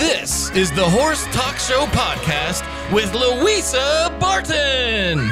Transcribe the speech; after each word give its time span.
This 0.00 0.48
is 0.52 0.72
the 0.72 0.88
Horse 0.88 1.26
Talk 1.26 1.58
Show 1.58 1.84
podcast 1.88 2.64
with 2.90 3.14
Louisa 3.14 4.10
Barton. 4.18 5.30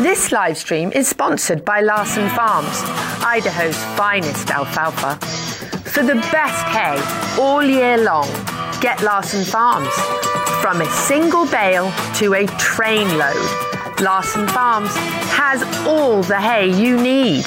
This 0.00 0.30
live 0.30 0.56
stream 0.56 0.92
is 0.92 1.08
sponsored 1.08 1.64
by 1.64 1.80
Larson 1.80 2.28
Farms, 2.28 2.80
Idaho's 3.24 3.76
finest 3.98 4.50
alfalfa. 4.50 5.16
For 5.90 6.04
the 6.04 6.14
best 6.30 6.64
hay 6.66 7.42
all 7.42 7.64
year 7.64 7.98
long, 7.98 8.28
get 8.80 9.02
Larson 9.02 9.44
Farms. 9.44 9.92
From 10.62 10.80
a 10.80 10.86
single 10.92 11.44
bale 11.46 11.90
to 12.18 12.34
a 12.34 12.46
trainload, 12.60 14.00
Larson 14.00 14.46
Farms 14.46 14.94
has 15.34 15.64
all 15.88 16.22
the 16.22 16.40
hay 16.40 16.68
you 16.70 16.96
need. 17.02 17.44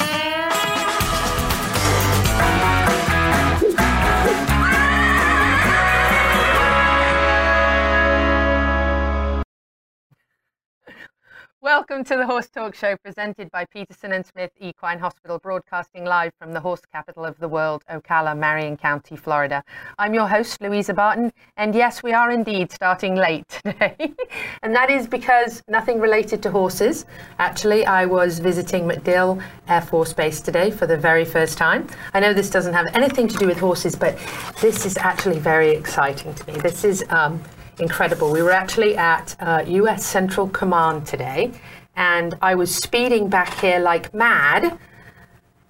Welcome 11.63 12.03
to 12.05 12.17
the 12.17 12.25
Horse 12.25 12.49
Talk 12.49 12.73
Show 12.73 12.97
presented 12.97 13.51
by 13.51 13.65
Peterson 13.65 14.13
and 14.13 14.25
Smith 14.25 14.49
Equine 14.59 14.97
Hospital, 14.97 15.37
broadcasting 15.37 16.05
live 16.05 16.33
from 16.39 16.53
the 16.53 16.59
horse 16.59 16.81
capital 16.91 17.23
of 17.23 17.37
the 17.37 17.47
world, 17.47 17.83
Ocala, 17.87 18.35
Marion 18.35 18.75
County, 18.75 19.15
Florida. 19.15 19.63
I'm 19.99 20.15
your 20.15 20.27
host, 20.27 20.59
Louisa 20.59 20.95
Barton, 20.95 21.31
and 21.57 21.75
yes, 21.75 22.01
we 22.01 22.13
are 22.13 22.31
indeed 22.31 22.71
starting 22.71 23.13
late 23.13 23.47
today. 23.47 23.95
and 24.63 24.73
that 24.75 24.89
is 24.89 25.05
because 25.05 25.61
nothing 25.67 25.99
related 25.99 26.41
to 26.41 26.49
horses. 26.49 27.05
Actually, 27.37 27.85
I 27.85 28.07
was 28.07 28.39
visiting 28.39 28.85
MacDill 28.85 29.39
Air 29.67 29.81
Force 29.81 30.13
Base 30.13 30.41
today 30.41 30.71
for 30.71 30.87
the 30.87 30.97
very 30.97 31.25
first 31.25 31.59
time. 31.59 31.85
I 32.15 32.21
know 32.21 32.33
this 32.33 32.49
doesn't 32.49 32.73
have 32.73 32.87
anything 32.95 33.27
to 33.27 33.37
do 33.37 33.45
with 33.45 33.59
horses, 33.59 33.95
but 33.95 34.17
this 34.61 34.83
is 34.83 34.97
actually 34.97 35.37
very 35.37 35.69
exciting 35.69 36.33
to 36.33 36.51
me. 36.51 36.59
This 36.59 36.83
is 36.83 37.05
um, 37.09 37.39
incredible. 37.81 38.31
We 38.31 38.43
were 38.43 38.51
actually 38.51 38.95
at 38.95 39.35
uh, 39.39 39.63
US 39.65 40.05
Central 40.05 40.47
Command 40.47 41.07
today, 41.07 41.51
and 41.95 42.37
I 42.41 42.55
was 42.55 42.73
speeding 42.73 43.27
back 43.27 43.59
here 43.59 43.79
like 43.79 44.13
mad 44.13 44.77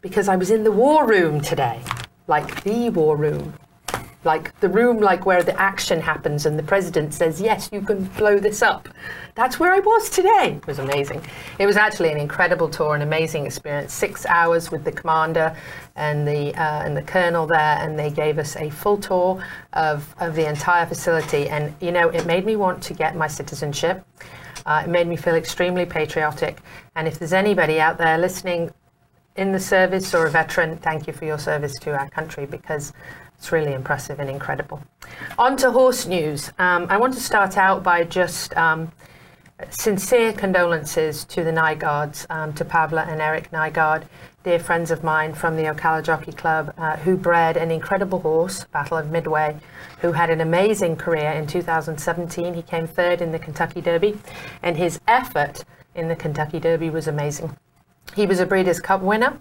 because 0.02 0.28
I 0.28 0.36
was 0.36 0.52
in 0.52 0.64
the 0.64 0.72
war 0.72 1.08
room 1.08 1.42
today, 1.42 1.80
like 2.28 2.64
the 2.64 2.90
war 2.90 3.16
room. 3.16 3.54
Like 4.24 4.60
the 4.60 4.70
room, 4.70 5.00
like 5.00 5.26
where 5.26 5.42
the 5.42 5.60
action 5.60 6.00
happens, 6.00 6.46
and 6.46 6.58
the 6.58 6.64
president 6.64 7.14
says, 7.14 7.42
"Yes, 7.42 7.70
you 7.72 7.82
can 7.82 8.04
blow 8.18 8.38
this 8.38 8.62
up." 8.62 8.88
That's 9.34 9.60
where 9.60 9.72
I 9.72 9.80
was 9.80 10.10
today. 10.10 10.58
It 10.58 10.68
was 10.68 10.78
amazing. 10.78 11.26
It 11.58 11.66
was 11.66 11.76
actually 11.76 12.12
an 12.12 12.18
incredible 12.18 12.70
tour, 12.70 12.94
an 12.94 13.02
amazing 13.02 13.46
experience. 13.46 13.94
Six 13.94 14.26
hours 14.28 14.70
with 14.72 14.84
the 14.84 14.92
commander 14.92 15.56
and 15.96 16.28
the 16.28 16.54
uh, 16.56 16.86
and 16.86 16.96
the 16.96 17.02
colonel 17.02 17.48
there, 17.48 17.78
and 17.80 17.98
they 17.98 18.12
gave 18.12 18.38
us 18.38 18.56
a 18.56 18.70
full 18.70 18.98
tour 18.98 19.44
of 19.74 20.14
of 20.20 20.36
the 20.36 20.48
entire 20.48 20.86
facility. 20.86 21.50
And 21.50 21.74
you 21.82 21.92
know, 21.92 22.10
it 22.10 22.26
made 22.26 22.46
me 22.46 22.56
want 22.56 22.84
to 22.84 22.94
get 22.94 23.16
my 23.16 23.28
citizenship. 23.28 24.06
Uh, 24.66 24.84
it 24.86 24.90
made 24.90 25.08
me 25.08 25.16
feel 25.16 25.36
extremely 25.36 25.86
patriotic. 25.86 26.60
And 26.96 27.08
if 27.08 27.18
there's 27.18 27.34
anybody 27.34 27.80
out 27.80 27.98
there 27.98 28.18
listening 28.18 28.72
in 29.36 29.52
the 29.52 29.60
service 29.60 30.14
or 30.14 30.26
a 30.26 30.30
veteran, 30.30 30.78
thank 30.78 31.08
you 31.08 31.14
for 31.14 31.26
your 31.26 31.40
service 31.40 31.78
to 31.80 31.92
our 31.92 32.10
country 32.10 32.46
because 32.46 32.94
it's 33.42 33.52
really 33.52 33.74
impressive 33.74 34.20
and 34.20 34.30
incredible. 34.30 34.80
On 35.40 35.58
to 35.58 35.72
horse 35.72 36.06
news. 36.06 36.52
Um, 36.60 36.86
I 36.92 36.98
want 36.98 37.16
to 37.16 37.20
start 37.20 37.58
out 37.58 37.82
by 37.82 38.04
just 38.04 38.56
um, 38.56 38.92
sincere 39.72 40.32
condolences 40.32 41.26
to 41.26 41.44
the 41.44 41.50
Nygaards, 41.50 42.28
um, 42.30 42.54
to 42.54 42.64
Pavla 42.64 43.08
and 43.10 43.20
Eric 43.20 43.50
Nygaard, 43.50 44.04
dear 44.44 44.60
friends 44.60 44.92
of 44.92 45.04
mine 45.04 45.34
from 45.34 45.56
the 45.56 45.64
Ocala 45.64 46.04
Jockey 46.04 46.34
Club, 46.34 46.72
uh, 46.78 46.98
who 46.98 47.18
bred 47.18 47.58
an 47.58 47.72
incredible 47.72 48.20
horse, 48.20 48.66
Battle 48.66 48.98
of 48.98 49.10
Midway, 49.10 49.58
who 50.02 50.12
had 50.12 50.30
an 50.30 50.40
amazing 50.40 50.96
career 50.96 51.32
in 51.32 51.48
2017. 51.48 52.54
He 52.54 52.62
came 52.62 52.86
third 52.86 53.24
in 53.24 53.32
the 53.32 53.40
Kentucky 53.40 53.82
Derby, 53.82 54.20
and 54.62 54.78
his 54.78 55.00
effort 55.08 55.66
in 55.96 56.10
the 56.10 56.16
Kentucky 56.16 56.60
Derby 56.60 56.92
was 56.92 57.08
amazing. 57.08 57.58
He 58.16 58.26
was 58.26 58.40
a 58.40 58.46
Breeders' 58.46 58.82
Cup 58.82 59.02
winner, 59.02 59.40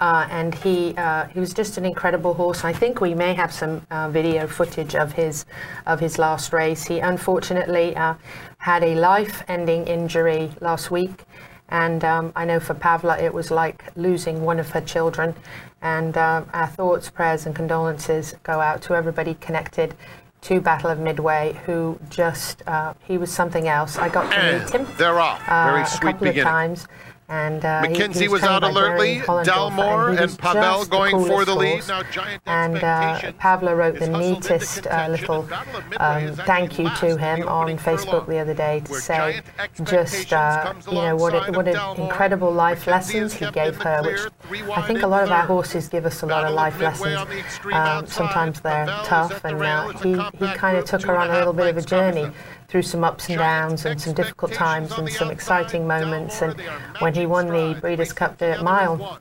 uh, 0.00 0.26
and 0.30 0.54
he 0.54 0.94
uh, 0.96 1.26
he 1.26 1.40
was 1.40 1.52
just 1.52 1.76
an 1.76 1.84
incredible 1.84 2.34
horse. 2.34 2.64
I 2.64 2.72
think 2.72 3.00
we 3.00 3.14
may 3.14 3.34
have 3.34 3.52
some 3.52 3.86
uh, 3.90 4.08
video 4.08 4.46
footage 4.46 4.94
of 4.94 5.12
his 5.12 5.44
of 5.86 6.00
his 6.00 6.18
last 6.18 6.52
race. 6.52 6.84
He 6.84 7.00
unfortunately 7.00 7.94
uh, 7.96 8.14
had 8.58 8.82
a 8.82 8.94
life-ending 8.94 9.86
injury 9.86 10.50
last 10.60 10.90
week, 10.90 11.24
and 11.68 12.02
um, 12.02 12.32
I 12.34 12.46
know 12.46 12.60
for 12.60 12.74
Pavla 12.74 13.18
it 13.18 13.34
was 13.34 13.50
like 13.50 13.84
losing 13.96 14.42
one 14.42 14.58
of 14.58 14.70
her 14.70 14.80
children. 14.80 15.34
And 15.80 16.16
uh, 16.16 16.44
our 16.54 16.66
thoughts, 16.66 17.08
prayers, 17.10 17.46
and 17.46 17.54
condolences 17.54 18.34
go 18.42 18.60
out 18.60 18.82
to 18.82 18.94
everybody 18.94 19.34
connected 19.34 19.94
to 20.40 20.60
Battle 20.60 20.90
of 20.90 20.98
Midway, 20.98 21.60
who 21.66 21.98
just 22.10 22.62
uh, 22.66 22.94
he 23.06 23.18
was 23.18 23.30
something 23.30 23.68
else. 23.68 23.98
I 23.98 24.08
got 24.08 24.32
to 24.32 24.58
meet 24.58 24.70
him. 24.70 24.86
They're 24.96 25.20
off. 25.20 25.44
Very 25.46 25.82
a 25.82 25.86
couple 25.86 26.12
beginning. 26.26 26.40
of 26.40 26.44
times. 26.44 26.88
And 27.30 27.62
uh, 27.62 27.82
he- 27.82 27.88
he 27.88 28.00
McKenzie 28.00 28.28
was 28.28 28.42
out 28.42 28.64
alertly. 28.64 29.18
Dalmore 29.18 30.18
and 30.18 30.38
Pavel 30.38 30.62
just 30.78 30.90
the 30.90 30.96
going 30.96 31.26
for 31.26 31.44
the 31.44 31.54
lead. 31.54 31.86
Now 31.86 32.02
giant 32.04 32.42
And 32.46 32.76
uh, 32.76 33.20
Pavla 33.38 33.76
wrote 33.76 33.98
the 33.98 34.08
neatest 34.08 34.86
uh, 34.86 35.08
little 35.10 35.40
and 35.40 35.48
Battle 35.50 35.76
of 35.76 35.88
Midway 35.90 36.26
um, 36.28 36.34
thank 36.46 36.78
you 36.78 36.88
to 36.96 37.16
him 37.18 37.46
on 37.46 37.76
Facebook 37.78 38.26
the 38.26 38.38
other 38.38 38.54
day 38.54 38.80
to 38.86 38.94
say 38.94 39.40
just 39.84 40.32
uh, 40.32 40.72
you 40.88 40.94
know 40.94 41.16
what 41.16 41.54
what 41.54 41.68
an 41.68 42.00
incredible 42.00 42.50
life 42.50 42.84
McKenzie 42.84 42.90
lessons 42.90 43.34
he 43.34 43.50
gave 43.50 43.76
her, 43.82 44.02
which 44.02 44.62
I 44.70 44.82
think 44.82 45.02
a 45.02 45.06
lot 45.06 45.22
of 45.24 45.30
our 45.30 45.44
horses 45.44 45.88
give 45.88 46.06
us 46.06 46.22
a 46.22 46.26
lot 46.26 46.44
of 46.44 46.54
life 46.54 46.80
lessons. 46.80 47.14
on 47.14 47.28
the 47.28 47.38
extreme 47.38 47.76
Um, 47.76 48.06
sometimes 48.06 48.60
they're 48.60 48.86
tough, 49.04 49.44
and 49.44 49.60
uh, 49.62 49.88
he 49.98 50.12
he 50.38 50.54
kind 50.54 50.78
of 50.78 50.86
took 50.86 51.02
her 51.02 51.16
on 51.16 51.28
a 51.30 51.34
little 51.34 51.52
bit 51.52 51.66
of 51.68 51.76
a 51.76 51.82
journey. 51.82 52.30
Through 52.68 52.82
some 52.82 53.02
ups 53.02 53.28
and 53.28 53.38
downs 53.38 53.84
and 53.86 54.00
some 54.00 54.14
difficult 54.14 54.52
times 54.52 54.92
and 54.92 55.08
some 55.10 55.30
exciting 55.30 55.86
moments. 55.86 56.42
And 56.42 56.54
Dalmore, 56.54 56.56
they 56.56 56.68
are 56.68 56.80
when 57.00 57.14
he 57.14 57.26
won 57.26 57.46
the. 57.48 57.78
Breeders' 57.80 58.12
Cup 58.12 58.38
Dirt 58.38 58.62
Mile, 58.62 59.20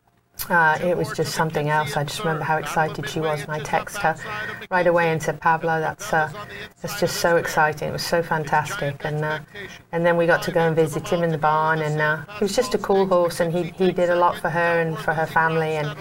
uh, 0.50 0.78
it 0.82 0.96
was 0.96 1.12
just 1.12 1.34
something 1.34 1.70
else. 1.70 1.98
I 1.98 2.04
just 2.04 2.20
remember 2.20 2.44
how 2.44 2.58
excited 2.58 3.10
she 3.10 3.20
was, 3.20 3.42
and 3.42 3.52
I 3.52 3.60
texted 3.60 4.02
her 4.02 4.16
right 4.70 4.88
away 4.88 5.10
and 5.12 5.22
said, 5.22 5.42
"Pablo, 5.42 5.80
that's 5.80 6.14
uh, 6.14 6.32
that's 6.82 7.00
just 7.00 7.18
so 7.18 7.38
exciting. 7.38 7.90
It 7.90 7.92
was 7.92 8.06
so 8.06 8.24
fantastic." 8.24 9.04
And 9.04 9.24
uh, 9.24 9.40
and 9.92 10.06
then 10.06 10.16
we 10.16 10.26
got 10.26 10.42
to 10.44 10.52
go 10.52 10.62
and 10.62 10.76
visit 10.76 11.08
him 11.08 11.24
in 11.24 11.32
the 11.32 11.38
barn, 11.38 11.82
and 11.82 12.00
uh, 12.00 12.24
he 12.38 12.46
was 12.46 12.56
just 12.56 12.74
a 12.76 12.78
cool 12.78 13.06
horse, 13.08 13.40
and 13.40 13.52
he 13.52 13.64
he 13.64 13.92
did 13.92 14.10
a 14.10 14.16
lot 14.16 14.38
for 14.38 14.50
her 14.50 14.82
and 14.82 14.98
for 14.98 15.14
her 15.14 15.26
family, 15.26 15.76
and. 15.78 15.96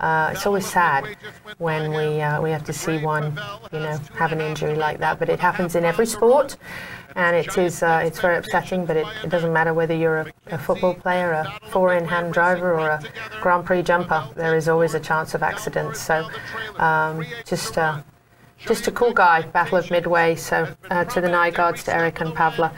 Uh, 0.00 0.30
it's 0.32 0.46
always 0.46 0.66
sad 0.66 1.16
when 1.58 1.90
we 1.90 2.20
uh, 2.22 2.40
we 2.40 2.50
have 2.50 2.64
to 2.64 2.72
see 2.72 2.98
one, 2.98 3.38
you 3.72 3.80
know, 3.80 3.98
have 4.16 4.32
an 4.32 4.40
injury 4.40 4.74
like 4.74 4.98
that. 4.98 5.18
But 5.18 5.28
it 5.28 5.38
happens 5.38 5.74
in 5.74 5.84
every 5.84 6.06
sport, 6.06 6.56
and 7.16 7.36
it 7.36 7.56
is 7.58 7.82
uh, 7.82 8.02
it's 8.02 8.18
very 8.18 8.38
upsetting. 8.38 8.86
But 8.86 8.96
it, 8.96 9.06
it 9.22 9.28
doesn't 9.28 9.52
matter 9.52 9.74
whether 9.74 9.94
you're 9.94 10.20
a, 10.20 10.32
a 10.46 10.58
football 10.58 10.94
player, 10.94 11.32
a 11.32 11.58
four-in-hand 11.68 12.32
driver, 12.32 12.72
or 12.80 12.88
a 12.88 13.02
Grand 13.42 13.66
Prix 13.66 13.82
jumper. 13.82 14.26
There 14.36 14.56
is 14.56 14.68
always 14.68 14.94
a 14.94 15.00
chance 15.00 15.34
of 15.34 15.42
accidents. 15.42 16.00
So 16.00 16.26
um, 16.78 17.24
just. 17.44 17.76
Uh, 17.76 18.02
just 18.66 18.86
a 18.86 18.92
cool 18.92 19.14
guy, 19.14 19.40
Battle 19.40 19.78
of 19.78 19.90
Midway. 19.90 20.34
So 20.34 20.68
uh, 20.90 21.06
to 21.06 21.22
the 21.22 21.28
Nygaards, 21.28 21.82
to 21.84 21.94
Eric 21.94 22.20
and 22.20 22.34
Pavla, 22.34 22.70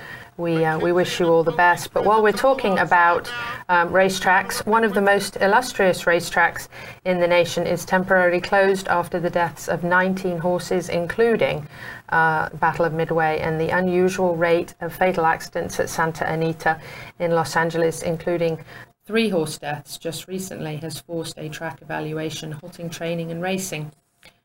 we 0.42 0.64
uh, 0.64 0.78
we 0.78 0.92
wish 0.92 1.20
you 1.20 1.26
all 1.26 1.44
the 1.44 1.52
best. 1.52 1.94
But 1.94 2.04
while 2.04 2.22
we're 2.22 2.32
talking 2.32 2.78
about 2.80 3.30
um, 3.68 3.90
racetracks, 3.90 4.66
one 4.66 4.84
of 4.84 4.92
the 4.92 5.00
most 5.00 5.36
illustrious 5.36 6.02
racetracks 6.02 6.68
in 7.04 7.20
the 7.20 7.28
nation 7.28 7.66
is 7.66 7.84
temporarily 7.84 8.40
closed 8.40 8.88
after 8.88 9.20
the 9.20 9.30
deaths 9.30 9.68
of 9.68 9.84
19 9.84 10.38
horses, 10.38 10.88
including 10.88 11.66
uh, 12.08 12.50
Battle 12.50 12.84
of 12.84 12.92
Midway, 12.92 13.38
and 13.38 13.60
the 13.60 13.70
unusual 13.70 14.36
rate 14.36 14.74
of 14.80 14.92
fatal 14.92 15.24
accidents 15.24 15.78
at 15.78 15.88
Santa 15.88 16.28
Anita 16.28 16.80
in 17.20 17.30
Los 17.30 17.56
Angeles, 17.56 18.02
including 18.02 18.58
three 19.06 19.28
horse 19.28 19.56
deaths 19.58 19.96
just 19.96 20.26
recently, 20.26 20.76
has 20.78 21.00
forced 21.00 21.38
a 21.38 21.48
track 21.48 21.80
evaluation, 21.80 22.52
halting 22.52 22.90
training 22.90 23.30
and 23.30 23.40
racing 23.40 23.92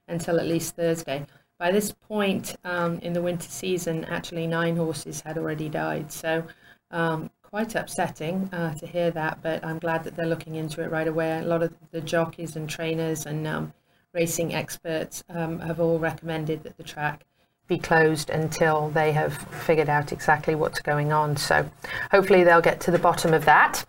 until 0.07 0.39
at 0.39 0.45
least 0.45 0.75
Thursday. 0.75 1.25
By 1.59 1.71
this 1.71 1.91
point 1.91 2.55
um, 2.63 2.99
in 2.99 3.13
the 3.13 3.21
winter 3.21 3.49
season, 3.49 4.05
actually 4.05 4.45
nine 4.45 4.75
horses 4.75 5.21
had 5.21 5.37
already 5.37 5.69
died. 5.69 6.11
So 6.11 6.43
um, 6.91 7.31
quite 7.41 7.73
upsetting 7.73 8.49
uh, 8.53 8.75
to 8.75 8.85
hear 8.85 9.09
that, 9.11 9.39
but 9.41 9.65
I'm 9.65 9.79
glad 9.79 10.03
that 10.03 10.15
they're 10.15 10.27
looking 10.27 10.55
into 10.55 10.83
it 10.83 10.91
right 10.91 11.07
away. 11.07 11.39
A 11.39 11.41
lot 11.41 11.63
of 11.63 11.73
the 11.91 12.01
jockeys 12.01 12.55
and 12.55 12.69
trainers 12.69 13.25
and 13.25 13.47
um, 13.47 13.73
racing 14.13 14.53
experts 14.53 15.23
um, 15.29 15.59
have 15.59 15.79
all 15.79 15.97
recommended 15.97 16.63
that 16.63 16.77
the 16.77 16.83
track 16.83 17.25
be 17.67 17.77
closed 17.77 18.29
until 18.29 18.89
they 18.89 19.11
have 19.11 19.33
figured 19.65 19.89
out 19.89 20.11
exactly 20.11 20.55
what's 20.55 20.79
going 20.79 21.11
on. 21.11 21.37
So 21.37 21.69
hopefully 22.11 22.43
they'll 22.43 22.61
get 22.61 22.79
to 22.81 22.91
the 22.91 22.99
bottom 22.99 23.33
of 23.33 23.45
that. 23.45 23.83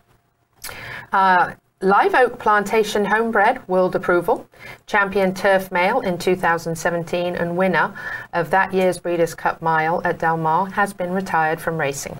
Uh, 1.11 1.53
Live 1.81 2.13
Oak 2.13 2.39
Plantation 2.39 3.05
Homebred 3.05 3.65
World 3.69 3.95
Approval, 3.95 4.45
champion 4.85 5.33
turf 5.33 5.71
male 5.71 6.01
in 6.01 6.17
2017 6.17 7.37
and 7.37 7.55
winner 7.55 7.93
of 8.33 8.49
that 8.49 8.73
year's 8.73 8.99
Breeders' 8.99 9.33
Cup 9.33 9.61
Mile 9.61 10.01
at 10.03 10.19
Del 10.19 10.35
Mar, 10.35 10.69
has 10.71 10.91
been 10.91 11.11
retired 11.11 11.61
from 11.61 11.77
racing. 11.77 12.19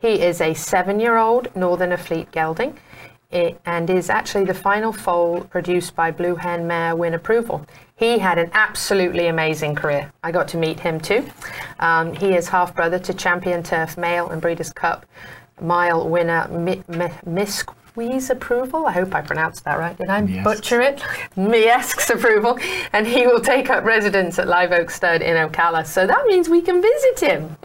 He 0.00 0.20
is 0.20 0.40
a 0.40 0.54
seven 0.54 0.98
year 0.98 1.18
old 1.18 1.54
Northern 1.54 1.90
Afleet 1.90 2.32
gelding. 2.32 2.80
and 3.30 3.88
is 3.88 4.10
actually 4.10 4.44
the 4.44 4.54
final 4.54 4.92
foal 4.92 5.42
produced 5.42 5.94
by 5.94 6.10
Blue 6.10 6.34
Hen 6.34 6.66
Mare 6.66 6.96
Win 6.96 7.14
Approval. 7.14 7.64
He 7.94 8.18
had 8.18 8.38
an 8.38 8.50
absolutely 8.54 9.28
amazing 9.28 9.76
career. 9.76 10.12
I 10.24 10.32
got 10.32 10.48
to 10.48 10.56
meet 10.56 10.80
him 10.80 10.98
too. 11.00 11.24
Um, 11.78 12.12
he 12.12 12.34
is 12.34 12.48
half 12.48 12.74
brother 12.74 12.98
to 12.98 13.14
Champion 13.14 13.62
Turf 13.62 13.96
Male 13.96 14.30
and 14.30 14.42
Breeders' 14.42 14.72
Cup 14.72 15.06
mile 15.60 16.08
winner 16.08 16.48
Miss 17.24 17.64
Miesque's 17.96 18.30
approval. 18.30 18.86
I 18.86 18.92
hope 18.92 19.14
I 19.14 19.20
pronounced 19.20 19.64
that 19.64 19.78
right. 19.78 19.96
Did 19.96 20.08
I 20.08 20.22
yes. 20.22 20.44
butcher 20.44 20.80
it? 20.80 21.02
Miesque's 21.36 22.10
approval. 22.10 22.58
And 22.92 23.06
he 23.06 23.26
will 23.26 23.40
take 23.40 23.70
up 23.70 23.84
residence 23.84 24.38
at 24.38 24.48
Live 24.48 24.72
Oak 24.72 24.90
Stud 24.90 25.22
in 25.22 25.36
Ocala. 25.36 25.86
So 25.86 26.06
that 26.06 26.26
means 26.26 26.48
we 26.48 26.62
can 26.62 26.82
visit 26.82 27.20
him. 27.20 27.56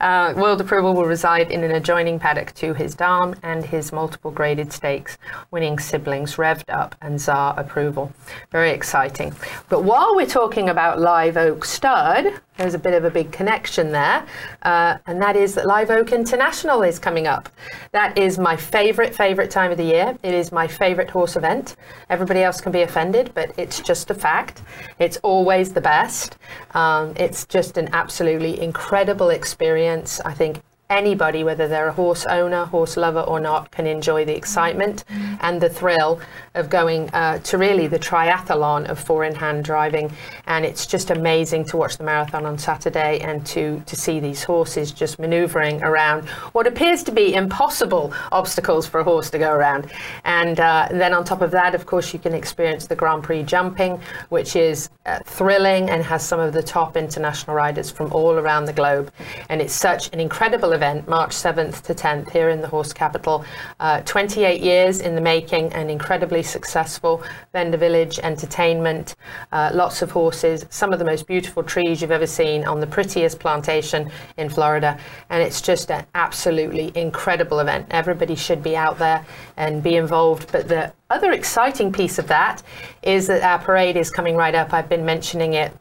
Uh, 0.00 0.32
World 0.36 0.60
approval 0.60 0.94
will 0.94 1.06
reside 1.06 1.50
in 1.50 1.64
an 1.64 1.72
adjoining 1.72 2.18
paddock 2.18 2.54
to 2.54 2.72
his 2.74 2.94
dam 2.94 3.34
and 3.42 3.64
his 3.64 3.92
multiple 3.92 4.30
graded 4.30 4.72
stakes, 4.72 5.18
winning 5.50 5.78
siblings 5.78 6.36
Revved 6.36 6.68
Up 6.68 6.94
and 7.02 7.20
Czar 7.20 7.58
approval. 7.58 8.12
Very 8.50 8.70
exciting. 8.70 9.34
But 9.68 9.82
while 9.82 10.14
we're 10.14 10.26
talking 10.26 10.68
about 10.68 11.00
Live 11.00 11.36
Oak 11.36 11.64
Stud, 11.64 12.40
there's 12.58 12.74
a 12.74 12.78
bit 12.78 12.92
of 12.92 13.04
a 13.04 13.10
big 13.10 13.32
connection 13.32 13.92
there, 13.92 14.26
uh, 14.62 14.98
and 15.06 15.22
that 15.22 15.36
is 15.36 15.54
that 15.54 15.66
Live 15.66 15.90
Oak 15.90 16.12
International 16.12 16.82
is 16.82 16.98
coming 16.98 17.26
up. 17.26 17.48
That 17.92 18.18
is 18.18 18.38
my 18.38 18.56
favorite, 18.56 19.14
favorite 19.14 19.50
time 19.50 19.70
of 19.70 19.78
the 19.78 19.84
year. 19.84 20.18
It 20.22 20.34
is 20.34 20.52
my 20.52 20.66
favorite 20.66 21.08
horse 21.08 21.36
event. 21.36 21.76
Everybody 22.10 22.42
else 22.42 22.60
can 22.60 22.72
be 22.72 22.82
offended, 22.82 23.30
but 23.34 23.52
it's 23.56 23.80
just 23.80 24.10
a 24.10 24.14
fact. 24.14 24.62
It's 24.98 25.16
always 25.18 25.72
the 25.72 25.80
best. 25.80 26.36
Um, 26.74 27.14
it's 27.16 27.46
just 27.46 27.78
an 27.78 27.88
absolutely 27.92 28.60
incredible 28.60 29.30
experience. 29.30 30.20
I 30.20 30.34
think 30.34 30.60
anybody, 30.90 31.44
whether 31.44 31.68
they're 31.68 31.88
a 31.88 31.92
horse 31.92 32.24
owner, 32.26 32.64
horse 32.64 32.96
lover 32.96 33.20
or 33.20 33.38
not, 33.38 33.70
can 33.70 33.86
enjoy 33.86 34.24
the 34.24 34.34
excitement 34.34 35.04
and 35.40 35.60
the 35.60 35.68
thrill 35.68 36.20
of 36.54 36.70
going 36.70 37.10
uh, 37.10 37.38
to 37.40 37.58
really 37.58 37.86
the 37.86 37.98
triathlon 37.98 38.88
of 38.88 38.98
four-in-hand 38.98 39.64
driving. 39.64 40.10
And 40.46 40.64
it's 40.64 40.86
just 40.86 41.10
amazing 41.10 41.66
to 41.66 41.76
watch 41.76 41.98
the 41.98 42.04
marathon 42.04 42.46
on 42.46 42.58
Saturday 42.58 43.20
and 43.20 43.44
to, 43.46 43.82
to 43.84 43.96
see 43.96 44.18
these 44.18 44.42
horses 44.42 44.90
just 44.90 45.18
maneuvering 45.18 45.82
around 45.82 46.26
what 46.52 46.66
appears 46.66 47.02
to 47.04 47.12
be 47.12 47.34
impossible 47.34 48.14
obstacles 48.32 48.86
for 48.86 49.00
a 49.00 49.04
horse 49.04 49.28
to 49.30 49.38
go 49.38 49.52
around. 49.52 49.90
And 50.24 50.58
uh, 50.58 50.88
then 50.90 51.12
on 51.12 51.24
top 51.24 51.42
of 51.42 51.50
that, 51.50 51.74
of 51.74 51.84
course, 51.84 52.14
you 52.14 52.18
can 52.18 52.32
experience 52.32 52.86
the 52.86 52.96
Grand 52.96 53.22
Prix 53.22 53.42
jumping, 53.42 54.00
which 54.30 54.56
is 54.56 54.88
uh, 55.04 55.18
thrilling 55.26 55.90
and 55.90 56.02
has 56.02 56.26
some 56.26 56.40
of 56.40 56.54
the 56.54 56.62
top 56.62 56.96
international 56.96 57.54
riders 57.54 57.90
from 57.90 58.10
all 58.12 58.32
around 58.32 58.64
the 58.64 58.72
globe. 58.72 59.12
And 59.50 59.60
it's 59.60 59.74
such 59.74 60.12
an 60.14 60.20
incredible 60.20 60.72
event, 60.78 61.08
March 61.08 61.32
7th 61.32 61.82
to 61.82 61.94
10th 61.94 62.30
here 62.30 62.50
in 62.50 62.60
the 62.60 62.68
horse 62.68 62.92
capital. 62.92 63.44
Uh, 63.80 64.00
28 64.02 64.60
years 64.62 65.00
in 65.00 65.16
the 65.16 65.20
making 65.20 65.72
and 65.72 65.90
incredibly 65.90 66.42
successful. 66.42 67.22
Vendor 67.52 67.76
Village 67.76 68.20
entertainment, 68.20 69.16
uh, 69.50 69.70
lots 69.74 70.02
of 70.02 70.10
horses, 70.12 70.64
some 70.70 70.92
of 70.92 71.00
the 71.00 71.04
most 71.04 71.26
beautiful 71.26 71.62
trees 71.62 72.00
you've 72.00 72.12
ever 72.12 72.26
seen 72.26 72.64
on 72.64 72.78
the 72.78 72.86
prettiest 72.86 73.40
plantation 73.40 74.10
in 74.36 74.48
Florida. 74.48 74.98
And 75.30 75.42
it's 75.42 75.60
just 75.60 75.90
an 75.90 76.06
absolutely 76.14 76.92
incredible 76.94 77.58
event. 77.58 77.86
Everybody 77.90 78.36
should 78.36 78.62
be 78.62 78.76
out 78.76 78.98
there 78.98 79.26
and 79.56 79.82
be 79.82 79.96
involved. 79.96 80.52
But 80.52 80.68
the 80.68 80.92
other 81.10 81.32
exciting 81.32 81.92
piece 81.92 82.18
of 82.18 82.28
that 82.28 82.62
is 83.02 83.26
that 83.26 83.42
our 83.42 83.58
parade 83.58 83.96
is 83.96 84.10
coming 84.10 84.36
right 84.36 84.54
up. 84.54 84.72
I've 84.72 84.88
been 84.88 85.04
mentioning 85.04 85.54
it 85.54 85.72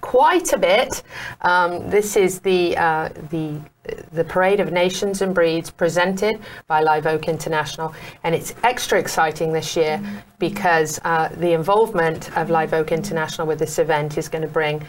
quite 0.00 0.52
a 0.52 0.58
bit. 0.58 1.02
Um, 1.42 1.88
this 1.90 2.16
is 2.16 2.40
the 2.40 2.76
uh, 2.76 3.08
the 3.30 3.60
the 4.12 4.24
Parade 4.24 4.60
of 4.60 4.70
Nations 4.72 5.22
and 5.22 5.34
Breeds 5.34 5.70
presented 5.70 6.40
by 6.68 6.80
Live 6.80 7.06
Oak 7.06 7.28
International, 7.28 7.94
and 8.22 8.34
it's 8.34 8.54
extra 8.62 8.98
exciting 8.98 9.52
this 9.52 9.76
year 9.76 10.00
because 10.38 11.00
uh, 11.04 11.28
the 11.36 11.52
involvement 11.52 12.36
of 12.36 12.50
Live 12.50 12.72
Oak 12.74 12.92
International 12.92 13.46
with 13.46 13.58
this 13.58 13.78
event 13.78 14.18
is 14.18 14.28
going 14.28 14.42
to 14.42 14.48
bring 14.48 14.84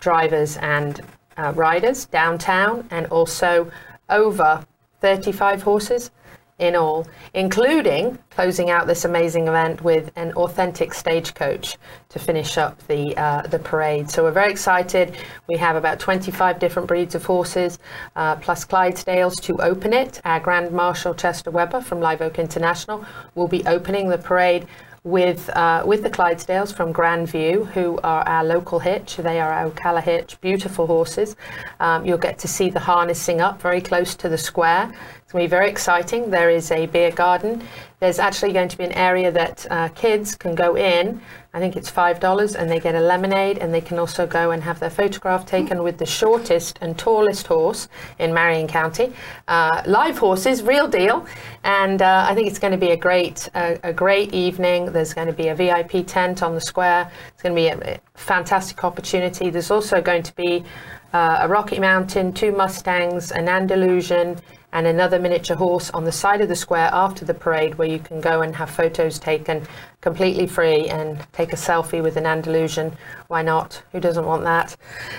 drivers 0.00 0.56
and 0.58 1.02
uh, 1.36 1.52
riders 1.54 2.06
downtown, 2.06 2.86
and 2.90 3.06
also 3.06 3.70
over 4.08 4.64
35 5.00 5.62
horses 5.62 6.10
in 6.58 6.74
all, 6.74 7.06
including 7.34 8.18
closing 8.30 8.70
out 8.70 8.86
this 8.86 9.04
amazing 9.04 9.46
event 9.46 9.82
with 9.82 10.10
an 10.16 10.32
authentic 10.32 10.92
stagecoach 10.92 11.76
to 12.08 12.18
finish 12.18 12.58
up 12.58 12.84
the 12.88 13.16
uh, 13.16 13.42
the 13.42 13.58
parade. 13.58 14.10
So 14.10 14.24
we're 14.24 14.32
very 14.32 14.50
excited. 14.50 15.16
We 15.48 15.56
have 15.56 15.76
about 15.76 16.00
25 16.00 16.58
different 16.58 16.88
breeds 16.88 17.14
of 17.14 17.24
horses, 17.24 17.78
uh, 18.16 18.36
plus 18.36 18.64
Clydesdales 18.64 19.40
to 19.42 19.56
open 19.62 19.92
it. 19.92 20.20
Our 20.24 20.40
Grand 20.40 20.72
Marshal 20.72 21.14
Chester 21.14 21.50
Weber 21.50 21.80
from 21.80 22.00
Live 22.00 22.20
Oak 22.20 22.38
International 22.38 23.04
will 23.34 23.48
be 23.48 23.64
opening 23.66 24.08
the 24.08 24.18
parade 24.18 24.66
with 25.04 25.48
uh, 25.50 25.82
with 25.86 26.02
the 26.02 26.10
Clydesdales 26.10 26.72
from 26.72 26.92
Grandview, 26.92 27.66
who 27.72 27.98
are 28.02 28.22
our 28.28 28.44
local 28.44 28.78
hitch. 28.78 29.16
They 29.16 29.40
are 29.40 29.52
our 29.52 29.70
Ocala 29.70 30.02
hitch, 30.02 30.40
beautiful 30.40 30.86
horses. 30.86 31.36
Um, 31.80 32.04
you'll 32.04 32.18
get 32.18 32.38
to 32.40 32.48
see 32.48 32.68
the 32.70 32.80
harnessing 32.80 33.40
up 33.40 33.60
very 33.60 33.80
close 33.80 34.14
to 34.16 34.28
the 34.28 34.38
square. 34.38 34.92
It's 35.28 35.34
going 35.34 35.44
to 35.44 35.46
be 35.46 35.50
very 35.50 35.68
exciting. 35.68 36.30
There 36.30 36.48
is 36.48 36.70
a 36.70 36.86
beer 36.86 37.10
garden. 37.10 37.62
There's 38.00 38.18
actually 38.18 38.54
going 38.54 38.70
to 38.70 38.78
be 38.78 38.84
an 38.84 38.92
area 38.92 39.30
that 39.30 39.66
uh, 39.70 39.88
kids 39.88 40.34
can 40.34 40.54
go 40.54 40.74
in. 40.74 41.20
I 41.52 41.60
think 41.60 41.76
it's 41.76 41.90
$5 41.90 42.54
and 42.54 42.70
they 42.70 42.80
get 42.80 42.94
a 42.94 43.00
lemonade 43.00 43.58
and 43.58 43.74
they 43.74 43.82
can 43.82 43.98
also 43.98 44.26
go 44.26 44.52
and 44.52 44.62
have 44.62 44.80
their 44.80 44.88
photograph 44.88 45.44
taken 45.44 45.82
with 45.82 45.98
the 45.98 46.06
shortest 46.06 46.78
and 46.80 46.98
tallest 46.98 47.46
horse 47.46 47.88
in 48.18 48.32
Marion 48.32 48.68
County. 48.68 49.12
Uh, 49.48 49.82
live 49.84 50.16
horses, 50.16 50.62
real 50.62 50.88
deal. 50.88 51.26
And 51.62 52.00
uh, 52.00 52.24
I 52.26 52.34
think 52.34 52.48
it's 52.48 52.58
going 52.58 52.72
to 52.72 52.78
be 52.78 52.92
a 52.92 52.96
great, 52.96 53.50
a 53.52 53.92
great 53.92 54.32
evening. 54.32 54.92
There's 54.92 55.12
going 55.12 55.26
to 55.26 55.34
be 55.34 55.48
a 55.48 55.54
VIP 55.54 56.06
tent 56.06 56.42
on 56.42 56.54
the 56.54 56.60
square. 56.62 57.10
It's 57.34 57.42
going 57.42 57.54
to 57.54 57.60
be 57.60 57.68
a 57.68 58.00
fantastic 58.14 58.82
opportunity. 58.82 59.50
There's 59.50 59.70
also 59.70 60.00
going 60.00 60.22
to 60.22 60.34
be 60.36 60.64
uh, 61.12 61.40
a 61.42 61.48
Rocky 61.48 61.78
Mountain, 61.78 62.32
two 62.32 62.52
Mustangs, 62.52 63.30
an 63.30 63.46
Andalusian, 63.46 64.38
and 64.72 64.86
another 64.86 65.18
miniature 65.18 65.56
horse 65.56 65.90
on 65.90 66.04
the 66.04 66.12
side 66.12 66.40
of 66.40 66.48
the 66.48 66.56
square 66.56 66.90
after 66.92 67.24
the 67.24 67.34
parade 67.34 67.76
where 67.76 67.88
you 67.88 67.98
can 67.98 68.20
go 68.20 68.42
and 68.42 68.54
have 68.54 68.70
photos 68.70 69.18
taken 69.18 69.66
completely 70.00 70.46
free 70.46 70.88
and 70.88 71.26
take 71.32 71.52
a 71.52 71.56
selfie 71.56 72.02
with 72.02 72.16
an 72.16 72.24
Andalusian. 72.24 72.96
Why 73.26 73.42
not? 73.42 73.82
Who 73.92 74.00
doesn't 74.00 74.24
want 74.24 74.44
that? 74.44 74.76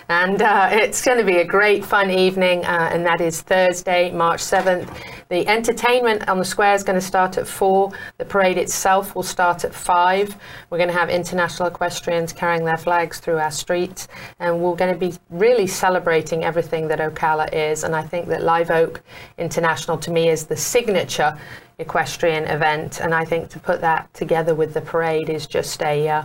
And 0.08 0.42
uh, 0.42 0.70
it's 0.72 1.04
going 1.04 1.18
to 1.18 1.26
be 1.26 1.38
a 1.38 1.46
great 1.46 1.84
fun 1.84 2.10
evening, 2.10 2.66
uh, 2.66 2.90
and 2.92 3.06
that 3.06 3.20
is 3.20 3.42
Thursday, 3.42 4.12
March 4.12 4.42
7th. 4.42 4.90
The 5.28 5.48
entertainment 5.48 6.28
on 6.28 6.40
the 6.40 6.46
square 6.46 6.74
is 6.74 6.84
going 6.84 7.00
to 7.00 7.06
start 7.06 7.38
at 7.38 7.46
4. 7.46 7.92
The 8.18 8.26
parade 8.26 8.58
itself 8.58 9.16
will 9.16 9.24
start 9.24 9.64
at 9.64 9.76
5. 9.76 10.36
We're 10.70 10.78
going 10.78 10.90
to 10.90 10.98
have 10.98 11.10
international 11.10 11.68
equestrians 11.68 12.34
carrying 12.34 12.64
their 12.64 12.78
flags 12.78 13.20
through 13.20 13.38
our 13.38 13.52
streets, 13.52 14.08
and 14.40 14.62
we're 14.62 14.76
going 14.76 14.94
to 14.94 15.00
be 15.00 15.14
really 15.30 15.68
celebrating 15.68 16.44
everything 16.44 16.88
that 16.88 17.00
Ocala 17.00 17.54
is. 17.54 17.84
And 17.84 17.96
I 17.96 18.02
think 18.02 18.28
that 18.30 18.44
Live 18.44 18.72
Oak 18.72 19.04
International, 19.40 19.98
to 19.98 20.12
me, 20.12 20.30
is 20.30 20.46
the 20.46 20.58
signature 20.58 21.38
equestrian 21.80 22.46
event. 22.46 23.00
And 23.00 23.14
I 23.14 23.26
think 23.26 23.50
to 23.50 23.60
put 23.60 23.82
that 23.82 24.14
together 24.14 24.54
with 24.54 24.74
the 24.74 24.82
parade 24.82 25.30
is 25.30 25.48
just 25.48 25.82
a, 25.82 26.08
uh, 26.08 26.24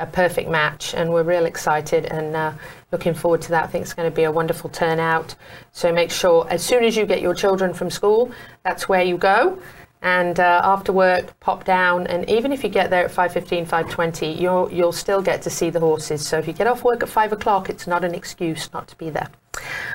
a 0.00 0.06
perfect 0.06 0.50
match. 0.50 0.94
And 0.94 1.12
we're 1.12 1.22
real 1.22 1.46
excited 1.46 2.06
and 2.06 2.36
uh, 2.36 2.52
looking 2.92 3.14
forward 3.14 3.42
to 3.42 3.50
that. 3.50 3.64
I 3.64 3.66
think 3.68 3.82
it's 3.82 3.94
going 3.94 4.10
to 4.10 4.14
be 4.14 4.24
a 4.24 4.32
wonderful 4.32 4.68
turnout. 4.68 5.34
So 5.72 5.92
make 5.92 6.10
sure 6.10 6.46
as 6.50 6.62
soon 6.62 6.84
as 6.84 6.96
you 6.96 7.06
get 7.06 7.22
your 7.22 7.34
children 7.34 7.72
from 7.72 7.90
school, 7.90 8.30
that's 8.64 8.88
where 8.88 9.02
you 9.02 9.16
go. 9.16 9.58
And 10.02 10.38
uh, 10.38 10.60
after 10.62 10.92
work, 10.92 11.38
pop 11.40 11.64
down, 11.64 12.06
and 12.06 12.28
even 12.28 12.52
if 12.52 12.62
you 12.62 12.68
get 12.68 12.90
there 12.90 13.06
at 13.06 13.10
5.15, 13.10 13.66
5.20, 13.66 14.38
you'll, 14.38 14.70
you'll 14.70 14.92
still 14.92 15.22
get 15.22 15.42
to 15.42 15.50
see 15.50 15.70
the 15.70 15.80
horses. 15.80 16.24
So 16.24 16.38
if 16.38 16.46
you 16.46 16.52
get 16.52 16.66
off 16.66 16.84
work 16.84 17.02
at 17.02 17.08
5 17.08 17.32
o'clock, 17.32 17.70
it's 17.70 17.86
not 17.86 18.04
an 18.04 18.14
excuse 18.14 18.72
not 18.72 18.86
to 18.88 18.96
be 18.96 19.10
there. 19.10 19.28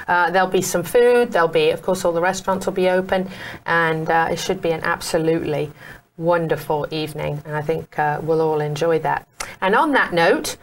Uh, 0.08 0.32
there'll 0.32 0.48
be 0.48 0.62
some 0.62 0.84
food. 0.84 1.32
There'll 1.32 1.48
be, 1.48 1.70
of 1.72 1.82
course, 1.82 2.06
all 2.06 2.12
the 2.12 2.22
restaurants 2.22 2.66
will 2.66 2.74
be 2.74 2.90
open, 2.90 3.30
and 3.66 4.10
uh, 4.10 4.30
it 4.32 4.40
should 4.40 4.62
be 4.62 4.72
an 4.72 4.82
absolutely 4.84 5.72
wonderful 6.18 6.88
evening. 6.92 7.42
And 7.46 7.56
I 7.56 7.62
think 7.62 7.98
uh, 7.98 8.20
we'll 8.24 8.42
all 8.42 8.62
enjoy 8.62 9.00
that. 9.00 9.28
And 9.62 9.76
on 9.76 9.92
that 9.94 10.14
note, 10.14 10.58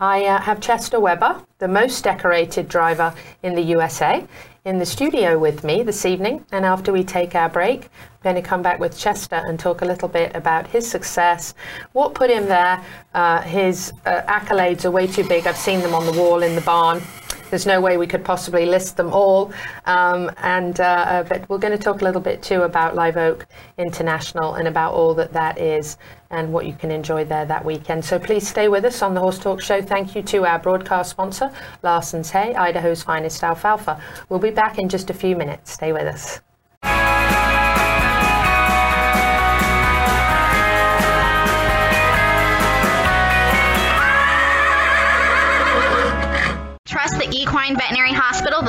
I 0.00 0.26
uh, 0.26 0.40
have 0.40 0.60
Chester 0.60 1.00
Weber, 1.00 1.42
the 1.58 1.66
most 1.66 2.04
decorated 2.04 2.68
driver 2.68 3.12
in 3.42 3.56
the 3.56 3.62
USA, 3.62 4.24
in 4.64 4.78
the 4.78 4.86
studio 4.86 5.38
with 5.38 5.64
me 5.64 5.82
this 5.82 6.06
evening. 6.06 6.44
And 6.52 6.64
after 6.64 6.92
we 6.92 7.02
take 7.02 7.34
our 7.34 7.48
break, 7.48 7.84
I'm 7.84 8.22
going 8.22 8.36
to 8.36 8.42
come 8.42 8.62
back 8.62 8.78
with 8.78 8.96
Chester 8.96 9.36
and 9.36 9.58
talk 9.58 9.82
a 9.82 9.84
little 9.84 10.08
bit 10.08 10.36
about 10.36 10.68
his 10.68 10.88
success, 10.88 11.54
what 11.94 12.14
put 12.14 12.30
him 12.30 12.46
there. 12.46 12.84
Uh, 13.12 13.40
his 13.42 13.92
uh, 14.06 14.22
accolades 14.28 14.84
are 14.84 14.90
way 14.92 15.08
too 15.08 15.24
big. 15.24 15.48
I've 15.48 15.56
seen 15.56 15.80
them 15.80 15.94
on 15.94 16.06
the 16.06 16.12
wall 16.12 16.44
in 16.44 16.54
the 16.54 16.60
barn. 16.60 17.02
There's 17.50 17.66
no 17.66 17.80
way 17.80 17.96
we 17.96 18.06
could 18.06 18.24
possibly 18.24 18.66
list 18.66 18.96
them 18.96 19.12
all. 19.12 19.52
Um, 19.86 20.30
and 20.38 20.78
uh, 20.80 20.84
uh, 20.84 21.22
but 21.24 21.48
we're 21.48 21.58
going 21.58 21.76
to 21.76 21.82
talk 21.82 22.00
a 22.00 22.04
little 22.04 22.20
bit 22.20 22.42
too 22.42 22.62
about 22.62 22.94
Live 22.94 23.16
Oak 23.16 23.46
International 23.78 24.54
and 24.54 24.68
about 24.68 24.94
all 24.94 25.14
that 25.14 25.32
that 25.32 25.58
is 25.58 25.96
and 26.30 26.52
what 26.52 26.66
you 26.66 26.74
can 26.74 26.90
enjoy 26.90 27.24
there 27.24 27.46
that 27.46 27.64
weekend. 27.64 28.04
So 28.04 28.18
please 28.18 28.46
stay 28.46 28.68
with 28.68 28.84
us 28.84 29.02
on 29.02 29.14
the 29.14 29.20
Horse 29.20 29.38
Talk 29.38 29.60
Show. 29.60 29.80
Thank 29.80 30.14
you 30.14 30.22
to 30.22 30.44
our 30.46 30.58
broadcast 30.58 31.10
sponsor, 31.10 31.50
Larson's 31.82 32.30
Hay, 32.30 32.54
Idaho's 32.54 33.02
finest 33.02 33.42
alfalfa. 33.42 34.00
We'll 34.28 34.38
be 34.38 34.50
back 34.50 34.78
in 34.78 34.88
just 34.88 35.10
a 35.10 35.14
few 35.14 35.36
minutes. 35.36 35.72
Stay 35.72 35.92
with 35.92 36.06
us. 36.06 36.40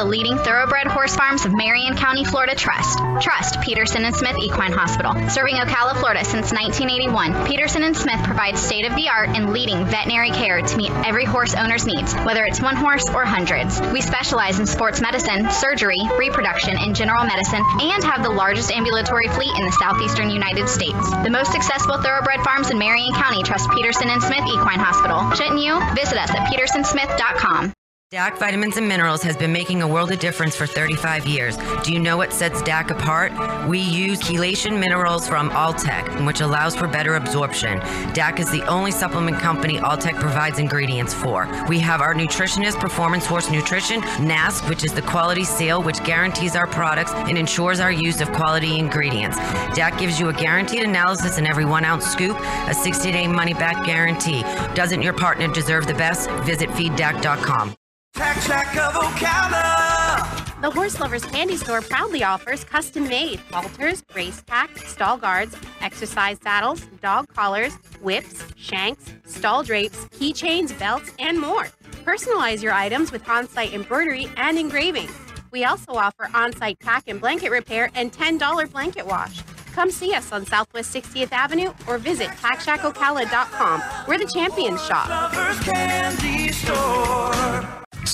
Leading 0.09 0.37
thoroughbred 0.39 0.87
horse 0.87 1.15
farms 1.15 1.45
of 1.45 1.53
Marion 1.53 1.95
County, 1.95 2.23
Florida 2.23 2.55
trust. 2.55 2.97
Trust 3.21 3.61
Peterson 3.61 4.05
and 4.05 4.15
Smith 4.15 4.35
Equine 4.41 4.71
Hospital. 4.71 5.13
Serving 5.29 5.55
Ocala, 5.55 5.95
Florida 5.97 6.25
since 6.25 6.51
1981, 6.51 7.45
Peterson 7.45 7.83
and 7.83 7.95
Smith 7.95 8.21
provides 8.23 8.59
state-of-the-art 8.59 9.29
and 9.29 9.53
leading 9.53 9.85
veterinary 9.85 10.31
care 10.31 10.61
to 10.61 10.77
meet 10.77 10.91
every 11.05 11.25
horse 11.25 11.53
owner's 11.53 11.85
needs, 11.85 12.13
whether 12.25 12.43
it's 12.43 12.61
one 12.61 12.75
horse 12.75 13.07
or 13.09 13.23
hundreds. 13.23 13.79
We 13.93 14.01
specialize 14.01 14.59
in 14.59 14.65
sports 14.65 14.99
medicine, 14.99 15.49
surgery, 15.51 15.99
reproduction, 16.17 16.75
and 16.77 16.95
general 16.95 17.23
medicine, 17.23 17.63
and 17.81 18.03
have 18.03 18.23
the 18.23 18.29
largest 18.29 18.71
ambulatory 18.71 19.27
fleet 19.27 19.55
in 19.57 19.65
the 19.65 19.77
southeastern 19.79 20.29
United 20.29 20.67
States. 20.67 21.09
The 21.23 21.29
most 21.29 21.51
successful 21.51 22.01
thoroughbred 22.01 22.41
farms 22.41 22.71
in 22.71 22.79
Marion 22.79 23.13
County 23.13 23.43
trust 23.43 23.69
Peterson 23.71 24.09
and 24.09 24.21
Smith 24.21 24.45
Equine 24.47 24.79
Hospital. 24.79 25.29
Shouldn't 25.35 25.61
you? 25.61 25.79
Visit 25.95 26.17
us 26.17 26.31
at 26.31 26.51
petersonsmith.com. 26.51 27.73
DAC 28.11 28.39
Vitamins 28.39 28.75
and 28.75 28.87
Minerals 28.87 29.21
has 29.21 29.37
been 29.37 29.53
making 29.53 29.83
a 29.83 29.87
world 29.87 30.11
of 30.11 30.17
difference 30.17 30.55
for 30.55 30.65
35 30.65 31.27
years. 31.27 31.55
Do 31.83 31.93
you 31.93 31.99
know 31.99 32.17
what 32.17 32.33
sets 32.33 32.59
DAC 32.63 32.89
apart? 32.89 33.31
We 33.67 33.77
use 33.77 34.19
chelation 34.19 34.79
minerals 34.79 35.27
from 35.27 35.51
Alltech, 35.51 36.25
which 36.25 36.41
allows 36.41 36.75
for 36.75 36.87
better 36.87 37.17
absorption. 37.17 37.79
DAC 38.15 38.39
is 38.39 38.49
the 38.49 38.63
only 38.63 38.89
supplement 38.89 39.37
company 39.37 39.77
Alltech 39.77 40.19
provides 40.19 40.57
ingredients 40.57 41.13
for. 41.13 41.47
We 41.67 41.77
have 41.81 42.01
our 42.01 42.15
nutritionist, 42.15 42.79
Performance 42.79 43.27
Horse 43.27 43.51
Nutrition, 43.51 44.01
NASC, 44.01 44.67
which 44.67 44.83
is 44.83 44.91
the 44.91 45.03
quality 45.03 45.43
seal, 45.43 45.83
which 45.83 46.03
guarantees 46.03 46.55
our 46.55 46.65
products 46.65 47.11
and 47.13 47.37
ensures 47.37 47.79
our 47.79 47.91
use 47.91 48.21
of 48.21 48.31
quality 48.31 48.79
ingredients. 48.79 49.37
DAC 49.77 49.99
gives 49.99 50.19
you 50.19 50.29
a 50.29 50.33
guaranteed 50.33 50.81
analysis 50.81 51.37
in 51.37 51.45
every 51.45 51.65
one 51.65 51.85
ounce 51.85 52.07
scoop, 52.07 52.35
a 52.39 52.73
60 52.73 53.11
day 53.11 53.27
money 53.27 53.53
back 53.53 53.85
guarantee. 53.85 54.41
Doesn't 54.73 55.03
your 55.03 55.13
partner 55.13 55.47
deserve 55.49 55.85
the 55.85 55.93
best? 55.93 56.27
Visit 56.47 56.69
feeddac.com. 56.69 57.75
Tack 58.13 58.41
Shack 58.41 58.75
of 58.75 58.93
Ocala. 58.93 60.61
The 60.61 60.69
Horse 60.69 60.99
Lovers 60.99 61.23
Candy 61.23 61.55
Store 61.55 61.81
proudly 61.81 62.23
offers 62.23 62.63
custom 62.65 63.07
made 63.07 63.39
halters, 63.49 64.03
race 64.13 64.43
tack, 64.45 64.77
stall 64.79 65.17
guards, 65.17 65.55
exercise 65.79 66.37
saddles, 66.43 66.81
dog 67.01 67.27
collars, 67.33 67.73
whips, 68.01 68.43
shanks, 68.57 69.13
stall 69.25 69.63
drapes, 69.63 70.05
keychains, 70.07 70.77
belts, 70.77 71.11
and 71.17 71.39
more. 71.39 71.67
Personalize 72.03 72.61
your 72.61 72.73
items 72.73 73.11
with 73.11 73.27
on 73.29 73.47
site 73.47 73.73
embroidery 73.73 74.27
and 74.35 74.59
engraving. 74.59 75.07
We 75.51 75.63
also 75.63 75.93
offer 75.93 76.29
on 76.33 76.53
site 76.55 76.79
pack 76.79 77.07
and 77.07 77.21
blanket 77.21 77.51
repair 77.51 77.89
and 77.95 78.11
$10 78.11 78.71
blanket 78.71 79.05
wash. 79.05 79.41
Come 79.73 79.91
see 79.91 80.13
us 80.13 80.31
on 80.31 80.45
Southwest 80.45 80.93
60th 80.93 81.31
Avenue 81.31 81.71
or 81.87 81.97
visit 81.97 82.27
TackShackOcala.com. 82.27 83.81
We're 84.07 84.17
the 84.17 84.25
champions 84.25 84.85
shop. 84.85 85.07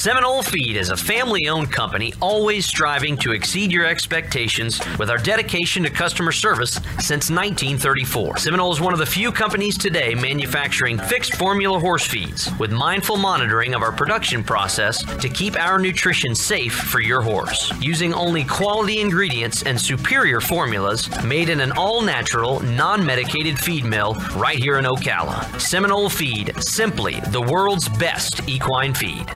Seminole 0.06 0.44
Feed 0.44 0.78
is 0.78 0.92
a 0.92 0.96
family 0.96 1.48
owned 1.48 1.72
company 1.72 2.14
always 2.22 2.68
striving 2.68 3.18
to 3.18 3.32
exceed 3.32 3.72
your 3.72 3.88
expectations 3.88 4.80
with 5.00 5.10
our 5.10 5.18
dedication 5.18 5.82
to 5.82 5.90
customer 5.90 6.32
service 6.32 6.74
since 7.00 7.32
1934. 7.32 8.38
Seminole 8.38 8.72
is 8.72 8.80
one 8.80 8.94
of 8.94 9.00
the 9.00 9.06
few 9.08 9.32
companies 9.32 9.80
today 9.80 10.14
manufacturing 10.14 11.00
fixed 11.00 11.34
formula 11.38 11.80
horse 11.80 12.06
feeds 12.06 12.52
with 12.60 12.72
mindful 12.72 13.18
monitoring 13.18 13.74
of 13.74 13.82
our 13.82 13.92
production 13.92 14.44
process 14.44 15.04
to 15.20 15.28
keep 15.28 15.60
our 15.60 15.80
nutrition 15.80 16.36
safe 16.36 16.76
for 16.76 17.00
your 17.00 17.24
horse. 17.24 17.74
Using 17.82 18.14
only 18.14 18.44
quality 18.44 19.02
ingredients 19.02 19.64
and 19.64 19.82
superior 19.82 20.40
formulas 20.40 21.10
made 21.24 21.50
in 21.50 21.60
an 21.60 21.72
all 21.72 22.04
natural, 22.04 22.60
non 22.60 23.04
medicated 23.04 23.58
feed 23.58 23.86
mill 23.86 24.14
right 24.36 24.60
here 24.60 24.78
in 24.78 24.86
Ocala. 24.86 25.60
Seminole 25.60 26.12
Feed, 26.12 26.54
simply 26.62 27.22
the 27.32 27.42
world's 27.42 27.90
best 27.90 28.48
equine 28.48 28.94
feed. 28.94 29.36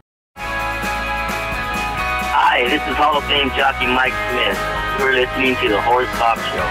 Hi, 2.69 2.77
this 2.77 2.87
is 2.87 2.95
Hall 2.97 3.17
of 3.17 3.23
Fame 3.23 3.49
jockey 3.57 3.87
Mike 3.87 4.13
Smith. 4.29 4.59
You're 4.99 5.15
listening 5.15 5.55
to 5.55 5.69
the 5.69 5.81
Horse 5.81 6.07
Talk 6.19 6.37
Show. 6.37 6.69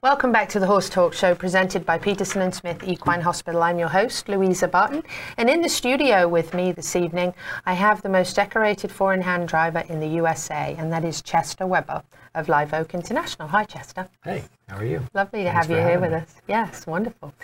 Welcome 0.00 0.30
back 0.30 0.48
to 0.50 0.60
the 0.60 0.68
Horse 0.68 0.88
Talk 0.88 1.14
Show 1.14 1.34
presented 1.34 1.84
by 1.84 1.98
Peterson 1.98 2.42
and 2.42 2.54
Smith 2.54 2.84
Equine 2.86 3.20
Hospital. 3.20 3.60
I'm 3.64 3.76
your 3.76 3.88
host, 3.88 4.28
Louisa 4.28 4.68
Barton, 4.68 5.02
and 5.36 5.50
in 5.50 5.60
the 5.60 5.68
studio 5.68 6.28
with 6.28 6.54
me 6.54 6.70
this 6.70 6.94
evening, 6.94 7.34
I 7.66 7.74
have 7.74 8.02
the 8.02 8.08
most 8.08 8.36
decorated 8.36 8.92
four-in-hand 8.92 9.48
driver 9.48 9.82
in 9.88 9.98
the 9.98 10.06
USA, 10.06 10.76
and 10.78 10.92
that 10.92 11.04
is 11.04 11.22
Chester 11.22 11.66
Weber 11.66 12.04
of 12.36 12.48
Live 12.48 12.72
Oak 12.72 12.94
International. 12.94 13.48
Hi, 13.48 13.64
Chester. 13.64 14.08
Hey, 14.22 14.44
how 14.68 14.76
are 14.76 14.84
you? 14.84 15.02
Lovely 15.12 15.42
to 15.42 15.50
Thanks 15.50 15.66
have 15.66 15.76
you 15.76 15.84
here 15.84 15.98
with 15.98 16.12
me. 16.12 16.18
us. 16.18 16.36
Yes, 16.46 16.86
wonderful. 16.86 17.34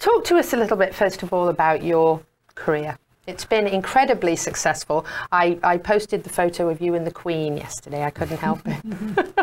Talk 0.00 0.24
to 0.24 0.38
us 0.38 0.52
a 0.52 0.56
little 0.56 0.76
bit, 0.76 0.92
first 0.92 1.22
of 1.22 1.32
all, 1.32 1.50
about 1.50 1.84
your 1.84 2.20
career. 2.56 2.98
It's 3.26 3.44
been 3.44 3.66
incredibly 3.66 4.36
successful. 4.36 5.06
I, 5.32 5.58
I 5.62 5.78
posted 5.78 6.24
the 6.24 6.30
photo 6.30 6.68
of 6.68 6.80
you 6.80 6.94
and 6.94 7.06
the 7.06 7.10
Queen 7.10 7.56
yesterday. 7.56 8.04
I 8.04 8.10
couldn't 8.10 8.38
help 8.38 8.60
it. 8.66 9.34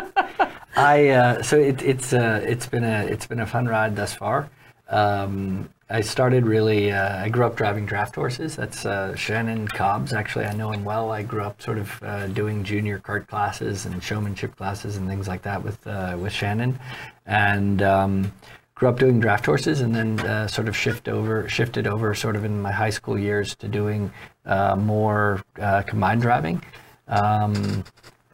I 0.76 1.08
uh, 1.08 1.42
so 1.42 1.58
it, 1.58 1.82
it's 1.82 2.12
uh, 2.12 2.40
it's 2.46 2.66
been 2.66 2.84
a 2.84 3.04
it's 3.04 3.26
been 3.26 3.40
a 3.40 3.46
fun 3.46 3.66
ride 3.66 3.94
thus 3.94 4.14
far. 4.14 4.48
Um, 4.88 5.68
I 5.90 6.00
started 6.00 6.46
really. 6.46 6.90
Uh, 6.90 7.24
I 7.24 7.28
grew 7.28 7.44
up 7.44 7.56
driving 7.56 7.84
draft 7.84 8.14
horses. 8.14 8.56
That's 8.56 8.86
uh, 8.86 9.14
Shannon 9.14 9.68
Cobbs. 9.68 10.14
Actually, 10.14 10.46
I 10.46 10.54
know 10.54 10.70
him 10.70 10.84
well. 10.84 11.10
I 11.10 11.22
grew 11.22 11.42
up 11.42 11.60
sort 11.60 11.76
of 11.76 12.02
uh, 12.02 12.28
doing 12.28 12.64
junior 12.64 12.98
cart 12.98 13.26
classes 13.26 13.84
and 13.84 14.02
showmanship 14.02 14.56
classes 14.56 14.96
and 14.96 15.06
things 15.06 15.28
like 15.28 15.42
that 15.42 15.62
with 15.62 15.86
uh, 15.86 16.16
with 16.18 16.32
Shannon, 16.32 16.78
and 17.26 17.82
um, 17.82 18.32
grew 18.74 18.88
up 18.88 18.98
doing 18.98 19.20
draft 19.20 19.46
horses, 19.46 19.80
and 19.80 19.94
then 19.94 20.20
uh, 20.20 20.46
sort 20.46 20.68
of 20.68 20.76
shift 20.76 21.08
over 21.08 21.48
shifted 21.48 21.86
over 21.86 22.14
sort 22.14 22.36
of 22.36 22.44
in 22.44 22.60
my 22.60 22.72
high 22.72 22.90
school 22.90 23.18
years 23.18 23.54
to 23.56 23.68
doing 23.68 24.10
uh, 24.46 24.76
more 24.76 25.42
uh, 25.60 25.82
combined 25.82 26.22
driving. 26.22 26.62
Um, 27.08 27.84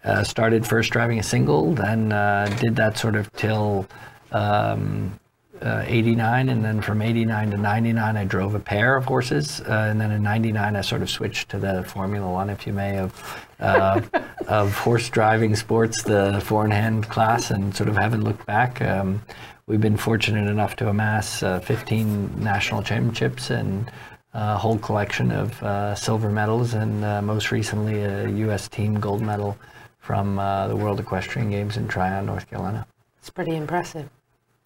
uh, 0.05 0.23
started 0.23 0.67
first 0.67 0.91
driving 0.93 1.19
a 1.19 1.23
single, 1.23 1.75
then 1.75 2.13
uh, 2.13 2.47
did 2.61 2.77
that 2.77 2.97
sort 2.97 3.17
of 3.17 3.31
till 3.33 3.87
um, 4.33 5.19
uh, 5.61 5.85
89, 5.87 6.49
and 6.49 6.65
then 6.65 6.81
from 6.81 7.03
89 7.03 7.51
to 7.51 7.57
99, 7.57 8.17
I 8.17 8.25
drove 8.25 8.55
a 8.55 8.61
pair 8.61 8.97
of 8.97 9.05
horses, 9.05 9.61
and 9.61 10.01
then 10.01 10.13
in 10.13 10.23
99, 10.23 10.77
I 10.77 10.81
sort 10.83 11.03
of 11.03 11.11
switched 11.11 11.49
to 11.51 11.59
the 11.59 11.83
Formula 11.85 12.31
One, 12.31 12.49
if 12.49 12.67
you 12.67 12.73
may, 12.73 12.99
of 12.99 13.47
uh, 13.61 14.01
of 14.47 14.73
horse 14.79 15.09
driving 15.09 15.57
sports, 15.57 16.03
the 16.05 16.41
four 16.45 16.65
in 16.65 16.71
hand 16.71 17.09
class, 17.09 17.51
and 17.51 17.75
sort 17.75 17.89
of 17.89 17.97
haven't 17.97 18.23
looked 18.23 18.47
back. 18.47 18.81
Um, 18.81 19.23
we've 19.69 19.81
been 19.81 19.97
fortunate 19.97 20.51
enough 20.51 20.75
to 20.77 20.89
amass 20.89 21.43
uh, 21.43 21.61
15 21.61 22.43
national 22.43 22.83
championships 22.83 23.51
and 23.51 23.91
a 24.35 24.57
whole 24.57 24.79
collection 24.79 25.31
of 25.31 25.63
uh, 25.63 25.95
silver 25.95 26.31
medals, 26.31 26.75
and 26.75 27.05
uh, 27.05 27.23
most 27.23 27.51
recently 27.51 28.03
a 28.03 28.29
U.S. 28.29 28.69
team 28.69 28.99
gold 28.99 29.23
medal 29.23 29.57
from 29.99 30.39
uh, 30.39 30.69
the 30.69 30.77
World 30.77 31.01
Equestrian 31.01 31.51
Games 31.51 31.77
in 31.77 31.89
Tryon, 31.89 32.27
North 32.27 32.49
Carolina. 32.49 32.87
it's 33.19 33.31
pretty 33.31 33.57
impressive. 33.57 34.09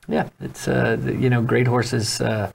Yeah, 0.08 0.28
it's 0.40 0.66
uh, 0.66 0.96
you 1.00 1.30
know 1.30 1.42
great 1.42 1.66
horses 1.68 2.20
uh, 2.20 2.50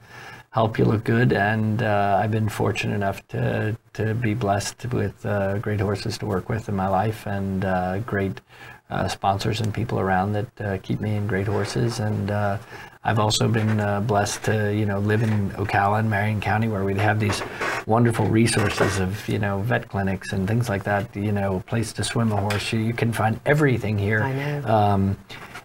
help 0.52 0.78
you 0.78 0.86
look 0.86 1.04
good, 1.04 1.32
and 1.32 1.82
uh, 1.82 2.20
I've 2.22 2.32
been 2.32 2.50
fortunate 2.50 2.96
enough 2.96 3.26
to 3.30 3.78
to 3.94 4.14
be 4.14 4.34
blessed 4.34 4.86
with 4.88 5.26
uh, 5.26 5.58
great 5.60 5.80
horses 5.80 6.18
to 6.20 6.26
work 6.26 6.50
with 6.50 6.68
in 6.68 6.76
my 6.76 6.88
life, 6.88 7.26
and 7.26 7.64
uh, 7.64 8.00
great 8.00 8.42
uh, 8.90 9.08
sponsors 9.08 9.62
and 9.62 9.74
people 9.74 10.00
around 10.00 10.34
that 10.34 10.62
uh, 10.62 10.78
keep 10.82 11.00
me 11.00 11.16
in 11.16 11.28
great 11.28 11.48
horses, 11.48 12.00
and 12.00 12.32
uh, 12.32 12.58
I've 13.04 13.20
also 13.20 13.48
been 13.48 13.80
uh, 13.80 14.02
blessed 14.02 14.44
to 14.44 14.74
you 14.74 14.86
know 14.86 15.00
live 15.00 15.24
in 15.24 15.50
Ocala 15.52 16.00
and 16.00 16.10
Marion 16.10 16.42
County, 16.42 16.68
where 16.68 16.84
we 16.84 16.94
have 16.96 17.20
these 17.20 17.42
wonderful 17.86 18.26
resources 18.26 19.00
of 19.00 19.28
you 19.28 19.40
know 19.40 19.60
vet 19.60 19.90
clinics 19.90 20.34
and 20.34 20.48
things 20.48 20.70
like 20.70 20.84
that. 20.84 21.16
You 21.16 21.32
know, 21.32 21.64
place 21.68 21.94
to 21.94 22.04
swim 22.04 22.32
a 22.32 22.38
horse. 22.38 22.72
You, 22.72 22.80
you 22.80 22.94
can 22.94 23.12
find 23.12 23.40
everything 23.46 23.98
here. 23.98 24.24
I 24.24 24.34
know. 24.34 24.68
Um, 24.68 25.18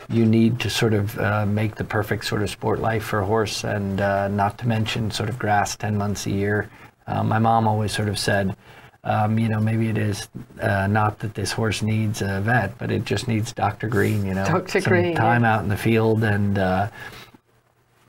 you 0.08 0.26
need 0.26 0.60
to 0.60 0.70
sort 0.70 0.94
of 0.94 1.18
uh, 1.18 1.46
make 1.46 1.76
the 1.76 1.84
perfect 1.84 2.26
sort 2.26 2.42
of 2.42 2.50
sport 2.50 2.80
life 2.80 3.04
for 3.04 3.20
a 3.20 3.26
horse, 3.26 3.64
and 3.64 4.00
uh, 4.00 4.28
not 4.28 4.58
to 4.58 4.68
mention 4.68 5.10
sort 5.10 5.28
of 5.28 5.38
grass 5.38 5.76
10 5.76 5.96
months 5.96 6.26
a 6.26 6.30
year. 6.30 6.68
Uh, 7.06 7.22
my 7.24 7.38
mom 7.38 7.66
always 7.66 7.92
sort 7.92 8.08
of 8.08 8.18
said, 8.18 8.54
um, 9.04 9.38
you 9.38 9.48
know, 9.48 9.58
maybe 9.58 9.88
it 9.88 9.98
is 9.98 10.28
uh, 10.60 10.86
not 10.86 11.18
that 11.20 11.34
this 11.34 11.50
horse 11.50 11.82
needs 11.82 12.22
a 12.22 12.40
vet, 12.40 12.78
but 12.78 12.92
it 12.92 13.04
just 13.04 13.26
needs 13.26 13.52
Dr. 13.52 13.88
Green, 13.88 14.24
you 14.24 14.34
know, 14.34 14.44
Dr. 14.44 14.80
some 14.80 14.92
Green, 14.92 15.14
time 15.16 15.42
yeah. 15.42 15.54
out 15.54 15.62
in 15.62 15.68
the 15.68 15.76
field 15.76 16.22
and 16.22 16.56
uh, 16.56 16.88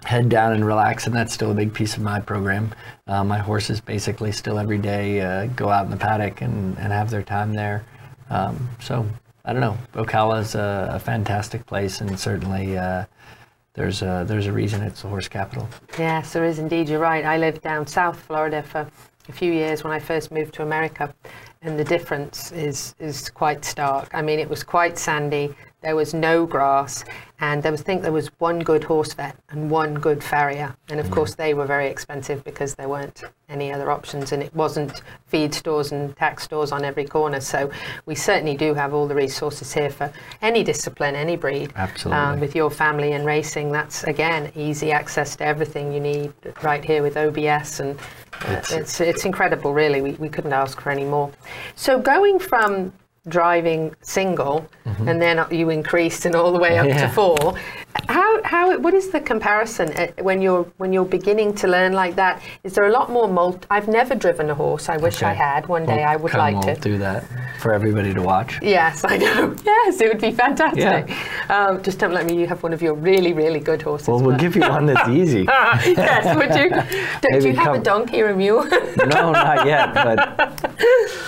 head 0.04 0.30
down 0.30 0.54
and 0.54 0.64
relax. 0.64 1.08
And 1.08 1.16
that's 1.16 1.34
still 1.34 1.52
a 1.52 1.56
big 1.56 1.74
piece 1.74 1.98
of 1.98 2.04
my 2.04 2.20
program. 2.20 2.74
Uh, 3.08 3.24
my 3.24 3.40
horses 3.40 3.82
basically 3.82 4.32
still 4.32 4.60
every 4.60 4.78
day 4.78 5.22
uh, 5.22 5.48
go 5.48 5.70
out 5.70 5.86
in 5.86 5.92
the 5.92 5.98
paddock 5.98 6.42
and, 6.42 6.78
and 6.78 6.94
have 6.94 7.10
their 7.10 7.24
time 7.24 7.54
there. 7.54 7.84
Um, 8.30 8.70
so 8.80 9.06
I 9.46 9.52
don't 9.52 9.62
know. 9.62 9.78
Ocala 9.96 10.42
is 10.42 10.54
a, 10.54 10.90
a 10.94 11.00
fantastic 11.00 11.66
place, 11.66 12.02
and 12.02 12.18
certainly 12.20 12.78
uh, 12.78 13.06
there's 13.74 14.04
a, 14.04 14.24
there's 14.28 14.46
a 14.46 14.54
reason 14.54 14.84
it's 14.84 15.02
the 15.02 15.08
horse 15.08 15.28
capital. 15.28 15.68
Yes, 15.98 16.34
there 16.34 16.46
is 16.46 16.60
indeed. 16.60 16.88
You're 16.88 17.00
right. 17.00 17.26
I 17.26 17.38
lived 17.38 17.62
down 17.62 17.88
South 17.88 18.20
Florida 18.20 18.62
for 18.62 18.88
a 19.30 19.32
few 19.32 19.52
years 19.52 19.84
when 19.84 19.94
I 19.94 20.00
first 20.00 20.32
moved 20.32 20.54
to 20.56 20.64
America. 20.64 21.14
and 21.62 21.80
the 21.80 21.84
difference 21.84 22.52
is 22.52 22.94
is 23.00 23.30
quite 23.30 23.64
stark. 23.64 24.10
I 24.14 24.22
mean, 24.22 24.40
it 24.40 24.50
was 24.50 24.64
quite 24.64 24.98
sandy. 24.98 25.56
There 25.84 25.98
was 25.98 26.14
no 26.14 26.46
grass, 26.46 27.04
and 27.42 27.62
there 27.62 27.72
was 27.72 27.82
I 27.82 27.84
think 27.84 28.04
there 28.04 28.14
was 28.14 28.30
one 28.40 28.60
good 28.60 28.86
horse 28.86 29.14
vet 29.14 29.36
and 29.50 29.70
one 29.70 29.96
good 29.96 30.24
farrier, 30.24 30.74
and 30.88 30.98
of 30.98 31.12
course 31.12 31.36
they 31.36 31.54
were 31.54 31.66
very 31.66 31.88
expensive 31.88 32.42
because 32.46 32.76
there 32.76 32.88
weren't 32.88 33.22
any 33.50 33.74
other 33.74 33.92
options, 33.92 34.32
and 34.32 34.42
it 34.42 34.56
wasn't 34.56 35.02
feed 35.28 35.54
stores 35.54 35.92
and 35.92 36.16
tax 36.16 36.44
stores 36.44 36.72
on 36.72 36.86
every 36.86 37.04
corner. 37.04 37.42
So 37.42 37.70
we 38.06 38.16
certainly 38.16 38.56
do 38.56 38.74
have 38.74 38.94
all 38.94 39.10
the 39.10 39.16
resources 39.16 39.74
here 39.74 39.90
for 39.90 40.10
any 40.42 40.64
discipline, 40.64 41.16
any 41.16 41.36
breed. 41.36 41.74
Absolutely. 41.76 42.24
Um, 42.24 42.40
with 42.40 42.56
your 42.56 42.72
family 42.72 43.12
and 43.12 43.26
racing, 43.26 43.74
that's 43.74 44.06
again 44.06 44.50
easy 44.56 44.94
access 44.94 45.36
to 45.36 45.46
everything 45.46 45.92
you 45.92 46.00
need 46.00 46.32
right 46.62 46.84
here 46.86 47.04
with 47.04 47.18
OBS, 47.18 47.82
and 47.82 48.00
uh, 48.46 48.62
it's 48.70 49.02
it's 49.02 49.26
incredible. 49.26 49.74
Really, 49.74 50.02
we, 50.02 50.12
we 50.14 50.30
couldn't 50.30 50.54
ask 50.54 50.80
for 50.80 50.92
any 50.92 51.04
more. 51.04 51.30
So 51.76 52.00
going 52.00 52.40
from 52.40 52.94
driving 53.28 53.96
single 54.02 54.68
mm-hmm. 54.86 55.08
and 55.08 55.22
then 55.22 55.46
you 55.50 55.70
increased 55.70 56.26
and 56.26 56.36
all 56.36 56.52
the 56.52 56.60
way 56.60 56.78
up. 56.78 56.88
Yeah. 56.88 57.08
to 57.08 57.14
four 57.14 57.56
how 58.10 58.42
how 58.44 58.78
what 58.80 58.94
is 58.94 59.10
the 59.10 59.20
comparison 59.20 59.92
uh, 59.94 60.08
when 60.24 60.42
you're 60.42 60.64
when 60.78 60.92
you're 60.92 61.06
beginning 61.06 61.54
to 61.54 61.68
learn 61.68 61.94
like 61.94 62.16
that? 62.16 62.42
Is 62.64 62.74
there 62.74 62.86
a 62.86 62.92
lot 62.92 63.10
more 63.12 63.28
multi 63.28 63.66
i've 63.70 63.88
never 63.88 64.16
driven 64.16 64.50
a 64.50 64.56
horse. 64.56 64.90
I 64.90 64.98
wish 64.98 65.22
i 65.24 65.34
had. 65.34 65.68
One 65.68 65.86
day 65.86 65.98
Well, 65.98 66.10
i 66.10 66.16
would 66.16 66.34
like 66.34 66.60
to. 66.62 66.76
do 66.82 66.98
that 66.98 67.24
for 67.60 67.74
everybody 67.74 68.14
to 68.14 68.22
watch. 68.22 68.60
yes 68.62 69.04
i 69.06 69.18
know. 69.18 69.56
Yes 69.66 70.02
it 70.02 70.08
would 70.12 70.22
be 70.22 70.32
fantastic. 70.32 70.80
Yeah. 70.82 71.06
um, 71.50 71.82
just 71.84 72.00
don't 72.00 72.14
let 72.14 72.26
me 72.26 72.34
you 72.40 72.48
have 72.48 72.62
one 72.64 72.74
of 72.74 72.82
your 72.82 72.96
really 72.96 73.34
really 73.34 73.60
good 73.60 73.82
horses 73.82 74.08
Well, 74.08 74.20
we'll 74.20 74.32
but- 74.32 74.40
give 74.42 74.56
you 74.56 74.62
one 74.62 74.86
that's 74.88 75.08
easy. 75.22 75.44
yes 75.44 76.36
would 76.36 76.54
you? 76.60 76.70
Do, 77.22 77.40
do 77.42 77.48
you 77.50 77.56
have 77.56 77.76
a 77.76 77.80
donkey 77.80 78.22
or 78.22 78.30
a 78.30 78.36
mule? 78.36 78.64
No, 78.98 79.32
not 79.32 79.66
yet, 79.66 79.94
but 79.94 80.18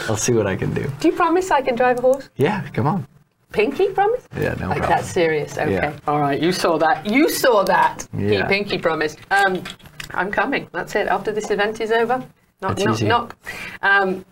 I'll 0.10 0.18
see 0.18 0.34
what 0.34 0.48
I 0.48 0.56
can 0.56 0.74
do. 0.74 0.92
do 1.00 1.08
you 1.10 1.14
promise 1.16 1.52
i 1.52 1.62
can 1.62 1.76
drive 1.76 2.00
a 2.00 2.02
horse? 2.02 2.30
Yeah, 2.36 2.68
come 2.74 2.88
on. 2.88 3.08
Pinky 3.52 3.88
promise 3.90 4.28
Yeah, 4.36 4.56
no 4.60 4.70
Like 4.70 4.78
problem. 4.80 4.90
that's 4.90 5.08
serious. 5.10 5.58
Okay. 5.58 5.74
Yeah. 5.74 5.98
All 6.08 6.20
right. 6.20 6.42
You 6.42 6.52
saw 6.52 6.78
that. 6.78 7.06
You 7.06 7.30
saw 7.30 7.64
that. 7.64 8.08
Yeah. 8.18 8.30
He 8.30 8.44
pinky 8.44 8.78
promised. 8.78 9.20
Um, 9.32 9.64
I'm 10.12 10.32
coming. 10.32 10.68
That's 10.72 10.96
it. 10.96 11.08
After 11.08 11.32
this 11.32 11.50
event 11.52 11.80
is 11.82 11.92
over. 11.92 12.18
Knock, 12.62 12.76
That's 12.76 12.86
knock, 12.86 12.96
easy. 12.96 13.08
knock. 13.08 13.36
Um, 13.82 14.26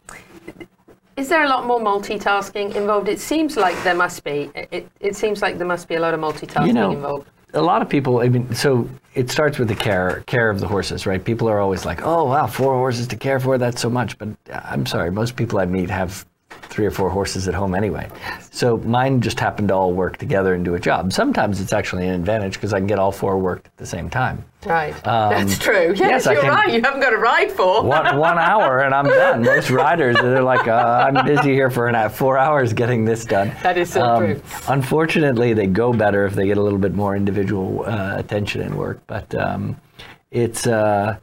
is 1.15 1.29
there 1.29 1.43
a 1.43 1.48
lot 1.48 1.65
more 1.67 1.79
multitasking 1.79 2.75
involved? 2.75 3.08
It 3.10 3.20
seems 3.20 3.55
like 3.58 3.82
there 3.84 3.96
must 3.96 4.24
be. 4.24 4.50
It, 4.55 4.89
it, 5.00 5.15
seems 5.15 5.41
like 5.41 5.58
there 5.58 5.67
must 5.67 5.88
be 5.88 5.96
a 5.96 6.00
lot 6.00 6.13
of 6.13 6.20
multitasking 6.20 6.67
You 6.67 6.74
know, 6.74 6.91
involved. 6.91 7.27
a 7.53 7.62
lot 7.62 7.82
of 7.82 7.89
people. 7.89 8.20
I 8.22 8.29
mean, 8.29 8.53
so 8.55 8.89
it 9.13 9.29
starts 9.29 9.60
with 9.60 9.67
the 9.67 9.75
care 9.75 10.24
care 10.25 10.50
of 10.50 10.60
the 10.60 10.67
horses, 10.67 11.05
right? 11.05 11.24
People 11.24 11.48
are 11.50 11.60
always 11.60 11.86
like, 11.86 12.01
"Oh, 12.03 12.24
wow, 12.25 12.48
four 12.48 12.74
horses 12.74 13.08
to 13.08 13.15
care 13.15 13.39
for. 13.39 13.58
That's 13.60 13.79
so 13.82 13.89
much." 13.89 14.17
But 14.17 14.29
uh, 14.51 14.60
I'm 14.63 14.86
sorry, 14.88 15.12
most 15.12 15.36
people 15.36 15.60
I 15.60 15.65
meet 15.65 15.89
have 15.89 16.25
three 16.74 16.88
or 16.88 16.92
four 16.92 17.08
horses 17.10 17.48
at 17.48 17.53
home 17.53 17.75
anyway. 17.75 18.10
So 18.50 18.77
mine 18.77 19.22
just 19.22 19.39
happen 19.39 19.68
to 19.68 19.75
all 19.75 19.94
work 19.94 20.18
together 20.18 20.56
and 20.56 20.65
do 20.65 20.74
a 20.74 20.80
job. 20.80 21.13
Sometimes 21.13 21.62
it's 21.62 21.72
actually 21.72 22.08
an 22.08 22.15
advantage 22.15 22.53
because 22.56 22.74
I 22.74 22.80
can 22.80 22.88
get 22.88 22.98
all 22.98 23.12
four 23.12 23.38
worked 23.38 23.68
at 23.68 23.77
the 23.77 23.86
same 23.86 24.10
time. 24.10 24.44
Right. 24.65 24.96
That's 25.03 25.60
true. 25.60 25.94
Yes, 25.96 26.01
Um, 26.01 26.10
yes, 26.10 26.25
you're 26.25 26.42
can- 26.42 26.50
right. 26.50 26.74
You 26.74 26.82
haven't 26.82 27.01
got 27.01 27.13
a 27.13 27.18
ride 27.18 27.51
for. 27.51 27.84
one, 27.84 28.18
one 28.18 28.39
hour 28.39 28.80
and 28.80 28.96
I'm 28.96 29.06
done. 29.06 29.44
Most 29.44 29.70
riders, 29.70 30.15
they're 30.20 30.42
like, 30.42 30.68
uh, 30.68 31.12
I'm 31.13 31.25
busy 31.25 31.53
here 31.53 31.70
for 31.70 31.88
an 31.88 31.94
hour, 31.96 32.10
four 32.10 32.38
hours 32.39 32.74
getting 32.74 33.06
this 33.06 33.24
done. 33.24 33.50
Um, 33.50 33.56
That 33.62 33.77
is 33.77 33.92
so 33.92 34.18
true. 34.18 34.42
Unfortunately, 34.68 35.53
they 35.53 35.68
go 35.68 35.94
better 35.94 36.25
if 36.25 36.34
they 36.34 36.48
get 36.48 36.58
a 36.58 36.62
little 36.62 36.80
bit 36.80 36.96
more 36.96 37.15
individual 37.15 37.84
uh, 37.86 38.15
attention 38.18 38.62
and 38.62 38.75
work. 38.75 39.00
But 39.06 39.34
um, 39.36 39.77
it's 40.32 40.65
uh, 40.65 41.18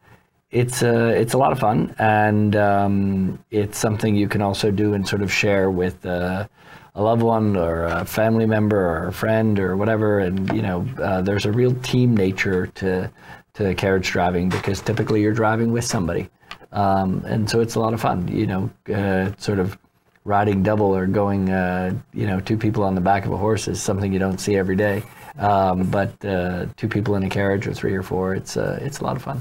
it's 0.50 0.82
uh, 0.82 1.14
it's 1.16 1.34
a 1.34 1.38
lot 1.38 1.52
of 1.52 1.58
fun, 1.58 1.94
and 1.98 2.56
um, 2.56 3.44
it's 3.50 3.78
something 3.78 4.16
you 4.16 4.28
can 4.28 4.42
also 4.42 4.70
do 4.70 4.94
and 4.94 5.06
sort 5.06 5.22
of 5.22 5.32
share 5.32 5.70
with. 5.70 6.04
Uh, 6.04 6.46
a 6.94 7.02
loved 7.02 7.22
one 7.22 7.56
or 7.56 7.84
a 7.84 8.04
family 8.04 8.46
member 8.46 8.76
or 8.76 9.06
a 9.06 9.12
friend 9.12 9.58
or 9.58 9.76
whatever. 9.76 10.18
And 10.18 10.52
you 10.52 10.62
know 10.62 10.86
uh, 11.00 11.22
there's 11.22 11.46
a 11.46 11.52
real 11.52 11.74
team 11.82 12.16
nature 12.16 12.66
to 12.66 13.10
to 13.54 13.74
carriage 13.74 14.10
driving 14.10 14.48
because 14.48 14.80
typically 14.80 15.22
you're 15.22 15.32
driving 15.32 15.72
with 15.72 15.84
somebody. 15.84 16.28
Um, 16.72 17.24
and 17.26 17.50
so 17.50 17.60
it's 17.60 17.74
a 17.74 17.80
lot 17.80 17.94
of 17.94 18.00
fun 18.00 18.28
you 18.28 18.46
know 18.46 18.70
uh, 18.92 19.32
sort 19.38 19.58
of 19.58 19.78
riding 20.24 20.62
double 20.62 20.94
or 20.94 21.06
going 21.06 21.50
uh, 21.50 21.94
you 22.12 22.26
know 22.26 22.40
two 22.40 22.56
people 22.56 22.82
on 22.82 22.94
the 22.94 23.00
back 23.00 23.24
of 23.24 23.32
a 23.32 23.36
horse 23.36 23.68
is 23.68 23.80
something 23.80 24.12
you 24.12 24.18
don't 24.18 24.38
see 24.38 24.56
every 24.56 24.76
day. 24.76 25.02
Um, 25.38 25.88
but 25.90 26.22
uh, 26.24 26.66
two 26.76 26.88
people 26.88 27.14
in 27.14 27.22
a 27.22 27.30
carriage 27.30 27.66
or 27.66 27.72
three 27.72 27.94
or 27.94 28.02
four 28.02 28.34
it's 28.34 28.56
it's 28.56 28.98
a 28.98 29.04
lot 29.04 29.16
of 29.16 29.22
fun 29.22 29.40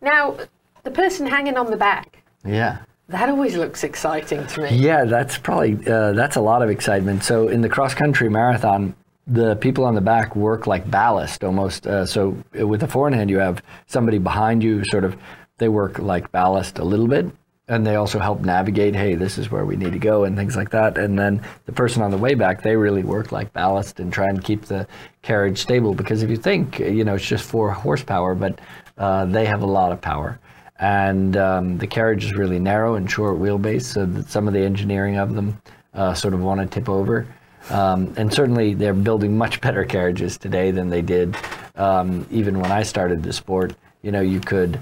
Now, 0.00 0.36
the 0.82 0.90
person 0.90 1.26
hanging 1.26 1.56
on 1.56 1.70
the 1.70 1.76
back. 1.76 2.22
yeah 2.44 2.78
That 3.08 3.28
always 3.28 3.56
looks 3.56 3.84
exciting 3.84 4.46
to 4.46 4.62
me. 4.62 4.76
Yeah, 4.76 5.04
that's 5.04 5.38
probably 5.38 5.74
uh, 5.86 6.12
that's 6.12 6.36
a 6.36 6.40
lot 6.40 6.62
of 6.62 6.70
excitement. 6.70 7.24
So 7.24 7.48
in 7.48 7.60
the 7.60 7.68
cross 7.68 7.94
country 7.94 8.28
marathon, 8.28 8.94
the 9.26 9.56
people 9.56 9.84
on 9.84 9.94
the 9.94 10.00
back 10.00 10.36
work 10.36 10.66
like 10.66 10.88
ballast 10.90 11.42
almost. 11.42 11.86
Uh, 11.86 12.06
so 12.06 12.36
with 12.52 12.80
the 12.80 12.88
forehand, 12.88 13.30
you 13.30 13.38
have 13.38 13.62
somebody 13.86 14.18
behind 14.18 14.62
you, 14.62 14.84
sort 14.84 15.04
of. 15.04 15.16
They 15.58 15.68
work 15.68 15.98
like 15.98 16.30
ballast 16.32 16.78
a 16.78 16.84
little 16.84 17.08
bit, 17.08 17.26
and 17.66 17.86
they 17.86 17.96
also 17.96 18.18
help 18.18 18.42
navigate. 18.42 18.94
Hey, 18.94 19.14
this 19.14 19.38
is 19.38 19.50
where 19.50 19.64
we 19.64 19.74
need 19.74 19.92
to 19.92 19.98
go, 19.98 20.24
and 20.24 20.36
things 20.36 20.54
like 20.54 20.70
that. 20.70 20.98
And 20.98 21.18
then 21.18 21.42
the 21.64 21.72
person 21.72 22.02
on 22.02 22.10
the 22.10 22.18
way 22.18 22.34
back, 22.34 22.62
they 22.62 22.76
really 22.76 23.02
work 23.02 23.32
like 23.32 23.52
ballast 23.52 23.98
and 23.98 24.12
try 24.12 24.28
and 24.28 24.44
keep 24.44 24.66
the 24.66 24.86
carriage 25.22 25.58
stable. 25.58 25.94
Because 25.94 26.22
if 26.22 26.30
you 26.30 26.36
think, 26.36 26.78
you 26.78 27.04
know, 27.04 27.14
it's 27.14 27.26
just 27.26 27.48
four 27.48 27.70
horsepower, 27.70 28.34
but 28.34 28.60
uh, 28.98 29.24
they 29.26 29.44
have 29.46 29.62
a 29.62 29.66
lot 29.66 29.92
of 29.92 30.00
power 30.00 30.38
and 30.78 31.36
um, 31.36 31.78
the 31.78 31.86
carriage 31.86 32.24
is 32.24 32.34
really 32.34 32.58
narrow 32.58 32.96
and 32.96 33.10
short 33.10 33.38
wheelbase, 33.38 33.82
so 33.84 34.04
that 34.04 34.28
some 34.28 34.46
of 34.46 34.52
the 34.52 34.60
engineering 34.60 35.16
of 35.16 35.34
them 35.34 35.60
uh, 35.94 36.12
sort 36.12 36.34
of 36.34 36.40
want 36.42 36.60
to 36.60 36.66
tip 36.66 36.88
over. 36.88 37.26
Um, 37.70 38.12
and 38.18 38.30
certainly, 38.32 38.74
they're 38.74 38.92
building 38.92 39.36
much 39.38 39.60
better 39.62 39.84
carriages 39.84 40.36
today 40.36 40.70
than 40.70 40.90
they 40.90 41.00
did 41.02 41.34
um, 41.76 42.26
even 42.30 42.60
when 42.60 42.70
I 42.70 42.82
started 42.82 43.22
the 43.22 43.32
sport. 43.32 43.74
You 44.02 44.12
know, 44.12 44.20
you 44.20 44.38
could, 44.38 44.78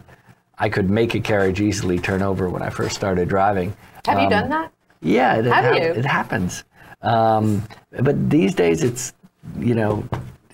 I 0.58 0.68
could 0.68 0.90
make 0.90 1.14
a 1.14 1.20
carriage 1.20 1.60
easily 1.60 1.98
turn 2.00 2.22
over 2.22 2.50
when 2.50 2.60
I 2.62 2.70
first 2.70 2.96
started 2.96 3.28
driving. 3.28 3.74
Have 4.06 4.18
you 4.18 4.24
Um, 4.24 4.30
done 4.30 4.50
that? 4.50 4.72
Yeah, 5.00 5.36
it, 5.36 5.44
Have 5.44 5.64
hap- 5.64 5.74
you? 5.76 5.88
it 5.92 6.04
happens. 6.04 6.64
Um, 7.02 7.62
but 8.00 8.28
these 8.30 8.52
days, 8.54 8.82
it's 8.82 9.12
you 9.60 9.74
know, 9.76 10.02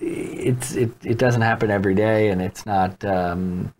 it's 0.01 0.75
it, 0.75 0.91
it 1.03 1.17
doesn't 1.17 1.41
happen 1.41 1.71
every 1.71 1.95
day, 1.95 2.29
and 2.29 2.41
it's 2.41 2.65
not. 2.65 3.03
Um, 3.05 3.73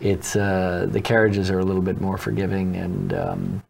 it's 0.00 0.36
uh, 0.36 0.86
the 0.88 1.00
carriages 1.00 1.50
are 1.50 1.58
a 1.58 1.64
little 1.64 1.82
bit 1.82 2.00
more 2.00 2.16
forgiving, 2.18 2.76
and 2.76 3.12
um, 3.12 3.62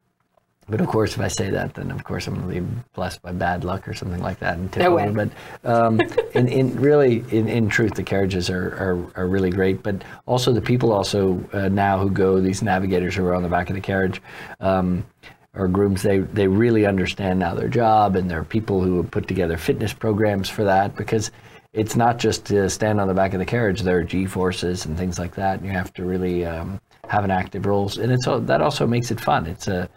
but 0.68 0.82
of 0.82 0.86
course, 0.86 1.14
if 1.14 1.20
I 1.20 1.28
say 1.28 1.48
that, 1.50 1.74
then 1.74 1.90
of 1.90 2.04
course 2.04 2.26
I'm 2.26 2.34
going 2.34 2.54
to 2.54 2.60
be 2.60 2.82
blessed 2.92 3.22
by 3.22 3.32
bad 3.32 3.64
luck 3.64 3.88
or 3.88 3.94
something 3.94 4.20
like 4.20 4.38
that 4.40 4.58
and 4.58 4.70
tip 4.70 4.82
No 4.82 4.94
way. 4.94 5.10
But 5.10 5.30
um, 5.64 5.98
in, 6.34 6.48
in 6.48 6.76
really, 6.76 7.24
in, 7.30 7.48
in 7.48 7.68
truth, 7.70 7.94
the 7.94 8.02
carriages 8.02 8.50
are, 8.50 8.68
are, 8.74 9.22
are 9.22 9.26
really 9.26 9.48
great. 9.48 9.82
But 9.82 10.04
also 10.26 10.52
the 10.52 10.60
people 10.60 10.92
also 10.92 11.42
uh, 11.54 11.68
now 11.68 11.98
who 11.98 12.10
go, 12.10 12.38
these 12.40 12.62
navigators 12.62 13.14
who 13.14 13.24
are 13.24 13.34
on 13.34 13.42
the 13.42 13.48
back 13.48 13.70
of 13.70 13.76
the 13.76 13.80
carriage, 13.80 14.20
um, 14.60 15.06
or 15.54 15.68
grooms, 15.68 16.02
they, 16.02 16.18
they 16.18 16.46
really 16.46 16.84
understand 16.84 17.38
now 17.38 17.54
their 17.54 17.68
job, 17.68 18.14
and 18.14 18.30
there 18.30 18.38
are 18.38 18.44
people 18.44 18.82
who 18.82 18.98
have 18.98 19.10
put 19.10 19.26
together 19.26 19.56
fitness 19.56 19.94
programs 19.94 20.50
for 20.50 20.64
that 20.64 20.94
because 20.94 21.30
it's 21.78 21.94
not 21.94 22.18
just 22.18 22.44
to 22.46 22.68
stand 22.68 23.00
on 23.00 23.06
the 23.06 23.14
back 23.14 23.32
of 23.32 23.38
the 23.38 23.46
carriage. 23.46 23.82
There 23.82 23.98
are 23.98 24.02
G 24.02 24.26
forces 24.26 24.84
and 24.84 24.98
things 24.98 25.18
like 25.18 25.36
that, 25.36 25.58
and 25.58 25.66
you 25.66 25.72
have 25.72 25.94
to 25.94 26.04
really 26.04 26.44
um, 26.44 26.80
have 27.06 27.24
an 27.24 27.30
active 27.30 27.66
role. 27.66 27.90
And 28.00 28.10
it's 28.10 28.26
that 28.26 28.60
also 28.60 28.86
makes 28.86 29.12
it 29.12 29.20
fun. 29.20 29.46
It's 29.46 29.68
a 29.68 29.88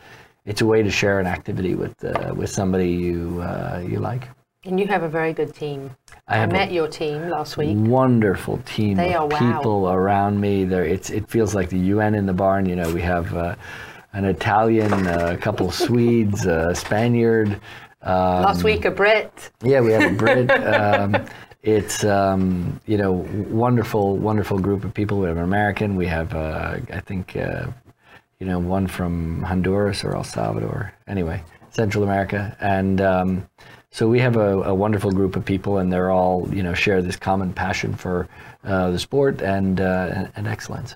it's 0.45 0.61
a 0.61 0.65
way 0.65 0.83
to 0.83 0.91
share 0.91 1.19
an 1.19 1.25
activity 1.25 1.73
with 1.73 2.03
uh, 2.05 2.33
with 2.35 2.51
somebody 2.51 2.91
you 2.91 3.41
uh, 3.41 3.83
you 3.85 3.99
like. 3.99 4.27
And 4.63 4.79
you 4.79 4.85
have 4.87 5.01
a 5.01 5.09
very 5.09 5.33
good 5.33 5.55
team. 5.55 5.89
I 6.27 6.37
I, 6.37 6.45
met 6.45 6.71
your 6.71 6.87
team 6.87 7.29
last 7.29 7.57
week. 7.57 7.75
Wonderful 7.75 8.59
team 8.59 8.95
They 8.95 9.15
of 9.15 9.21
are 9.21 9.27
wow. 9.27 9.39
people 9.57 9.89
around 9.89 10.39
me. 10.39 10.65
There, 10.65 10.85
it's 10.85 11.09
it 11.09 11.27
feels 11.27 11.55
like 11.55 11.69
the 11.69 11.79
UN 11.79 12.13
in 12.13 12.27
the 12.27 12.33
barn. 12.33 12.67
You 12.67 12.75
know, 12.75 12.93
we 12.93 13.01
have 13.01 13.35
uh, 13.35 13.55
an 14.13 14.25
Italian, 14.25 15.07
a 15.07 15.35
couple 15.35 15.71
Swedes, 15.71 16.45
a 16.45 16.75
Spaniard. 16.75 17.59
Um, 18.03 18.43
last 18.43 18.63
week, 18.63 18.85
a 18.85 18.91
Brit. 18.91 19.51
Yeah, 19.63 19.81
we 19.81 19.91
have 19.93 20.11
a 20.11 20.15
Brit. 20.15 20.51
um, 20.75 21.25
it's 21.63 22.03
um, 22.03 22.79
you 22.85 22.97
know 22.97 23.11
wonderful, 23.49 24.17
wonderful 24.17 24.59
group 24.59 24.83
of 24.83 24.93
people. 24.93 25.19
We 25.19 25.27
have 25.27 25.37
an 25.37 25.43
American. 25.43 25.95
We 25.95 26.07
have 26.07 26.33
uh, 26.33 26.77
I 26.91 26.99
think 26.99 27.35
uh, 27.35 27.67
you 28.39 28.47
know 28.47 28.59
one 28.59 28.87
from 28.87 29.43
Honduras 29.43 30.03
or 30.03 30.15
El 30.15 30.23
Salvador. 30.23 30.93
Anyway, 31.07 31.43
Central 31.69 32.03
America, 32.03 32.55
and 32.59 32.99
um, 33.01 33.49
so 33.91 34.07
we 34.07 34.19
have 34.19 34.37
a, 34.37 34.63
a 34.63 34.73
wonderful 34.73 35.11
group 35.11 35.35
of 35.35 35.45
people, 35.45 35.77
and 35.77 35.91
they're 35.91 36.11
all 36.11 36.47
you 36.53 36.63
know 36.63 36.73
share 36.73 37.01
this 37.01 37.15
common 37.15 37.53
passion 37.53 37.93
for 37.93 38.27
uh, 38.63 38.89
the 38.91 38.99
sport 38.99 39.41
and, 39.41 39.79
uh, 39.79 40.09
and 40.13 40.31
and 40.35 40.47
excellence. 40.47 40.95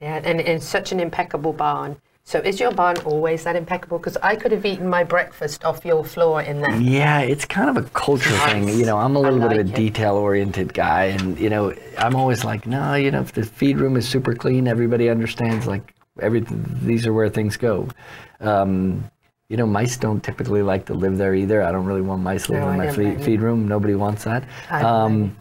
Yeah, 0.00 0.20
and 0.24 0.40
it's 0.40 0.66
such 0.66 0.92
an 0.92 1.00
impeccable 1.00 1.52
barn. 1.52 2.00
So 2.30 2.38
is 2.38 2.60
your 2.60 2.70
barn 2.70 2.96
always 2.98 3.42
that 3.42 3.56
impeccable? 3.56 3.98
Because 3.98 4.16
I 4.22 4.36
could 4.36 4.52
have 4.52 4.64
eaten 4.64 4.88
my 4.88 5.02
breakfast 5.02 5.64
off 5.64 5.84
your 5.84 6.04
floor 6.04 6.40
in 6.42 6.60
there. 6.60 6.80
Yeah, 6.80 7.22
it's 7.22 7.44
kind 7.44 7.68
of 7.68 7.76
a 7.76 7.82
culture 7.90 8.30
thing. 8.46 8.68
You 8.68 8.86
know, 8.86 8.98
I'm 8.98 9.16
a 9.16 9.18
little 9.18 9.40
bit 9.40 9.50
of 9.50 9.66
a 9.66 9.68
it. 9.68 9.74
detail 9.74 10.14
oriented 10.14 10.72
guy, 10.72 11.06
and 11.06 11.36
you 11.40 11.50
know, 11.50 11.74
I'm 11.98 12.14
always 12.14 12.44
like, 12.44 12.68
no, 12.68 12.94
you 12.94 13.10
know, 13.10 13.20
if 13.20 13.32
the 13.32 13.44
feed 13.44 13.78
room 13.78 13.96
is 13.96 14.08
super 14.08 14.32
clean, 14.36 14.68
everybody 14.68 15.08
understands 15.08 15.66
like 15.66 15.92
everything. 16.20 16.64
These 16.82 17.04
are 17.04 17.12
where 17.12 17.28
things 17.28 17.56
go. 17.56 17.88
Um, 18.38 19.10
You 19.48 19.56
know, 19.56 19.66
mice 19.66 19.96
don't 19.96 20.22
typically 20.22 20.62
like 20.62 20.86
to 20.86 20.94
live 20.94 21.18
there 21.18 21.34
either. 21.34 21.60
I 21.64 21.72
don't 21.72 21.84
really 21.84 22.06
want 22.10 22.22
mice 22.22 22.48
living 22.48 22.64
No, 22.64 22.70
in 22.70 22.78
my 22.78 22.92
feed, 22.92 23.24
feed 23.24 23.40
room. 23.40 23.66
Nobody 23.66 23.96
wants 23.96 24.22
that. 24.22 24.44
Um, 24.70 25.36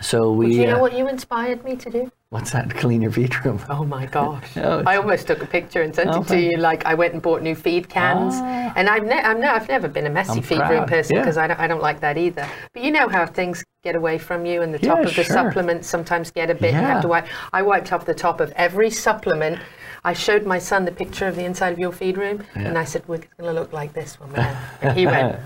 so 0.00 0.32
we. 0.32 0.46
Do 0.46 0.56
you 0.62 0.66
know 0.66 0.78
uh, 0.78 0.80
what 0.80 0.96
you 0.96 1.08
inspired 1.08 1.62
me 1.62 1.76
to 1.76 1.90
do? 1.90 2.10
What's 2.30 2.50
that? 2.52 2.70
Clean 2.74 3.02
your 3.02 3.10
feed 3.12 3.34
room. 3.44 3.60
Oh 3.68 3.84
my 3.84 4.06
gosh! 4.18 4.56
It's- 4.56 4.82
I 4.86 4.96
almost 4.96 5.26
took 5.26 5.42
a 5.42 5.46
picture 5.46 5.82
and 5.82 5.94
sent 5.94 6.10
Oh, 6.10 6.22
it 6.22 6.28
to 6.28 6.40
you. 6.40 6.56
Like 6.58 6.84
I 6.84 6.94
went 6.94 7.12
and 7.14 7.22
bought 7.22 7.42
new 7.42 7.54
feed 7.54 7.88
cans, 7.88 8.34
Ah. 8.36 8.72
and 8.76 8.88
I've, 8.88 9.04
ne- 9.04 9.20
I'm 9.22 9.40
ne- 9.40 9.46
I've 9.46 9.68
never 9.68 9.88
been 9.88 10.06
a 10.06 10.10
messy 10.10 10.32
I'm 10.38 10.42
feed 10.42 10.58
room 10.60 10.68
proud, 10.84 10.88
person 10.88 11.16
yeah. 11.16 11.22
because 11.22 11.38
I 11.38 11.46
don't 11.46 11.60
I 11.60 11.66
don't 11.66 11.82
like 11.82 12.00
that 12.00 12.18
either. 12.18 12.46
But 12.72 12.82
you 12.82 12.90
know 12.90 13.08
how 13.08 13.26
things 13.26 13.64
get 13.84 13.94
away 13.94 14.18
from 14.18 14.44
you, 14.46 14.62
and 14.62 14.74
the 14.74 14.78
top 14.78 14.98
Yeah, 14.98 15.04
of 15.04 15.14
the 15.14 15.22
sure. 15.24 15.24
supplements 15.24 15.88
sometimes 15.88 16.30
get 16.30 16.50
a 16.50 16.54
bit. 16.54 16.74
You 16.74 16.80
Yeah. 16.80 16.94
have 16.94 17.02
to 17.02 17.08
wipe. 17.08 17.26
I 17.52 17.62
wiped 17.62 17.92
off 17.92 18.04
the 18.04 18.14
top 18.14 18.40
of 18.40 18.52
every 18.56 18.90
supplement. 18.90 19.58
I 20.04 20.12
showed 20.12 20.46
my 20.46 20.58
son 20.58 20.84
the 20.84 20.92
picture 20.92 21.26
of 21.26 21.34
the 21.36 21.44
inside 21.44 21.72
of 21.72 21.78
your 21.78 21.92
feed 21.92 22.16
room, 22.18 22.44
and 22.54 22.76
I 22.78 22.84
said, 22.84 23.02
"We're 23.08 23.18
going 23.18 23.52
to 23.54 23.60
look 23.60 23.72
like 23.72 23.92
this 23.92 24.18
when 24.20 24.32
we're. 24.32 24.58
And 24.82 24.96
he 24.96 25.06
went, 25.06 25.36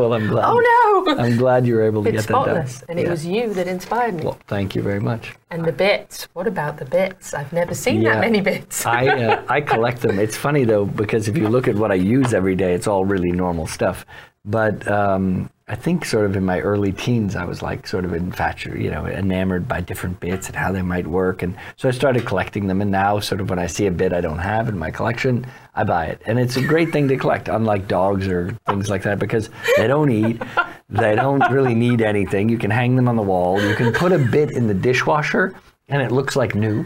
Well, 0.00 0.14
I'm 0.14 0.26
glad. 0.28 0.44
"Oh 0.48 1.04
no!" 1.06 1.14
I'm 1.24 1.36
glad 1.36 1.66
you 1.66 1.74
were 1.76 1.82
able 1.84 2.02
to 2.04 2.08
It's 2.10 2.26
get 2.26 2.28
that 2.28 2.32
done. 2.32 2.44
spotless, 2.66 2.84
and 2.88 2.98
it 2.98 3.04
Yeah. 3.04 3.10
was 3.10 3.26
you 3.26 3.52
that 3.54 3.66
inspired 3.68 4.14
me. 4.14 4.24
Well, 4.24 4.38
thank 4.48 4.74
you 4.74 4.82
very 4.82 5.00
much. 5.00 5.34
And 5.50 5.64
the 5.64 5.72
bits. 5.72 6.26
What 6.32 6.46
about 6.46 6.78
the 6.78 6.84
bits? 6.84 7.34
I've 7.34 7.52
never 7.52 7.74
seen 7.74 8.02
that 8.04 8.20
many 8.20 8.40
bits. 8.40 8.86
I 9.00 9.06
uh, 9.08 9.42
I 9.48 9.60
collect 9.74 10.00
them. 10.00 10.18
It's 10.18 10.36
funny 10.36 10.64
though 10.64 10.86
because 10.86 11.28
if 11.28 11.36
you 11.36 11.48
look 11.48 11.68
at 11.68 11.76
what 11.76 11.90
I 11.90 11.98
use 12.16 12.32
every 12.34 12.54
day, 12.56 12.72
it's 12.74 12.86
all 12.86 13.04
really 13.04 13.32
normal 13.32 13.66
stuff. 13.66 14.06
But 14.44 14.88
um, 14.90 15.50
I 15.70 15.76
think 15.76 16.04
sort 16.04 16.26
of 16.26 16.34
in 16.34 16.44
my 16.44 16.58
early 16.58 16.90
teens, 16.90 17.36
I 17.36 17.44
was 17.44 17.62
like 17.62 17.86
sort 17.86 18.04
of 18.04 18.12
infatuated, 18.12 18.82
you 18.82 18.90
know, 18.90 19.06
enamored 19.06 19.68
by 19.68 19.80
different 19.80 20.18
bits 20.18 20.48
and 20.48 20.56
how 20.56 20.72
they 20.72 20.82
might 20.82 21.06
work, 21.06 21.44
and 21.44 21.56
so 21.76 21.88
I 21.88 21.92
started 21.92 22.26
collecting 22.26 22.66
them. 22.66 22.82
And 22.82 22.90
now, 22.90 23.20
sort 23.20 23.40
of 23.40 23.50
when 23.50 23.60
I 23.60 23.68
see 23.68 23.86
a 23.86 23.92
bit 23.92 24.12
I 24.12 24.20
don't 24.20 24.40
have 24.40 24.68
in 24.68 24.76
my 24.76 24.90
collection, 24.90 25.46
I 25.76 25.84
buy 25.84 26.06
it, 26.06 26.22
and 26.26 26.40
it's 26.40 26.56
a 26.56 26.60
great 26.60 26.90
thing 26.90 27.06
to 27.06 27.16
collect. 27.16 27.46
Unlike 27.46 27.86
dogs 27.86 28.26
or 28.26 28.50
things 28.66 28.90
like 28.90 29.04
that, 29.04 29.20
because 29.20 29.48
they 29.76 29.86
don't 29.86 30.10
eat, 30.10 30.42
they 30.88 31.14
don't 31.14 31.48
really 31.52 31.76
need 31.76 32.02
anything. 32.02 32.48
You 32.48 32.58
can 32.58 32.72
hang 32.72 32.96
them 32.96 33.06
on 33.06 33.14
the 33.14 33.22
wall. 33.22 33.62
You 33.62 33.76
can 33.76 33.92
put 33.92 34.10
a 34.10 34.18
bit 34.18 34.50
in 34.50 34.66
the 34.66 34.74
dishwasher, 34.74 35.54
and 35.88 36.02
it 36.02 36.10
looks 36.10 36.34
like 36.34 36.56
new. 36.56 36.84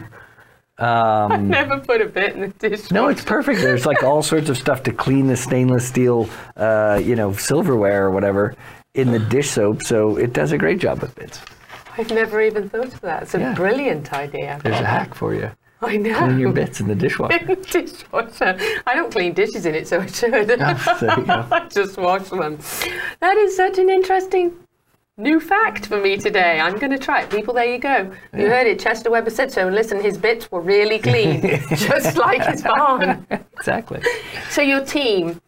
never 0.79 1.79
put 1.79 2.01
a 2.01 2.05
bit 2.05 2.33
in 2.35 2.41
the 2.41 2.47
dish. 2.69 2.91
No, 2.91 3.07
it's 3.07 3.23
perfect. 3.23 3.59
There's 3.61 3.85
like 3.85 4.03
all 4.03 4.21
sorts 4.21 4.49
of 4.49 4.57
stuff 4.57 4.83
to 4.83 4.91
clean 4.91 5.27
the 5.27 5.37
stainless 5.37 5.87
steel, 5.87 6.29
uh, 6.57 7.01
you 7.03 7.15
know, 7.15 7.33
silverware 7.33 8.05
or 8.05 8.11
whatever 8.11 8.55
in 8.93 9.11
the 9.11 9.19
dish 9.19 9.49
soap. 9.49 9.83
So 9.83 10.17
it 10.17 10.33
does 10.33 10.51
a 10.51 10.57
great 10.57 10.79
job 10.79 11.01
with 11.01 11.15
bits. 11.15 11.41
I've 11.97 12.09
never 12.09 12.41
even 12.41 12.67
thought 12.69 12.93
of 12.93 13.01
that. 13.01 13.23
It's 13.23 13.35
a 13.35 13.39
Yeah. 13.39 13.53
brilliant 13.53 14.11
idea. 14.11 14.59
There's 14.63 14.79
a 14.79 14.85
hack 14.85 15.13
for 15.15 15.33
you. 15.33 15.49
I 15.81 15.97
know. 15.97 16.17
Clean 16.17 16.39
your 16.39 16.51
bits 16.51 16.79
in 16.81 16.87
the 16.87 16.95
dishwasher. 16.95 17.37
In 17.41 17.47
the 17.47 17.55
dishwasher. 17.57 18.57
I 18.87 18.95
don't 18.95 19.11
clean 19.11 19.33
dishes 19.33 19.65
in 19.65 19.75
it, 19.75 19.87
so 19.87 19.99
I 20.01 20.07
should. 20.07 20.33
Oh, 20.33 20.43
there 20.43 20.57
you 21.19 21.25
go. 21.25 21.45
I 21.51 21.67
just 21.69 21.97
wash 21.97 22.29
them. 22.29 22.57
That 23.19 23.37
is 23.37 23.55
such 23.55 23.77
an 23.77 23.89
interesting 23.89 24.53
new 25.17 25.39
fact 25.39 25.85
for 25.85 25.99
me 26.01 26.17
today. 26.17 26.59
I'm 26.59 26.77
going 26.77 26.91
to 26.91 26.97
try 26.97 27.21
it. 27.23 27.29
People, 27.29 27.53
there 27.53 27.65
you 27.65 27.77
go. 27.77 28.11
You 28.33 28.47
heard 28.47 28.67
it. 28.67 28.79
Chester 28.79 29.09
Weber 29.09 29.29
said 29.29 29.51
so. 29.51 29.67
And 29.67 29.75
listen, 29.75 30.01
his 30.01 30.17
bits 30.17 30.51
were 30.51 30.61
really 30.61 30.99
clean, 30.99 31.41
just 31.69 32.17
like 32.17 32.45
his 32.45 32.61
barn. 32.61 33.25
Exactly. 33.57 34.01
So 34.49 34.61
your 34.61 34.83
team, 34.83 35.39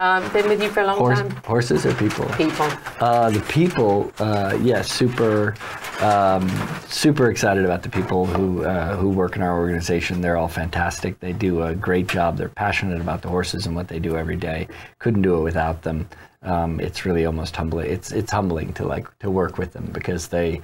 um, 0.00 0.30
been 0.32 0.48
with 0.48 0.62
you 0.62 0.68
for 0.68 0.80
a 0.80 0.86
long 0.86 0.98
Horse, 0.98 1.20
time? 1.20 1.30
horses 1.44 1.86
or 1.86 1.94
people? 1.94 2.26
People. 2.30 2.68
Uh, 3.00 3.30
the 3.30 3.40
people, 3.48 4.12
uh, 4.18 4.58
yeah, 4.60 4.82
super, 4.82 5.54
um, 6.00 6.46
super 6.88 7.30
excited 7.30 7.64
about 7.64 7.82
the 7.82 7.88
people 7.88 8.26
who 8.26 8.64
uh, 8.64 8.96
who 8.96 9.08
work 9.08 9.36
in 9.36 9.42
our 9.42 9.56
organization. 9.56 10.20
They're 10.20 10.36
all 10.36 10.48
fantastic. 10.48 11.20
They 11.20 11.32
do 11.32 11.62
a 11.62 11.74
great 11.74 12.08
job. 12.08 12.36
They're 12.36 12.48
passionate 12.48 13.00
about 13.00 13.22
the 13.22 13.28
horses 13.28 13.66
and 13.66 13.74
what 13.74 13.88
they 13.88 14.00
do 14.00 14.16
every 14.16 14.36
day. 14.36 14.68
Couldn't 14.98 15.22
do 15.22 15.36
it 15.38 15.42
without 15.42 15.82
them. 15.82 16.08
Um, 16.44 16.78
it's 16.80 17.04
really 17.04 17.24
almost 17.26 17.56
humbling. 17.56 17.90
It's 17.90 18.12
it's 18.12 18.30
humbling 18.30 18.72
to 18.74 18.84
like 18.86 19.06
to 19.20 19.30
work 19.30 19.58
with 19.58 19.72
them 19.72 19.90
because 19.92 20.28
they, 20.28 20.60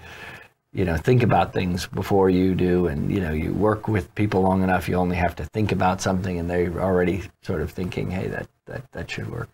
you 0.73 0.85
know, 0.85 0.97
think 0.97 1.23
about 1.23 1.53
things 1.53 1.87
before 1.87 2.31
you 2.31 2.55
do, 2.55 2.87
and 2.87 3.11
you 3.11 3.21
know, 3.21 3.33
you 3.33 3.53
work 3.55 3.89
with 3.89 4.15
people 4.15 4.43
long 4.43 4.63
enough. 4.63 4.89
You 4.89 4.97
only 4.97 5.17
have 5.17 5.35
to 5.37 5.45
think 5.47 5.73
about 5.73 6.01
something, 6.03 6.39
and 6.39 6.49
they're 6.51 6.81
already 6.81 7.23
sort 7.43 7.63
of 7.63 7.71
thinking, 7.71 8.11
"Hey, 8.11 8.29
that 8.29 8.49
that 8.67 8.91
that 8.93 9.11
should 9.11 9.31
work." 9.31 9.49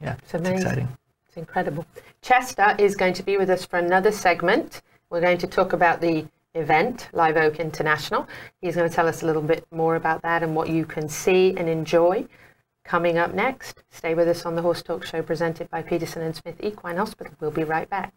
Yeah, 0.00 0.16
It's 0.22 0.34
amazing. 0.34 0.56
exciting. 0.56 0.88
It's 1.28 1.36
incredible. 1.36 1.86
Chester 2.22 2.74
is 2.78 2.96
going 2.96 3.12
to 3.14 3.22
be 3.22 3.36
with 3.36 3.50
us 3.50 3.64
for 3.64 3.78
another 3.78 4.10
segment. 4.10 4.82
We're 5.10 5.20
going 5.20 5.38
to 5.38 5.46
talk 5.46 5.72
about 5.72 6.00
the 6.00 6.26
event, 6.54 7.08
Live 7.12 7.36
Oak 7.36 7.60
International. 7.60 8.26
He's 8.60 8.74
going 8.74 8.88
to 8.88 8.94
tell 8.94 9.06
us 9.06 9.22
a 9.22 9.26
little 9.26 9.42
bit 9.42 9.64
more 9.70 9.94
about 9.94 10.22
that 10.22 10.42
and 10.42 10.56
what 10.56 10.68
you 10.68 10.84
can 10.84 11.08
see 11.08 11.54
and 11.56 11.68
enjoy. 11.68 12.26
Coming 12.84 13.18
up 13.18 13.34
next, 13.34 13.82
stay 13.90 14.14
with 14.14 14.28
us 14.28 14.44
on 14.44 14.56
the 14.56 14.62
Horse 14.62 14.82
Talk 14.82 15.04
Show 15.04 15.22
presented 15.22 15.70
by 15.70 15.82
Peterson 15.82 16.22
and 16.22 16.34
Smith 16.34 16.56
Equine 16.62 16.96
Hospital. 16.96 17.34
We'll 17.40 17.50
be 17.50 17.64
right 17.64 17.88
back. 17.88 18.14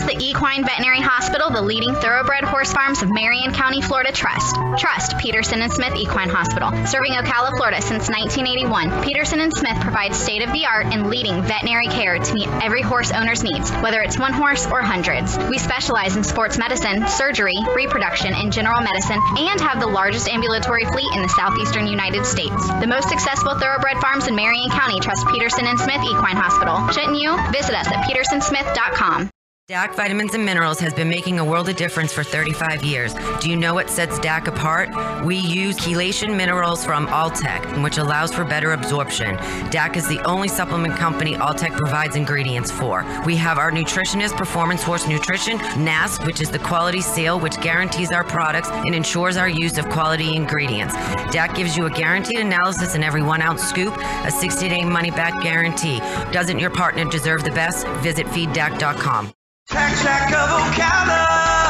Trust 0.00 0.18
the 0.18 0.24
Equine 0.24 0.64
Veterinary 0.64 1.02
Hospital, 1.02 1.50
the 1.50 1.60
leading 1.60 1.94
thoroughbred 1.94 2.44
horse 2.44 2.72
farms 2.72 3.02
of 3.02 3.12
Marion 3.12 3.52
County, 3.52 3.82
Florida. 3.82 4.10
Trust. 4.10 4.56
Trust 4.78 5.18
Peterson 5.18 5.60
and 5.60 5.70
Smith 5.70 5.94
Equine 5.94 6.30
Hospital. 6.30 6.70
Serving 6.86 7.12
Ocala, 7.12 7.52
Florida 7.56 7.82
since 7.82 8.08
1981, 8.08 9.04
Peterson 9.04 9.40
and 9.40 9.52
Smith 9.52 9.78
provides 9.80 10.16
state 10.16 10.40
of 10.42 10.52
the 10.54 10.64
art 10.64 10.86
and 10.86 11.10
leading 11.10 11.42
veterinary 11.42 11.88
care 11.88 12.18
to 12.18 12.32
meet 12.32 12.48
every 12.64 12.80
horse 12.80 13.12
owner's 13.12 13.42
needs, 13.42 13.70
whether 13.84 14.00
it's 14.00 14.18
one 14.18 14.32
horse 14.32 14.64
or 14.66 14.80
hundreds. 14.80 15.36
We 15.50 15.58
specialize 15.58 16.16
in 16.16 16.24
sports 16.24 16.56
medicine, 16.56 17.06
surgery, 17.06 17.58
reproduction, 17.76 18.32
and 18.32 18.50
general 18.50 18.80
medicine, 18.80 19.20
and 19.36 19.60
have 19.60 19.80
the 19.80 19.86
largest 19.86 20.28
ambulatory 20.28 20.86
fleet 20.86 21.12
in 21.14 21.20
the 21.20 21.34
southeastern 21.36 21.86
United 21.86 22.24
States. 22.24 22.68
The 22.80 22.88
most 22.88 23.10
successful 23.10 23.58
thoroughbred 23.58 23.98
farms 23.98 24.28
in 24.28 24.34
Marion 24.34 24.70
County 24.70 24.98
trust 25.00 25.26
Peterson 25.28 25.66
and 25.66 25.78
Smith 25.78 26.00
Equine 26.00 26.40
Hospital. 26.40 26.88
Shouldn't 26.88 27.20
you? 27.20 27.36
Visit 27.52 27.74
us 27.74 27.88
at 27.88 28.08
petersonsmith.com. 28.08 29.28
DAC 29.70 29.94
Vitamins 29.94 30.34
and 30.34 30.44
Minerals 30.44 30.80
has 30.80 30.92
been 30.92 31.08
making 31.08 31.38
a 31.38 31.44
world 31.44 31.68
of 31.68 31.76
difference 31.76 32.12
for 32.12 32.24
35 32.24 32.82
years. 32.82 33.14
Do 33.40 33.48
you 33.48 33.54
know 33.54 33.72
what 33.72 33.88
sets 33.88 34.18
DAC 34.18 34.48
apart? 34.48 34.88
We 35.24 35.36
use 35.36 35.76
chelation 35.76 36.36
minerals 36.36 36.84
from 36.84 37.06
Alltech, 37.06 37.80
which 37.80 37.96
allows 37.96 38.34
for 38.34 38.42
better 38.42 38.72
absorption. 38.72 39.36
DAC 39.70 39.94
is 39.94 40.08
the 40.08 40.18
only 40.22 40.48
supplement 40.48 40.96
company 40.96 41.36
Alltech 41.36 41.76
provides 41.76 42.16
ingredients 42.16 42.72
for. 42.72 43.04
We 43.24 43.36
have 43.36 43.58
our 43.58 43.70
nutritionist, 43.70 44.36
Performance 44.36 44.82
Horse 44.82 45.06
Nutrition, 45.06 45.58
NASC, 45.58 46.26
which 46.26 46.40
is 46.40 46.50
the 46.50 46.58
quality 46.58 47.00
seal, 47.00 47.38
which 47.38 47.60
guarantees 47.60 48.10
our 48.10 48.24
products 48.24 48.70
and 48.70 48.92
ensures 48.92 49.36
our 49.36 49.48
use 49.48 49.78
of 49.78 49.88
quality 49.88 50.34
ingredients. 50.34 50.96
DAC 51.32 51.54
gives 51.54 51.76
you 51.76 51.86
a 51.86 51.90
guaranteed 51.90 52.40
analysis 52.40 52.96
in 52.96 53.04
every 53.04 53.22
one 53.22 53.40
ounce 53.40 53.62
scoop, 53.62 53.96
a 53.96 54.32
60 54.32 54.68
day 54.68 54.84
money 54.84 55.12
back 55.12 55.40
guarantee. 55.44 56.00
Doesn't 56.32 56.58
your 56.58 56.70
partner 56.70 57.04
deserve 57.04 57.44
the 57.44 57.52
best? 57.52 57.86
Visit 58.02 58.26
feeddac.com. 58.26 59.32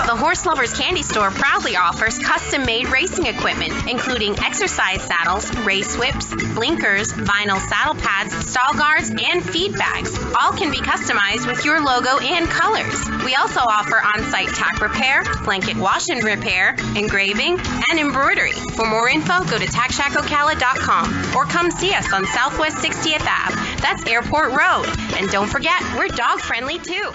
The 0.06 0.16
Horse 0.16 0.46
Lovers 0.46 0.72
Candy 0.72 1.02
Store 1.02 1.30
proudly 1.30 1.76
offers 1.76 2.18
custom 2.18 2.64
made 2.64 2.88
racing 2.88 3.26
equipment, 3.26 3.74
including 3.86 4.38
exercise 4.38 5.02
saddles, 5.02 5.54
race 5.66 5.98
whips, 5.98 6.34
blinkers, 6.54 7.12
vinyl 7.12 7.60
saddle 7.68 7.94
pads, 7.94 8.34
stall 8.48 8.72
guards, 8.72 9.10
and 9.10 9.44
feed 9.44 9.74
bags. 9.74 10.18
All 10.40 10.52
can 10.52 10.70
be 10.70 10.78
customized 10.78 11.46
with 11.46 11.62
your 11.66 11.82
logo 11.84 12.18
and 12.18 12.48
colors. 12.48 13.06
We 13.22 13.34
also 13.34 13.60
offer 13.60 14.00
on 14.02 14.30
site 14.30 14.48
tack 14.48 14.80
repair, 14.80 15.22
blanket 15.44 15.76
wash 15.76 16.08
and 16.08 16.24
repair, 16.24 16.76
engraving, 16.96 17.60
and 17.90 18.00
embroidery. 18.00 18.52
For 18.52 18.86
more 18.86 19.10
info, 19.10 19.44
go 19.44 19.58
to 19.58 19.66
tackshackocala.com 19.66 21.36
or 21.36 21.44
come 21.44 21.70
see 21.70 21.92
us 21.92 22.10
on 22.14 22.24
Southwest 22.24 22.78
60th 22.78 23.26
Ave. 23.26 23.80
That's 23.82 24.06
Airport 24.06 24.52
Road. 24.52 24.86
And 25.18 25.30
don't 25.30 25.48
forget, 25.48 25.82
we're 25.98 26.08
dog 26.08 26.40
friendly 26.40 26.78
too. 26.78 27.12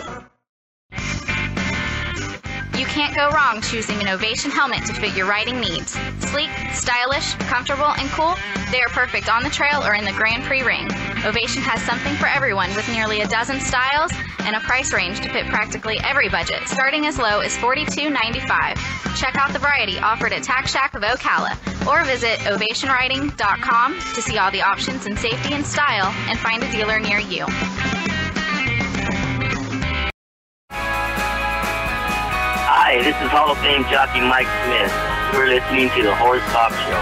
You 2.78 2.86
can't 2.86 3.16
go 3.16 3.30
wrong 3.30 3.62
choosing 3.62 4.02
an 4.02 4.10
Ovation 4.10 4.52
helmet 4.52 4.86
to 4.88 4.94
fit 4.94 5.16
your 5.16 5.28
riding 5.28 5.62
needs. 5.62 5.98
Sleek, 6.20 6.50
stylish, 6.74 7.34
comfortable, 7.36 7.88
and 7.98 8.10
cool, 8.10 8.36
they 8.70 8.82
are 8.82 8.90
perfect 8.90 9.30
on 9.30 9.44
the 9.44 9.50
trail 9.50 9.82
or 9.82 9.94
in 9.96 10.04
the 10.04 10.12
Grand 10.12 10.44
Prix 10.44 10.62
ring. 10.62 10.86
Ovation 11.24 11.62
has 11.62 11.82
something 11.84 12.14
for 12.16 12.28
everyone 12.28 12.68
with 12.76 12.88
nearly 12.90 13.22
a 13.22 13.28
dozen 13.28 13.62
styles 13.62 14.12
and 14.40 14.58
a 14.58 14.60
price 14.60 14.92
range 14.94 15.22
to 15.22 15.30
fit 15.30 15.46
practically 15.48 16.00
every 16.04 16.28
budget, 16.28 16.68
starting 16.68 17.06
as 17.06 17.18
low 17.18 17.40
as 17.40 17.56
$42.95. 17.58 18.76
Check 19.16 19.38
out 19.38 19.54
the 19.54 19.60
variety 19.60 19.98
offered 20.00 20.34
at 20.34 20.44
Tack 20.44 20.68
Shack 20.68 20.96
of 20.96 21.02
Ocala 21.02 21.56
or 21.88 22.04
visit 22.04 22.40
ovationriding.com 22.40 23.94
to 24.16 24.22
see 24.22 24.38
all 24.38 24.52
the 24.52 24.62
options 24.62 25.06
in 25.06 25.16
safety 25.16 25.54
and 25.54 25.66
style 25.66 26.14
and 26.28 26.38
find 26.40 26.62
a 26.62 26.72
dealer 26.74 27.00
near 27.00 27.20
you. 27.20 27.46
Hi, 32.88 32.98
this 32.98 33.16
is 33.16 33.30
Hall 33.32 33.50
of 33.50 33.58
Fame 33.62 33.82
jockey 33.86 34.22
Mike 34.22 34.46
Smith. 34.64 34.94
You're 35.34 35.50
listening 35.50 35.90
to 35.98 36.04
the 36.04 36.14
Horse 36.14 36.44
Talk 36.54 36.72
Show. 36.86 37.02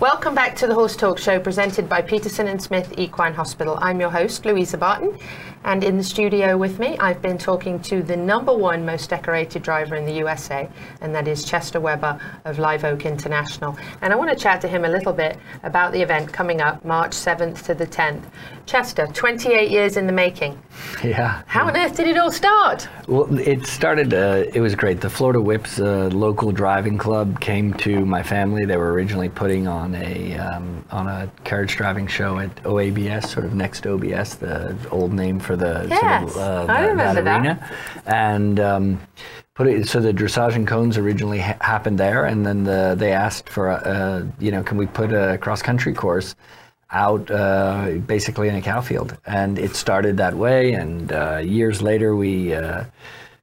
Welcome 0.00 0.34
back 0.34 0.56
to 0.56 0.66
the 0.66 0.72
Horse 0.72 0.96
Talk 0.96 1.18
Show 1.18 1.40
presented 1.40 1.90
by 1.90 2.00
Peterson 2.00 2.48
and 2.48 2.62
Smith 2.62 2.94
Equine 2.96 3.34
Hospital. 3.34 3.76
I'm 3.82 4.00
your 4.00 4.08
host, 4.08 4.46
Louisa 4.46 4.78
Barton, 4.78 5.18
and 5.64 5.84
in 5.84 5.96
the 5.96 6.04
studio 6.04 6.56
with 6.56 6.78
me, 6.78 6.96
I've 6.98 7.20
been 7.20 7.38
talking 7.38 7.80
to 7.82 8.02
the 8.02 8.16
number 8.16 8.54
one 8.54 8.84
most 8.86 9.10
decorated 9.10 9.62
driver 9.62 9.96
in 9.96 10.04
the 10.04 10.12
USA, 10.14 10.68
and 11.00 11.14
that 11.14 11.28
is 11.28 11.44
Chester 11.44 11.80
Weber 11.80 12.20
of 12.44 12.58
Live 12.58 12.84
Oak 12.84 13.04
International. 13.04 13.76
And 14.00 14.12
I 14.12 14.16
want 14.16 14.30
to 14.30 14.36
chat 14.36 14.60
to 14.62 14.68
him 14.68 14.84
a 14.84 14.88
little 14.88 15.12
bit 15.12 15.38
about 15.62 15.92
the 15.92 16.00
event 16.00 16.32
coming 16.32 16.60
up 16.60 16.84
March 16.84 17.12
7th 17.12 17.64
to 17.64 17.74
the 17.74 17.86
10th. 17.86 18.24
Chester, 18.66 19.06
28 19.06 19.70
years 19.70 19.96
in 19.96 20.06
the 20.06 20.12
making. 20.12 20.60
Yeah. 21.02 21.42
How 21.46 21.66
on 21.66 21.76
earth 21.76 21.96
did 21.96 22.08
it 22.08 22.18
all 22.18 22.30
start? 22.30 22.88
Well, 23.06 23.38
it 23.38 23.66
started. 23.66 24.12
Uh, 24.12 24.44
it 24.52 24.60
was 24.60 24.74
great. 24.74 25.00
The 25.00 25.08
Florida 25.08 25.40
Whips 25.40 25.80
uh, 25.80 26.10
local 26.12 26.50
driving 26.52 26.98
club 26.98 27.40
came 27.40 27.72
to 27.74 28.04
my 28.04 28.22
family. 28.22 28.66
They 28.66 28.76
were 28.76 28.92
originally 28.92 29.28
putting 29.28 29.68
on 29.68 29.94
a 29.94 30.36
um, 30.36 30.84
on 30.90 31.06
a 31.06 31.30
carriage 31.44 31.76
driving 31.76 32.06
show 32.08 32.38
at 32.38 32.54
OABS, 32.64 33.26
sort 33.26 33.46
of 33.46 33.54
next 33.54 33.82
to 33.82 33.92
OBS, 33.92 34.34
the 34.36 34.76
old 34.90 35.12
name 35.12 35.38
for 35.38 35.47
the 35.56 35.86
Yes, 35.88 36.32
sort 36.32 36.44
of, 36.44 36.68
uh, 36.68 36.72
I 36.72 36.80
that- 36.82 36.88
remember 36.88 37.22
that. 37.22 37.36
arena, 37.40 37.70
and. 38.06 38.60
Um, 38.60 39.00
Put 39.54 39.66
it, 39.66 39.88
so 39.88 39.98
the 39.98 40.12
dressage 40.12 40.54
and 40.54 40.68
cones 40.68 40.96
originally 40.96 41.40
ha- 41.40 41.56
happened 41.60 41.98
there, 41.98 42.26
and 42.26 42.46
then 42.46 42.62
the, 42.62 42.94
they 42.96 43.10
asked 43.10 43.48
for, 43.48 43.70
uh, 43.70 44.24
you 44.38 44.52
know, 44.52 44.62
can 44.62 44.76
we 44.78 44.86
put 44.86 45.12
a 45.12 45.36
cross 45.38 45.62
country 45.62 45.92
course 45.92 46.36
out 46.92 47.28
uh, 47.28 47.90
basically 48.06 48.48
in 48.48 48.54
a 48.54 48.62
cow 48.62 48.80
field? 48.80 49.16
And 49.26 49.58
it 49.58 49.74
started 49.74 50.16
that 50.18 50.34
way, 50.34 50.74
and 50.74 51.10
uh, 51.10 51.38
years 51.38 51.82
later 51.82 52.14
we, 52.14 52.54
uh, 52.54 52.84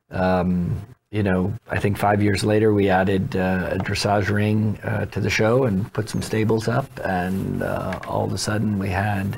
um, 0.09 0.81
you 1.11 1.21
know, 1.21 1.53
I 1.69 1.79
think 1.79 1.97
five 1.97 2.23
years 2.23 2.45
later 2.45 2.73
we 2.73 2.87
added 2.89 3.35
uh, 3.35 3.71
a 3.73 3.77
dressage 3.77 4.29
ring 4.29 4.79
uh, 4.85 5.07
to 5.07 5.19
the 5.19 5.29
show 5.29 5.65
and 5.65 5.91
put 5.91 6.07
some 6.07 6.21
stables 6.21 6.69
up, 6.69 6.87
and 7.03 7.61
uh, 7.61 7.99
all 8.07 8.23
of 8.23 8.31
a 8.31 8.37
sudden 8.37 8.79
we 8.79 8.87
had 8.87 9.37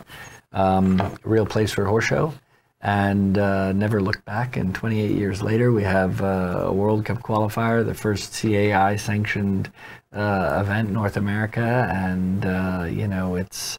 um, 0.54 1.00
a 1.02 1.12
real 1.24 1.48
place 1.48 1.72
for 1.72 1.86
a 1.86 1.90
horse 1.90 2.06
show. 2.06 2.34
And 2.80 3.38
uh, 3.38 3.74
never 3.74 4.02
looked 4.02 4.24
back. 4.26 4.56
And 4.56 4.74
28 4.74 5.12
years 5.12 5.42
later, 5.42 5.72
we 5.72 5.84
have 5.84 6.22
uh, 6.22 6.66
a 6.66 6.74
World 6.74 7.06
Cup 7.06 7.24
qualifier, 7.24 7.84
the 7.86 7.96
first 7.96 8.40
CAI 8.40 8.98
sanctioned 8.98 9.72
uh, 10.14 10.60
event 10.62 10.90
in 10.90 10.94
North 10.94 11.18
America, 11.18 11.90
and 11.92 12.46
uh, 12.46 12.88
you 12.90 13.08
know 13.08 13.36
it's 13.36 13.78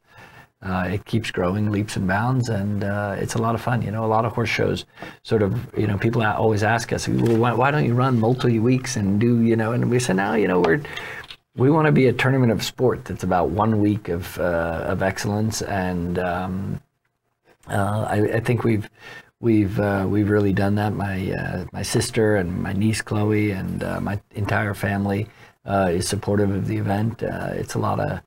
uh, 0.63 0.89
it 0.91 1.05
keeps 1.05 1.31
growing 1.31 1.71
leaps 1.71 1.97
and 1.97 2.09
bounds, 2.09 2.49
and 2.49 2.83
uh, 2.83 3.15
it's 3.19 3.35
a 3.35 3.39
lot 3.39 3.55
of 3.55 3.61
fun. 3.61 3.83
You 3.83 3.91
know, 3.91 4.05
a 4.05 4.07
lot 4.07 4.25
of 4.25 4.33
horse 4.33 4.49
shows, 4.49 4.85
sort 5.23 5.43
of, 5.43 5.79
you 5.79 5.87
know, 5.87 5.97
people 5.97 6.23
always 6.25 6.65
ask 6.65 6.93
us, 6.93 7.07
well, 7.07 7.37
why, 7.37 7.53
why 7.53 7.71
don't 7.71 7.85
you 7.85 7.95
run 7.95 8.19
multi 8.19 8.59
weeks 8.59 8.97
and 8.97 9.21
do, 9.21 9.41
you 9.41 9.55
know, 9.55 9.73
and 9.73 9.89
we 9.89 10.01
say, 10.01 10.15
no, 10.15 10.35
you 10.35 10.49
know, 10.49 10.61
we're 10.61 10.83
we 11.57 11.71
want 11.71 11.87
to 11.87 11.93
be 11.93 12.07
a 12.07 12.13
tournament 12.13 12.53
of 12.53 12.63
sport 12.63 13.05
that's 13.05 13.25
about 13.25 13.51
one 13.51 13.81
week 13.81 14.09
of 14.09 14.39
uh, 14.39 14.85
of 14.87 15.03
excellence, 15.03 15.63
and 15.63 16.19
um, 16.19 16.78
uh, 17.69 18.07
I, 18.09 18.37
I 18.37 18.41
think 18.41 18.65
we've 18.65 18.89
we've 19.41 19.79
uh, 19.79 20.07
we've 20.09 20.31
really 20.31 20.53
done 20.53 20.75
that. 20.77 20.93
My 20.95 21.33
uh, 21.33 21.65
my 21.73 21.83
sister 21.83 22.37
and 22.37 22.63
my 22.63 22.73
niece 22.73 23.03
Chloe 23.03 23.51
and 23.51 23.83
uh, 23.83 24.01
my 24.01 24.21
entire 24.35 24.75
family 24.75 25.27
uh, 25.65 25.91
is 25.93 26.09
supportive 26.09 26.51
of 26.51 26.67
the 26.67 26.77
event. 26.77 27.23
It's 27.23 27.75
a 27.75 27.79
lot 27.79 28.01
of 28.01 28.21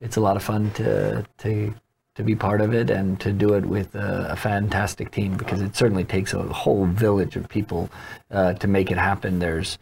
it's 0.00 0.16
a 0.16 0.20
lot 0.20 0.36
of 0.36 0.42
fun 0.42 0.70
to 0.72 1.24
to 1.38 1.74
to 2.14 2.22
be 2.22 2.36
part 2.36 2.60
of 2.60 2.72
it 2.72 2.90
and 2.90 3.18
to 3.20 3.32
do 3.32 3.54
it 3.54 3.66
with 3.66 3.94
a, 3.96 4.28
a 4.30 4.36
fantastic 4.36 5.10
team 5.10 5.36
because 5.36 5.60
it 5.60 5.74
certainly 5.74 6.04
takes 6.04 6.32
a 6.32 6.42
whole 6.44 6.86
village 6.86 7.34
of 7.34 7.48
people 7.48 7.90
to 8.30 8.68
make 8.68 8.90
it 8.90 8.98
happen. 8.98 9.40
There's 9.40 9.78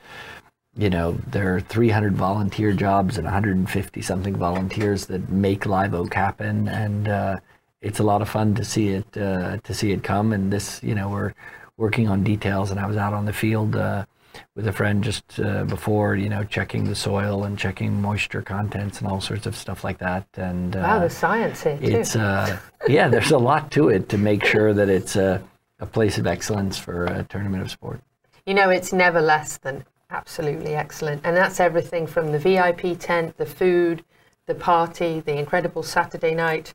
you 0.76 0.88
know, 0.88 1.12
there 1.26 1.54
are 1.54 1.60
300 1.60 2.16
volunteer 2.16 2.72
jobs 2.72 3.18
and 3.18 3.24
150 3.24 4.00
something 4.02 4.36
volunteers 4.36 5.06
that 5.06 5.28
make 5.28 5.66
Live 5.66 5.94
Oak 5.94 6.14
happen, 6.14 6.66
and 6.68 7.08
uh, 7.08 7.36
it's 7.82 7.98
a 7.98 8.02
lot 8.02 8.22
of 8.22 8.28
fun 8.28 8.54
to 8.54 8.64
see 8.64 8.88
it 8.90 9.16
uh, 9.16 9.58
to 9.58 9.74
see 9.74 9.92
it 9.92 10.02
come. 10.02 10.32
And 10.32 10.52
this, 10.52 10.82
you 10.82 10.94
know, 10.94 11.08
we're 11.10 11.34
working 11.76 12.08
on 12.08 12.22
details, 12.22 12.70
and 12.70 12.78
I 12.80 12.86
was 12.86 12.96
out 12.96 13.12
on 13.12 13.26
the 13.26 13.32
field 13.32 13.74
uh, 13.76 14.06
with 14.54 14.66
a 14.68 14.72
friend 14.72 15.02
just 15.02 15.38
uh, 15.40 15.64
before, 15.64 16.14
you 16.14 16.28
know, 16.28 16.44
checking 16.44 16.84
the 16.84 16.94
soil 16.94 17.44
and 17.44 17.58
checking 17.58 18.00
moisture 18.00 18.40
contents 18.40 19.00
and 19.00 19.08
all 19.08 19.20
sorts 19.20 19.46
of 19.46 19.56
stuff 19.56 19.84
like 19.84 19.98
that. 19.98 20.26
And 20.36 20.74
Wow, 20.74 20.96
uh, 20.96 20.98
there's 21.00 21.16
science 21.16 21.62
here 21.64 21.76
too. 21.76 21.84
it's 21.84 22.16
uh, 22.16 22.58
yeah, 22.88 23.08
there's 23.08 23.32
a 23.32 23.38
lot 23.38 23.70
to 23.72 23.88
it 23.88 24.08
to 24.10 24.18
make 24.18 24.44
sure 24.44 24.72
that 24.72 24.88
it's 24.88 25.16
a, 25.16 25.42
a 25.80 25.86
place 25.86 26.18
of 26.18 26.26
excellence 26.26 26.78
for 26.78 27.06
a 27.06 27.24
tournament 27.24 27.62
of 27.62 27.70
sport. 27.70 28.00
You 28.46 28.54
know, 28.54 28.70
it's 28.70 28.92
never 28.92 29.20
less 29.20 29.58
than 29.58 29.84
absolutely 30.10 30.74
excellent. 30.74 31.22
And 31.24 31.36
that's 31.36 31.58
everything 31.58 32.06
from 32.06 32.32
the 32.32 32.38
VIP 32.38 32.98
tent, 32.98 33.36
the 33.38 33.46
food, 33.46 34.04
the 34.46 34.54
party, 34.54 35.20
the 35.20 35.36
incredible 35.38 35.82
Saturday 35.82 36.34
night 36.34 36.74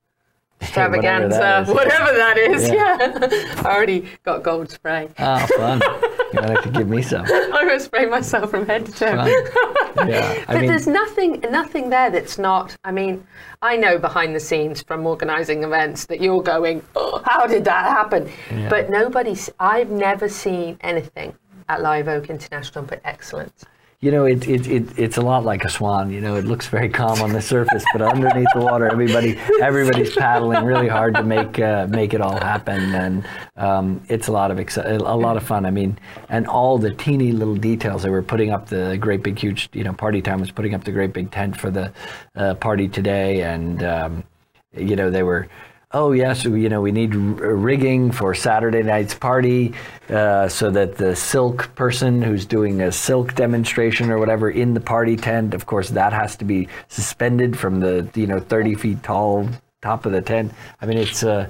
extravaganza, 0.62 1.38
that 1.38 1.67
is, 1.70 1.70
whatever 1.74 2.17
that 2.17 2.38
is. 2.38 2.70
Yeah. 2.70 3.63
I 3.70 3.76
already 3.76 4.08
got 4.24 4.43
gold 4.43 4.70
spray. 4.70 5.10
Oh, 5.20 5.48
fun! 5.58 5.82
you 6.34 6.41
might 6.41 6.50
have 6.50 6.63
to 6.63 6.72
give 6.72 6.89
me 6.89 7.02
some. 7.04 7.26
I'm 7.26 7.52
going 7.52 7.70
to 7.70 7.80
spray 7.80 8.06
myself 8.06 8.52
from 8.52 8.65
head 8.65 8.86
to 8.86 8.91
toe. 8.91 9.26
Yeah, 10.06 10.43
but 10.48 10.58
mean, 10.58 10.67
there's 10.67 10.88
nothing, 10.88 11.43
nothing 11.50 11.89
there 11.89 12.10
that's 12.10 12.38
not. 12.38 12.76
I 12.84 12.91
mean, 12.91 13.26
I 13.62 13.78
know 13.78 13.98
behind 13.98 14.36
the 14.36 14.39
scenes 14.39 14.82
from 14.82 15.06
organising 15.06 15.63
events 15.63 16.06
that 16.06 16.22
you're 16.22 16.43
going, 16.43 16.84
oh, 16.96 17.22
how 17.26 17.48
did 17.48 17.65
that 17.65 17.86
happen? 17.86 18.30
Yeah. 18.52 18.70
But 18.70 18.89
nobody's. 18.89 19.50
I've 19.60 19.89
never 19.89 20.30
seen 20.30 20.78
anything 20.82 21.36
at 21.70 21.82
Live 21.82 22.08
Oak 22.08 22.30
International 22.30 22.84
but 22.84 23.02
excellence. 23.04 23.65
You 23.99 24.12
know, 24.12 24.25
it, 24.25 24.47
it, 24.47 24.67
it, 24.67 24.99
it's 24.99 25.17
a 25.17 25.21
lot 25.21 25.43
like 25.43 25.65
a 25.65 25.69
swan. 25.69 26.12
You 26.12 26.21
know, 26.21 26.36
it 26.36 26.45
looks 26.45 26.67
very 26.67 26.88
calm 26.88 27.19
on 27.19 27.33
the 27.33 27.41
surface, 27.41 27.83
but 27.93 28.01
underneath 28.03 28.47
the 28.53 28.62
water, 28.62 28.88
everybody 28.88 29.39
everybody's 29.60 30.15
paddling 30.15 30.63
really 30.63 30.88
hard 30.88 31.15
to 31.15 31.23
make 31.23 31.60
uh, 31.60 31.88
make 31.89 32.13
it 32.13 32.21
all 32.21 32.39
happen, 32.39 32.93
and 32.93 33.27
um, 33.55 34.01
it's 34.07 34.27
a 34.27 34.31
lot 34.31 34.51
of 34.51 34.57
exci- 34.57 34.86
a 34.86 35.15
lot 35.15 35.36
of 35.36 35.41
fun. 35.41 35.65
I 35.65 35.71
mean, 35.71 35.97
and 36.29 36.45
all 36.45 36.77
the 36.77 36.93
teeny 36.93 37.31
little 37.31 37.55
details. 37.55 38.03
They 38.03 38.12
were 38.12 38.21
putting 38.21 38.51
up 38.51 38.69
the 38.69 38.97
great 38.99 39.23
big 39.23 39.39
huge, 39.39 39.67
you 39.73 39.83
know, 39.83 39.93
party 39.93 40.21
time 40.21 40.39
was 40.39 40.51
putting 40.51 40.75
up 40.75 40.83
the 40.83 40.91
great 40.91 41.12
big 41.12 41.31
tent 41.31 41.57
for 41.57 41.71
the 41.71 41.91
uh, 42.36 42.53
party 42.53 42.88
today, 42.88 43.41
and 43.41 43.81
um, 43.81 44.23
you 44.75 44.95
know 44.95 45.10
they 45.10 45.23
were 45.23 45.47
oh 45.91 46.12
yes 46.12 46.43
you 46.43 46.67
know 46.67 46.82
we 46.82 46.91
need 46.91 47.13
r- 47.15 47.56
rigging 47.56 48.12
for 48.12 48.34
saturday 48.34 48.84
night's 48.84 49.13
party 49.13 49.73
uh, 50.10 50.47
so 50.47 50.69
that 50.69 50.97
the 50.97 51.15
silk 51.15 51.73
person 51.76 52.21
who's 52.21 52.45
doing 52.45 52.82
a 52.82 52.91
silk 52.91 53.34
demonstration 53.36 54.10
or 54.10 54.17
whatever 54.17 54.50
in 54.50 54.73
the 54.73 54.82
party 54.82 55.15
tent 55.15 55.54
of 55.54 55.65
course 55.65 55.89
that 55.89 56.12
has 56.12 56.36
to 56.36 56.43
be 56.43 56.67
suspended 56.89 57.58
from 57.58 57.80
the 57.80 58.10
you 58.15 58.28
know 58.28 58.39
30 58.39 58.76
feet 58.76 59.02
tall 59.04 59.47
top 59.82 60.06
of 60.06 60.12
the 60.12 60.21
tent. 60.21 60.52
I 60.82 60.86
mean 60.86 60.97
it's 60.97 61.23
uh, 61.23 61.50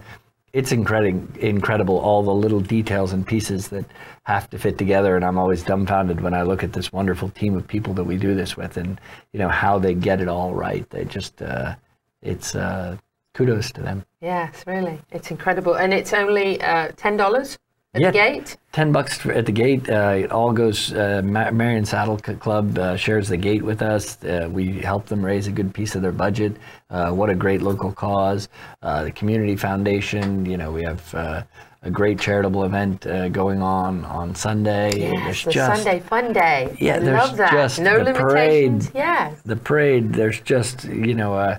it's 0.53 0.71
incredible 0.71 1.27
incredible 1.39 1.97
all 1.99 2.23
the 2.23 2.33
little 2.33 2.59
details 2.59 3.13
and 3.13 3.25
pieces 3.25 3.69
that 3.69 3.85
have 4.23 4.49
to 4.49 4.57
fit 4.57 4.77
together 4.77 5.15
and 5.15 5.25
i'm 5.25 5.37
always 5.37 5.61
dumbfounded 5.63 6.21
when 6.21 6.33
i 6.33 6.41
look 6.41 6.63
at 6.63 6.73
this 6.73 6.91
wonderful 6.91 7.29
team 7.29 7.55
of 7.55 7.67
people 7.67 7.93
that 7.93 8.05
we 8.05 8.17
do 8.17 8.33
this 8.33 8.55
with 8.55 8.77
and 8.77 8.99
you 9.33 9.39
know 9.39 9.49
how 9.49 9.77
they 9.77 9.93
get 9.93 10.21
it 10.21 10.27
all 10.27 10.53
right. 10.53 10.89
They 10.89 11.05
just 11.05 11.41
uh, 11.41 11.75
it's 12.21 12.55
uh, 12.55 12.97
kudos 13.37 13.71
to 13.71 13.81
them 13.81 14.03
Yes, 14.21 14.63
really, 14.65 14.99
it's 15.11 15.29
incredible, 15.29 15.75
and 15.75 15.93
it's 15.93 16.11
only 16.11 16.59
uh, 16.61 16.89
ten 16.97 17.17
dollars 17.17 17.57
at 17.93 18.01
Yeah. 18.01 18.07
the 18.11 18.17
gate. 18.17 18.57
10 18.73 18.91
bucks 18.91 19.17
for- 19.19 19.31
at 19.31 19.45
the 19.45 19.51
gate. 19.51 19.87
Uh, 19.89 20.23
it 20.25 20.31
all 20.31 20.51
goes, 20.51 20.91
uh, 20.93 21.21
Marion 21.23 21.85
Saddle 21.85 22.17
Club 22.17 22.77
uh, 22.77 22.95
shares 22.97 23.27
the 23.29 23.37
gate 23.37 23.63
with 23.63 23.81
us. 23.81 24.21
Uh, 24.23 24.49
we 24.51 24.79
help 24.81 25.05
them 25.05 25.23
raise 25.23 25.45
a 25.47 25.51
good 25.51 25.71
piece 25.73 25.95
of 25.95 26.01
their 26.01 26.11
budget. 26.11 26.53
Uh, 26.89 27.11
what 27.11 27.29
a 27.29 27.35
great 27.35 27.61
local 27.61 27.91
cause. 27.91 28.49
Uh, 28.81 29.03
the 29.03 29.11
Community 29.11 29.55
Foundation, 29.55 30.45
you 30.45 30.57
know, 30.57 30.71
we 30.71 30.83
have 30.83 31.01
uh, 31.15 31.43
a 31.83 31.89
great 31.91 32.19
charitable 32.19 32.63
event 32.65 33.05
uh, 33.07 33.29
going 33.29 33.61
on 33.61 34.03
on 34.05 34.35
Sunday. 34.35 34.89
Yes, 34.99 35.23
There's 35.23 35.43
the 35.45 35.51
just- 35.51 35.83
Sunday 35.83 35.99
Fun 36.01 36.33
Day. 36.33 36.75
Yeah, 36.79 36.95
I 36.95 36.99
there's 36.99 37.17
love 37.23 37.37
that. 37.37 37.51
just 37.51 37.79
no 37.79 37.97
the 37.99 38.11
limitations. 38.11 38.89
parade. 38.89 38.95
Yes. 39.05 39.41
the 39.45 39.55
parade 39.55 40.13
there's 40.13 40.39
just 40.41 40.83
you 40.85 41.13
know 41.15 41.33
uh, 41.35 41.57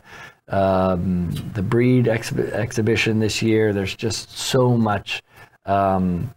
um, 0.48 1.30
the 1.54 1.62
breed 1.62 2.06
exhi- 2.06 2.50
exhibition 2.52 3.18
this 3.20 3.42
year. 3.42 3.72
There's 3.72 3.94
just 3.94 4.36
so 4.36 4.76
much 4.76 5.22
um, 5.66 6.32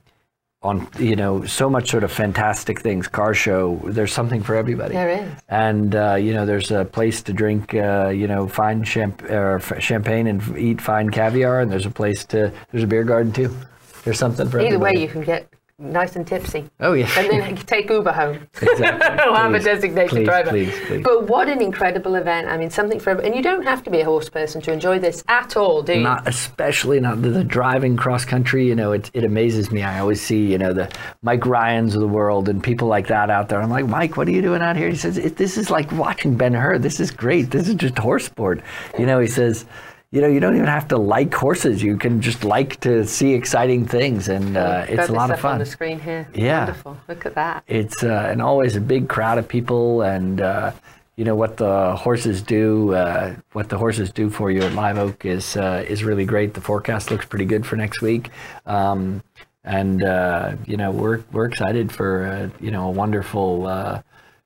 on 0.64 0.88
you 1.00 1.16
know 1.16 1.44
so 1.46 1.70
much 1.70 1.90
sort 1.90 2.04
of 2.04 2.12
fantastic 2.12 2.82
things. 2.82 3.08
Car 3.08 3.34
show 3.34 3.78
there's 3.86 4.14
something 4.14 4.44
for 4.44 4.56
everybody. 4.56 4.94
There 4.94 5.10
is. 5.10 5.32
and 5.50 5.96
uh, 5.96 6.16
you 6.16 6.34
know 6.34 6.46
there's 6.46 6.72
a 6.72 6.86
place 6.86 7.22
to 7.24 7.34
drink 7.34 7.74
uh, 7.74 8.10
you 8.10 8.28
know 8.28 8.48
fine 8.48 8.84
champ- 8.84 9.24
f- 9.30 9.74
champagne 9.82 10.28
and 10.28 10.42
f- 10.42 10.58
eat 10.58 10.80
fine 10.82 11.10
caviar 11.10 11.62
and 11.62 11.72
there's 11.72 11.86
a 11.88 11.92
place 11.92 12.26
to 12.26 12.52
there's 12.72 12.84
a 12.84 12.88
beer 12.88 13.04
garden 13.04 13.32
too. 13.32 13.56
There's 14.04 14.20
something 14.20 14.50
for 14.50 14.60
Either 14.60 14.80
way, 14.80 14.94
you 14.96 15.08
can 15.08 15.22
get 15.22 15.48
nice 15.82 16.16
and 16.16 16.26
tipsy. 16.26 16.70
Oh, 16.80 16.94
yeah. 16.94 17.10
And 17.18 17.30
then 17.30 17.56
take 17.66 17.90
Uber 17.90 18.12
home. 18.12 18.48
Exactly. 18.62 19.26
or 19.30 19.36
have 19.36 19.54
a 19.54 19.60
designated 19.60 20.10
please, 20.10 20.26
driver. 20.26 20.50
please, 20.50 20.80
please. 20.86 21.04
But 21.04 21.28
what 21.28 21.50
an 21.50 21.62
incredible 21.62 22.16
event. 22.16 22.48
I 22.48 22.58
mean, 22.58 22.70
something 22.70 23.00
for 23.00 23.12
and 23.12 23.36
you 23.36 23.42
don't 23.42 23.64
have 23.64 23.84
to 23.84 23.90
be 23.90 24.02
a 24.02 24.06
horse 24.06 24.30
person 24.30 24.62
to 24.62 24.72
enjoy 24.72 25.00
this 25.00 25.24
at 25.28 25.58
all, 25.58 25.82
do 25.82 25.94
you? 25.94 26.02
Not 26.02 26.28
especially 26.28 27.00
not 27.00 27.22
the, 27.22 27.30
the 27.30 27.44
driving 27.44 27.98
cross 27.98 28.26
country. 28.26 28.68
You 28.68 28.76
know, 28.76 28.92
it, 28.92 29.10
it 29.14 29.24
amazes 29.24 29.72
me. 29.72 29.82
I 29.82 30.00
always 30.00 30.22
see 30.22 30.52
you 30.52 30.58
know 30.58 30.74
the 30.74 30.90
Mike 31.22 31.46
Ryan's 31.46 31.96
of 31.96 32.02
the 32.02 32.08
world 32.08 32.48
and 32.50 32.64
people 32.64 32.88
like 32.88 33.08
that 33.08 33.30
out 33.30 33.50
there. 33.50 33.62
I'm 33.62 33.70
like, 33.70 33.88
Mike, 33.88 34.18
what 34.18 34.28
are 34.28 34.32
you 34.32 34.42
doing 34.42 34.62
out 34.62 34.76
here? 34.76 34.90
He 34.90 34.96
says, 34.96 35.16
this 35.16 35.58
is 35.58 35.70
like 35.70 35.92
watching 35.92 36.36
Ben 36.38 36.54
Hur. 36.54 36.78
This 36.78 37.00
is 37.00 37.12
great. 37.12 37.52
This 37.52 37.68
is 37.68 37.76
just 37.76 37.98
horse 37.98 38.26
sport. 38.26 38.62
You 38.98 39.06
know, 39.06 39.20
he 39.20 39.28
says. 39.28 39.66
You 40.12 40.20
know, 40.20 40.28
you 40.28 40.42
don't 40.42 40.56
even 40.56 40.68
have 40.68 40.90
to 40.90 40.98
like 40.98 41.34
horses. 41.34 41.82
You 41.82 41.96
can 41.96 42.20
just 42.20 42.44
like 42.44 42.82
to 42.82 43.06
see 43.06 43.34
exciting 43.34 43.86
things, 43.86 44.28
and 44.28 44.58
uh, 44.58 44.86
it's 44.90 45.08
a 45.08 45.14
lot 45.14 45.32
of 45.32 45.40
up 45.40 45.46
on 45.46 45.60
the 45.60 45.66
screen 45.66 46.02
here. 46.02 46.28
Yeah. 46.34 46.66
Wonderful. 46.66 46.98
Look 47.08 47.26
at 47.26 47.36
that. 47.36 47.64
It's 47.68 48.04
uh, 48.04 48.28
and 48.30 48.42
always 48.42 48.76
a 48.76 48.82
big 48.82 49.08
crowd 49.08 49.38
of 49.38 49.48
people, 49.48 50.02
and 50.02 50.42
uh, 50.42 50.74
you 51.16 51.24
know 51.24 51.36
what 51.36 51.56
the 51.56 51.96
horses 51.96 52.42
do. 52.42 52.94
Uh, 52.94 53.36
what 53.54 53.70
the 53.70 53.78
horses 53.78 54.12
do 54.12 54.30
for 54.30 54.52
you 54.52 54.62
at 54.64 54.74
Live 54.74 54.98
Oak 54.98 55.24
is 55.24 55.56
uh, 55.56 55.86
is 55.88 56.04
really 56.04 56.26
great. 56.26 56.56
The 56.56 56.62
forecast 56.62 57.10
looks 57.10 57.26
pretty 57.26 57.46
good 57.46 57.66
for 57.66 57.78
next 57.78 58.02
week, 58.02 58.32
um, 58.66 59.24
and 59.64 60.04
uh, 60.04 60.56
you 60.66 60.76
know 60.76 60.92
we're 60.92 61.24
we're 61.32 61.46
excited 61.46 61.90
for 61.90 62.26
uh, 62.26 62.50
you 62.60 62.72
know 62.72 62.88
a 62.88 62.92
wonderful 62.92 63.66
uh, 63.66 64.02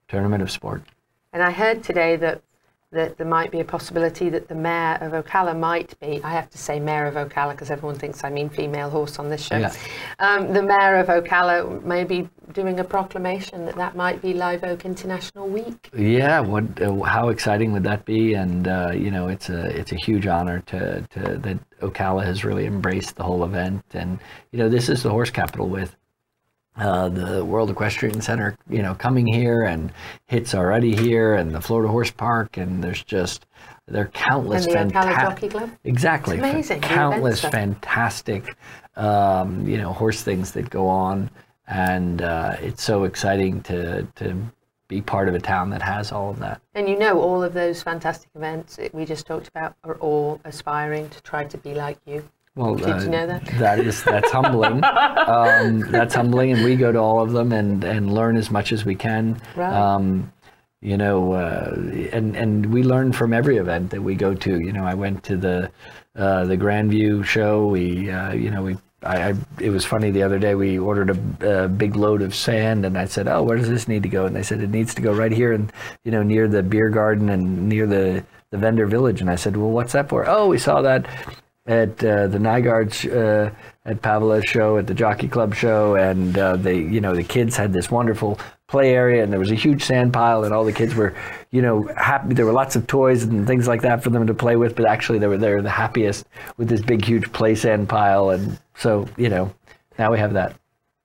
tournament 0.10 0.44
of 0.44 0.52
sport. 0.52 0.84
And 1.34 1.42
I 1.42 1.50
heard 1.50 1.84
today 1.84 2.18
that 2.18 2.44
that 2.96 3.18
there 3.18 3.28
might 3.28 3.52
be 3.52 3.60
a 3.60 3.66
possibility 3.66 4.30
that 4.30 4.48
the 4.48 4.56
mayor 4.56 4.98
of 5.02 5.12
Ocala 5.12 5.58
might 5.58 5.98
be. 6.00 6.22
I 6.24 6.32
have 6.32 6.50
to 6.50 6.58
say 6.58 6.80
mayor 6.80 7.06
of 7.06 7.16
Ocala 7.16 7.52
because 7.52 7.70
everyone 7.70 7.98
thinks 7.98 8.24
I 8.24 8.30
mean 8.30 8.50
female 8.50 8.90
horse 8.90 9.20
on 9.20 9.30
this 9.30 9.42
show. 9.42 9.58
Yeah. 9.58 9.74
Um, 10.20 10.52
the 10.54 10.64
mayor 10.64 10.96
of 10.96 11.08
Ocala 11.08 11.84
may 11.84 12.04
be 12.04 12.28
doing 12.54 12.80
a 12.80 12.84
proclamation 12.84 13.66
that 13.66 13.76
that 13.76 13.96
might 13.96 14.22
be 14.22 14.34
Live 14.34 14.64
Oak 14.64 14.86
International 14.86 15.48
Week. 15.48 15.90
Yeah, 15.96 16.40
what? 16.40 16.82
Uh, 16.82 17.02
how 17.02 17.30
exciting 17.30 17.72
would 17.74 17.84
that 17.84 18.06
be? 18.06 18.34
And 18.34 18.68
uh, 18.68 18.92
you 18.96 19.12
know, 19.12 19.28
it's 19.28 19.50
a 19.50 19.66
it's 19.78 19.92
a 19.92 19.98
huge 19.98 20.26
honor 20.26 20.62
to, 20.68 21.06
to 21.12 21.20
that 21.38 21.58
Ocala 21.82 22.24
has 22.26 22.44
really 22.44 22.66
embraced 22.66 23.16
the 23.16 23.24
whole 23.24 23.44
event. 23.44 23.84
And 23.94 24.20
you 24.52 24.60
know, 24.60 24.70
this 24.70 24.90
is 24.90 25.04
the 25.04 25.10
horse 25.10 25.30
capital 25.30 25.68
with 25.68 25.96
uh, 26.78 27.10
the 27.10 27.44
World 27.44 27.70
Equestrian 27.70 28.22
Center, 28.22 28.58
you 28.70 28.82
know, 28.82 28.94
coming 28.96 29.26
here 29.26 29.64
and 29.64 29.92
HITS 30.28 30.54
already 30.54 30.96
here, 30.96 31.36
and 31.36 31.52
the 31.52 31.62
Florida 31.62 31.90
Horse 31.90 32.12
Park, 32.12 32.58
and 32.58 32.84
there's 32.84 33.04
just 33.04 33.46
there 33.88 34.04
are 34.04 34.08
countless 34.08 34.66
And 34.66 34.92
the 34.92 34.96
fanta- 34.96 35.22
Jockey 35.22 35.50
Club? 35.50 35.70
Exactly, 35.84 36.38
It's 36.38 36.44
amazing, 36.44 36.82
countless 36.82 37.42
fantastic, 37.42 38.56
um, 38.96 39.68
you 39.68 39.78
know, 39.78 39.94
horse 39.94 40.22
things 40.22 40.52
that 40.52 40.70
go 40.70 40.88
on, 40.88 41.30
and 41.68 42.22
uh, 42.22 42.58
it's 42.60 42.84
so 42.84 43.04
exciting 43.06 43.62
to 43.64 44.04
to 44.16 44.36
be 44.88 45.02
part 45.02 45.28
of 45.28 45.34
a 45.34 45.40
town 45.40 45.70
that 45.72 45.82
has 45.82 46.12
all 46.12 46.30
of 46.30 46.40
that. 46.40 46.62
And 46.74 46.88
you 46.90 46.98
know, 46.98 47.20
all 47.22 47.44
of 47.44 47.54
those 47.54 47.82
fantastic 47.82 48.30
events 48.36 48.76
that 48.76 48.94
we 48.94 49.06
just 49.06 49.26
talked 49.26 49.48
about 49.48 49.76
are 49.84 49.96
all 49.96 50.40
aspiring 50.44 51.10
to 51.10 51.22
try 51.24 51.44
to 51.46 51.58
be 51.58 51.74
like 51.74 51.98
you. 52.06 52.28
Well, 52.56 52.76
Did 52.76 53.02
you 53.04 53.10
know 53.10 53.28
that? 53.28 53.46
That 53.60 53.80
is 53.80 54.02
that's 54.04 54.32
humbling. 54.32 54.82
um, 55.28 55.92
that's 55.92 56.16
humbling, 56.16 56.54
and 56.54 56.64
we 56.64 56.78
go 56.78 56.92
to 56.92 57.00
all 57.00 57.22
of 57.22 57.34
them 57.34 57.52
and 57.52 57.84
and 57.84 58.14
learn 58.14 58.38
as 58.38 58.50
much 58.50 58.72
as 58.72 58.86
we 58.86 58.96
can. 58.96 59.42
Right. 59.56 59.74
Um, 59.74 60.32
you 60.82 60.98
know, 60.98 61.34
uh, 61.34 61.74
and 62.14 62.36
and 62.36 62.68
we 62.68 62.84
learn 62.84 63.12
from 63.12 63.34
every 63.34 63.58
event 63.58 63.90
that 63.90 64.02
we 64.02 64.16
go 64.16 64.34
to. 64.34 64.60
You 64.60 64.72
know, 64.72 64.86
I 64.86 64.94
went 64.94 65.24
to 65.26 65.36
the 65.36 65.70
uh, 66.16 66.46
the 66.46 66.56
Grandview 66.56 67.26
show. 67.26 67.68
We, 67.68 68.10
uh, 68.10 68.34
you 68.34 68.52
know, 68.52 68.64
we. 68.64 68.78
I, 69.04 69.30
I, 69.30 69.34
it 69.60 69.70
was 69.70 69.84
funny 69.84 70.10
the 70.12 70.24
other 70.24 70.40
day. 70.40 70.56
We 70.56 70.80
ordered 70.80 71.10
a, 71.42 71.66
a 71.66 71.68
big 71.68 71.98
load 71.98 72.22
of 72.22 72.34
sand, 72.34 72.86
and 72.86 72.98
I 72.98 73.06
said, 73.06 73.28
"Oh, 73.28 73.44
where 73.44 73.58
does 73.58 73.68
this 73.68 73.88
need 73.90 74.04
to 74.04 74.10
go?" 74.10 74.26
And 74.28 74.36
they 74.36 74.44
said, 74.44 74.62
"It 74.62 74.70
needs 74.70 74.96
to 74.96 75.02
go 75.02 75.12
right 75.12 75.32
here, 75.32 75.52
and 75.52 75.74
you 76.06 76.12
know, 76.12 76.24
near 76.24 76.48
the 76.48 76.64
beer 76.64 76.90
garden 76.90 77.30
and 77.30 77.68
near 77.68 77.86
the 77.86 78.24
the 78.52 78.58
vendor 78.58 78.86
village." 78.86 79.20
And 79.20 79.30
I 79.30 79.36
said, 79.36 79.58
"Well, 79.58 79.72
what's 79.72 79.92
that 79.92 80.08
for?" 80.08 80.26
Oh, 80.26 80.48
we 80.48 80.58
saw 80.58 80.82
that 80.84 81.06
at 81.66 82.04
uh, 82.04 82.28
the 82.28 82.38
Nygaards 82.38 83.06
uh, 83.12 83.52
at 83.86 84.02
Pavla's 84.02 84.46
show, 84.46 84.78
at 84.78 84.88
the 84.88 84.94
Jockey 84.94 85.28
Club 85.28 85.54
show, 85.56 85.96
and 85.96 86.38
uh, 86.38 86.56
they, 86.56 86.78
you 86.78 87.02
know, 87.02 87.16
the 87.16 87.24
kids 87.24 87.56
had 87.56 87.74
this 87.74 87.90
wonderful 87.90 88.40
play 88.68 88.94
area, 88.94 89.24
and 89.24 89.32
there 89.32 89.40
was 89.40 89.52
a 89.52 89.56
huge 89.56 89.84
sand 89.84 90.14
pile, 90.14 90.44
and 90.44 90.54
all 90.54 90.64
the 90.64 90.74
kids 90.74 90.96
were, 90.96 91.14
you 91.52 91.62
know, 91.62 91.84
happy. 91.98 92.34
There 92.34 92.46
were 92.46 92.52
lots 92.52 92.76
of 92.76 92.88
toys 92.88 93.24
and 93.24 93.48
things 93.48 93.68
like 93.68 93.82
that 93.82 94.04
for 94.04 94.10
them 94.10 94.28
to 94.28 94.34
play 94.34 94.56
with, 94.56 94.76
but 94.76 94.86
actually 94.86 95.20
they 95.20 95.28
were 95.28 95.38
there 95.38 95.62
the 95.62 95.70
happiest 95.70 96.26
with 96.58 96.68
this 96.68 96.82
big, 96.82 97.04
huge 97.04 97.32
play 97.32 97.56
sand 97.56 97.90
pile, 97.90 98.30
and 98.30 98.60
so 98.76 99.08
you 99.18 99.30
know, 99.30 99.54
now 99.98 100.12
we 100.12 100.20
have 100.20 100.34
that. 100.34 100.56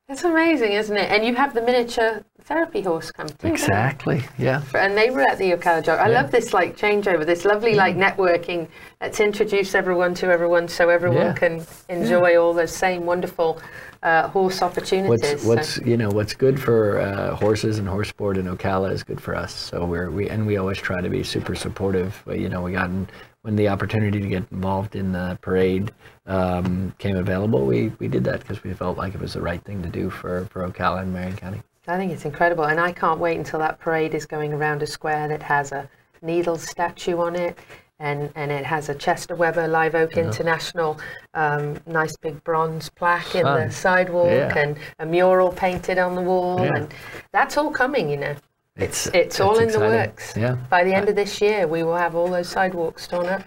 It's 0.09 0.25
amazing, 0.25 0.73
isn't 0.73 0.97
it? 0.97 1.11
And 1.11 1.25
you 1.25 1.37
have 1.37 1.55
the 1.55 1.63
miniature 1.63 2.25
therapy 2.45 2.81
horse 2.83 3.13
too. 3.13 3.47
Exactly. 3.47 4.23
Yeah. 4.39 4.63
And 4.75 4.97
they 4.97 5.11
were 5.11 5.23
at 5.23 5.39
the 5.39 5.53
Ocala 5.53 5.85
Jog. 5.85 5.99
I 5.99 6.09
love 6.09 6.31
this 6.31 6.53
like 6.53 6.77
changeover, 6.77 7.25
this 7.25 7.45
lovely 7.45 7.75
like 7.75 7.97
networking. 7.97 8.69
Let's 9.01 9.21
introduce 9.21 9.75
everyone 9.75 10.15
to 10.15 10.27
everyone 10.27 10.69
so 10.69 10.89
everyone 10.89 11.19
Yeah. 11.19 11.33
can 11.35 11.67
enjoy 11.89 12.37
all 12.41 12.53
those 12.53 12.73
same 12.75 13.07
wonderful 13.07 13.61
uh, 14.03 14.29
horse 14.29 14.63
opportunities. 14.63 15.45
What's 15.45 15.45
what's 15.45 15.87
you 15.87 15.97
know 15.97 16.09
what's 16.11 16.35
good 16.35 16.61
for 16.61 17.01
uh, 17.01 17.35
horses 17.37 17.79
and 17.79 17.87
horse 17.89 18.09
sport 18.09 18.37
in 18.39 18.47
Ocala 18.47 18.91
is 18.93 19.03
good 19.03 19.21
for 19.21 19.35
us. 19.35 19.53
So 19.55 19.85
we're 19.85 20.11
we 20.11 20.29
and 20.29 20.47
we 20.47 20.57
always 20.57 20.79
try 20.79 21.01
to 21.01 21.09
be 21.11 21.23
super 21.23 21.55
supportive. 21.55 22.23
Uh, 22.27 22.33
You 22.35 22.49
know, 22.49 22.63
we 22.63 22.73
got 22.73 22.87
in, 22.91 23.07
when 23.43 23.57
the 23.57 23.69
opportunity 23.69 24.21
to 24.21 24.29
get 24.29 24.45
involved 24.51 24.97
in 24.97 25.13
the 25.13 25.39
parade 25.41 25.93
um, 26.27 26.95
came 26.99 27.17
available, 27.17 27.67
we 27.67 27.93
we 27.99 28.09
did 28.09 28.25
that 28.25 28.41
because 28.41 28.63
we 28.63 28.73
felt 28.75 28.97
like 28.97 29.15
it 29.15 29.21
was 29.21 29.33
the 29.35 29.41
right 29.43 29.63
thing 29.65 29.83
to 29.83 29.89
do 29.89 30.11
for 30.11 30.47
for 30.47 30.67
Ocala 30.69 31.03
and 31.03 31.13
Marion 31.13 31.37
County. 31.37 31.63
I 31.91 31.97
think 31.97 32.13
it's 32.13 32.25
incredible, 32.25 32.65
and 32.65 32.79
I 32.79 32.93
can't 32.93 33.19
wait 33.19 33.37
until 33.37 33.59
that 33.59 33.81
parade 33.81 34.15
is 34.15 34.25
going 34.25 34.53
around 34.53 34.83
a 34.83 34.87
square 34.87 35.27
that 35.29 35.43
has 35.43 35.73
a 35.73 35.89
needle 36.23 36.57
statue 36.57 37.19
on 37.19 37.35
it, 37.35 37.59
and, 37.99 38.31
and 38.37 38.53
it 38.53 38.65
has 38.65 38.89
a 38.89 38.95
Chester 38.95 39.35
Weber 39.35 39.67
Live 39.67 39.97
Oak 39.97 40.17
International 40.17 40.99
um, 41.35 41.79
nice 41.87 42.17
big 42.17 42.43
bronze 42.45 42.89
plaque 42.91 43.35
in 43.35 43.45
the 43.45 43.71
sidewalk, 43.71 44.29
Yeah. 44.31 44.57
and 44.57 44.77
a 45.01 45.07
mural 45.07 45.51
painted 45.51 45.99
on 45.99 46.15
the 46.15 46.23
wall, 46.23 46.61
Yeah. 46.61 46.77
and 46.77 46.95
that's 47.33 47.57
all 47.57 47.71
coming, 47.71 48.09
you 48.09 48.17
know. 48.19 48.37
It's 48.77 49.09
It's 49.09 49.41
all 49.41 49.59
in 49.59 49.69
the 49.71 49.81
works. 49.81 50.37
Yeah. 50.37 50.57
By 50.71 50.85
the 50.85 50.95
end 50.95 51.09
of 51.09 51.17
this 51.17 51.41
year, 51.41 51.67
we 51.67 51.83
will 51.83 51.97
have 51.97 52.15
all 52.15 52.29
those 52.29 52.49
sidewalks 52.49 53.09
torn 53.09 53.27
up, 53.27 53.43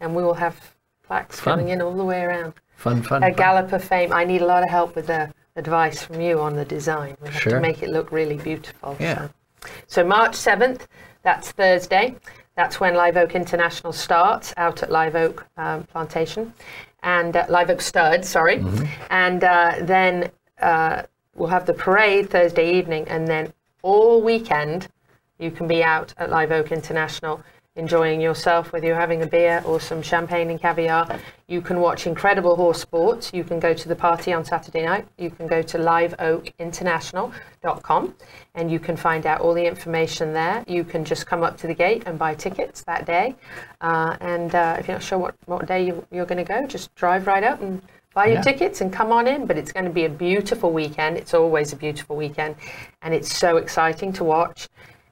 and 0.00 0.16
we 0.16 0.22
will 0.24 0.34
have 0.34 0.56
plaques 1.06 1.38
Fun. 1.38 1.58
coming 1.58 1.68
in 1.68 1.80
all 1.80 1.94
the 1.94 2.04
way 2.04 2.22
around. 2.22 2.54
Fun, 2.76 3.02
fun. 3.02 3.22
A 3.22 3.26
fun. 3.26 3.34
Gallop 3.34 3.72
of 3.72 3.84
Fame. 3.84 4.12
I 4.12 4.24
need 4.24 4.42
a 4.42 4.46
lot 4.46 4.64
of 4.64 4.68
help 4.68 4.96
with 4.96 5.06
the 5.06 5.32
advice 5.56 6.02
from 6.02 6.20
you 6.20 6.40
on 6.40 6.54
the 6.54 6.64
design. 6.64 7.16
We 7.20 7.28
have 7.28 7.42
to 7.42 7.60
make 7.60 7.82
it 7.82 7.90
look 7.90 8.10
really 8.12 8.36
beautiful. 8.36 8.96
Yeah. 8.98 9.28
So. 9.28 9.70
so 9.86 10.04
March 10.04 10.32
7th, 10.32 10.82
that's 11.22 11.52
Thursday. 11.52 12.16
That's 12.56 12.80
when 12.80 12.94
Live 12.94 13.16
Oak 13.16 13.34
International 13.34 13.92
starts 13.92 14.54
out 14.56 14.82
at 14.82 14.90
Live 14.90 15.16
Oak 15.16 15.46
um, 15.56 15.84
Plantation 15.84 16.52
and 17.02 17.36
uh, 17.36 17.46
Live 17.48 17.70
Oak 17.70 17.80
Stud, 17.80 18.24
sorry. 18.24 18.58
Mm-hmm. 18.58 18.84
And 19.10 19.44
uh, 19.44 19.74
then 19.82 20.30
uh, 20.60 21.02
we'll 21.34 21.48
have 21.48 21.66
the 21.66 21.74
parade 21.74 22.30
Thursday 22.30 22.74
evening, 22.78 23.06
and 23.08 23.26
then 23.26 23.52
all 23.82 24.22
weekend 24.22 24.88
you 25.38 25.50
can 25.50 25.66
be 25.66 25.82
out 25.82 26.14
at 26.16 26.30
Live 26.30 26.52
Oak 26.52 26.72
International 26.72 27.42
enjoying 27.76 28.20
yourself, 28.20 28.72
whether 28.72 28.86
you're 28.86 28.94
having 28.94 29.22
a 29.22 29.26
beer 29.26 29.60
or 29.66 29.80
some 29.80 30.00
champagne 30.00 30.48
and 30.50 30.60
caviar. 30.60 31.18
You 31.48 31.60
can 31.60 31.80
watch 31.80 32.06
incredible 32.06 32.54
horse 32.56 32.80
sports. 32.80 33.32
You 33.34 33.42
can 33.42 33.58
go 33.58 33.74
to 33.74 33.88
the 33.88 33.96
party 33.96 34.32
on 34.32 34.44
Saturday 34.44 34.84
night. 34.84 35.08
You 35.18 35.28
can 35.30 35.48
go 35.48 35.60
to 35.60 35.78
liveoakinternational.com 35.78 38.14
and 38.54 38.70
you 38.70 38.78
can 38.78 38.96
find 38.96 39.26
out 39.26 39.40
all 39.40 39.54
the 39.54 39.66
information 39.66 40.32
there. 40.32 40.62
You 40.68 40.84
can 40.84 41.04
just 41.04 41.26
come 41.26 41.42
up 41.42 41.56
to 41.58 41.66
the 41.66 41.74
gate 41.74 42.04
and 42.06 42.16
buy 42.18 42.34
tickets 42.34 42.82
that 42.82 43.06
day. 43.06 43.34
Uh, 43.80 44.16
and 44.20 44.54
uh, 44.54 44.76
if 44.78 44.86
you're 44.86 44.94
not 44.96 45.02
sure 45.02 45.18
what, 45.18 45.34
what 45.46 45.66
day 45.66 45.84
you, 45.86 46.06
you're 46.12 46.26
going 46.26 46.38
to 46.38 46.44
go, 46.44 46.64
just 46.66 46.94
drive 46.94 47.26
right 47.26 47.42
up 47.42 47.60
and 47.60 47.82
buy 48.14 48.26
your 48.26 48.36
Yeah. 48.36 48.42
tickets 48.42 48.80
and 48.80 48.92
come 48.92 49.10
on 49.10 49.26
in. 49.26 49.46
But 49.46 49.58
it's 49.58 49.72
going 49.72 49.86
to 49.86 49.90
be 49.90 50.04
a 50.04 50.08
beautiful 50.10 50.72
weekend. 50.72 51.16
It's 51.16 51.34
always 51.34 51.72
a 51.72 51.76
beautiful 51.76 52.14
weekend. 52.16 52.54
And 53.02 53.12
it's 53.12 53.36
so 53.36 53.56
exciting 53.56 54.12
to 54.14 54.22
watch. 54.24 54.68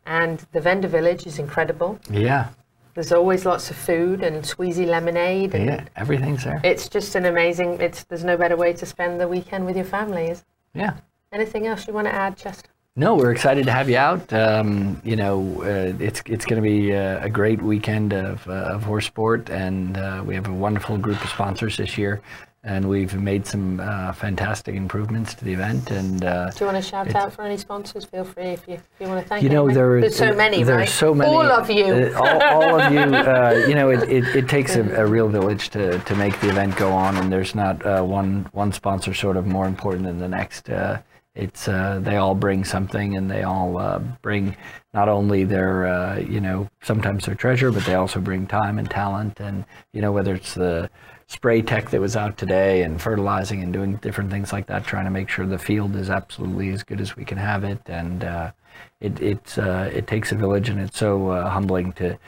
And 0.07 0.45
the 0.53 0.61
vendor 0.61 0.89
village 0.89 1.27
is 1.27 1.39
incredible. 1.39 1.99
Yeah. 2.11 2.49
There's 2.95 3.13
always 3.13 3.47
lots 3.47 3.71
of 3.71 3.77
food 3.77 4.23
and 4.23 4.43
squeezy 4.43 4.87
lemonade. 4.87 5.55
And 5.55 5.67
Yeah. 5.67 5.85
Everything's 5.97 6.45
there. 6.45 6.61
It's 6.63 6.89
just 6.89 7.15
an 7.15 7.25
amazing, 7.25 7.81
it's, 7.81 8.05
there's 8.05 8.25
no 8.25 8.37
better 8.37 8.57
way 8.57 8.73
to 8.75 8.85
spend 8.85 9.21
the 9.21 9.29
weekend 9.29 9.65
with 9.65 9.77
your 9.77 9.85
family. 9.87 10.27
Is 10.27 10.45
Yeah. 10.75 10.95
Anything 11.33 11.67
else 11.67 11.87
you 11.87 11.95
want 11.95 12.07
to 12.09 12.15
add, 12.15 12.37
Chester? 12.37 12.69
No, 12.95 13.15
we're 13.15 13.33
excited 13.33 13.65
to 13.65 13.73
have 13.73 13.89
you 13.89 13.97
out. 13.97 14.31
Um, 14.35 15.01
you 15.03 15.17
know, 15.17 15.63
uh, 15.63 15.95
it's 15.99 16.21
it's 16.27 16.45
going 16.45 16.63
to 16.63 16.69
be 16.69 16.95
uh, 16.95 17.25
a 17.25 17.31
great 17.31 17.63
weekend 17.63 18.13
of, 18.13 18.47
uh, 18.47 18.53
of 18.53 18.83
horse 18.83 19.07
sport, 19.07 19.49
and 19.49 19.97
uh, 19.97 20.23
we 20.27 20.35
have 20.35 20.47
a 20.47 20.53
wonderful 20.53 20.99
group 20.99 21.25
of 21.25 21.31
sponsors 21.31 21.79
this 21.79 21.97
year, 21.97 22.21
and 22.65 22.89
we've 22.89 23.15
made 23.21 23.45
some 23.45 23.81
uh, 23.81 24.13
fantastic 24.13 24.77
improvements 24.77 25.35
to 25.35 25.45
the 25.45 25.53
event. 25.53 25.91
And 25.91 26.25
uh, 26.25 26.51
Do 26.51 26.65
you 26.65 26.71
want 26.71 26.83
to 26.83 26.89
shout 26.89 27.13
out 27.15 27.33
for 27.33 27.43
any 27.43 27.57
sponsors? 27.57 28.05
Feel 28.05 28.25
free 28.25 28.45
if 28.45 28.69
you, 28.69 28.75
if 28.75 28.83
you 29.01 29.09
want 29.09 29.21
to 29.21 29.29
thank 29.29 29.43
you 29.43 29.49
know, 29.49 29.67
anyone. 29.67 29.75
there 29.75 30.01
There's 30.01 30.17
so 30.17 30.33
many, 30.33 30.63
There's 30.63 30.77
right? 30.77 30.89
so 30.89 31.13
many. 31.13 31.29
All 31.29 31.51
of 31.51 31.69
you. 31.69 31.87
uh, 31.87 32.21
all, 32.21 32.43
all 32.43 32.81
of 32.81 32.93
you. 32.93 33.03
Uh, 33.33 33.65
you 33.69 33.75
know, 33.75 33.89
it, 33.91 34.03
it, 34.11 34.25
it 34.37 34.49
takes 34.49 34.77
a, 34.77 34.83
a 34.97 35.07
real 35.07 35.29
village 35.29 35.71
to, 35.71 35.99
to 36.01 36.15
make 36.17 36.39
the 36.41 36.49
event 36.49 36.77
go 36.77 36.91
on, 36.91 37.17
and 37.17 37.33
there's 37.33 37.55
not 37.55 37.85
uh, 37.87 38.03
one 38.03 38.47
one 38.53 38.73
sponsor 38.73 39.15
sort 39.15 39.37
of 39.37 39.47
more 39.47 39.67
important 39.67 40.05
than 40.05 40.19
the 40.19 40.29
next. 40.29 40.69
Uh, 40.69 41.01
it's 41.35 41.69
uh, 41.69 41.99
they 42.03 42.17
all 42.17 42.35
bring 42.35 42.65
something, 42.65 43.17
and 43.17 43.31
they 43.31 43.43
all 43.43 43.79
uh, 43.79 43.99
bring 44.21 44.57
not 44.93 45.09
only 45.09 45.45
their 45.45 45.87
uh, 45.87 46.19
you 46.19 46.41
know 46.41 46.69
sometimes 46.83 47.27
their 47.27 47.35
treasure, 47.35 47.71
but 47.73 47.85
they 47.85 47.95
also 47.95 48.21
bring 48.21 48.47
time 48.47 48.79
and 48.79 48.91
talent, 48.91 49.41
and 49.41 49.65
you 49.93 50.03
know 50.03 50.13
whether 50.13 50.35
it's 50.35 50.55
the 50.55 50.91
spray 51.33 51.63
tech 51.63 51.89
that 51.91 52.01
was 52.01 52.15
out 52.15 52.37
today 52.37 52.83
and 52.83 53.01
fertilizing 53.01 53.63
and 53.63 53.73
doing 53.73 53.97
different 53.97 54.31
things 54.31 54.53
like 54.53 54.67
that, 54.67 54.85
trying 54.85 55.07
to 55.07 55.11
make 55.11 55.31
sure 55.31 55.47
the 55.47 55.59
field 55.59 55.97
is 55.97 56.11
absolutely 56.11 56.69
as 56.71 56.83
good 56.83 57.01
as 57.01 57.17
we 57.17 57.25
can 57.25 57.39
have 57.39 57.65
it, 57.65 57.81
and 57.87 58.23
uh, 58.23 58.53
it 59.01 59.21
it's 59.21 59.57
uh, 59.57 59.91
it 59.93 60.07
takes 60.07 60.31
a 60.31 60.35
village, 60.35 60.69
and 60.69 60.79
it's 60.79 60.99
so 60.99 61.29
uh, 61.31 61.49
humbling 61.49 61.93
to. 61.95 62.19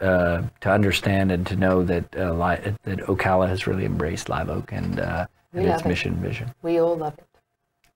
Uh, 0.00 0.42
to 0.60 0.68
understand 0.68 1.30
and 1.30 1.46
to 1.46 1.54
know 1.54 1.84
that 1.84 2.04
uh, 2.16 2.34
that 2.82 2.98
Ocala 3.06 3.48
has 3.48 3.68
really 3.68 3.84
embraced 3.84 4.28
Live 4.28 4.50
Oak 4.50 4.72
and, 4.72 4.98
uh, 4.98 5.24
and 5.52 5.66
its 5.66 5.82
it. 5.82 5.88
mission 5.88 6.16
vision. 6.16 6.52
We 6.62 6.78
all 6.80 6.96
love 6.96 7.14
it. 7.16 7.24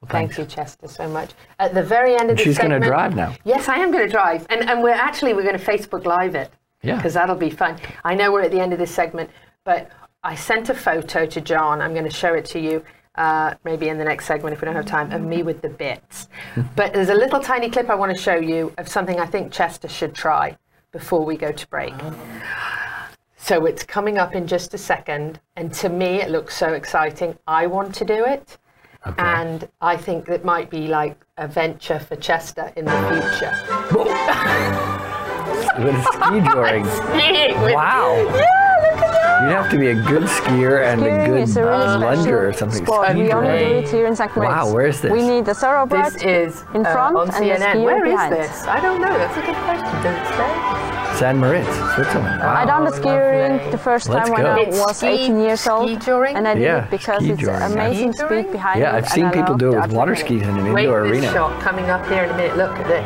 Well, 0.00 0.08
Thank 0.08 0.38
you, 0.38 0.46
Chester, 0.46 0.86
so 0.86 1.08
much. 1.08 1.32
At 1.58 1.74
the 1.74 1.82
very 1.82 2.14
end 2.14 2.30
of 2.30 2.36
the 2.36 2.44
She's 2.44 2.56
going 2.56 2.70
to 2.70 2.78
drive 2.78 3.16
now. 3.16 3.34
Yes, 3.44 3.68
I 3.68 3.78
am 3.78 3.90
going 3.90 4.06
to 4.06 4.10
drive, 4.10 4.46
and 4.48 4.70
and 4.70 4.80
we're 4.80 4.90
actually 4.90 5.34
we're 5.34 5.42
going 5.42 5.58
to 5.58 5.64
Facebook 5.64 6.06
Live 6.06 6.36
it. 6.36 6.50
Yeah. 6.82 6.96
Because 6.96 7.14
that'll 7.14 7.34
be 7.34 7.50
fun. 7.50 7.76
I 8.04 8.14
know 8.14 8.32
we're 8.32 8.42
at 8.42 8.52
the 8.52 8.60
end 8.60 8.72
of 8.72 8.78
this 8.78 8.92
segment, 8.92 9.28
but 9.64 9.90
I 10.24 10.34
sent 10.34 10.68
a 10.68 10.74
photo 10.74 11.26
to 11.26 11.40
John. 11.40 11.80
I'm 11.80 11.92
going 11.92 12.04
to 12.04 12.10
show 12.10 12.34
it 12.34 12.44
to 12.46 12.58
you. 12.58 12.84
Uh, 13.14 13.54
maybe 13.64 13.88
in 13.88 13.98
the 13.98 14.04
next 14.04 14.26
segment 14.26 14.52
if 14.52 14.60
we 14.60 14.66
don't 14.66 14.76
have 14.76 14.86
time, 14.86 15.10
of 15.10 15.22
me 15.22 15.42
with 15.42 15.60
the 15.60 15.68
bits. 15.68 16.28
but 16.76 16.92
there's 16.92 17.08
a 17.08 17.14
little 17.14 17.40
tiny 17.40 17.68
clip 17.68 17.90
I 17.90 17.94
want 17.94 18.16
to 18.16 18.22
show 18.22 18.36
you 18.36 18.72
of 18.78 18.88
something 18.88 19.18
I 19.18 19.26
think 19.26 19.52
Chester 19.52 19.88
should 19.88 20.14
try 20.14 20.56
before 20.92 21.24
we 21.24 21.36
go 21.36 21.50
to 21.50 21.66
break. 21.68 21.94
So 23.36 23.66
it's 23.66 23.82
coming 23.82 24.18
up 24.18 24.34
in 24.34 24.46
just 24.46 24.74
a 24.74 24.78
second, 24.78 25.40
and 25.56 25.72
to 25.74 25.88
me 25.88 26.20
it 26.20 26.30
looks 26.30 26.56
so 26.56 26.74
exciting. 26.74 27.36
I 27.46 27.66
want 27.66 27.94
to 27.96 28.04
do 28.04 28.24
it, 28.24 28.58
and 29.16 29.68
I 29.80 29.96
think 29.96 30.28
it 30.28 30.44
might 30.44 30.70
be 30.70 30.86
like 30.86 31.16
a 31.38 31.48
venture 31.48 31.98
for 31.98 32.14
Chester 32.16 32.72
in 32.76 32.84
the 32.84 32.92
future. 33.08 33.52
With 35.78 36.02
ski. 36.04 36.40
Skiing 36.84 37.54
Wow. 37.74 38.14
Yeah, 38.34 38.57
look 39.40 39.48
at 39.48 39.48
that. 39.48 39.50
You 39.50 39.56
have 39.56 39.70
to 39.70 39.78
be 39.78 39.88
a 39.88 39.94
good 39.94 40.22
skier 40.24 40.84
and 40.84 41.00
a 41.00 41.04
Skiing 41.04 41.24
good 41.26 41.40
is 41.42 41.56
a 41.56 41.62
really 41.62 41.74
uh, 41.74 41.98
special 41.98 42.00
lunger 42.16 42.48
or 42.48 42.52
something. 42.52 42.84
sport. 42.84 43.08
Ski 43.10 43.22
We 43.22 43.32
only 43.32 43.58
do 43.58 43.64
it 43.64 43.88
here 43.88 44.06
in 44.06 44.16
St. 44.16 44.34
Moritz. 44.36 44.50
Wow, 44.50 44.72
where's 44.72 45.00
this? 45.00 45.12
We 45.12 45.22
need 45.26 45.44
the 45.46 45.54
thoroughbred 45.54 46.12
This 46.12 46.22
is 46.22 46.64
in 46.74 46.84
uh, 46.86 46.92
front 46.92 47.16
on 47.16 47.28
and 47.28 47.36
the 47.36 47.40
CNN. 47.54 47.72
skier 47.72 47.84
Where 47.84 48.04
is 48.06 48.12
behind. 48.12 48.32
this? 48.34 48.64
I 48.66 48.80
don't 48.80 49.00
know. 49.00 49.16
That's 49.18 49.36
a 49.36 49.40
good 49.42 49.56
question. 49.66 50.02
Does 50.02 50.16
it 50.16 50.36
say? 50.36 51.18
San 51.18 51.38
Moritz, 51.38 51.66
Switzerland. 51.96 52.40
Wow. 52.40 52.54
I 52.54 52.64
done 52.64 52.84
the 52.84 52.92
skiing 52.92 53.70
the 53.72 53.78
first 53.78 54.08
Let's 54.08 54.28
time 54.30 54.36
when. 54.38 54.46
I 54.46 54.60
It's 54.60 54.78
was 54.78 54.96
ski- 54.98 55.06
18 55.08 55.40
years 55.40 55.66
old. 55.66 55.88
ski 55.88 55.96
joring? 55.96 56.36
And 56.36 56.46
I 56.46 56.54
did 56.54 56.62
Yeah, 56.62 56.84
it 56.84 56.90
because 56.90 57.24
it's 57.24 57.40
joring, 57.40 57.62
amazing 57.62 58.12
Ski 58.12 58.18
speed 58.24 58.28
joring? 58.28 58.52
behind 58.52 58.80
Yeah, 58.80 58.94
it. 58.94 58.98
I've 58.98 59.08
seen 59.08 59.30
people 59.30 59.56
do 59.56 59.72
it 59.74 59.80
with 59.80 59.92
water 59.92 60.14
adrenaline. 60.14 60.18
skis 60.18 60.42
in 60.42 60.48
an 60.58 60.72
Wait, 60.72 60.84
indoor 60.84 61.02
this 61.02 61.12
arena. 61.12 61.32
shot 61.32 61.60
coming 61.60 61.90
up 61.90 62.06
here 62.06 62.22
in 62.24 62.30
a 62.30 62.36
minute. 62.36 62.56
Look 62.56 62.70
at 62.78 62.86
this. 62.86 63.04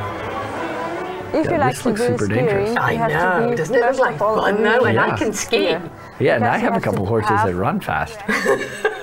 If 1.35 1.47
Yeah, 1.47 1.53
you 1.53 1.59
like 1.59 1.75
this 1.75 1.83
to 1.85 1.89
looks 1.89 2.01
do 2.03 2.07
super 2.09 2.25
skiing, 2.27 2.45
dangerous. 2.45 2.71
you 2.75 2.77
I 2.79 2.93
have 2.95 3.11
know. 3.11 3.45
to 3.45 3.51
be 3.51 3.57
Doesn't 3.57 3.75
it 3.75 3.79
look 3.79 3.89
first 3.89 4.01
like 4.01 4.15
of 4.17 4.23
all 4.23 4.37
fun 4.43 4.55
a 4.55 4.57
though? 4.59 4.63
really 4.65 4.91
And 4.91 5.01
I 5.01 5.17
can 5.17 5.33
ski. 5.33 5.57
skier. 5.73 5.91
Yeah, 6.21 6.37
and 6.37 6.45
I 6.45 6.59
have 6.59 6.77
a 6.77 6.81
couple 6.81 7.05
horses 7.07 7.31
that 7.31 7.55
run 7.55 7.81
fast. 7.81 8.19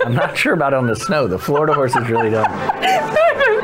I'm 0.05 0.13
not 0.13 0.37
sure 0.37 0.53
about 0.53 0.73
on 0.73 0.87
the 0.87 0.95
snow. 0.95 1.27
The 1.27 1.39
Florida 1.39 1.73
horses 1.73 2.07
really 2.09 2.29
don't. 2.29 2.47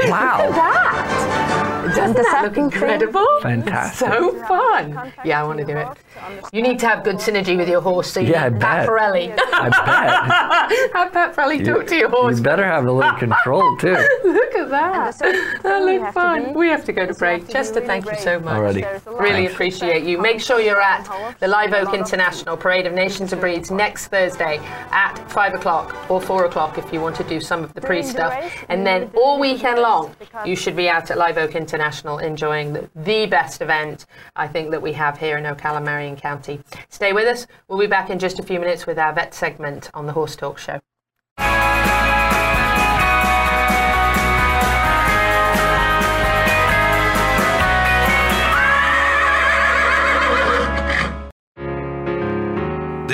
Wow. 0.08 1.72
Doesn't 1.96 2.16
the 2.18 2.24
that 2.24 2.43
look 2.43 2.58
incredible? 2.58 3.26
Fantastic. 3.41 4.08
So 4.08 4.34
fun. 4.48 5.14
Yeah, 5.24 5.41
I 5.41 5.43
want 5.48 5.60
to 5.60 5.66
do 5.66 5.78
it. 5.78 5.88
You 6.54 6.62
need 6.62 6.80
to 6.80 6.88
have 6.88 7.04
good 7.04 7.18
synergy 7.18 7.58
with 7.58 7.68
your 7.70 7.82
horse. 7.82 8.12
So 8.12 8.20
you 8.20 8.32
Yeah, 8.32 8.46
I 8.46 8.50
need 8.50 8.62
Pat 8.62 8.88
bet. 8.88 8.89
Pirelli. 8.89 9.38
I 9.54 9.70
bet. 9.70 10.91
have 10.93 11.12
Pat 11.14 11.36
Parelli 11.36 11.64
talk 11.66 11.88
to 11.88 11.96
your 11.96 12.10
horse. 12.10 12.38
You 12.38 12.43
better 12.43 12.66
have 12.66 12.86
a 12.86 12.91
little 12.91 13.14
control 13.18 13.78
too. 13.78 13.96
Look 14.24 14.56
at 14.56 14.70
that. 14.70 15.18
That 15.20 15.62
thing 15.62 15.93
you 15.93 16.00
looks 16.02 16.14
fun. 16.14 16.54
We 16.54 16.68
have 16.70 16.86
to 16.86 16.93
go 16.93 17.06
to 17.06 17.12
is 17.12 17.18
break. 17.18 17.41
to 17.41 17.48
be 17.48 17.54
Chester, 17.54 17.76
really 17.76 17.88
thank 17.88 18.06
you 18.06 18.18
so 18.18 18.39
much. 18.39 18.56
Alrighty. 18.58 18.82
There's 18.82 19.06
a 19.06 19.12
lot 19.12 19.22
Really 19.22 19.46
of 19.46 19.52
appreciate 19.54 20.04
you. 20.04 20.18
Make 20.20 20.39
sure 20.41 20.60
you're 20.60 20.82
at 20.82 21.36
the 21.39 21.48
Live 21.48 21.74
Oak 21.74 21.93
International 21.93 22.56
Parade 22.58 22.86
of 22.86 22.93
Nations 22.93 23.32
and 23.34 23.41
Breeds 23.41 23.72
next 23.72 24.08
Thursday 24.08 24.58
at 24.91 25.16
5 25.32 25.54
o'clock 25.56 26.10
or 26.10 26.22
4 26.22 26.46
o'clock 26.46 26.78
if 26.78 26.91
you 26.93 27.02
want 27.02 27.16
to 27.18 27.24
do 27.24 27.39
some 27.39 27.64
of 27.64 27.74
the 27.74 27.82
pre 27.82 28.02
stuff. 28.04 28.34
And 28.70 28.86
then 28.86 29.12
all 29.16 29.39
weekend 29.39 29.80
long, 29.80 30.16
you 30.46 30.56
should 30.56 30.76
be 30.76 30.89
out 30.89 31.12
at 31.12 31.18
Live 31.18 31.38
Oak 31.38 31.56
International 31.86 32.17
enjoying 32.17 32.73
the, 32.73 32.89
the 32.95 33.27
best 33.27 33.61
event 33.61 34.07
I 34.36 34.47
think 34.47 34.71
that 34.71 34.81
we 34.81 34.93
have 34.93 35.19
here 35.19 35.38
in 35.38 35.43
Ocala, 35.43 35.83
Marion 35.83 36.15
County. 36.15 36.59
Stay 36.89 37.13
with 37.13 37.27
us. 37.27 37.45
We'll 37.67 37.77
be 37.77 37.86
back 37.86 38.09
in 38.09 38.17
just 38.17 38.39
a 38.39 38.43
few 38.43 38.59
minutes 38.59 38.88
with 38.88 38.97
our 38.97 39.13
vet 39.13 39.36
segment 39.36 39.91
on 39.93 40.07
the 40.07 40.13
Horse 40.13 40.36
Talk 40.36 40.57
Show. 40.57 40.81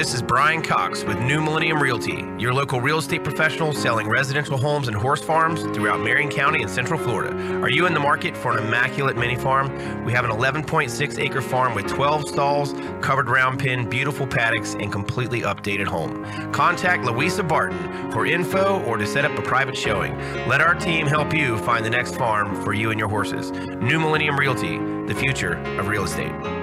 This 0.01 0.15
is 0.15 0.23
Brian 0.23 0.63
Cox 0.63 1.03
with 1.03 1.19
New 1.19 1.39
Millennium 1.39 1.79
Realty, 1.79 2.25
your 2.39 2.55
local 2.55 2.81
real 2.81 2.97
estate 2.97 3.23
professional 3.23 3.71
selling 3.71 4.09
residential 4.09 4.57
homes 4.57 4.87
and 4.87 4.97
horse 4.97 5.21
farms 5.21 5.61
throughout 5.75 5.99
Marion 5.99 6.31
County 6.31 6.63
and 6.63 6.71
Central 6.71 6.99
Florida. 6.99 7.37
Are 7.61 7.69
you 7.69 7.85
in 7.85 7.93
the 7.93 7.99
market 7.99 8.35
for 8.35 8.57
an 8.57 8.65
immaculate 8.65 9.15
mini 9.15 9.35
farm? 9.35 10.03
We 10.03 10.11
have 10.13 10.25
an 10.25 10.31
11.6 10.31 11.19
acre 11.19 11.41
farm 11.43 11.75
with 11.75 11.85
12 11.85 12.29
stalls, 12.29 12.73
covered 13.01 13.29
round 13.29 13.59
pen, 13.59 13.87
beautiful 13.87 14.25
paddocks, 14.25 14.73
and 14.73 14.91
completely 14.91 15.41
updated 15.41 15.85
home. 15.85 16.25
Contact 16.51 17.03
Louisa 17.05 17.43
Barton 17.43 18.11
for 18.11 18.25
info 18.25 18.83
or 18.85 18.97
to 18.97 19.05
set 19.05 19.23
up 19.23 19.37
a 19.37 19.41
private 19.43 19.77
showing. 19.77 20.17
Let 20.47 20.61
our 20.61 20.73
team 20.73 21.05
help 21.05 21.31
you 21.31 21.59
find 21.59 21.85
the 21.85 21.91
next 21.91 22.15
farm 22.15 22.59
for 22.63 22.73
you 22.73 22.89
and 22.89 22.99
your 22.99 23.09
horses. 23.09 23.51
New 23.51 23.99
Millennium 23.99 24.35
Realty, 24.35 24.79
the 25.05 25.13
future 25.13 25.59
of 25.77 25.87
real 25.87 26.05
estate. 26.05 26.60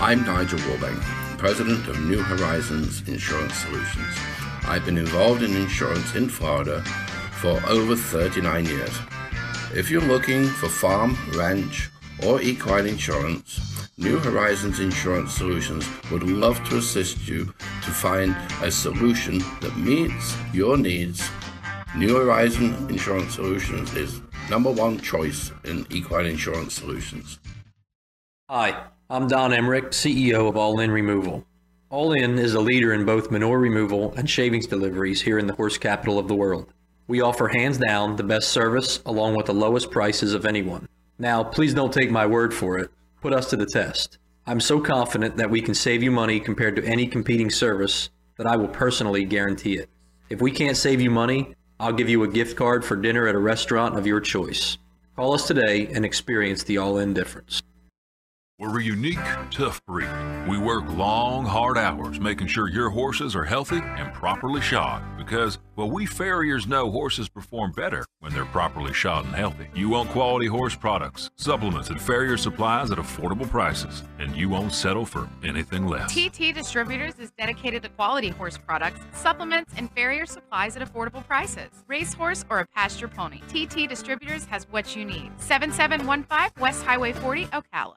I'm 0.00 0.24
Nigel 0.24 0.60
Warbank, 0.60 1.02
President 1.38 1.88
of 1.88 2.00
New 2.04 2.22
Horizons 2.22 3.06
Insurance 3.08 3.54
Solutions. 3.54 4.16
I've 4.64 4.84
been 4.84 4.96
involved 4.96 5.42
in 5.42 5.56
insurance 5.56 6.14
in 6.14 6.28
Florida 6.28 6.82
for 7.40 7.60
over 7.66 7.96
39 7.96 8.66
years. 8.66 8.96
If 9.74 9.90
you're 9.90 10.00
looking 10.00 10.44
for 10.44 10.68
farm, 10.68 11.18
ranch, 11.34 11.90
or 12.24 12.40
equine 12.40 12.86
insurance, 12.86 13.90
New 13.96 14.20
Horizons 14.20 14.78
Insurance 14.78 15.34
Solutions 15.34 15.84
would 16.12 16.22
love 16.22 16.62
to 16.68 16.76
assist 16.76 17.26
you 17.26 17.46
to 17.82 17.90
find 17.90 18.36
a 18.62 18.70
solution 18.70 19.38
that 19.60 19.76
meets 19.76 20.36
your 20.52 20.76
needs. 20.76 21.28
New 21.96 22.14
Horizon 22.14 22.88
Insurance 22.88 23.34
Solutions 23.34 23.92
is 23.96 24.20
number 24.48 24.70
one 24.70 25.00
choice 25.00 25.50
in 25.64 25.84
equine 25.90 26.26
insurance 26.26 26.74
solutions. 26.74 27.40
Hi, 28.48 28.84
I'm 29.10 29.26
Don 29.26 29.54
Emmerich, 29.54 29.92
CEO 29.92 30.50
of 30.50 30.58
All 30.58 30.80
In 30.80 30.90
Removal. 30.90 31.42
All 31.88 32.12
In 32.12 32.38
is 32.38 32.52
a 32.52 32.60
leader 32.60 32.92
in 32.92 33.06
both 33.06 33.30
manure 33.30 33.58
removal 33.58 34.12
and 34.18 34.28
shavings 34.28 34.66
deliveries 34.66 35.22
here 35.22 35.38
in 35.38 35.46
the 35.46 35.54
horse 35.54 35.78
capital 35.78 36.18
of 36.18 36.28
the 36.28 36.34
world. 36.34 36.66
We 37.06 37.22
offer 37.22 37.48
hands 37.48 37.78
down 37.78 38.16
the 38.16 38.22
best 38.22 38.50
service 38.50 39.00
along 39.06 39.34
with 39.34 39.46
the 39.46 39.54
lowest 39.54 39.90
prices 39.90 40.34
of 40.34 40.44
anyone. 40.44 40.90
Now, 41.18 41.42
please 41.42 41.72
don't 41.72 41.90
take 41.90 42.10
my 42.10 42.26
word 42.26 42.52
for 42.52 42.76
it. 42.76 42.90
Put 43.22 43.32
us 43.32 43.48
to 43.48 43.56
the 43.56 43.64
test. 43.64 44.18
I'm 44.46 44.60
so 44.60 44.78
confident 44.78 45.38
that 45.38 45.48
we 45.48 45.62
can 45.62 45.74
save 45.74 46.02
you 46.02 46.10
money 46.10 46.38
compared 46.38 46.76
to 46.76 46.84
any 46.84 47.06
competing 47.06 47.48
service 47.48 48.10
that 48.36 48.46
I 48.46 48.56
will 48.56 48.68
personally 48.68 49.24
guarantee 49.24 49.78
it. 49.78 49.88
If 50.28 50.42
we 50.42 50.50
can't 50.50 50.76
save 50.76 51.00
you 51.00 51.10
money, 51.10 51.54
I'll 51.80 51.94
give 51.94 52.10
you 52.10 52.24
a 52.24 52.28
gift 52.28 52.58
card 52.58 52.84
for 52.84 52.94
dinner 52.94 53.26
at 53.26 53.34
a 53.34 53.38
restaurant 53.38 53.96
of 53.96 54.06
your 54.06 54.20
choice. 54.20 54.76
Call 55.16 55.32
us 55.32 55.46
today 55.46 55.86
and 55.86 56.04
experience 56.04 56.62
the 56.62 56.76
all 56.76 56.98
in 56.98 57.14
difference. 57.14 57.62
We're 58.60 58.80
a 58.80 58.82
unique, 58.82 59.20
tough 59.52 59.80
breed. 59.86 60.08
We 60.48 60.58
work 60.58 60.84
long, 60.88 61.46
hard 61.46 61.78
hours 61.78 62.18
making 62.18 62.48
sure 62.48 62.68
your 62.68 62.90
horses 62.90 63.36
are 63.36 63.44
healthy 63.44 63.78
and 63.78 64.12
properly 64.12 64.60
shod 64.60 65.00
because, 65.16 65.60
well, 65.76 65.88
we 65.88 66.06
farriers 66.06 66.66
know 66.66 66.90
horses 66.90 67.28
perform 67.28 67.70
better 67.70 68.04
when 68.18 68.32
they're 68.32 68.44
properly 68.46 68.92
shod 68.92 69.26
and 69.26 69.34
healthy. 69.36 69.68
You 69.76 69.90
want 69.90 70.10
quality 70.10 70.46
horse 70.46 70.74
products, 70.74 71.30
supplements, 71.36 71.90
and 71.90 72.02
farrier 72.02 72.36
supplies 72.36 72.90
at 72.90 72.98
affordable 72.98 73.48
prices, 73.48 74.02
and 74.18 74.34
you 74.34 74.48
won't 74.48 74.72
settle 74.72 75.06
for 75.06 75.28
anything 75.44 75.86
less. 75.86 76.12
TT 76.12 76.52
Distributors 76.52 77.16
is 77.20 77.30
dedicated 77.38 77.84
to 77.84 77.88
quality 77.90 78.30
horse 78.30 78.58
products, 78.58 78.98
supplements, 79.12 79.72
and 79.76 79.88
farrier 79.92 80.26
supplies 80.26 80.76
at 80.76 80.82
affordable 80.82 81.24
prices. 81.24 81.70
Racehorse 81.86 82.44
or 82.50 82.58
a 82.58 82.66
pasture 82.66 83.06
pony, 83.06 83.38
TT 83.46 83.88
Distributors 83.88 84.46
has 84.46 84.66
what 84.72 84.96
you 84.96 85.04
need. 85.04 85.30
7715 85.36 86.60
West 86.60 86.82
Highway 86.82 87.12
40, 87.12 87.46
Ocala. 87.46 87.94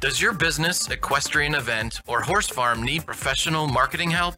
Does 0.00 0.20
your 0.20 0.32
business, 0.32 0.90
equestrian 0.90 1.54
event, 1.54 2.00
or 2.06 2.20
horse 2.20 2.48
farm 2.48 2.82
need 2.82 3.06
professional 3.06 3.66
marketing 3.66 4.10
help? 4.10 4.34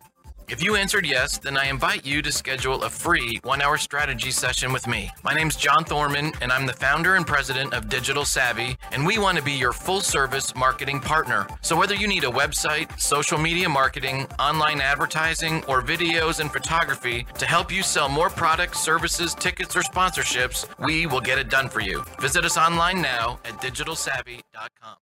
If 0.49 0.63
you 0.63 0.77
answered 0.77 1.05
yes, 1.05 1.39
then 1.39 1.57
I 1.57 1.65
invite 1.67 2.07
you 2.07 2.23
to 2.23 2.31
schedule 2.31 2.85
a 2.85 2.91
free 2.91 3.41
one 3.43 3.61
hour 3.61 3.77
strategy 3.77 4.31
session 4.31 4.73
with 4.73 4.87
me. 4.87 5.11
My 5.25 5.35
name's 5.35 5.57
John 5.57 5.85
Thorman, 5.85 6.33
and 6.41 6.53
I'm 6.53 6.67
the 6.67 6.73
founder 6.73 7.17
and 7.17 7.27
president 7.27 7.75
of 7.75 7.89
Digital 7.89 8.25
Savvy, 8.25 8.77
and 8.93 9.05
we 9.05 9.19
want 9.19 9.39
to 9.39 9.43
be 9.43 9.55
your 9.55 9.73
full 9.73 10.01
service 10.01 10.55
marketing 10.55 11.01
partner. 11.01 11.49
So, 11.63 11.77
whether 11.77 11.97
you 11.97 12.07
need 12.07 12.23
a 12.23 12.31
website, 12.31 12.97
social 13.01 13.39
media 13.39 13.69
marketing, 13.69 14.29
online 14.39 14.81
advertising, 14.81 15.65
or 15.65 15.83
videos 15.83 16.39
and 16.39 16.53
photography 16.53 17.27
to 17.39 17.47
help 17.47 17.73
you 17.73 17.83
sell 17.83 18.09
more 18.09 18.31
products, 18.31 18.79
services, 18.79 19.35
tickets, 19.35 19.75
or 19.75 19.83
sponsorships, 19.83 20.65
we 20.79 21.07
will 21.07 21.21
get 21.21 21.39
it 21.39 21.51
done 21.51 21.69
for 21.69 21.81
you. 21.81 22.05
Visit 22.21 22.45
us 22.45 22.57
online 22.57 23.03
now 23.03 23.41
at 23.45 23.55
digitalsavvy.com. 23.61 24.97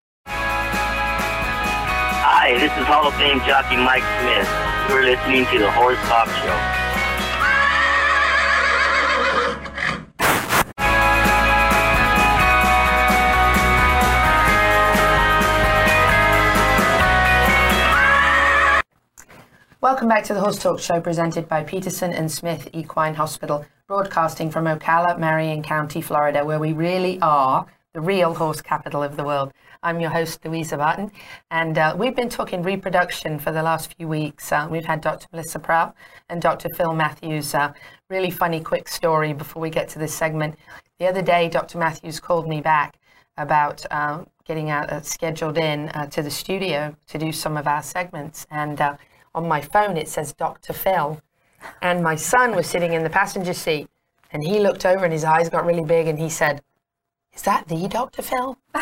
Hi, 2.47 2.53
this 2.59 2.71
is 2.77 2.85
Hall 2.85 3.07
of 3.07 3.13
Fame 3.15 3.39
jockey 3.39 3.75
Mike 3.75 4.03
Smith. 4.21 4.47
You're 4.89 5.03
listening 5.03 5.45
to 5.47 5.57
the 5.57 5.71
Horse 5.71 5.97
Talk 6.05 6.27
Show. 6.27 6.81
Welcome 19.81 20.07
back 20.07 20.23
to 20.25 20.33
the 20.33 20.39
Horse 20.39 20.59
Talk 20.59 20.79
Show 20.79 21.01
presented 21.01 21.47
by 21.47 21.63
Peterson 21.63 22.11
and 22.11 22.31
Smith 22.31 22.69
Equine 22.73 23.15
Hospital, 23.15 23.65
broadcasting 23.87 24.51
from 24.51 24.65
Ocala, 24.65 25.17
Marion 25.17 25.63
County, 25.63 26.01
Florida, 26.01 26.45
where 26.45 26.59
we 26.59 26.73
really 26.73 27.19
are 27.21 27.65
the 27.93 28.01
real 28.01 28.33
horse 28.33 28.61
capital 28.61 29.01
of 29.01 29.15
the 29.15 29.23
world. 29.23 29.53
I'm 29.85 29.99
your 29.99 30.09
host, 30.09 30.43
Louisa 30.43 30.77
Barton, 30.77 31.11
and 31.51 31.77
uh, 31.77 31.95
we've 31.95 32.15
been 32.15 32.27
talking 32.27 32.63
reproduction 32.63 33.37
for 33.37 33.51
the 33.51 33.61
last 33.61 33.93
few 33.93 34.07
weeks. 34.07 34.51
Uh, 34.51 34.67
we've 34.67 34.83
had 34.83 34.99
Dr. 34.99 35.27
Melissa 35.31 35.59
Prout 35.59 35.93
and 36.27 36.41
Dr. 36.41 36.69
Phil 36.69 36.91
Matthews. 36.91 37.53
Uh, 37.53 37.71
really 38.09 38.31
funny, 38.31 38.59
quick 38.59 38.87
story 38.87 39.31
before 39.31 39.61
we 39.61 39.69
get 39.69 39.87
to 39.89 39.99
this 39.99 40.11
segment. 40.11 40.55
The 40.97 41.07
other 41.07 41.21
day, 41.21 41.49
Dr. 41.49 41.77
Matthews 41.77 42.19
called 42.19 42.47
me 42.47 42.61
back 42.61 42.97
about 43.37 43.85
uh, 43.91 44.23
getting 44.43 44.71
out, 44.71 44.89
uh, 44.91 45.01
scheduled 45.01 45.59
in 45.59 45.89
uh, 45.89 46.07
to 46.07 46.23
the 46.23 46.31
studio 46.31 46.95
to 47.05 47.19
do 47.19 47.31
some 47.31 47.55
of 47.55 47.67
our 47.67 47.83
segments, 47.83 48.47
and 48.49 48.81
on 49.35 49.47
my 49.47 49.61
phone 49.61 49.97
it 49.97 50.07
says 50.07 50.33
Dr. 50.33 50.73
Phil, 50.73 51.21
and 51.83 52.01
my 52.01 52.15
son 52.15 52.55
was 52.55 52.65
sitting 52.65 52.93
in 52.93 53.03
the 53.03 53.09
passenger 53.11 53.53
seat, 53.53 53.87
and 54.31 54.43
he 54.43 54.57
looked 54.57 54.83
over 54.83 55.03
and 55.03 55.13
his 55.13 55.23
eyes 55.23 55.47
got 55.47 55.63
really 55.63 55.85
big, 55.85 56.07
and 56.07 56.17
he 56.17 56.31
said 56.31 56.63
is 57.35 57.41
that 57.41 57.67
the 57.67 57.87
Dr. 57.87 58.21
Phil? 58.21 58.57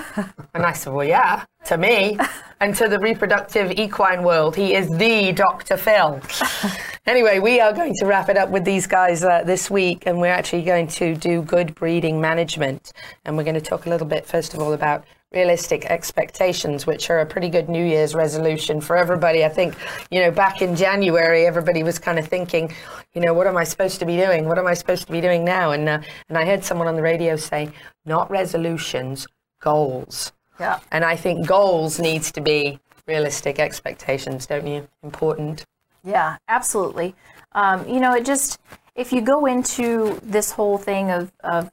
and 0.54 0.64
I 0.64 0.74
said, 0.74 0.94
well, 0.94 1.06
yeah, 1.06 1.46
to 1.66 1.78
me 1.78 2.18
and 2.60 2.76
to 2.76 2.88
the 2.88 3.00
reproductive 3.00 3.72
equine 3.72 4.24
world, 4.24 4.56
he 4.56 4.76
is 4.76 4.88
the 4.90 5.32
Dr. 5.32 5.76
Phil. 5.76 6.22
anyway, 7.08 7.40
we 7.40 7.60
are 7.60 7.74
going 7.74 7.94
to 7.96 8.06
wrap 8.06 8.30
it 8.30 8.38
up 8.38 8.50
with 8.50 8.64
these 8.64 8.86
guys 8.86 9.24
uh, 9.24 9.44
this 9.44 9.72
week, 9.72 10.04
and 10.06 10.22
we're 10.22 10.28
actually 10.28 10.62
going 10.62 10.88
to 10.88 11.16
do 11.16 11.42
good 11.42 11.74
breeding 11.74 12.22
management. 12.22 12.94
And 13.26 13.36
we're 13.36 13.44
going 13.44 13.56
to 13.56 13.62
talk 13.62 13.88
a 13.88 13.90
little 13.90 14.08
bit, 14.08 14.26
first 14.26 14.54
of 14.54 14.60
all, 14.60 14.74
about 14.74 15.04
realistic 15.34 15.86
expectations, 15.86 16.86
which 16.86 17.10
are 17.10 17.20
a 17.20 17.26
pretty 17.26 17.50
good 17.50 17.70
New 17.70 17.84
Year's 17.84 18.14
resolution 18.14 18.80
for 18.80 18.96
everybody. 18.96 19.44
I 19.44 19.50
think, 19.50 19.76
you 20.12 20.20
know, 20.20 20.32
back 20.32 20.62
in 20.62 20.76
January, 20.76 21.46
everybody 21.46 21.84
was 21.84 21.98
kind 22.00 22.20
of 22.20 22.28
thinking, 22.28 22.74
you 23.14 23.22
know, 23.22 23.34
what 23.34 23.48
am 23.48 23.58
I 23.58 23.64
supposed 23.64 24.00
to 24.00 24.06
be 24.06 24.16
doing? 24.16 24.48
What 24.48 24.60
am 24.60 24.68
I 24.68 24.74
supposed 24.74 25.06
to 25.08 25.12
be 25.12 25.22
doing 25.22 25.44
now? 25.44 25.72
And 25.72 25.90
uh, 25.90 26.00
and 26.30 26.38
I 26.38 26.46
heard 26.46 26.64
someone 26.64 26.88
on 26.88 26.96
the 26.96 27.02
radio 27.02 27.36
say, 27.36 27.72
not 28.06 28.30
resolutions, 28.30 29.28
goals. 29.60 30.32
Yeah. 30.60 30.80
And 30.92 31.04
I 31.04 31.16
think 31.16 31.48
goals 31.48 32.00
needs 32.00 32.32
to 32.34 32.42
be 32.42 32.80
realistic 33.08 33.60
expectations, 33.60 34.46
don't 34.46 34.68
you? 34.68 34.88
Important. 35.04 35.66
Yeah, 36.04 36.38
absolutely. 36.48 37.16
Um, 37.54 37.88
you 37.88 38.00
know, 38.00 38.14
it 38.14 38.26
just 38.26 38.60
if 38.96 39.12
you 39.12 39.22
go 39.22 39.46
into 39.46 40.20
this 40.22 40.52
whole 40.52 40.78
thing 40.78 41.10
of, 41.10 41.32
of 41.44 41.72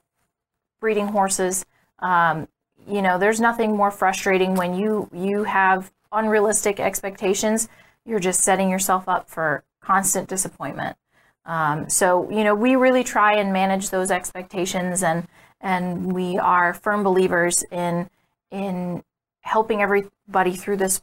breeding 0.80 1.08
horses, 1.08 1.66
um, 1.98 2.48
you 2.88 3.02
know, 3.02 3.18
there's 3.18 3.40
nothing 3.40 3.76
more 3.76 3.90
frustrating 3.90 4.54
when 4.54 4.74
you 4.74 5.08
you 5.12 5.44
have 5.44 5.92
unrealistic 6.12 6.80
expectations. 6.80 7.68
You're 8.04 8.20
just 8.20 8.40
setting 8.40 8.70
yourself 8.70 9.08
up 9.08 9.28
for 9.28 9.64
constant 9.80 10.28
disappointment. 10.28 10.96
Um, 11.44 11.88
so, 11.88 12.30
you 12.30 12.44
know, 12.44 12.54
we 12.54 12.76
really 12.76 13.04
try 13.04 13.34
and 13.34 13.52
manage 13.52 13.90
those 13.90 14.10
expectations, 14.10 15.02
and 15.02 15.26
and 15.60 16.12
we 16.12 16.38
are 16.38 16.74
firm 16.74 17.02
believers 17.02 17.62
in 17.70 18.08
in 18.50 19.02
helping 19.42 19.80
everybody 19.82 20.54
through 20.54 20.76
this 20.76 21.02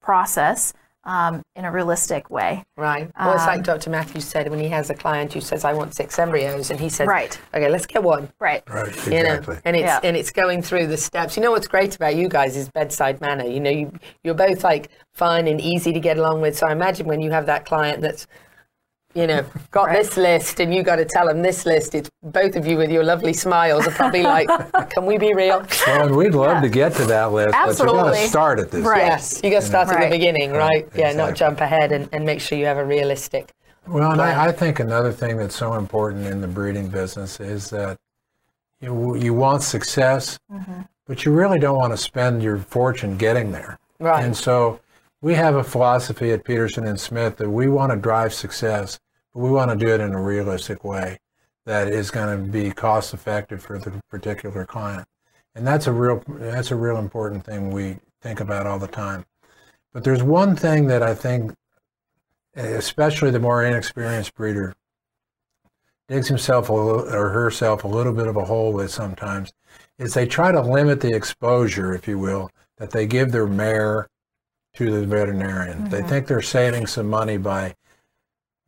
process 0.00 0.72
um, 1.04 1.42
in 1.56 1.64
a 1.64 1.70
realistic 1.72 2.28
way. 2.30 2.64
Right. 2.76 3.10
Well, 3.18 3.32
it's 3.34 3.42
Um, 3.42 3.48
like 3.48 3.62
Dr. 3.64 3.90
Matthews 3.90 4.24
said 4.24 4.48
when 4.50 4.58
he 4.58 4.68
has 4.68 4.90
a 4.90 4.94
client 4.94 5.32
who 5.32 5.40
says, 5.40 5.64
"I 5.64 5.72
want 5.72 5.94
six 5.94 6.18
embryos," 6.18 6.70
and 6.70 6.78
he 6.78 6.88
says, 6.88 7.06
Right. 7.08 7.38
okay, 7.54 7.68
let's 7.68 7.86
get 7.86 8.02
one." 8.02 8.28
Right. 8.40 8.62
Right, 8.68 8.94
You 9.06 9.22
know, 9.22 9.34
exactly. 9.34 9.58
and 9.64 9.76
it's 9.76 9.84
Yeah. 9.86 10.00
and 10.02 10.16
it's 10.16 10.30
going 10.30 10.62
through 10.62 10.88
the 10.88 10.96
steps. 10.96 11.36
You 11.36 11.42
know 11.42 11.50
what's 11.50 11.68
great 11.68 11.94
about 11.96 12.16
you 12.16 12.28
guys 12.28 12.56
is 12.56 12.68
bedside 12.68 13.20
manner. 13.20 13.44
You 13.46 13.60
know, 13.60 13.70
you 13.70 13.92
you're 14.24 14.34
both 14.34 14.64
like 14.64 14.90
fun 15.14 15.46
and 15.46 15.60
easy 15.60 15.92
to 15.92 16.00
get 16.00 16.18
along 16.18 16.40
with. 16.40 16.56
So 16.58 16.66
I 16.66 16.72
imagine 16.72 17.06
when 17.06 17.20
you 17.22 17.30
have 17.30 17.46
that 17.46 17.64
client 17.64 18.00
that's 18.02 18.26
you 19.18 19.26
know, 19.26 19.44
got 19.72 19.90
this 19.92 20.16
list 20.16 20.60
and 20.60 20.72
you 20.72 20.82
got 20.84 20.96
to 20.96 21.04
tell 21.04 21.26
them 21.26 21.42
this 21.42 21.66
list. 21.66 21.94
It's 21.94 22.08
both 22.22 22.54
of 22.56 22.66
you 22.66 22.76
with 22.76 22.90
your 22.90 23.02
lovely 23.02 23.32
smiles 23.32 23.86
are 23.86 23.90
probably 23.90 24.22
like, 24.22 24.48
can 24.90 25.04
we 25.06 25.18
be 25.18 25.34
real? 25.34 25.66
Well, 25.86 26.14
we'd 26.14 26.34
love 26.34 26.62
to 26.62 26.68
get 26.68 26.94
to 26.94 27.04
that 27.06 27.32
list, 27.32 27.52
but 27.52 27.78
you're 27.78 27.86
going 27.86 27.98
Absolutely. 27.98 28.20
to 28.22 28.28
start 28.28 28.58
at 28.60 28.70
this. 28.70 28.84
Yes, 28.84 29.40
you 29.42 29.50
got 29.50 29.60
to 29.62 29.66
start 29.66 29.88
at 29.88 29.94
Right. 29.96 30.10
the 30.10 30.16
beginning, 30.16 30.52
right? 30.52 30.88
Yeah, 30.94 31.12
not 31.12 31.34
jump 31.34 31.60
ahead 31.60 31.90
and, 31.92 32.08
and 32.12 32.24
make 32.24 32.40
sure 32.40 32.56
you 32.56 32.66
have 32.66 32.78
a 32.78 32.84
realistic. 32.84 33.50
Well, 33.88 34.12
and. 34.12 34.20
I, 34.20 34.46
I 34.48 34.52
think 34.52 34.78
another 34.80 35.12
thing 35.12 35.36
that's 35.38 35.56
so 35.56 35.74
important 35.74 36.26
in 36.26 36.40
the 36.40 36.48
breeding 36.48 36.88
business 36.88 37.40
is 37.40 37.70
that 37.70 37.98
you, 38.80 39.16
you 39.16 39.34
want 39.34 39.62
success, 39.62 40.38
Mm-hmm. 40.52 40.82
but 41.06 41.24
you 41.24 41.32
really 41.32 41.58
don't 41.58 41.76
want 41.76 41.92
to 41.92 41.96
spend 41.96 42.42
your 42.42 42.58
fortune 42.58 43.16
getting 43.16 43.50
there. 43.50 43.78
Right. 43.98 44.24
And 44.24 44.36
so 44.36 44.78
we 45.20 45.34
have 45.34 45.56
a 45.56 45.64
philosophy 45.64 46.30
at 46.30 46.44
Peterson 46.44 46.86
and 46.86 47.00
Smith 47.00 47.38
that 47.38 47.50
we 47.50 47.68
want 47.68 47.90
to 47.90 47.96
drive 47.98 48.32
success, 48.32 48.96
but 48.96 49.07
we 49.38 49.50
want 49.50 49.70
to 49.70 49.76
do 49.76 49.92
it 49.92 50.00
in 50.00 50.12
a 50.12 50.20
realistic 50.20 50.82
way 50.84 51.18
that 51.64 51.86
is 51.88 52.10
going 52.10 52.36
to 52.36 52.50
be 52.50 52.70
cost 52.72 53.14
effective 53.14 53.62
for 53.62 53.78
the 53.78 53.92
particular 54.10 54.64
client. 54.64 55.06
And 55.54 55.66
that's 55.66 55.86
a 55.86 55.92
real 55.92 56.22
that's 56.28 56.70
a 56.70 56.76
real 56.76 56.96
important 56.98 57.44
thing 57.44 57.70
we 57.70 57.98
think 58.20 58.40
about 58.40 58.66
all 58.66 58.78
the 58.78 58.88
time. 58.88 59.24
But 59.92 60.02
there's 60.04 60.22
one 60.22 60.56
thing 60.56 60.88
that 60.88 61.02
I 61.02 61.14
think, 61.14 61.54
especially 62.56 63.30
the 63.30 63.38
more 63.38 63.64
inexperienced 63.64 64.34
breeder, 64.34 64.74
digs 66.08 66.28
himself 66.28 66.68
a 66.68 66.72
little, 66.72 67.14
or 67.14 67.28
herself 67.30 67.84
a 67.84 67.88
little 67.88 68.12
bit 68.12 68.26
of 68.26 68.36
a 68.36 68.44
hole 68.44 68.72
with 68.72 68.90
sometimes, 68.90 69.52
is 69.98 70.14
they 70.14 70.26
try 70.26 70.50
to 70.50 70.60
limit 70.60 71.00
the 71.00 71.14
exposure, 71.14 71.94
if 71.94 72.08
you 72.08 72.18
will, 72.18 72.50
that 72.78 72.90
they 72.90 73.06
give 73.06 73.30
their 73.30 73.46
mare 73.46 74.08
to 74.74 74.90
the 74.90 75.06
veterinarian. 75.06 75.88
They 75.88 76.02
Mhm. 76.02 76.08
think 76.08 76.26
they're 76.26 76.42
saving 76.42 76.86
some 76.86 77.08
money 77.08 77.36
by 77.36 77.74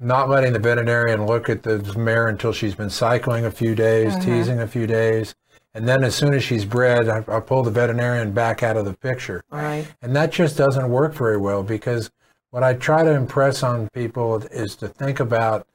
not 0.00 0.28
letting 0.30 0.52
the 0.54 0.58
veterinarian 0.58 1.26
look 1.26 1.48
at 1.48 1.62
the 1.62 1.78
mare 1.98 2.28
until 2.28 2.52
she's 2.52 2.74
been 2.74 2.90
cycling 2.90 3.44
a 3.44 3.50
few 3.50 3.74
days, 3.74 4.14
Mhm. 4.14 4.24
teasing 4.24 4.60
a 4.60 4.66
few 4.66 4.86
days. 4.86 5.34
And 5.74 5.86
then 5.86 6.02
as 6.02 6.14
soon 6.14 6.34
as 6.34 6.42
she's 6.42 6.64
bred, 6.64 7.08
I, 7.08 7.18
I 7.28 7.40
pull 7.40 7.62
the 7.62 7.70
veterinarian 7.70 8.32
back 8.32 8.62
out 8.62 8.76
of 8.76 8.84
the 8.86 8.94
picture. 8.94 9.42
Right. 9.52 9.86
And 10.02 10.16
that 10.16 10.32
just 10.32 10.56
doesn't 10.56 10.88
work 10.90 11.14
very 11.14 11.36
well 11.36 11.62
because 11.62 12.10
what 12.50 12.64
I 12.64 12.74
try 12.74 13.04
to 13.04 13.10
impress 13.12 13.62
on 13.62 13.88
people 13.92 14.36
is 14.50 14.74
to 14.76 14.88
think 14.88 15.20
about 15.20 15.66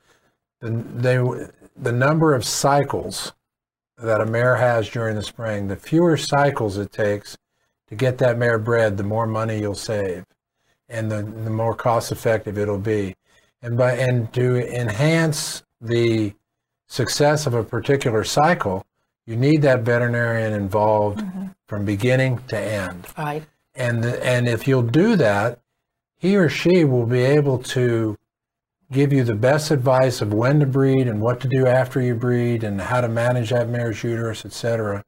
the, 0.59 0.69
they, 0.95 1.17
the 1.77 1.91
number 1.93 2.33
of 2.33 2.43
cycles 2.43 3.31
that 3.97 4.19
a 4.19 4.25
mare 4.25 4.55
has 4.57 4.89
during 4.89 5.15
the 5.15 5.23
spring. 5.23 5.67
The 5.69 5.77
fewer 5.77 6.17
cycles 6.17 6.77
it 6.77 6.91
takes 6.91 7.37
to 7.87 7.95
get 7.95 8.17
that 8.17 8.37
mare 8.37 8.57
bred, 8.59 8.97
the 8.97 9.03
more 9.03 9.27
money 9.27 9.59
you'll 9.59 9.75
save 9.75 10.25
and 10.89 11.09
the, 11.11 11.21
the 11.21 11.49
more 11.49 11.75
cost 11.75 12.11
effective 12.11 12.57
it'll 12.57 12.77
be. 12.79 13.15
And 13.65 13.75
by 13.79 13.93
and 13.93 14.31
to 14.33 14.57
enhance 14.79 15.63
the 15.81 16.35
success 16.87 17.47
of 17.47 17.55
a 17.55 17.63
particular 17.63 18.23
cycle, 18.23 18.85
you 19.25 19.35
need 19.35 19.63
that 19.63 19.81
veterinarian 19.81 20.53
involved 20.53 21.19
mm-hmm. 21.19 21.47
from 21.67 21.83
beginning 21.83 22.43
to 22.49 22.59
end. 22.59 23.07
Right. 23.17 23.43
And 23.73 24.03
the, 24.03 24.23
and 24.23 24.47
if 24.47 24.67
you'll 24.67 24.83
do 24.83 25.15
that, 25.15 25.61
he 26.15 26.37
or 26.37 26.47
she 26.47 26.85
will 26.85 27.07
be 27.07 27.21
able 27.21 27.57
to 27.59 28.19
give 28.91 29.11
you 29.11 29.23
the 29.23 29.33
best 29.33 29.71
advice 29.71 30.21
of 30.21 30.31
when 30.31 30.59
to 30.59 30.67
breed 30.67 31.07
and 31.07 31.19
what 31.19 31.39
to 31.41 31.47
do 31.47 31.65
after 31.65 31.99
you 31.99 32.13
breed 32.13 32.63
and 32.63 32.79
how 32.79 33.01
to 33.01 33.07
manage 33.07 33.49
that 33.49 33.67
mare's 33.67 34.03
uterus, 34.03 34.45
etc., 34.45 35.03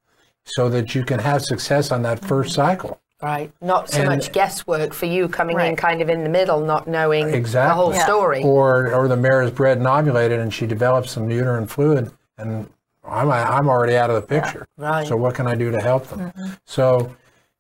so 0.46 0.68
that 0.68 0.96
you 0.96 1.06
can 1.06 1.20
have 1.20 1.44
success 1.44 1.92
on 1.92 2.02
that 2.02 2.26
first 2.26 2.54
mm-hmm. 2.54 2.62
cycle. 2.62 3.02
Right. 3.22 3.52
Not 3.62 3.90
so 3.90 4.02
And- 4.02 4.10
much 4.10 4.32
guesswork 4.32 4.94
for 4.94 5.08
you 5.08 5.28
coming 5.28 5.60
in 5.60 5.76
kind 5.76 6.02
of 6.02 6.10
in 6.10 6.24
the 6.24 6.30
middle, 6.30 6.60
not 6.62 6.88
knowing 6.88 7.34
Exactly. 7.34 7.70
the 7.70 7.74
whole 7.74 7.94
story. 7.94 8.44
Or 8.44 8.94
or 8.94 9.08
the 9.08 9.18
mare 9.18 9.42
is 9.42 9.50
bred 9.52 9.78
and 9.78 9.88
ovulated 9.88 10.40
and 10.40 10.54
she 10.54 10.68
develops 10.68 11.12
some 11.12 11.30
uterine 11.32 11.66
fluid 11.66 12.12
and 12.38 12.68
I'm 13.08 13.32
I'm 13.32 13.70
already 13.70 13.96
out 13.98 14.10
of 14.12 14.16
the 14.18 14.22
picture. 14.28 14.68
Right. 14.78 15.08
So 15.08 15.18
what 15.18 15.34
can 15.34 15.48
I 15.48 15.56
do 15.56 15.72
to 15.72 15.82
help 15.82 16.08
them? 16.08 16.20
Mm-hmm. 16.32 16.48
So 16.66 17.16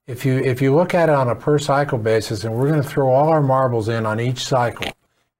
if 0.05 0.25
you 0.25 0.37
if 0.39 0.61
you 0.61 0.75
look 0.75 0.93
at 0.93 1.09
it 1.09 1.15
on 1.15 1.29
a 1.29 1.35
per 1.35 1.57
cycle 1.57 1.97
basis, 1.97 2.43
and 2.43 2.53
we're 2.53 2.67
going 2.69 2.81
to 2.81 2.87
throw 2.87 3.09
all 3.09 3.29
our 3.29 3.41
marbles 3.41 3.89
in 3.89 4.05
on 4.05 4.19
each 4.19 4.45
cycle 4.45 4.91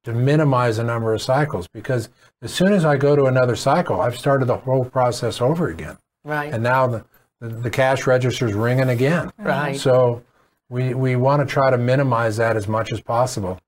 to 0.04 0.14
minimize 0.14 0.78
the 0.78 0.84
number 0.84 1.14
of 1.14 1.22
cycles, 1.22 1.68
because 1.68 2.10
as 2.42 2.54
soon 2.54 2.74
as 2.74 2.86
I 2.86 2.98
go 2.98 3.16
to 3.16 3.26
another 3.26 3.56
cycle, 3.56 4.02
I've 4.02 4.18
started 4.18 4.46
the 4.46 4.58
whole 4.58 4.86
process 4.86 5.42
over 5.42 5.68
again, 5.68 5.98
Right. 6.24 6.52
and 6.54 6.64
now 6.64 6.88
the 6.88 7.06
the, 7.40 7.50
the 7.50 7.70
cash 7.70 8.08
register's 8.08 8.54
ringing 8.54 8.90
again. 8.90 9.32
Right. 9.38 9.80
So 9.80 10.24
we 10.70 10.94
we 10.94 11.16
want 11.16 11.48
to 11.48 11.52
try 11.52 11.70
to 11.70 11.78
minimize 11.78 12.38
that 12.38 12.58
as 12.58 12.68
much 12.68 12.92
as 12.92 13.02
possible, 13.02 13.60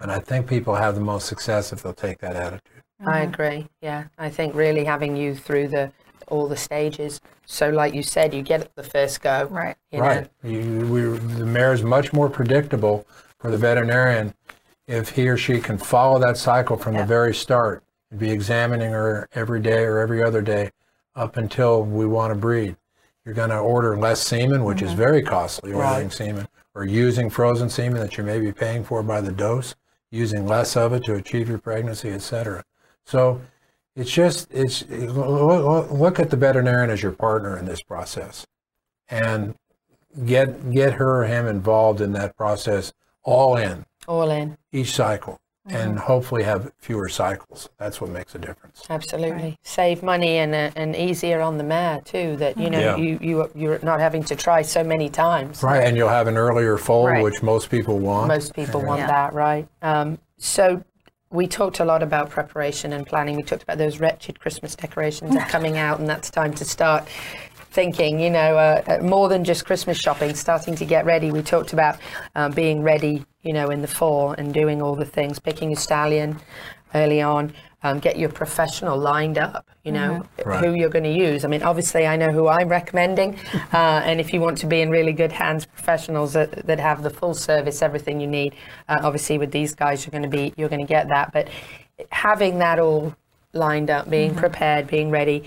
and 0.00 0.10
I 0.10 0.18
think 0.18 0.48
people 0.48 0.74
have 0.74 0.94
the 0.94 1.00
most 1.00 1.26
success 1.26 1.72
if 1.72 1.82
they'll 1.82 1.92
take 1.92 2.18
that 2.18 2.36
attitude. 2.36 2.82
I 3.00 3.20
mm-hmm. 3.20 3.34
agree. 3.34 3.66
Yeah, 3.80 4.04
I 4.18 4.30
think 4.30 4.54
really 4.54 4.84
having 4.84 5.16
you 5.16 5.34
through 5.34 5.68
the 5.68 5.92
all 6.28 6.48
the 6.48 6.56
stages. 6.56 7.20
So, 7.44 7.70
like 7.70 7.94
you 7.94 8.02
said, 8.02 8.34
you 8.34 8.42
get 8.42 8.60
it 8.60 8.72
the 8.74 8.82
first 8.82 9.20
go. 9.20 9.46
Right. 9.50 9.76
You 9.92 9.98
know? 9.98 10.04
Right. 10.04 10.28
You, 10.42 10.86
we, 10.88 11.02
the 11.34 11.46
mare 11.46 11.72
is 11.72 11.82
much 11.82 12.12
more 12.12 12.28
predictable 12.28 13.06
for 13.38 13.50
the 13.50 13.58
veterinarian 13.58 14.34
if 14.86 15.10
he 15.10 15.28
or 15.28 15.36
she 15.36 15.60
can 15.60 15.78
follow 15.78 16.18
that 16.18 16.36
cycle 16.36 16.76
from 16.76 16.94
the 16.94 17.04
very 17.04 17.34
start 17.34 17.82
and 18.10 18.20
be 18.20 18.30
examining 18.30 18.92
her 18.92 19.28
every 19.34 19.60
day 19.60 19.84
or 19.84 19.98
every 19.98 20.22
other 20.22 20.42
day 20.42 20.70
up 21.14 21.36
until 21.36 21.82
we 21.82 22.06
want 22.06 22.32
to 22.32 22.38
breed. 22.38 22.76
You're 23.26 23.34
going 23.34 23.50
to 23.50 23.58
order 23.58 23.98
less 23.98 24.24
semen, 24.24 24.62
which 24.64 24.80
is 24.80 24.90
mm-hmm. 24.90 24.98
very 24.98 25.22
costly, 25.22 25.72
ordering 25.72 26.04
Right. 26.04 26.12
semen, 26.12 26.48
or 26.74 26.84
using 26.84 27.28
frozen 27.28 27.68
semen 27.68 28.00
that 28.00 28.16
you 28.16 28.22
may 28.24 28.38
be 28.38 28.52
paying 28.52 28.84
for 28.84 29.02
by 29.02 29.20
the 29.20 29.32
dose, 29.32 29.74
using 30.12 30.46
less 30.46 30.76
of 30.76 30.92
it 30.92 31.02
to 31.04 31.14
achieve 31.14 31.48
your 31.48 31.58
pregnancy, 31.58 32.10
etc. 32.10 32.64
So 33.04 33.40
it's 33.96 34.12
just, 34.12 34.48
it's 34.52 34.88
look, 34.88 35.90
look 35.90 36.20
at 36.20 36.30
the 36.30 36.36
veterinarian 36.36 36.88
as 36.88 37.02
your 37.02 37.12
partner 37.12 37.58
in 37.58 37.66
this 37.66 37.82
process 37.82 38.46
and 39.08 39.54
get 40.24 40.70
get 40.70 40.94
her 40.94 41.22
or 41.22 41.26
him 41.26 41.46
involved 41.46 42.00
in 42.00 42.12
that 42.12 42.36
process 42.36 42.92
all 43.22 43.56
in 43.56 43.84
All 44.08 44.30
in. 44.30 44.56
each 44.72 44.92
cycle 44.92 45.38
and 45.68 45.98
hopefully 45.98 46.42
have 46.44 46.70
fewer 46.78 47.08
cycles 47.08 47.68
that's 47.78 48.00
what 48.00 48.10
makes 48.10 48.34
a 48.34 48.38
difference 48.38 48.84
Absolutely. 48.88 49.58
Save 49.62 50.02
money 50.02 50.36
and 50.38 50.54
uh, 50.54 50.70
and 50.76 50.94
easier 50.94 51.40
on 51.40 51.58
the 51.58 51.64
mare 51.64 52.00
too. 52.04 52.36
That 52.36 52.56
you 52.56 52.70
know 52.70 52.78
Yeah. 52.80 52.96
you 52.96 53.18
you 53.20 53.50
you're 53.54 53.78
not 53.82 53.98
having 54.00 54.22
to 54.24 54.36
try 54.36 54.62
so 54.62 54.84
many 54.84 55.08
times. 55.08 55.62
right 55.62 55.82
and 55.84 55.96
you'll 55.96 56.08
have 56.08 56.26
an 56.28 56.36
earlier 56.36 56.76
foal 56.78 57.06
Right. 57.08 57.22
which 57.22 57.42
most 57.42 57.70
people 57.70 57.98
want 57.98 58.28
Most 58.28 58.54
people 58.54 58.80
want 58.82 59.00
Yeah. 59.00 59.06
that, 59.08 59.32
right? 59.34 59.66
Um, 59.82 60.18
so 60.38 60.82
we 61.30 61.46
talked 61.48 61.80
a 61.80 61.84
lot 61.84 62.02
about 62.04 62.30
preparation 62.30 62.92
and 62.92 63.04
planning. 63.04 63.34
We 63.36 63.42
talked 63.42 63.64
about 63.64 63.78
those 63.78 63.98
wretched 63.98 64.38
Christmas 64.38 64.76
decorations 64.76 65.34
are 65.34 65.44
coming 65.48 65.76
out, 65.76 65.98
and 65.98 66.08
that's 66.08 66.30
time 66.30 66.54
to 66.54 66.64
start 66.64 67.08
thinking. 67.76 68.18
You 68.18 68.30
know, 68.30 68.56
uh, 68.56 68.82
uh, 68.88 68.98
more 69.04 69.28
than 69.28 69.44
just 69.44 69.64
Christmas 69.66 69.98
shopping, 69.98 70.34
starting 70.34 70.74
to 70.76 70.84
get 70.84 71.04
ready. 71.04 71.30
We 71.30 71.42
talked 71.42 71.72
about 71.72 71.98
um, 72.34 72.50
being 72.52 72.82
ready, 72.82 73.24
you 73.42 73.52
know, 73.52 73.68
in 73.70 73.80
the 73.82 73.92
fall 74.00 74.32
and 74.32 74.52
doing 74.52 74.82
all 74.82 74.96
the 74.96 75.04
things, 75.04 75.38
picking 75.38 75.72
a 75.72 75.76
stallion 75.76 76.38
early 76.94 77.20
on. 77.22 77.52
Um, 77.82 77.98
get 78.00 78.18
your 78.18 78.30
professional 78.30 78.98
lined 78.98 79.38
up, 79.38 79.64
you 79.84 79.92
know, 79.92 80.24
Right. 80.44 80.64
who 80.64 80.72
you're 80.74 80.88
going 80.98 81.04
to 81.04 81.12
use. 81.28 81.44
I 81.44 81.48
mean, 81.48 81.62
obviously, 81.62 82.04
I 82.06 82.16
know 82.16 82.32
who 82.32 82.48
I'm 82.48 82.68
recommending. 82.68 83.38
Uh, 83.72 84.00
and 84.08 84.20
if 84.20 84.32
you 84.32 84.40
want 84.40 84.56
to 84.58 84.66
be 84.66 84.80
in 84.80 84.88
really 84.90 85.12
good 85.12 85.30
hands, 85.30 85.66
professionals 85.66 86.32
that, 86.32 86.50
that 86.66 86.80
have 86.80 87.02
the 87.02 87.10
full 87.10 87.34
service, 87.34 87.82
everything 87.82 88.20
you 88.20 88.26
need, 88.26 88.54
uh, 88.88 88.98
obviously, 89.02 89.36
with 89.38 89.52
these 89.52 89.74
guys, 89.74 89.96
you're 90.04 90.10
going 90.18 90.28
to 90.30 90.34
be, 90.40 90.54
you're 90.56 90.70
going 90.70 90.84
to 90.86 90.92
get 90.98 91.08
that. 91.08 91.30
But 91.32 91.48
having 92.10 92.58
that 92.58 92.78
all 92.78 93.14
lined 93.52 93.90
up, 93.90 94.08
being 94.08 94.32
Mhm. 94.34 94.38
prepared, 94.38 94.86
being 94.86 95.10
ready, 95.10 95.44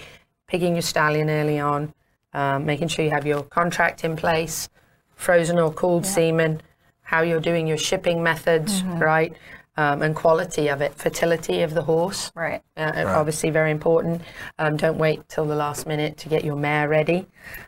picking 0.48 0.74
your 0.76 0.84
stallion 0.84 1.30
early 1.30 1.60
on, 1.60 1.92
um, 2.34 2.66
making 2.66 2.88
sure 2.88 3.04
you 3.06 3.12
have 3.12 3.26
your 3.26 3.44
contract 3.44 4.04
in 4.04 4.16
place, 4.16 4.70
frozen 5.16 5.60
or 5.60 5.72
cooled 5.72 6.06
semen, 6.06 6.62
how 7.02 7.22
you're 7.22 7.40
doing 7.40 7.68
your 7.68 7.78
shipping 7.78 8.22
methods, 8.24 8.84
Mhm. 8.84 9.00
right? 9.02 9.34
Um, 9.78 10.02
and 10.02 10.14
quality 10.14 10.68
of 10.68 10.82
it, 10.82 10.94
fertility 10.96 11.62
of 11.62 11.74
the 11.74 11.84
horse. 11.84 12.32
Right. 12.36 12.62
Uh, 12.76 12.92
Right. 12.94 13.06
Obviously, 13.06 13.50
very 13.50 13.72
important. 13.72 14.22
Um, 14.58 14.76
don't 14.76 14.98
wait 14.98 15.28
till 15.30 15.46
the 15.46 15.56
last 15.56 15.88
minute 15.88 16.18
to 16.18 16.30
get 16.30 16.44
your 16.44 16.58
mare 16.58 16.90
ready. 16.90 17.28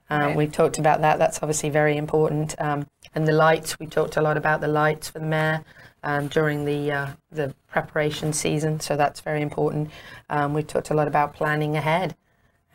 Um, 0.10 0.22
Right. 0.22 0.36
We've 0.36 0.52
talked 0.52 0.78
about 0.78 1.00
that. 1.02 1.20
That's 1.20 1.38
obviously 1.42 1.70
very 1.70 1.96
important. 1.96 2.54
Um, 2.60 2.86
and 3.16 3.26
the 3.28 3.32
lights. 3.32 3.80
We 3.80 3.88
talked 3.88 4.18
a 4.18 4.22
lot 4.22 4.36
about 4.36 4.60
the 4.60 4.68
lights 4.68 5.10
for 5.10 5.20
the 5.20 5.26
mare 5.26 5.64
um, 6.04 6.28
during 6.28 6.66
the 6.66 6.92
uh, 6.92 7.08
the 7.32 7.54
preparation 7.70 8.34
season. 8.34 8.80
So 8.82 8.98
that's 8.98 9.22
very 9.22 9.42
important. 9.42 9.90
Um, 10.30 10.54
we 10.54 10.64
talked 10.64 10.90
a 10.90 10.94
lot 10.94 11.08
about 11.08 11.34
planning 11.34 11.78
ahead, 11.78 12.16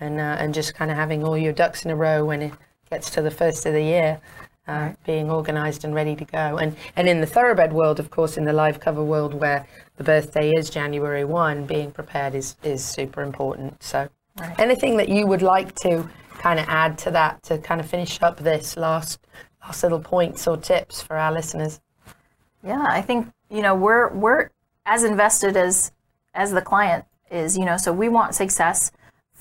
and 0.01 0.19
uh, 0.19 0.37
and 0.39 0.55
just 0.55 0.75
kind 0.75 0.91
of 0.91 0.97
having 0.97 1.25
all 1.25 1.37
your 1.37 1.53
ducks 1.53 1.85
in 1.85 1.91
a 1.91 1.97
row 1.97 2.25
when 2.25 2.43
it 2.43 2.53
gets 2.91 3.11
to 3.11 3.23
the 3.23 3.31
first 3.31 3.67
of 3.67 3.73
the 3.73 3.83
year. 3.83 4.21
Uh, 4.69 4.93
being 5.05 5.31
organised 5.31 5.85
and 5.85 5.95
ready 5.95 6.17
to 6.17 6.25
go, 6.25 6.59
and 6.59 6.77
and 6.97 7.09
in 7.09 7.21
the 7.21 7.27
thoroughbred 7.27 7.73
world, 7.73 8.01
of 8.01 8.11
course, 8.11 8.37
in 8.37 8.45
the 8.45 8.53
live 8.53 8.81
cover 8.81 9.05
world 9.05 9.33
where 9.33 9.65
the 9.97 10.03
birthday 10.03 10.51
is 10.51 10.69
January 10.69 11.25
one, 11.25 11.65
being 11.65 11.93
prepared 11.93 12.35
is 12.35 12.57
is 12.65 12.85
super 12.85 13.23
important. 13.23 13.81
So, 13.81 14.09
anything 14.59 14.97
that 14.97 15.09
you 15.09 15.25
would 15.29 15.41
like 15.41 15.73
to 15.83 16.11
kind 16.39 16.59
of 16.59 16.67
add 16.69 16.99
to 16.99 17.13
that 17.13 17.45
to 17.45 17.59
kind 17.59 17.81
of 17.81 17.89
finish 17.89 18.21
up 18.23 18.39
this 18.39 18.77
last 18.77 19.21
last 19.63 19.85
little 19.85 20.01
points 20.01 20.49
or 20.49 20.57
tips 20.57 21.01
for 21.01 21.17
our 21.17 21.33
listeners? 21.33 21.81
Yeah, 22.65 22.85
I 22.89 23.03
think 23.03 23.29
you 23.49 23.63
know 23.63 23.77
we're 23.77 24.13
we're 24.13 24.51
as 24.85 25.05
invested 25.05 25.57
as 25.57 25.93
as 26.35 26.51
the 26.51 26.63
client 26.63 27.05
is. 27.31 27.57
You 27.57 27.65
know, 27.65 27.77
so 27.77 27.93
we 27.93 28.09
want 28.09 28.35
success 28.35 28.91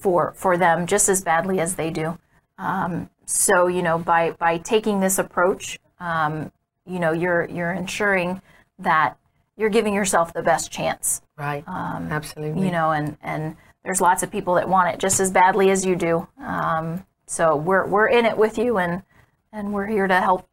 for 0.05 0.33
for 0.35 0.55
them 0.55 0.85
just 0.85 1.09
as 1.09 1.23
badly 1.23 1.59
as 1.59 1.77
they 1.77 1.89
do. 1.89 2.15
Um, 2.59 3.09
so 3.25 3.65
you 3.65 3.81
know, 3.81 3.97
by 3.97 4.31
by 4.33 4.59
taking 4.59 4.99
this 4.99 5.17
approach, 5.17 5.79
um, 5.99 6.51
you 6.85 6.99
know, 6.99 7.11
you're 7.11 7.45
you're 7.49 7.71
ensuring 7.71 8.39
that 8.77 9.17
you're 9.57 9.71
giving 9.71 9.95
yourself 9.95 10.31
the 10.31 10.43
best 10.43 10.71
chance. 10.71 11.23
Right. 11.35 11.63
Um, 11.67 12.11
Absolutely. 12.11 12.65
You 12.65 12.71
know, 12.71 12.91
and 12.91 13.17
and 13.23 13.57
there's 13.83 13.99
lots 13.99 14.21
of 14.21 14.29
people 14.31 14.53
that 14.55 14.69
want 14.69 14.93
it 14.93 14.99
just 14.99 15.19
as 15.19 15.31
badly 15.31 15.71
as 15.71 15.83
you 15.83 15.95
do. 15.95 16.27
Um, 16.39 17.03
so 17.25 17.55
we're 17.55 17.87
we're 17.87 18.07
in 18.07 18.25
it 18.27 18.37
with 18.37 18.59
you, 18.59 18.77
and 18.77 19.01
and 19.51 19.73
we're 19.73 19.87
here 19.87 20.05
to 20.05 20.21
help 20.21 20.47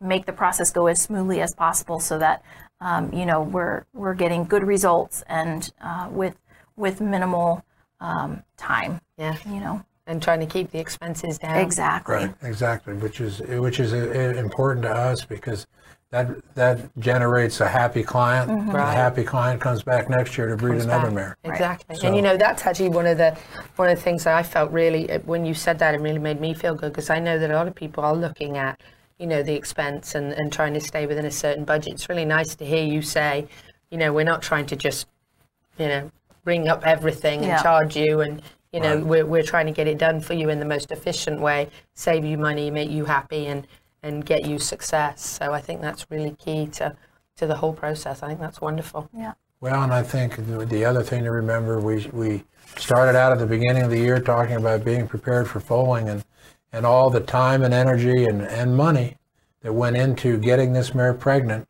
make 0.00 0.26
the 0.26 0.32
process 0.32 0.70
go 0.70 0.86
as 0.86 1.02
smoothly 1.02 1.40
as 1.40 1.56
possible, 1.56 1.98
so 1.98 2.18
that 2.20 2.40
um, 2.80 3.12
you 3.12 3.26
know 3.26 3.42
we're 3.42 3.84
we're 3.92 4.14
getting 4.14 4.44
good 4.44 4.62
results 4.62 5.24
and 5.26 5.72
uh, 5.80 6.08
with 6.08 6.36
with 6.76 7.00
minimal 7.00 7.64
um, 8.00 8.42
time. 8.56 9.00
Yeah. 9.18 9.36
You 9.46 9.60
know. 9.60 9.84
and 10.08 10.22
trying 10.22 10.38
to 10.38 10.46
keep 10.46 10.70
the 10.70 10.78
expenses 10.78 11.36
down. 11.38 11.56
Exactly. 11.58 12.14
Right, 12.14 12.34
exactly, 12.42 12.94
which 12.94 13.20
is 13.20 13.40
which 13.40 13.80
is 13.80 13.92
uh, 13.92 13.98
important 14.38 14.82
to 14.84 14.90
us 14.90 15.24
because 15.24 15.66
that 16.10 16.28
that 16.54 16.78
generates 17.00 17.60
a 17.60 17.66
happy 17.66 18.04
client. 18.04 18.48
Mhm. 18.48 18.58
and 18.60 18.74
Right. 18.74 18.92
A 18.92 18.96
happy 18.96 19.24
client 19.24 19.60
comes 19.60 19.82
back 19.82 20.08
next 20.08 20.38
year 20.38 20.46
to 20.46 20.56
breed 20.56 20.72
comes 20.74 20.84
another 20.84 21.06
back. 21.06 21.14
mare. 21.14 21.36
Exactly. 21.42 21.96
So- 21.96 22.06
And 22.06 22.14
you 22.16 22.22
know 22.22 22.36
that's 22.36 22.64
actually 22.64 22.90
one 22.90 23.06
of 23.06 23.18
the 23.18 23.36
one 23.74 23.88
of 23.90 23.96
the 23.96 24.02
things 24.02 24.22
that 24.24 24.36
I 24.36 24.44
felt 24.44 24.70
really 24.70 25.08
when 25.24 25.44
you 25.44 25.54
said 25.54 25.80
that 25.80 25.94
it 25.96 26.00
really 26.00 26.20
made 26.20 26.40
me 26.40 26.54
feel 26.54 26.76
good 26.76 26.92
because 26.92 27.10
I 27.10 27.18
know 27.18 27.38
that 27.40 27.50
a 27.50 27.54
lot 27.54 27.66
of 27.66 27.74
people 27.74 28.04
are 28.04 28.14
looking 28.14 28.56
at 28.58 28.80
you 29.18 29.26
know 29.26 29.42
the 29.42 29.54
expense 29.54 30.14
and, 30.14 30.32
and 30.34 30.52
trying 30.52 30.74
to 30.74 30.80
stay 30.80 31.06
within 31.06 31.24
a 31.24 31.30
certain 31.32 31.64
budget. 31.64 31.94
It's 31.94 32.08
really 32.08 32.24
nice 32.26 32.54
to 32.56 32.64
hear 32.64 32.84
you 32.84 33.02
say, 33.02 33.48
you 33.90 33.98
know, 33.98 34.12
we're 34.12 34.24
not 34.32 34.40
trying 34.42 34.66
to 34.66 34.76
just 34.76 35.08
you 35.78 35.88
know 35.88 36.12
ring 36.46 36.68
up 36.68 36.86
everything 36.86 37.40
and 37.40 37.48
Yeah. 37.48 37.62
charge 37.62 37.96
you 37.96 38.20
and 38.22 38.40
you 38.72 38.80
know 38.80 38.98
we're, 38.98 39.26
we're 39.26 39.42
trying 39.42 39.66
to 39.66 39.72
get 39.72 39.86
it 39.86 39.98
done 39.98 40.20
for 40.20 40.32
you 40.34 40.48
in 40.48 40.58
the 40.58 40.64
most 40.64 40.90
efficient 40.90 41.40
way, 41.40 41.68
save 41.94 42.24
you 42.24 42.38
money, 42.38 42.70
make 42.70 42.90
you 42.90 43.04
happy 43.04 43.46
and 43.46 43.66
and 44.02 44.24
get 44.24 44.46
you 44.46 44.58
success. 44.58 45.20
So 45.26 45.52
I 45.52 45.60
think 45.60 45.80
that's 45.82 46.06
really 46.10 46.32
key 46.38 46.66
to 46.78 46.96
to 47.36 47.46
the 47.46 47.56
whole 47.56 47.72
process. 47.74 48.22
I 48.22 48.28
think 48.28 48.40
that's 48.40 48.60
wonderful. 48.60 49.10
Yeah. 49.12 49.32
Well, 49.60 49.82
and 49.82 49.92
I 49.92 50.02
think 50.02 50.36
the- 50.36 50.64
the 50.66 50.84
other 50.84 51.02
thing 51.02 51.24
to 51.24 51.30
remember, 51.30 51.80
we 51.80 52.08
we 52.12 52.44
started 52.76 53.16
out 53.18 53.32
at 53.32 53.38
the 53.38 53.46
beginning 53.46 53.82
of 53.82 53.90
the 53.90 53.98
year 53.98 54.20
talking 54.20 54.56
about 54.56 54.84
being 54.84 55.06
prepared 55.08 55.48
for 55.48 55.60
foaling 55.60 56.08
and 56.08 56.24
and 56.72 56.84
all 56.86 57.08
the 57.10 57.20
time 57.20 57.62
and 57.62 57.72
energy 57.72 58.26
and, 58.26 58.42
and 58.42 58.76
money 58.76 59.16
that 59.62 59.72
went 59.72 59.96
into 59.96 60.36
getting 60.36 60.72
this 60.74 60.94
mare 60.94 61.14
pregnant. 61.14 61.66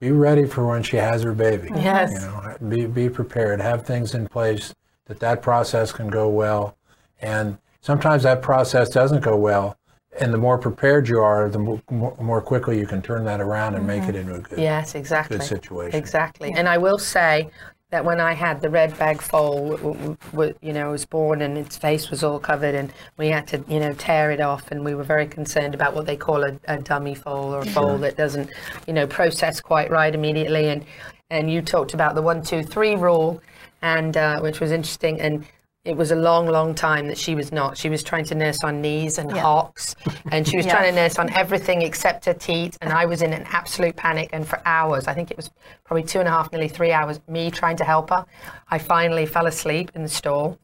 Be 0.00 0.12
ready 0.12 0.46
for 0.46 0.66
when 0.66 0.82
she 0.82 0.96
has 0.96 1.22
her 1.22 1.32
baby. 1.32 1.70
Yes. 1.74 2.12
You 2.12 2.20
know, 2.20 2.56
be 2.68 2.86
be 2.86 3.08
prepared. 3.08 3.60
Have 3.60 3.84
things 3.84 4.14
in 4.14 4.28
place 4.28 4.74
that 5.06 5.18
that 5.20 5.42
process 5.42 5.90
can 5.90 6.08
go 6.08 6.28
well, 6.28 6.76
and 7.20 7.58
sometimes 7.80 8.22
that 8.22 8.40
process 8.40 8.90
doesn't 8.90 9.22
go 9.22 9.36
well. 9.36 9.76
And 10.20 10.32
the 10.32 10.38
more 10.38 10.58
prepared 10.58 11.08
you 11.08 11.20
are, 11.20 11.48
the 11.48 11.58
more, 11.58 11.82
more 11.90 12.40
quickly 12.40 12.78
you 12.78 12.86
can 12.86 13.02
turn 13.02 13.24
that 13.24 13.40
around 13.40 13.74
and 13.74 13.86
make 13.86 14.02
mm-hmm. 14.02 14.10
it 14.10 14.16
into 14.16 14.34
a 14.34 14.40
good, 14.40 14.58
Yes, 14.58 14.94
exactly. 14.94 15.38
good 15.38 15.46
situation. 15.46 15.98
Exactly. 15.98 16.52
And 16.52 16.68
I 16.68 16.78
will 16.78 16.98
say 16.98 17.50
that 17.90 18.04
when 18.04 18.20
I 18.20 18.34
had 18.34 18.60
the 18.60 18.68
red 18.68 18.96
bag 18.98 19.22
foal, 19.22 19.76
w- 19.76 19.94
w- 19.94 20.16
w- 20.32 20.54
you 20.60 20.72
know, 20.74 20.90
was 20.90 21.06
born 21.06 21.40
and 21.40 21.56
its 21.56 21.78
face 21.78 22.10
was 22.10 22.22
all 22.22 22.38
covered, 22.38 22.74
and 22.74 22.92
we 23.16 23.28
had 23.28 23.46
to, 23.48 23.64
you 23.66 23.80
know, 23.80 23.94
tear 23.94 24.30
it 24.30 24.40
off, 24.40 24.70
and 24.70 24.84
we 24.84 24.94
were 24.94 25.04
very 25.04 25.26
concerned 25.26 25.74
about 25.74 25.94
what 25.94 26.04
they 26.04 26.16
call 26.16 26.44
a, 26.44 26.58
a 26.66 26.78
dummy 26.78 27.14
foal 27.14 27.54
or 27.54 27.60
a 27.60 27.66
foal 27.66 27.96
that 27.98 28.16
doesn't, 28.16 28.50
you 28.86 28.92
know, 28.92 29.06
process 29.06 29.60
quite 29.60 29.90
right 29.90 30.14
immediately. 30.14 30.68
And 30.68 30.84
and 31.30 31.50
you 31.50 31.62
talked 31.62 31.94
about 31.94 32.14
the 32.14 32.22
one, 32.22 32.42
two, 32.42 32.62
three 32.62 32.94
rule, 32.94 33.40
and 33.80 34.16
uh, 34.16 34.40
which 34.40 34.60
was 34.60 34.70
interesting. 34.70 35.20
And 35.20 35.46
it 35.88 35.96
was 35.96 36.10
a 36.10 36.16
long, 36.16 36.46
long 36.46 36.74
time 36.74 37.08
that 37.08 37.16
she 37.16 37.34
was 37.34 37.50
not. 37.50 37.78
She 37.78 37.88
was 37.88 38.02
trying 38.02 38.26
to 38.26 38.34
nurse 38.34 38.62
on 38.62 38.82
knees 38.82 39.16
and 39.16 39.34
Yeah. 39.34 39.40
hocks, 39.40 39.96
and 40.30 40.46
she 40.46 40.58
was 40.58 40.66
Yeah. 40.66 40.72
trying 40.74 40.90
to 40.90 41.00
nurse 41.00 41.18
on 41.18 41.32
everything 41.32 41.80
except 41.80 42.26
her 42.26 42.34
teat. 42.34 42.76
And 42.82 42.92
I 42.92 43.06
was 43.06 43.22
in 43.22 43.32
an 43.32 43.46
absolute 43.50 43.96
panic. 43.96 44.28
And 44.34 44.46
for 44.46 44.60
hours, 44.66 45.08
I 45.08 45.14
think 45.14 45.30
it 45.30 45.36
was 45.38 45.50
probably 45.84 46.02
two 46.02 46.18
and 46.20 46.28
a 46.28 46.30
half, 46.30 46.52
nearly 46.52 46.68
three 46.68 46.92
hours, 46.92 47.20
me 47.26 47.50
trying 47.50 47.76
to 47.78 47.84
help 47.84 48.10
her. 48.10 48.26
I 48.70 48.76
finally 48.76 49.24
fell 49.24 49.46
asleep 49.46 49.90
in 49.94 50.02
the 50.02 50.10
stall, 50.10 50.58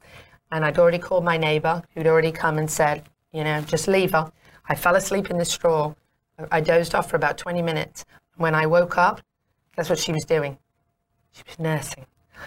and 0.53 0.63
I'd 0.63 0.79
already 0.79 0.99
called 0.99 1.25
my 1.25 1.39
neighbour, 1.39 1.83
who'd 1.95 2.07
already 2.07 2.31
come 2.31 2.59
and 2.59 2.71
said, 2.71 3.05
you 3.33 3.45
know, 3.45 3.63
just 3.63 3.89
leave 3.89 4.13
her. 4.13 4.31
I 4.69 4.75
fell 4.75 4.95
asleep 4.95 5.31
in 5.31 5.39
the 5.39 5.47
straw. 5.47 5.95
I 6.53 6.61
dozed 6.61 6.95
off 6.95 7.09
for 7.09 7.17
about 7.17 7.39
20 7.39 7.63
minutes. 7.63 8.05
When 8.37 8.55
I 8.55 8.67
woke 8.67 8.99
up, 8.99 9.23
that's 9.75 9.89
what 9.89 9.99
she 9.99 10.13
was 10.13 10.27
doing. 10.27 10.59
She 11.33 11.45
was 11.49 11.59
nursing. 11.59 12.05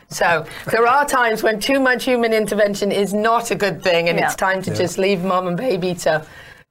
So 0.10 0.46
there 0.72 0.88
are 0.88 1.06
times 1.06 1.44
when 1.44 1.60
too 1.60 1.80
much 1.80 2.06
human 2.06 2.34
intervention 2.34 2.92
is 2.92 3.14
not 3.14 3.52
a 3.52 3.56
good 3.56 3.82
thing, 3.84 4.10
and 4.10 4.18
Yeah. 4.18 4.26
it's 4.26 4.36
time 4.36 4.62
to 4.64 4.72
Yeah. 4.72 4.78
just 4.78 4.98
leave 4.98 5.24
mom 5.24 5.48
and 5.48 5.58
baby 5.58 5.94
to 5.96 6.24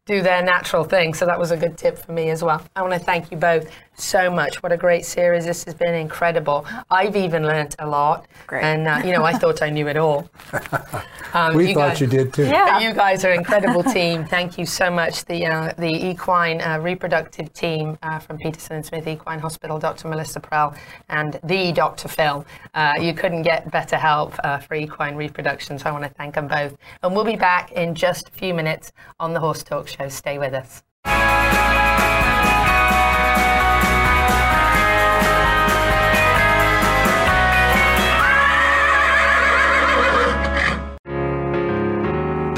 do 0.07 0.23
their 0.23 0.43
natural 0.43 0.85
thing. 0.85 1.15
So 1.15 1.27
that 1.27 1.39
was 1.39 1.51
a 1.51 1.57
good 1.57 1.77
tip 1.77 1.99
for 1.99 2.13
me 2.13 2.31
as 2.31 2.43
well. 2.43 2.63
I 2.77 2.83
want 2.83 2.95
to 2.95 3.01
thank 3.01 3.31
you 3.31 3.37
both 3.37 3.69
so 3.99 4.31
much. 4.31 4.63
What 4.63 4.73
a 4.73 4.77
great 4.77 5.05
series. 5.05 5.45
This 5.45 5.65
has 5.65 5.75
been 5.75 5.95
incredible. 5.95 6.67
I've 6.91 7.17
even 7.17 7.45
learnt 7.45 7.75
a 7.79 7.87
lot. 7.87 8.27
Great. 8.47 8.63
And, 8.65 8.87
uh, 8.87 9.03
you 9.05 9.13
know, 9.13 9.25
I 9.25 9.33
thought 9.33 9.63
I 9.63 9.71
knew 9.71 9.89
it 9.89 9.97
all. 9.97 10.29
Um, 11.35 11.55
we 11.55 11.75
thought 11.75 11.89
guys- 11.91 12.01
you 12.01 12.07
did 12.07 12.33
too. 12.33 12.49
but 12.49 12.81
You 12.81 12.95
guys 12.95 13.23
are 13.23 13.31
an 13.31 13.39
incredible 13.41 13.83
team. 13.83 14.25
Thank 14.25 14.57
you 14.57 14.65
so 14.65 14.91
much. 14.91 15.25
The 15.27 15.45
uh, 15.45 15.75
the 15.77 16.07
equine 16.09 16.63
uh, 16.63 16.79
reproductive 16.79 17.53
team 17.53 17.99
uh, 18.03 18.21
from 18.21 18.39
Peterson 18.39 18.77
and 18.77 18.87
Smith 18.87 19.07
Equine 19.07 19.41
Hospital, 19.41 19.79
Dr. 19.79 20.09
Melissa 20.09 20.41
Prell 20.41 20.75
and 21.11 21.39
the 21.45 21.73
Dr. 21.73 22.09
Phil. 22.09 22.47
Uh, 22.73 22.95
you 22.99 23.13
couldn't 23.13 23.43
get 23.43 23.71
better 23.71 23.97
help 23.97 24.35
uh, 24.45 24.59
for 24.59 24.77
equine 24.77 25.15
reproduction, 25.15 25.79
so 25.79 25.91
I 25.91 25.93
want 25.93 26.05
to 26.05 26.11
thank 26.11 26.37
them 26.37 26.49
both. 26.49 26.75
And 27.03 27.15
we'll 27.15 27.25
be 27.25 27.37
back 27.37 27.73
in 27.73 27.95
just 27.95 28.29
a 28.29 28.33
few 28.33 28.55
minutes 28.55 28.93
on 29.21 29.35
the 29.35 29.41
Horse 29.41 29.63
Talk 29.63 29.89
Show. 29.89 30.09
Stay 30.09 30.39
with 30.39 30.55
us. 30.55 30.83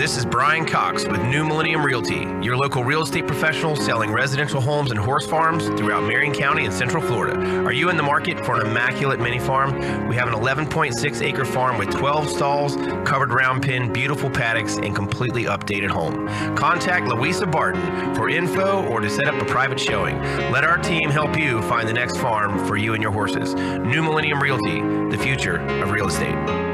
This 0.09 0.16
is 0.16 0.24
Brian 0.24 0.64
Cox 0.64 1.06
with 1.06 1.20
New 1.20 1.44
Millennium 1.44 1.84
Realty, 1.84 2.20
your 2.42 2.56
local 2.56 2.82
real 2.82 3.02
estate 3.02 3.26
professional 3.26 3.76
selling 3.76 4.11
residential 4.11 4.59
homes 4.59 4.90
and 4.90 4.98
horse 4.98 5.26
farms 5.26 5.66
throughout 5.78 6.02
Marion 6.04 6.32
County 6.32 6.64
and 6.64 6.72
Central 6.72 7.02
Florida. 7.02 7.38
Are 7.66 7.74
you 7.74 7.90
in 7.90 7.98
the 7.98 8.02
market 8.02 8.42
for 8.42 8.59
an 8.59 8.66
immaculate 8.66 9.20
mini 9.20 9.38
farm? 9.38 10.09
We 10.09 10.16
have 10.16 10.26
an 10.26 10.32
11.6 10.32 11.20
acre 11.20 11.44
farm 11.44 11.76
with 11.76 11.90
12 11.90 12.26
stalls, 12.30 12.76
covered 13.06 13.34
round 13.34 13.62
pen, 13.62 13.92
beautiful 13.92 14.30
paddocks, 14.30 14.78
and 14.78 14.96
completely 14.96 15.44
updated 15.44 15.90
home. 15.90 16.26
Contact 16.56 17.06
Louisa 17.06 17.46
Barton 17.46 18.14
for 18.14 18.30
info 18.30 18.86
or 18.86 19.00
to 19.00 19.11
set 19.11 19.28
up 19.28 19.34
a 19.34 19.44
private 19.44 19.78
showing. 19.78 20.18
Let 20.50 20.64
our 20.64 20.78
team 20.78 21.11
help 21.11 21.38
you 21.38 21.61
find 21.64 21.86
the 21.86 21.92
next 21.92 22.16
farm 22.16 22.66
for 22.66 22.78
you 22.78 22.94
and 22.94 23.02
your 23.02 23.12
horses. 23.12 23.54
New 23.54 24.02
Millennium 24.02 24.42
Realty, 24.42 24.80
the 25.14 25.22
future 25.22 25.59
of 25.82 25.90
real 25.90 26.09
estate. 26.09 26.67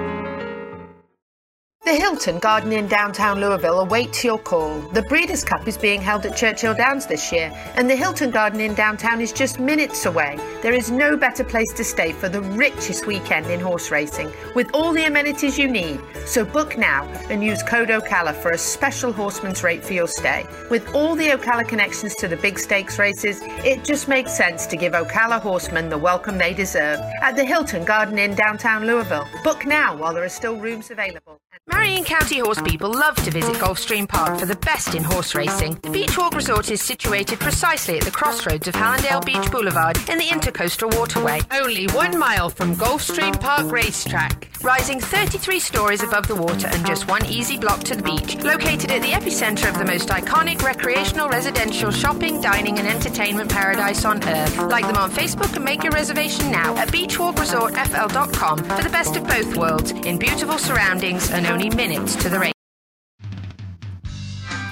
The 1.85 1.97
Hilton 1.97 2.39
Garden 2.39 2.72
Inn 2.72 2.89
downtown 2.89 3.43
Louisville 3.43 3.80
awaits 3.80 4.24
your 4.24 4.39
call. 4.39 4.80
The 4.95 5.03
Breeders' 5.03 5.45
Cup 5.45 5.68
is 5.68 5.76
being 5.76 6.01
held 6.01 6.24
at 6.24 6.35
Churchill 6.35 6.72
Downs 6.72 7.05
this 7.05 7.30
year, 7.30 7.53
and 7.74 7.91
the 7.91 7.95
Hilton 7.95 8.30
Garden 8.30 8.59
Inn 8.59 8.72
downtown 8.72 9.20
is 9.20 9.32
just 9.32 9.61
minutes 9.61 10.07
away. 10.07 10.39
There 10.62 10.72
is 10.72 10.91
no 10.91 11.14
better 11.14 11.45
place 11.45 11.70
to 11.74 11.85
stay 11.85 12.12
for 12.12 12.30
the 12.30 12.41
richest 12.41 13.07
weekend 13.07 13.49
in 13.49 13.61
horse 13.61 13.91
racing, 13.91 14.32
with 14.55 14.70
all 14.72 14.95
the 14.95 15.05
amenities 15.05 15.59
you 15.59 15.68
need. 15.68 16.01
So 16.24 16.43
book 16.43 16.78
now 16.78 17.05
and 17.28 17.45
use 17.45 17.62
code 17.62 17.91
Ocala 17.91 18.35
for 18.35 18.53
a 18.53 18.59
special 18.59 19.12
horseman's 19.12 19.62
rate 19.62 19.85
for 19.85 19.93
your 19.93 20.09
stay. 20.09 20.47
With 20.70 20.95
all 20.95 21.14
the 21.14 21.28
Ocala 21.28 21.68
connections 21.68 22.14
to 22.14 22.28
the 22.28 22.39
big 22.39 22.59
stakes 22.59 22.99
races, 22.99 23.43
it 23.62 23.85
just 23.85 24.09
makes 24.09 24.32
sense 24.32 24.64
to 24.68 24.78
give 24.78 24.95
Ocala 24.95 25.39
horsemen 25.39 25.91
the 25.91 25.99
welcome 25.99 26.39
they 26.39 26.55
deserve 26.55 26.99
at 27.20 27.37
the 27.37 27.45
Hilton 27.45 27.85
Garden 27.85 28.18
Inn 28.18 28.35
downtown 28.35 28.87
Louisville. 28.87 29.28
Book 29.43 29.66
now 29.66 29.95
while 29.95 30.14
there 30.14 30.24
are 30.24 30.30
still 30.30 30.57
rooms 30.57 30.91
available. 30.91 31.43
Marion 31.66 32.05
County 32.05 32.38
horse 32.38 32.61
people 32.62 32.92
love 32.92 33.16
to 33.16 33.30
visit 33.30 33.57
Gulfstream 33.57 34.09
Park 34.09 34.38
for 34.38 34.46
the 34.46 34.57
best 34.57 34.94
in 34.94 35.05
horse 35.05 35.34
racing. 35.34 35.74
The 35.82 35.90
Beach 35.90 36.16
Walk 36.18 36.34
Resort 36.34 36.70
is 36.70 36.82
situated 36.82 37.38
precisely 37.40 37.98
at 37.98 38.05
the 38.05 38.11
crossroads 38.11 38.68
of 38.68 38.74
Hallandale 38.74 39.24
Beach 39.24 39.50
Boulevard 39.50 39.96
in 40.09 40.18
the 40.18 40.24
Intercoastal 40.24 40.96
Waterway. 40.96 41.40
Only 41.50 41.86
one 41.88 42.18
mile 42.18 42.50
from 42.50 42.74
Gulfstream 42.74 43.40
Park 43.40 43.70
Racetrack. 43.70 44.48
Rising 44.62 44.98
33 44.98 45.61
stories 45.61 46.02
above 46.02 46.26
the 46.26 46.34
water 46.34 46.68
and 46.68 46.86
just 46.86 47.07
one 47.07 47.24
easy 47.26 47.59
block 47.59 47.80
to 47.84 47.94
the 47.94 48.02
beach. 48.02 48.36
Located 48.42 48.90
at 48.90 49.02
the 49.02 49.11
epicenter 49.11 49.68
of 49.68 49.78
the 49.78 49.84
most 49.84 50.09
iconic 50.09 50.62
recreational, 50.62 51.28
residential, 51.28 51.90
shopping, 51.90 52.40
dining, 52.40 52.78
and 52.78 52.88
entertainment 52.88 53.50
paradise 53.50 54.05
on 54.05 54.26
earth. 54.26 54.57
Like 54.70 54.86
them 54.86 54.96
on 54.96 55.11
Facebook 55.11 55.55
and 55.55 55.64
make 55.64 55.82
your 55.82 55.92
reservation 55.92 56.50
now 56.50 56.74
at 56.76 56.88
beachwalkresortfl.com 56.88 58.59
for 58.59 58.82
the 58.82 58.88
best 58.88 59.16
of 59.16 59.26
both 59.26 59.55
worlds 59.57 59.90
in 59.90 60.18
beautiful 60.18 60.57
surroundings 60.59 61.30
and 61.30 61.43
only 61.47 61.70
minutes 61.70 62.16
to 62.16 62.28
the 62.28 62.38
race. 62.38 62.53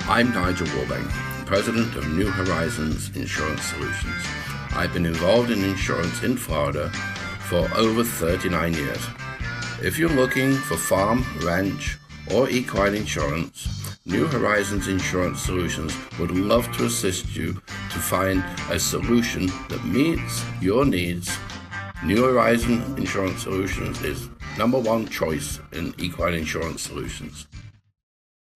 I'm 0.08 0.32
Nigel 0.32 0.66
Warbank, 0.68 1.08
President 1.46 1.94
of 1.96 2.06
New 2.12 2.28
Horizons 2.28 3.14
Insurance 3.16 3.62
Solutions. 3.62 4.24
I've 4.74 4.92
been 4.92 5.06
involved 5.06 5.50
in 5.50 5.64
insurance 5.64 6.22
in 6.22 6.36
Florida 6.36 6.90
for 7.48 7.68
over 7.76 8.04
39 8.04 8.74
years. 8.74 9.06
If 9.82 9.98
you're 9.98 10.10
looking 10.10 10.54
for 10.54 10.76
farm, 10.76 11.24
ranch, 11.44 11.98
or 12.32 12.48
equine 12.48 12.94
insurance, 12.94 13.98
New 14.04 14.26
Horizons 14.26 14.88
Insurance 14.88 15.40
Solutions 15.42 15.96
would 16.18 16.32
love 16.32 16.70
to 16.76 16.86
assist 16.86 17.36
you 17.36 17.52
to 17.54 17.98
find 17.98 18.44
a 18.70 18.78
solution 18.78 19.46
that 19.68 19.84
meets 19.84 20.44
your 20.60 20.84
needs. 20.84 21.30
New 22.04 22.24
Horizon 22.24 22.82
Insurance 22.96 23.42
Solutions 23.42 24.02
is 24.02 24.28
number 24.58 24.78
one 24.78 25.06
choice 25.08 25.60
in 25.72 25.94
equine 25.98 26.34
insurance 26.34 26.82
solutions. 26.82 27.46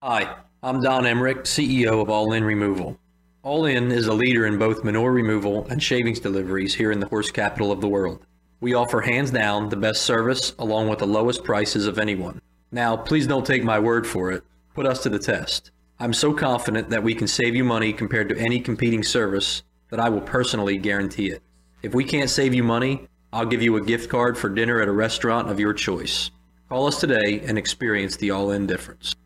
Hi, 0.03 0.35
I'm 0.61 0.81
Don 0.81 1.05
Emmerich, 1.05 1.43
CEO 1.43 2.01
of 2.01 2.09
All 2.09 2.33
In 2.33 2.43
Removal. 2.43 2.99
All 3.41 3.65
In 3.65 3.91
is 3.91 4.07
a 4.07 4.13
leader 4.13 4.45
in 4.45 4.57
both 4.57 4.83
manure 4.83 5.11
removal 5.11 5.65
and 5.67 5.81
shavings 5.81 6.19
deliveries 6.19 6.75
here 6.75 6.91
in 6.91 6.99
the 6.99 7.07
horse 7.07 7.31
capital 7.31 7.71
of 7.71 7.81
the 7.81 7.87
world. 7.87 8.25
We 8.59 8.73
offer 8.73 9.01
hands 9.01 9.31
down 9.31 9.69
the 9.69 9.77
best 9.77 10.03
service 10.03 10.53
along 10.59 10.89
with 10.89 10.99
the 10.99 11.07
lowest 11.07 11.43
prices 11.43 11.87
of 11.87 11.97
anyone. 11.97 12.41
Now, 12.71 12.97
please 12.97 13.25
don't 13.25 13.45
take 13.45 13.63
my 13.63 13.79
word 13.79 14.05
for 14.05 14.31
it. 14.31 14.43
Put 14.73 14.85
us 14.85 15.01
to 15.03 15.09
the 15.09 15.19
test. 15.19 15.71
I'm 15.99 16.13
so 16.13 16.33
confident 16.33 16.89
that 16.89 17.03
we 17.03 17.15
can 17.15 17.27
save 17.27 17.55
you 17.55 17.63
money 17.63 17.91
compared 17.91 18.29
to 18.29 18.37
any 18.37 18.59
competing 18.59 19.01
service 19.01 19.63
that 19.89 19.99
I 19.99 20.09
will 20.09 20.21
personally 20.21 20.77
guarantee 20.77 21.29
it. 21.29 21.41
If 21.81 21.95
we 21.95 22.03
can't 22.03 22.29
save 22.29 22.53
you 22.53 22.63
money, 22.63 23.07
I'll 23.33 23.45
give 23.45 23.61
you 23.61 23.75
a 23.75 23.81
gift 23.81 24.09
card 24.09 24.37
for 24.37 24.47
dinner 24.47 24.81
at 24.81 24.87
a 24.87 24.93
restaurant 24.93 25.49
of 25.49 25.59
your 25.59 25.73
choice. 25.73 26.31
Call 26.69 26.87
us 26.87 26.99
today 26.99 27.41
and 27.41 27.57
experience 27.57 28.15
the 28.15 28.31
all 28.31 28.51
in 28.51 28.67
difference. 28.67 29.16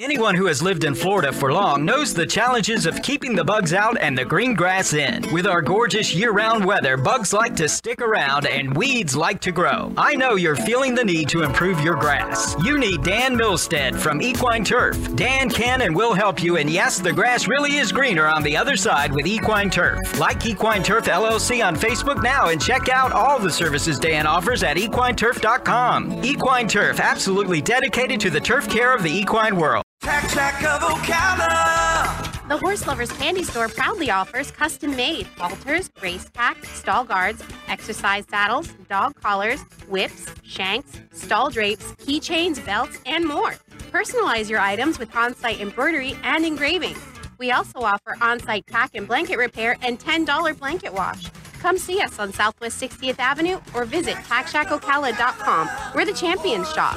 Anyone 0.00 0.34
who 0.34 0.46
has 0.46 0.60
lived 0.60 0.82
in 0.82 0.92
Florida 0.92 1.32
for 1.32 1.52
long 1.52 1.84
knows 1.84 2.12
the 2.12 2.26
challenges 2.26 2.84
of 2.84 3.00
keeping 3.00 3.36
the 3.36 3.44
bugs 3.44 3.72
out 3.72 3.96
and 4.00 4.18
the 4.18 4.24
green 4.24 4.52
grass 4.52 4.92
in. 4.92 5.22
With 5.32 5.46
our 5.46 5.62
gorgeous 5.62 6.12
year 6.12 6.32
round 6.32 6.64
weather, 6.64 6.96
bugs 6.96 7.32
like 7.32 7.54
to 7.54 7.68
stick 7.68 8.00
around 8.00 8.44
and 8.44 8.76
weeds 8.76 9.14
like 9.14 9.40
to 9.42 9.52
grow. 9.52 9.92
I 9.96 10.16
know 10.16 10.34
you're 10.34 10.56
feeling 10.56 10.96
the 10.96 11.04
need 11.04 11.28
to 11.28 11.44
improve 11.44 11.80
your 11.80 11.94
grass. 11.94 12.56
You 12.64 12.76
need 12.76 13.04
Dan 13.04 13.38
Milstead 13.38 13.96
from 13.96 14.20
Equine 14.20 14.64
Turf. 14.64 15.14
Dan 15.14 15.48
can 15.48 15.82
and 15.82 15.94
will 15.94 16.12
help 16.12 16.42
you, 16.42 16.56
and 16.56 16.68
yes, 16.68 16.98
the 16.98 17.12
grass 17.12 17.46
really 17.46 17.76
is 17.76 17.92
greener 17.92 18.26
on 18.26 18.42
the 18.42 18.56
other 18.56 18.76
side 18.76 19.12
with 19.12 19.28
Equine 19.28 19.70
Turf. 19.70 20.18
Like 20.18 20.44
Equine 20.44 20.82
Turf 20.82 21.04
LLC 21.04 21.64
on 21.64 21.76
Facebook 21.76 22.20
now 22.20 22.48
and 22.48 22.60
check 22.60 22.88
out 22.88 23.12
all 23.12 23.38
the 23.38 23.48
services 23.48 24.00
Dan 24.00 24.26
offers 24.26 24.64
at 24.64 24.76
equineturf.com. 24.76 26.24
Equine 26.24 26.66
Turf, 26.66 26.98
absolutely 26.98 27.62
dedicated 27.62 28.18
to 28.22 28.30
the 28.30 28.40
turf 28.40 28.68
care 28.68 28.92
of 28.92 29.04
the 29.04 29.16
equine 29.16 29.54
world. 29.54 29.83
Tack 30.04 30.28
Shack 30.28 30.62
of 30.64 30.82
Ocala. 30.82 32.46
The 32.46 32.58
Horse 32.58 32.86
Lovers 32.86 33.10
Candy 33.12 33.42
Store 33.42 33.68
proudly 33.68 34.10
offers 34.10 34.50
custom 34.50 34.94
made 34.94 35.26
halters, 35.38 35.90
race 36.02 36.28
packs, 36.34 36.68
stall 36.68 37.04
guards, 37.04 37.42
exercise 37.68 38.26
saddles, 38.28 38.68
dog 38.90 39.18
collars, 39.18 39.62
whips, 39.88 40.26
shanks, 40.42 41.00
stall 41.14 41.48
drapes, 41.48 41.92
keychains, 41.92 42.62
belts, 42.66 42.98
and 43.06 43.24
more. 43.24 43.54
Personalize 43.92 44.50
your 44.50 44.60
items 44.60 44.98
with 44.98 45.16
on 45.16 45.34
site 45.34 45.62
embroidery 45.62 46.18
and 46.22 46.44
engraving. 46.44 46.96
We 47.38 47.52
also 47.52 47.78
offer 47.78 48.14
on 48.20 48.40
site 48.40 48.66
tack 48.66 48.90
and 48.94 49.08
blanket 49.08 49.38
repair 49.38 49.78
and 49.80 49.98
$10 49.98 50.58
blanket 50.58 50.92
wash. 50.92 51.30
Come 51.60 51.78
see 51.78 52.02
us 52.02 52.18
on 52.18 52.30
Southwest 52.34 52.78
60th 52.78 53.18
Avenue 53.18 53.58
or 53.74 53.86
visit 53.86 54.16
tackshackocala.com. 54.16 55.70
We're 55.94 56.04
the 56.04 56.12
champions 56.12 56.70
shop. 56.74 56.94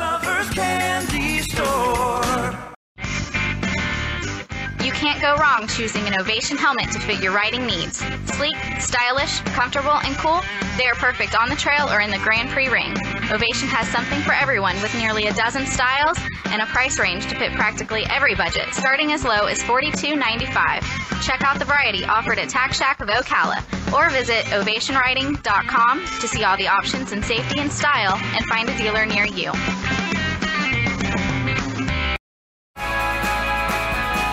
You 4.87 4.93
can't 4.93 5.21
go 5.21 5.35
wrong 5.35 5.67
choosing 5.67 6.07
an 6.07 6.17
Ovation 6.17 6.55
helmet 6.55 6.93
to 6.93 6.99
fit 6.99 7.21
your 7.21 7.33
riding 7.33 7.65
needs. 7.65 7.97
Sleek, 8.37 8.55
stylish, 8.79 9.41
comfortable, 9.41 9.91
and 9.91 10.15
cool, 10.15 10.39
they 10.77 10.85
are 10.87 10.95
perfect 10.95 11.35
on 11.35 11.49
the 11.49 11.57
trail 11.57 11.89
or 11.89 11.99
in 11.99 12.09
the 12.09 12.17
Grand 12.19 12.47
Prix 12.51 12.69
ring. 12.69 12.95
Ovation 13.29 13.67
has 13.67 13.85
something 13.89 14.21
for 14.21 14.31
everyone 14.31 14.81
with 14.81 14.95
nearly 14.95 15.27
a 15.27 15.33
dozen 15.33 15.65
styles 15.65 16.17
and 16.45 16.61
a 16.61 16.65
price 16.67 16.99
range 16.99 17.27
to 17.27 17.35
fit 17.35 17.51
practically 17.51 18.05
every 18.09 18.33
budget, 18.33 18.73
starting 18.73 19.11
as 19.11 19.25
low 19.25 19.47
as 19.47 19.61
$42.95. 19.61 21.21
Check 21.21 21.41
out 21.41 21.59
the 21.59 21.65
variety 21.65 22.05
offered 22.05 22.39
at 22.39 22.47
Tack 22.47 22.71
Shack 22.73 23.01
of 23.01 23.09
Ocala 23.09 23.59
or 23.91 24.09
visit 24.09 24.45
ovationriding.com 24.55 26.05
to 26.21 26.27
see 26.29 26.45
all 26.45 26.55
the 26.55 26.69
options 26.69 27.11
in 27.11 27.21
safety 27.21 27.59
and 27.59 27.69
style 27.69 28.15
and 28.15 28.45
find 28.45 28.69
a 28.69 28.77
dealer 28.77 29.05
near 29.05 29.25
you. 29.25 29.51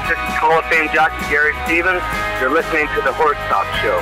Is 0.05 0.11
Hall 0.37 0.59
of 0.59 0.67
Fame 0.67 0.91
jockey 0.93 1.31
Gary 1.31 1.55
Stevens. 1.65 2.03
You're 2.39 2.53
listening 2.53 2.87
to 2.89 3.01
the 3.01 3.13
Horse 3.15 3.39
Talk 3.49 3.65
Show. 3.81 3.99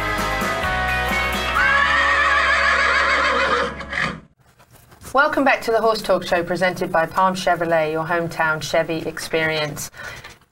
Welcome 5.14 5.44
back 5.44 5.62
to 5.62 5.70
the 5.70 5.80
Horse 5.80 6.03
Talk 6.03 6.24
Show 6.24 6.42
presented 6.42 6.90
by 6.90 7.07
Palm 7.07 7.36
Chevrolet, 7.36 7.92
your 7.92 8.05
hometown 8.05 8.61
Chevy 8.61 9.07
experience. 9.07 9.92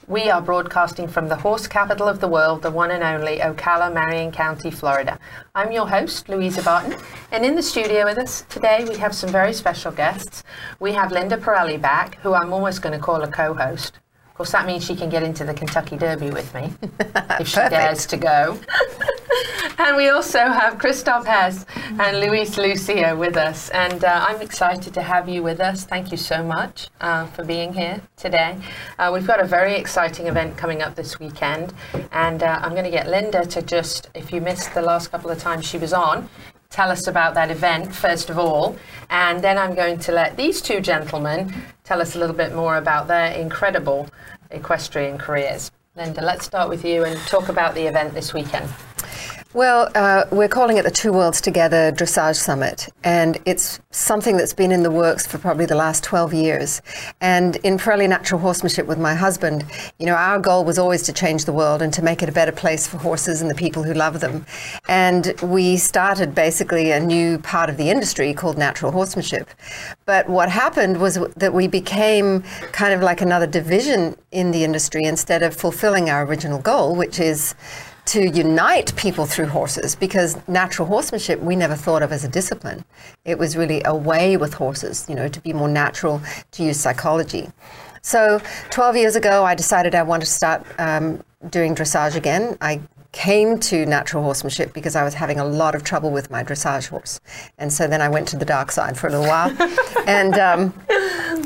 We 0.06 0.30
are 0.30 0.40
broadcasting 0.40 1.08
from 1.08 1.26
the 1.26 1.34
horse 1.34 1.66
capital 1.66 2.06
of 2.06 2.20
the 2.20 2.28
world, 2.28 2.62
the 2.62 2.70
one 2.70 2.92
and 2.92 3.02
only 3.02 3.38
Ocala, 3.38 3.92
Marion 3.92 4.30
County, 4.30 4.70
Florida. 4.70 5.18
I'm 5.56 5.72
your 5.72 5.88
host, 5.88 6.28
Louisa 6.28 6.62
Barton, 6.62 6.94
and 7.32 7.44
in 7.44 7.56
the 7.56 7.62
studio 7.62 8.04
with 8.04 8.18
us 8.18 8.44
today 8.48 8.86
we 8.88 8.96
have 8.98 9.16
some 9.16 9.30
very 9.30 9.52
special 9.52 9.90
guests. 9.90 10.44
We 10.78 10.92
have 10.92 11.10
Linda 11.10 11.36
Parelli 11.36 11.80
back, 11.80 12.20
who 12.20 12.34
I'm 12.34 12.52
almost 12.52 12.82
going 12.82 12.96
to 12.96 13.04
call 13.04 13.22
a 13.24 13.28
co 13.28 13.52
host. 13.52 13.98
Of 14.40 14.46
course, 14.46 14.52
that 14.52 14.66
means 14.66 14.86
she 14.86 14.96
can 14.96 15.10
get 15.10 15.22
into 15.22 15.44
the 15.44 15.52
Kentucky 15.52 15.98
Derby 15.98 16.30
with 16.30 16.54
me 16.54 16.72
if 17.40 17.46
she 17.46 17.56
dares 17.56 18.06
to 18.06 18.16
go. 18.16 18.58
and 19.78 19.98
we 19.98 20.08
also 20.08 20.38
have 20.38 20.78
Christoph 20.78 21.26
Hess 21.26 21.66
and 21.98 22.20
Luis 22.20 22.56
Lucio 22.56 23.14
with 23.18 23.36
us. 23.36 23.68
And 23.68 24.02
uh, 24.02 24.24
I'm 24.26 24.40
excited 24.40 24.94
to 24.94 25.02
have 25.02 25.28
you 25.28 25.42
with 25.42 25.60
us. 25.60 25.84
Thank 25.84 26.10
you 26.10 26.16
so 26.16 26.42
much 26.42 26.88
uh, 27.02 27.26
for 27.26 27.44
being 27.44 27.74
here 27.74 28.00
today. 28.16 28.56
Uh, 28.98 29.10
we've 29.12 29.26
got 29.26 29.40
a 29.40 29.46
very 29.46 29.74
exciting 29.74 30.26
event 30.26 30.56
coming 30.56 30.80
up 30.80 30.94
this 30.94 31.20
weekend. 31.20 31.74
And 32.10 32.42
uh, 32.42 32.60
I'm 32.62 32.70
going 32.70 32.84
to 32.84 32.90
get 32.90 33.08
Linda 33.08 33.44
to 33.44 33.60
just, 33.60 34.08
if 34.14 34.32
you 34.32 34.40
missed 34.40 34.72
the 34.72 34.80
last 34.80 35.08
couple 35.08 35.30
of 35.30 35.38
times 35.38 35.66
she 35.66 35.76
was 35.76 35.92
on, 35.92 36.30
tell 36.70 36.90
us 36.90 37.08
about 37.08 37.34
that 37.34 37.50
event, 37.50 37.94
first 37.94 38.30
of 38.30 38.38
all. 38.38 38.76
And 39.10 39.42
then 39.42 39.58
I'm 39.58 39.74
going 39.74 39.98
to 40.00 40.12
let 40.12 40.36
these 40.36 40.62
two 40.62 40.80
gentlemen 40.80 41.52
tell 41.84 42.00
us 42.00 42.14
a 42.14 42.18
little 42.18 42.36
bit 42.36 42.54
more 42.54 42.76
about 42.76 43.08
their 43.08 43.32
incredible 43.32 44.08
equestrian 44.50 45.18
careers. 45.18 45.70
Linda, 45.96 46.22
let's 46.22 46.46
start 46.46 46.68
with 46.68 46.84
you 46.84 47.04
and 47.04 47.18
talk 47.26 47.48
about 47.48 47.74
the 47.74 47.86
event 47.86 48.14
this 48.14 48.32
weekend. 48.32 48.68
Well, 49.52 49.90
uh, 49.96 50.26
we're 50.30 50.46
calling 50.46 50.76
it 50.76 50.84
the 50.84 50.92
Two 50.92 51.12
Worlds 51.12 51.40
Together 51.40 51.90
Dressage 51.90 52.36
Summit, 52.36 52.88
and 53.02 53.36
it's 53.46 53.80
something 53.90 54.36
that's 54.36 54.54
been 54.54 54.70
in 54.70 54.84
the 54.84 54.92
works 54.92 55.26
for 55.26 55.38
probably 55.38 55.66
the 55.66 55.74
last 55.74 56.04
12 56.04 56.32
years. 56.32 56.80
And 57.20 57.56
in 57.56 57.76
Parelli 57.76 58.08
Natural 58.08 58.40
Horsemanship 58.40 58.86
with 58.86 58.98
my 58.98 59.16
husband, 59.16 59.64
you 59.98 60.06
know, 60.06 60.14
our 60.14 60.38
goal 60.38 60.64
was 60.64 60.78
always 60.78 61.02
to 61.02 61.12
change 61.12 61.46
the 61.46 61.52
world 61.52 61.82
and 61.82 61.92
to 61.94 62.00
make 62.00 62.22
it 62.22 62.28
a 62.28 62.32
better 62.32 62.52
place 62.52 62.86
for 62.86 62.98
horses 62.98 63.42
and 63.42 63.50
the 63.50 63.56
people 63.56 63.82
who 63.82 63.92
love 63.92 64.20
them. 64.20 64.46
And 64.88 65.34
we 65.42 65.78
started 65.78 66.32
basically 66.32 66.92
a 66.92 67.00
new 67.00 67.40
part 67.40 67.68
of 67.68 67.76
the 67.76 67.90
industry 67.90 68.32
called 68.32 68.56
natural 68.56 68.92
horsemanship. 68.92 69.50
But 70.04 70.28
what 70.28 70.48
happened 70.48 71.00
was 71.00 71.18
that 71.34 71.52
we 71.52 71.66
became 71.66 72.42
kind 72.70 72.94
of 72.94 73.02
like 73.02 73.20
another 73.20 73.48
division 73.48 74.16
in 74.30 74.52
the 74.52 74.62
industry 74.62 75.02
instead 75.02 75.42
of 75.42 75.56
fulfilling 75.56 76.08
our 76.08 76.24
original 76.24 76.60
goal, 76.60 76.94
which 76.94 77.18
is 77.18 77.56
to 78.10 78.28
unite 78.28 78.94
people 78.96 79.24
through 79.24 79.46
horses 79.46 79.94
because 79.94 80.36
natural 80.48 80.88
horsemanship 80.88 81.38
we 81.38 81.54
never 81.54 81.76
thought 81.76 82.02
of 82.02 82.10
as 82.10 82.24
a 82.24 82.28
discipline. 82.28 82.84
It 83.24 83.38
was 83.38 83.56
really 83.56 83.82
a 83.84 83.94
way 83.94 84.36
with 84.36 84.52
horses, 84.54 85.06
you 85.08 85.14
know, 85.14 85.28
to 85.28 85.40
be 85.40 85.52
more 85.52 85.68
natural, 85.68 86.20
to 86.50 86.64
use 86.64 86.80
psychology. 86.80 87.48
So 88.02 88.40
12 88.70 88.96
years 88.96 89.14
ago, 89.14 89.44
I 89.44 89.54
decided 89.54 89.94
I 89.94 90.02
wanted 90.02 90.24
to 90.24 90.32
start 90.32 90.66
um, 90.80 91.22
doing 91.50 91.76
dressage 91.76 92.16
again. 92.16 92.58
I 92.60 92.80
came 93.12 93.58
to 93.58 93.84
natural 93.86 94.22
horsemanship 94.22 94.72
because 94.72 94.94
I 94.94 95.02
was 95.02 95.14
having 95.14 95.40
a 95.40 95.44
lot 95.44 95.74
of 95.74 95.82
trouble 95.82 96.10
with 96.10 96.30
my 96.30 96.44
dressage 96.44 96.88
horse. 96.88 97.20
And 97.58 97.72
so 97.72 97.86
then 97.88 98.00
I 98.00 98.08
went 98.08 98.28
to 98.28 98.36
the 98.36 98.44
dark 98.44 98.70
side 98.70 98.96
for 98.96 99.08
a 99.08 99.10
little 99.10 99.26
while. 99.26 99.50
and, 100.06 100.34
um, 100.34 100.74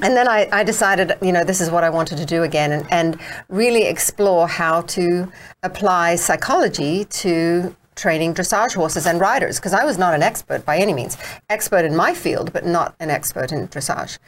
and 0.03 0.15
then 0.17 0.29
I, 0.29 0.49
I, 0.53 0.62
decided, 0.62 1.12
you 1.23 1.33
know, 1.33 1.45
this 1.45 1.61
is 1.61 1.71
what 1.71 1.83
I 1.83 1.91
wanted 1.91 2.19
to 2.19 2.27
do 2.27 2.43
again 2.43 2.73
and, 2.73 2.87
and 2.91 3.21
really 3.49 3.85
explore 3.85 4.47
how 4.47 4.83
to 4.83 5.33
apply 5.62 6.17
psychology 6.17 7.05
to 7.05 7.75
training 7.95 8.34
dressage 8.34 8.74
horses 8.74 9.07
and 9.07 9.20
riders 9.20 9.59
because 9.59 9.72
I 9.72 9.84
was 9.84 9.99
not 9.99 10.14
an 10.14 10.22
expert 10.22 10.64
by 10.64 10.78
any 10.78 10.92
means. 10.92 11.16
Expert 11.49 11.84
in 11.84 11.95
my 11.95 12.14
field, 12.14 12.53
but 12.53 12.66
not 12.66 12.95
an 13.01 13.11
expert 13.11 13.53
in 13.53 13.68
dressage. 13.68 14.18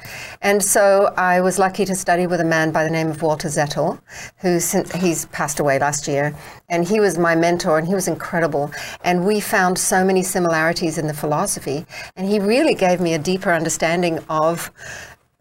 And 0.42 0.62
so 0.62 1.12
I 1.16 1.40
was 1.40 1.58
lucky 1.58 1.84
to 1.84 1.94
study 1.94 2.26
with 2.26 2.40
a 2.40 2.44
man 2.44 2.72
by 2.72 2.84
the 2.84 2.90
name 2.90 3.08
of 3.08 3.22
Walter 3.22 3.48
Zettl, 3.48 4.00
who 4.38 4.60
since 4.60 4.92
he's 4.92 5.26
passed 5.26 5.60
away 5.60 5.78
last 5.78 6.06
year. 6.08 6.34
And 6.68 6.86
he 6.86 7.00
was 7.00 7.18
my 7.18 7.34
mentor 7.34 7.78
and 7.78 7.86
he 7.86 7.94
was 7.94 8.08
incredible. 8.08 8.70
And 9.04 9.26
we 9.26 9.40
found 9.40 9.78
so 9.78 10.04
many 10.04 10.22
similarities 10.22 10.98
in 10.98 11.06
the 11.06 11.14
philosophy. 11.14 11.86
And 12.16 12.28
he 12.28 12.38
really 12.38 12.74
gave 12.74 13.00
me 13.00 13.14
a 13.14 13.18
deeper 13.18 13.52
understanding 13.52 14.18
of 14.28 14.70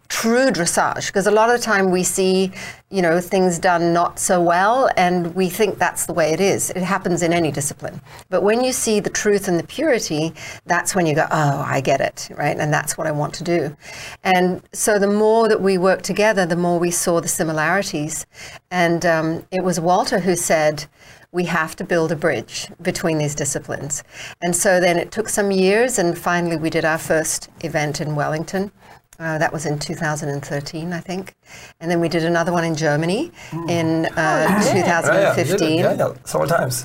true 0.07 0.51
dressage 0.51 1.07
because 1.07 1.27
a 1.27 1.31
lot 1.31 1.49
of 1.49 1.59
the 1.59 1.63
time 1.63 1.91
we 1.91 2.03
see 2.03 2.51
you 2.89 3.01
know 3.01 3.19
things 3.19 3.57
done 3.57 3.91
not 3.91 4.19
so 4.19 4.41
well 4.41 4.89
and 4.97 5.33
we 5.35 5.49
think 5.49 5.77
that's 5.77 6.05
the 6.05 6.13
way 6.13 6.31
it 6.31 6.39
is. 6.39 6.69
It 6.71 6.83
happens 6.83 7.23
in 7.23 7.33
any 7.33 7.51
discipline. 7.51 7.99
But 8.29 8.43
when 8.43 8.63
you 8.63 8.71
see 8.71 8.99
the 8.99 9.09
truth 9.09 9.47
and 9.47 9.59
the 9.59 9.67
purity 9.67 10.33
that's 10.65 10.95
when 10.95 11.05
you 11.05 11.15
go 11.15 11.27
oh 11.31 11.63
i 11.65 11.81
get 11.81 12.01
it 12.01 12.29
right? 12.37 12.57
And 12.57 12.73
that's 12.73 12.97
what 12.97 13.07
i 13.07 13.11
want 13.11 13.33
to 13.35 13.43
do. 13.43 13.75
And 14.23 14.61
so 14.73 14.99
the 14.99 15.07
more 15.07 15.47
that 15.47 15.61
we 15.61 15.77
worked 15.77 16.05
together 16.05 16.45
the 16.45 16.55
more 16.55 16.79
we 16.79 16.91
saw 16.91 17.19
the 17.19 17.27
similarities. 17.27 18.25
And 18.71 19.05
um, 19.05 19.45
it 19.51 19.63
was 19.63 19.79
walter 19.79 20.19
who 20.19 20.35
said 20.35 20.85
we 21.31 21.43
have 21.45 21.75
to 21.75 21.83
build 21.83 22.13
a 22.13 22.15
bridge 22.15 22.69
between 22.81 23.17
these 23.17 23.35
disciplines. 23.35 24.03
And 24.41 24.55
so 24.55 24.79
then 24.79 24.97
it 24.97 25.11
took 25.11 25.27
some 25.27 25.51
years 25.51 25.99
and 25.99 26.17
finally 26.17 26.55
we 26.55 26.69
did 26.69 26.85
our 26.85 26.97
first 26.97 27.49
event 27.61 27.99
in 27.99 28.15
wellington 28.15 28.71
Uh, 29.17 29.37
that 29.37 29.51
was 29.53 29.65
in 29.65 29.79
2013, 29.79 30.91
I 30.91 30.99
think. 30.99 31.35
And 31.79 31.89
then 31.89 31.99
we 32.01 32.09
did 32.09 32.23
another 32.25 32.51
one 32.51 32.65
in 32.65 32.75
Germany 32.75 33.31
in 33.69 34.07
uh, 34.17 34.61
2015. 34.73 35.79
Yeah, 35.79 35.93
yeah, 35.93 36.13
several 36.25 36.49
times. 36.49 36.83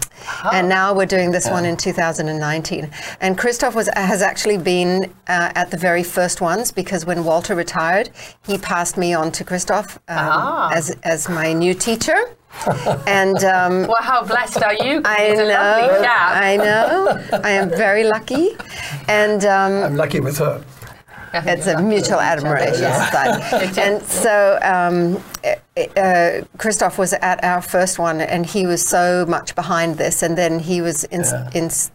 And 0.53 0.69
now 0.69 0.95
we're 0.95 1.07
doing 1.07 1.33
this 1.33 1.49
one 1.51 1.65
in 1.65 1.77
2019. 1.77 2.89
And 3.21 3.37
Christoph 3.37 3.75
was, 3.75 3.89
has 3.95 4.23
actually 4.23 4.59
been 4.59 5.05
uh, 5.27 5.51
at 5.57 5.71
the 5.71 5.77
very 5.77 6.03
first 6.05 6.41
ones 6.41 6.71
because 6.71 7.05
when 7.05 7.25
Walter 7.25 7.55
retired, 7.57 8.11
he 8.47 8.59
passed 8.59 8.97
me 8.97 9.13
on 9.13 9.33
to 9.33 9.45
Christoph 9.45 9.97
um, 10.09 10.19
Ah. 10.19 10.71
as, 10.73 10.97
as 11.03 11.29
my 11.29 11.53
new 11.53 11.75
teacher. 11.75 12.17
and 13.07 13.43
um, 13.45 13.87
well, 13.87 14.03
how 14.03 14.25
blessed 14.25 14.63
are 14.63 14.75
you? 14.75 15.01
I 15.05 15.35
know, 15.35 15.45
lovely 15.45 16.05
chap. 16.05 16.37
I 16.37 16.57
know. 16.57 17.41
I 17.45 17.51
am 17.51 17.69
very 17.71 18.03
lucky, 18.03 18.57
and 19.07 19.45
um, 19.45 19.85
I'm 19.85 19.95
lucky 19.97 20.19
with 20.19 20.39
her. 20.39 20.61
It's 21.33 21.67
a 21.67 21.81
mutual 21.83 22.21
admiration. 22.21 22.83
Yeah. 22.83 23.73
and 23.79 24.03
so 24.03 24.59
um, 24.63 25.23
uh, 25.97 26.43
Christoph 26.59 26.99
was 26.99 27.13
at 27.13 27.43
our 27.45 27.63
first 27.63 27.99
one, 27.99 28.21
and 28.21 28.45
he 28.45 28.67
was 28.67 28.87
so 28.87 29.27
much 29.27 29.55
behind 29.55 29.97
this. 29.97 30.23
And 30.23 30.37
then 30.37 30.59
he 30.59 30.81
was 30.81 31.05
ins- 31.05 31.33
Yeah. 31.33 31.51
ins- 31.55 31.91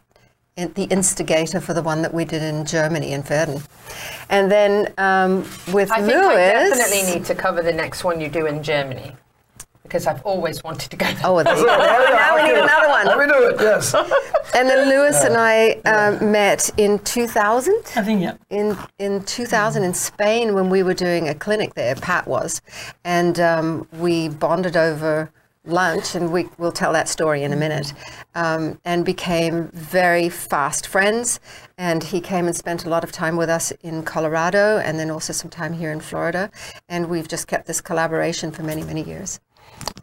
in, 0.56 0.72
the 0.74 0.86
instigator 0.86 1.60
for 1.60 1.74
the 1.74 1.82
one 1.82 2.02
that 2.02 2.14
we 2.14 2.24
did 2.24 2.42
in 2.42 2.66
Germany 2.66 3.12
in 3.12 3.24
Verden. 3.24 3.62
And 4.30 4.50
then 4.50 4.94
um, 4.98 5.40
with 5.74 5.92
I 5.92 5.98
think 5.98 6.14
Luis, 6.14 6.38
I 6.38 6.70
definitely 6.70 7.14
need 7.14 7.26
to 7.26 7.36
cover 7.36 7.62
the 7.62 7.74
next 7.74 8.04
one 8.04 8.22
you 8.22 8.30
do 8.30 8.46
in 8.46 8.64
Germany 8.64 9.16
because 9.86 10.08
I've 10.08 10.22
always 10.24 10.64
wanted 10.64 10.90
to 10.92 10.98
go 10.98 11.06
there. 11.06 11.22
Oh, 11.24 11.42
there 11.42 11.56
you 11.56 11.66
go. 11.66 11.78
now 11.78 12.36
we 12.36 12.44
need 12.44 12.58
another 12.58 12.90
one. 12.90 13.06
Let 13.06 13.20
me 13.20 13.26
do 13.28 13.50
it. 13.50 13.56
Yes. 13.60 13.94
And 14.56 14.70
then 14.70 14.90
Luis 14.90 15.24
and 15.24 15.36
I 15.36 15.82
uh, 15.86 16.24
met 16.24 16.70
in 16.78 17.00
2000. 17.00 17.76
I 17.96 18.04
think 18.04 18.22
yeah. 18.22 18.38
In 18.50 18.78
in 19.00 19.24
2000 19.24 19.84
in 19.84 19.94
Spain 19.94 20.54
when 20.54 20.70
we 20.70 20.82
were 20.82 20.94
doing 20.94 21.28
a 21.30 21.36
clinic 21.36 21.74
there, 21.74 21.96
Pat 21.96 22.28
was, 22.28 22.62
and 23.04 23.40
um, 23.40 23.88
we 23.94 24.30
bonded 24.30 24.78
over 24.78 25.32
lunch, 25.66 26.16
and 26.16 26.32
we 26.32 26.48
will 26.58 26.72
tell 26.72 26.94
that 26.94 27.10
story 27.10 27.44
in 27.44 27.52
a 27.52 27.56
minute, 27.56 27.94
um, 28.36 28.80
and 28.86 29.04
became 29.04 29.68
very 29.70 30.30
fast 30.30 30.88
friends. 30.88 31.40
And 31.78 32.04
he 32.04 32.22
came 32.22 32.48
and 32.48 32.56
spent 32.56 32.86
a 32.86 32.90
lot 32.90 33.04
of 33.04 33.12
time 33.12 33.36
with 33.36 33.50
us 33.50 33.72
in 33.82 34.04
Colorado, 34.04 34.78
and 34.78 34.98
then 35.00 35.10
also 35.10 35.34
some 35.34 35.50
time 35.50 35.74
here 35.74 35.92
in 35.92 36.00
Florida, 36.00 36.52
and 36.88 37.10
we've 37.10 37.28
just 37.28 37.48
kept 37.48 37.68
this 37.68 37.82
collaboration 37.82 38.52
for 38.52 38.64
many 38.64 38.84
many 38.84 39.04
years. 39.04 39.40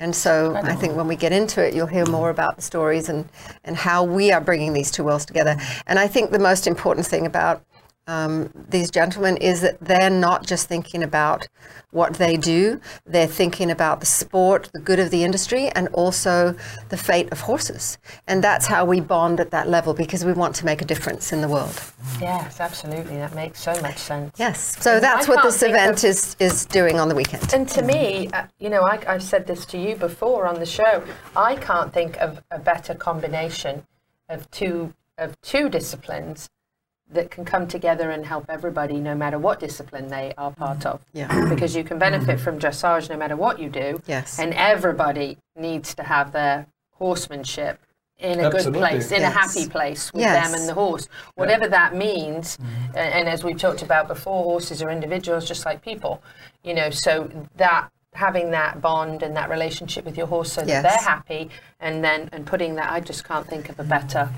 And 0.01 0.15
so 0.15 0.57
I 0.57 0.75
think 0.75 0.97
when 0.97 1.07
we 1.07 1.17
get 1.17 1.33
into 1.33 1.65
it, 1.65 1.75
you'll 1.75 1.87
hear 1.87 2.07
more 2.07 2.31
about 2.31 2.57
the 2.57 2.63
stories 2.63 3.09
and, 3.09 3.29
and 3.65 3.77
how 3.77 4.05
we 4.05 4.33
are 4.33 4.41
bringing 4.41 4.73
these 4.73 4.91
two 4.91 5.05
worlds 5.05 5.25
together. 5.25 5.57
And 5.87 5.99
I 5.99 6.09
think 6.09 6.31
the 6.31 6.39
most 6.39 6.67
important 6.67 7.07
thing 7.07 7.27
about 7.27 7.65
um, 8.07 8.51
these 8.69 8.91
gentlemen 8.91 9.37
is 9.37 9.61
that 9.61 9.79
they're 9.81 10.11
not 10.11 10.47
just 10.47 10.69
thinking 10.69 11.03
about 11.03 11.47
what 11.91 12.15
they 12.15 12.37
do, 12.37 12.81
they're 13.05 13.27
thinking 13.27 13.71
about 13.71 14.01
the 14.01 14.07
sport, 14.07 14.71
the 14.73 14.81
good 14.81 14.99
of 14.99 15.11
the 15.11 15.25
industry, 15.25 15.69
and 15.69 15.89
also 15.89 16.57
the 16.89 16.97
fate 16.97 17.31
of 17.31 17.41
horses. 17.41 17.99
And 18.27 18.43
that's 18.43 18.67
how 18.67 18.85
we 18.85 19.01
bond 19.01 19.41
at 19.41 19.51
that 19.51 19.69
level 19.69 19.93
because 19.93 20.25
we 20.25 20.33
want 20.33 20.55
to 20.57 20.65
make 20.65 20.81
a 20.81 20.85
difference 20.85 21.33
in 21.33 21.43
the 21.43 21.49
world. 21.49 21.81
Yes, 22.21 22.61
absolutely. 22.61 23.17
That 23.17 23.35
makes 23.35 23.61
so 23.61 23.79
much 23.83 23.99
sense. 23.99 24.35
Yes. 24.39 24.83
So 24.83 24.95
And 24.95 25.05
that's 25.05 25.29
I 25.29 25.35
what 25.35 25.43
this 25.43 25.63
event 25.63 26.03
is, 26.03 26.35
is 26.41 26.65
doing 26.65 26.99
on 26.99 27.09
the 27.09 27.15
weekend. 27.15 27.53
And 27.53 27.69
to 27.69 27.83
me, 27.83 28.29
uh, 28.29 28.47
you 28.59 28.71
know, 28.71 28.83
I, 28.83 28.99
I've 29.07 29.23
said 29.23 29.47
this 29.47 29.67
to 29.67 29.79
you 29.79 29.95
before 29.95 30.47
on 30.47 30.59
the 30.59 30.67
show. 30.67 31.05
I 31.37 31.57
can't 31.57 31.93
think 31.93 32.17
of 32.21 32.43
a 32.51 32.59
better 32.59 32.95
combination 32.95 33.87
of 34.29 34.51
two 34.51 34.95
of 35.19 35.39
two 35.43 35.69
disciplines 35.69 36.49
that 37.13 37.31
can 37.31 37.45
come 37.45 37.67
together 37.67 38.11
and 38.11 38.27
help 38.27 38.47
everybody, 38.49 38.99
no 38.99 39.15
matter 39.15 39.39
what 39.39 39.61
discipline 39.61 40.09
they 40.09 40.35
are 40.39 40.51
mm-hmm. 40.51 40.63
part 40.65 40.87
of. 40.87 41.05
Yeah. 41.13 41.49
Because 41.53 41.77
you 41.77 41.85
can 41.85 41.99
benefit 41.99 42.37
mm-hmm. 42.37 42.45
from 42.45 42.59
dressage 42.59 43.11
no 43.11 43.17
matter 43.17 43.37
what 43.37 43.59
you 43.59 43.69
do. 43.69 44.01
Yes. 44.07 44.39
And 44.39 44.55
everybody 44.55 45.39
needs 45.57 45.95
to 45.97 46.03
have 46.03 46.33
their 46.33 46.67
horsemanship 46.93 47.79
in 48.19 48.39
a 48.39 48.45
Absolutely. 48.45 48.73
good 48.73 48.79
place, 48.79 49.11
in 49.11 49.21
Yes. 49.21 49.35
a 49.35 49.39
happy 49.39 49.69
place 49.69 50.13
with 50.13 50.23
Yes. 50.23 50.51
them 50.51 50.61
and 50.61 50.69
the 50.69 50.75
horse, 50.75 51.09
whatever 51.35 51.69
that 51.69 51.95
means. 51.95 52.57
Mm-hmm. 52.57 52.97
A- 52.97 52.99
And, 53.01 53.29
as 53.29 53.43
we've 53.45 53.59
talked 53.59 53.83
about 53.83 54.07
before, 54.09 54.45
horses 54.45 54.83
are 54.83 54.91
individuals 54.91 55.47
just 55.47 55.65
like 55.67 55.83
people, 55.83 56.23
you 56.63 56.75
know. 56.75 56.91
So 56.91 57.29
that 57.57 57.89
having 58.15 58.51
that 58.53 58.81
bond 58.81 59.23
and 59.23 59.37
that 59.37 59.49
relationship 59.51 60.05
with 60.05 60.17
your 60.17 60.27
horse, 60.27 60.53
so 60.53 60.61
that 60.61 60.69
Yes. 60.69 60.83
they're 60.83 61.15
happy, 61.15 61.51
and 61.81 62.05
then 62.05 62.29
and 62.33 62.47
putting 62.47 62.77
that, 62.77 62.93
I 62.93 63.01
just 63.01 63.25
can't 63.25 63.47
think 63.47 63.69
of 63.69 63.81
a 63.81 63.85
better. 63.85 64.29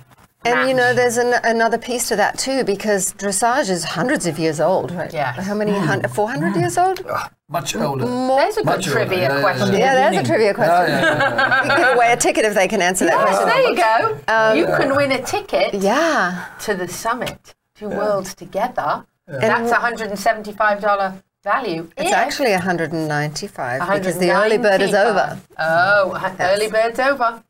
And 0.44 0.68
you 0.68 0.74
know, 0.74 0.92
there's 0.94 1.16
an, 1.16 1.34
another 1.42 1.78
piece 1.78 2.08
to 2.08 2.16
that 2.16 2.38
too, 2.38 2.64
because 2.64 3.14
dressage 3.14 3.70
is 3.70 3.84
hundreds 3.84 4.26
of 4.26 4.38
years 4.38 4.60
old, 4.60 4.90
right? 4.92 5.12
Yeah. 5.12 5.32
How 5.32 5.54
many? 5.54 5.72
Hun- 5.72 6.02
400 6.02 6.56
years 6.56 6.76
old? 6.78 7.00
Much 7.48 7.74
older. 7.76 8.06
More. 8.06 8.38
There's 8.40 8.56
a 8.56 8.60
good 8.60 8.66
Much 8.66 8.88
older, 8.88 8.90
trivia 9.06 9.18
yeah, 9.18 9.28
yeah, 9.28 9.34
yeah. 9.36 9.40
question. 9.42 9.72
Yeah, 9.78 9.94
there's 10.10 10.16
a 10.24 10.26
trivia 10.28 10.54
question. 10.54 10.88
Yeah, 10.90 11.00
yeah, 11.00 11.64
yeah, 11.66 11.76
We 11.76 11.82
give 11.84 11.96
away 11.96 12.12
a 12.12 12.16
ticket 12.16 12.44
if 12.44 12.54
they 12.54 12.68
can 12.68 12.82
answer 12.82 13.04
that 13.06 13.14
Yes, 13.26 13.38
question. 13.38 13.48
there 13.48 13.70
you 13.70 13.76
go. 13.76 14.32
Um, 14.32 14.58
you 14.58 14.66
can 14.66 14.96
win 14.96 15.12
a 15.12 15.22
ticket 15.22 15.74
Yeah. 15.74 16.46
to 16.60 16.74
the 16.74 16.88
summit, 16.88 17.54
two 17.74 17.88
worlds 17.88 18.34
together. 18.34 19.04
And 19.26 19.42
That's 19.42 19.70
a 19.70 19.76
hundred 19.76 20.08
and 20.10 20.18
seventy-five 20.18 20.80
dollar 20.82 21.14
value. 21.42 21.90
It's 21.96 22.08
if- 22.10 22.14
actually 22.14 22.52
195 22.52 23.98
because 23.98 24.18
the 24.18 24.30
early 24.30 24.58
bird 24.58 24.82
is 24.82 24.92
over. 24.94 25.38
Oh, 25.58 26.10
hu- 26.14 26.42
early 26.42 26.68
bird's 26.70 26.98
over. 26.98 27.42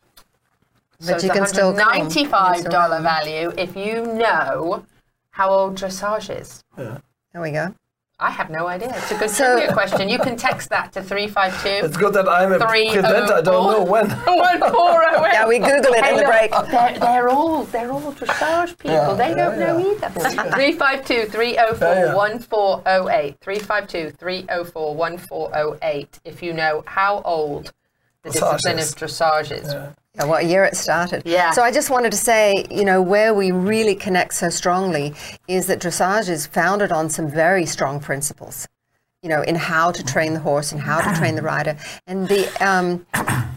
But 1.01 1.23
you 1.23 1.31
can 1.31 1.47
still 1.47 1.73
ninety-five 1.73 2.65
dollar 2.71 3.01
value 3.01 3.53
if 3.57 3.77
you 3.77 4.05
know 4.05 4.85
how 5.31 5.51
old 5.51 5.77
dressage 5.77 6.41
is. 6.41 6.65
There 6.77 7.43
we 7.43 7.51
go. 7.51 7.75
I 8.21 8.31
have 8.31 8.49
no 8.49 8.69
idea. 8.69 8.91
It's 8.97 9.11
a 9.11 9.19
good 9.19 9.29
So- 9.29 9.57
trivia 9.57 9.73
question. 9.73 10.09
You 10.09 10.21
can 10.21 10.37
text 10.37 10.69
that 10.71 10.93
to 10.93 11.03
three 11.03 11.27
five 11.27 11.61
two. 11.63 11.69
It's 11.85 11.97
good 11.97 12.15
that 12.15 12.29
I'm 12.29 12.53
a 12.53 12.59
Three 12.61 12.93
presenter. 12.93 13.35
I 13.35 13.41
don't 13.41 13.73
know 13.73 13.85
when. 13.85 14.09
One 14.27 14.61
four 14.61 15.03
oh 15.05 15.27
eight. 15.27 15.33
Yeah, 15.33 15.49
we 15.49 15.59
Google 15.59 15.93
it 15.95 16.07
in 16.07 16.17
the 16.19 16.23
break. 16.25 16.53
They're, 16.71 16.99
they're 17.01 17.29
all 17.29 17.65
they're 17.65 17.91
all 17.91 18.13
dressage 18.13 18.79
people. 18.79 18.93
Yeah, 18.93 19.15
they 19.15 19.35
don't 19.35 19.59
yeah, 19.59 19.67
know 19.67 19.79
yeah. 19.79 20.07
either. 20.07 20.51
Three 20.53 20.73
five 20.73 21.05
two 21.05 21.25
three 21.27 21.59
oh 21.59 21.75
four 21.75 22.15
one 22.15 22.39
four 22.39 22.83
oh 22.87 23.09
eight. 23.09 23.37
Three 23.41 23.59
five 23.59 23.89
two 23.89 24.11
three 24.13 24.47
oh 24.49 24.63
four 24.63 24.95
one 24.95 25.19
four 25.19 25.51
oh 25.55 25.77
eight. 25.83 26.21
If 26.25 26.41
you 26.41 26.53
know 26.53 26.85
how 26.87 27.21
old 27.23 27.73
the 28.23 28.31
Dressage 28.31 28.53
discipline 28.53 28.79
is. 28.79 28.93
of 28.93 28.99
dressage 28.99 29.51
is. 29.51 29.75
Yeah, 30.17 30.25
what 30.27 30.45
year 30.47 30.65
it 30.65 30.77
started. 30.77 31.23
Yeah. 31.25 31.51
So 31.51 31.63
I 31.63 31.73
just 31.73 31.91
wanted 31.91 32.13
to 32.13 32.19
say, 32.19 32.67
you 32.71 32.85
know, 32.85 33.03
where 33.03 33.35
we 33.35 33.51
really 33.51 33.97
connect 33.97 34.35
so 34.35 34.49
strongly 34.49 35.15
is 35.49 35.67
that 35.67 35.81
dressage 35.81 36.29
is 36.29 36.47
founded 36.47 36.93
on 36.93 37.11
some 37.11 37.29
very 37.29 37.67
strong 37.67 37.99
principles. 37.99 38.69
You 39.23 39.31
know, 39.31 39.43
in 39.43 39.55
how 39.55 39.91
to 39.91 40.05
train 40.05 40.35
the 40.35 40.41
horse 40.41 40.71
and 40.71 40.81
how 40.81 41.01
to 41.01 41.19
train 41.19 41.35
the 41.35 41.41
rider, 41.41 41.79
and 42.07 42.29
the 42.29 42.47
um, 42.61 43.07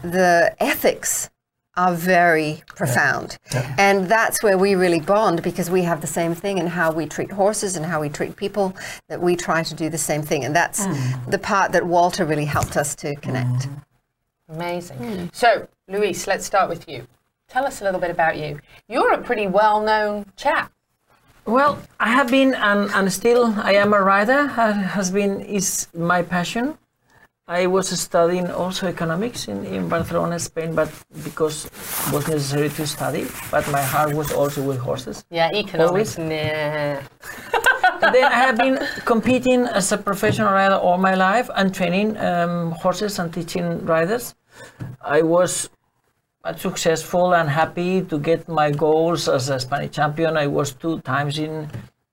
the 0.02 0.56
ethics 0.60 1.28
are 1.76 1.92
very 1.92 2.62
profound, 2.68 3.36
and 3.76 4.08
that's 4.08 4.42
where 4.42 4.56
we 4.56 4.74
really 4.74 4.98
bond 4.98 5.42
because 5.42 5.68
we 5.70 5.82
have 5.82 6.00
the 6.00 6.06
same 6.06 6.34
thing 6.34 6.56
in 6.56 6.66
how 6.66 6.90
we 6.90 7.04
treat 7.04 7.30
horses 7.30 7.76
and 7.76 7.84
how 7.84 8.00
we 8.00 8.08
treat 8.08 8.34
people. 8.34 8.74
That 9.10 9.20
we 9.20 9.36
try 9.36 9.62
to 9.62 9.74
do 9.74 9.90
the 9.90 9.98
same 9.98 10.22
thing, 10.22 10.42
and 10.46 10.56
that's 10.56 10.86
the 11.26 11.38
part 11.38 11.72
that 11.72 11.86
Walter 11.86 12.24
really 12.24 12.46
helped 12.46 12.78
us 12.78 12.94
to 12.96 13.14
connect. 13.16 13.68
Amazing. 14.48 15.28
So, 15.34 15.68
Luis, 15.88 16.26
let's 16.26 16.44
start 16.44 16.68
with 16.68 16.88
you. 16.88 17.06
Tell 17.48 17.64
us 17.64 17.80
a 17.80 17.84
little 17.84 18.00
bit 18.00 18.10
about 18.10 18.36
you. 18.36 18.60
You're 18.88 19.12
a 19.14 19.18
pretty 19.22 19.46
well-known 19.46 20.26
chap. 20.36 20.70
Well, 21.46 21.78
I 21.98 22.10
have 22.10 22.30
been 22.30 22.54
and, 22.54 22.90
and 22.90 23.10
still 23.10 23.54
I 23.56 23.72
am 23.72 23.94
a 23.94 24.02
writer. 24.02 24.46
Ha- 24.46 24.72
Has 24.72 25.10
been 25.10 25.40
is 25.40 25.88
my 25.94 26.20
passion. 26.22 26.76
I 27.50 27.66
was 27.66 27.88
studying 27.88 28.50
also 28.50 28.86
economics 28.86 29.48
in, 29.48 29.64
in 29.64 29.88
Barcelona, 29.88 30.38
Spain, 30.38 30.74
but 30.74 30.90
because 31.24 31.64
it 31.64 32.12
was 32.12 32.28
necessary 32.28 32.68
to 32.68 32.86
study. 32.86 33.24
But 33.50 33.66
my 33.72 33.80
heart 33.80 34.12
was 34.12 34.30
also 34.30 34.60
with 34.62 34.76
horses. 34.78 35.24
Yeah, 35.30 35.50
economics. 35.54 36.18
Always. 36.18 36.18
Nah. 36.18 37.00
And 38.02 38.14
then 38.14 38.24
I 38.24 38.34
have 38.46 38.58
been 38.58 38.78
competing 39.06 39.62
as 39.64 39.90
a 39.92 39.96
professional 39.96 40.52
rider 40.52 40.74
all 40.74 40.98
my 40.98 41.14
life 41.14 41.48
and 41.56 41.74
training 41.74 42.18
um, 42.18 42.72
horses 42.72 43.18
and 43.18 43.32
teaching 43.32 43.86
riders. 43.86 44.34
I 45.00 45.22
was 45.22 45.70
successful 46.56 47.34
and 47.34 47.48
happy 47.48 48.02
to 48.02 48.18
get 48.18 48.48
my 48.48 48.70
goals 48.70 49.28
as 49.28 49.48
a 49.50 49.58
Spanish 49.58 49.92
champion. 49.92 50.36
I 50.36 50.46
was 50.46 50.72
two 50.72 51.00
times 51.00 51.38
in 51.38 51.68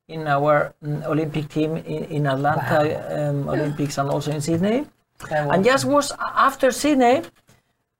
in 0.08 0.28
our 0.28 0.74
mm, 0.84 1.04
Olympic 1.06 1.50
team 1.50 1.78
in, 1.78 2.04
in 2.06 2.28
Atlanta 2.28 2.80
um, 3.10 3.50
Olympics 3.50 3.98
and 3.98 4.10
also 4.10 4.32
in 4.32 4.42
Sydney. 4.42 4.86
And 5.32 5.64
just 5.64 5.86
was 5.86 6.12
after 6.20 6.72
Sydney 6.72 7.24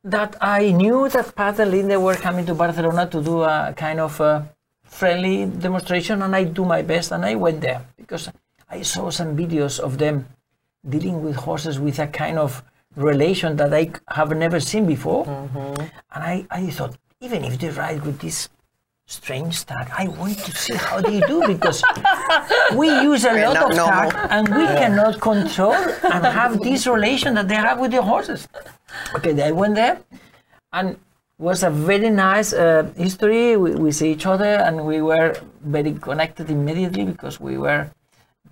that 0.04 0.36
I 0.42 0.72
knew 0.72 1.10
that 1.10 1.36
Pat 1.36 1.60
and 1.60 1.72
Linda 1.72 2.00
were 2.00 2.16
coming 2.16 2.46
to 2.46 2.54
Barcelona 2.54 3.08
to 3.08 3.24
do 3.24 3.42
a 3.42 3.74
kind 3.76 4.00
of 4.00 4.22
uh 4.22 4.44
friendly 4.96 5.46
demonstration, 5.46 6.22
and 6.22 6.36
I 6.36 6.46
do 6.46 6.64
my 6.64 6.82
best, 6.82 7.12
and 7.12 7.26
I 7.26 7.36
went 7.36 7.62
there 7.62 7.82
because 7.98 8.30
I 8.70 8.82
saw 8.82 9.10
some 9.10 9.36
videos 9.36 9.80
of 9.80 9.98
them 9.98 10.28
dealing 10.88 11.22
with 11.24 11.36
horses 11.36 11.80
with 11.80 12.00
a 12.00 12.08
kind 12.08 12.40
of 12.40 12.64
relation 12.96 13.56
that 13.58 13.74
I 13.74 13.92
have 14.10 14.36
never 14.36 14.60
seen 14.60 14.86
before, 14.86 15.26
and 15.28 15.90
I, 16.14 16.46
I 16.50 16.68
thought 16.70 16.96
even 17.22 17.44
if 17.44 17.60
they 17.60 17.70
ride 17.70 18.06
with 18.06 18.20
this 18.20 18.50
strange 19.08 19.66
tack. 19.68 19.92
I 19.96 20.08
want 20.08 20.38
to 20.40 20.52
see 20.52 20.74
how 20.74 21.00
they 21.00 21.20
do 21.22 21.46
because 21.46 21.84
we 22.76 22.88
use 22.90 23.24
a 23.24 23.34
We're 23.34 23.48
lot 23.50 23.58
of 23.70 23.76
normal. 23.78 24.10
tack 24.12 24.28
and 24.32 24.50
we 24.50 24.64
Yeah. 24.64 24.80
cannot 24.80 25.22
control 25.22 25.74
and 25.76 26.26
have 26.26 26.60
this 26.62 26.88
relation 26.88 27.36
that 27.36 27.48
they 27.48 27.54
have 27.56 27.80
with 27.80 27.92
the 27.92 28.02
horses. 28.02 28.48
Okay, 29.16 29.40
I 29.44 29.52
went 29.52 29.76
there 29.76 30.00
and 30.74 30.98
was 31.38 31.62
a 31.62 31.70
very 31.70 32.10
nice 32.10 32.52
uh, 32.54 32.92
history. 32.98 33.56
We, 33.58 33.76
we 33.76 33.92
see 33.92 34.12
each 34.12 34.26
other 34.26 34.56
and 34.66 34.86
we 34.88 35.02
were 35.04 35.36
very 35.62 35.94
connected 35.94 36.50
immediately 36.50 37.06
because 37.06 37.40
we 37.40 37.60
were 37.60 37.92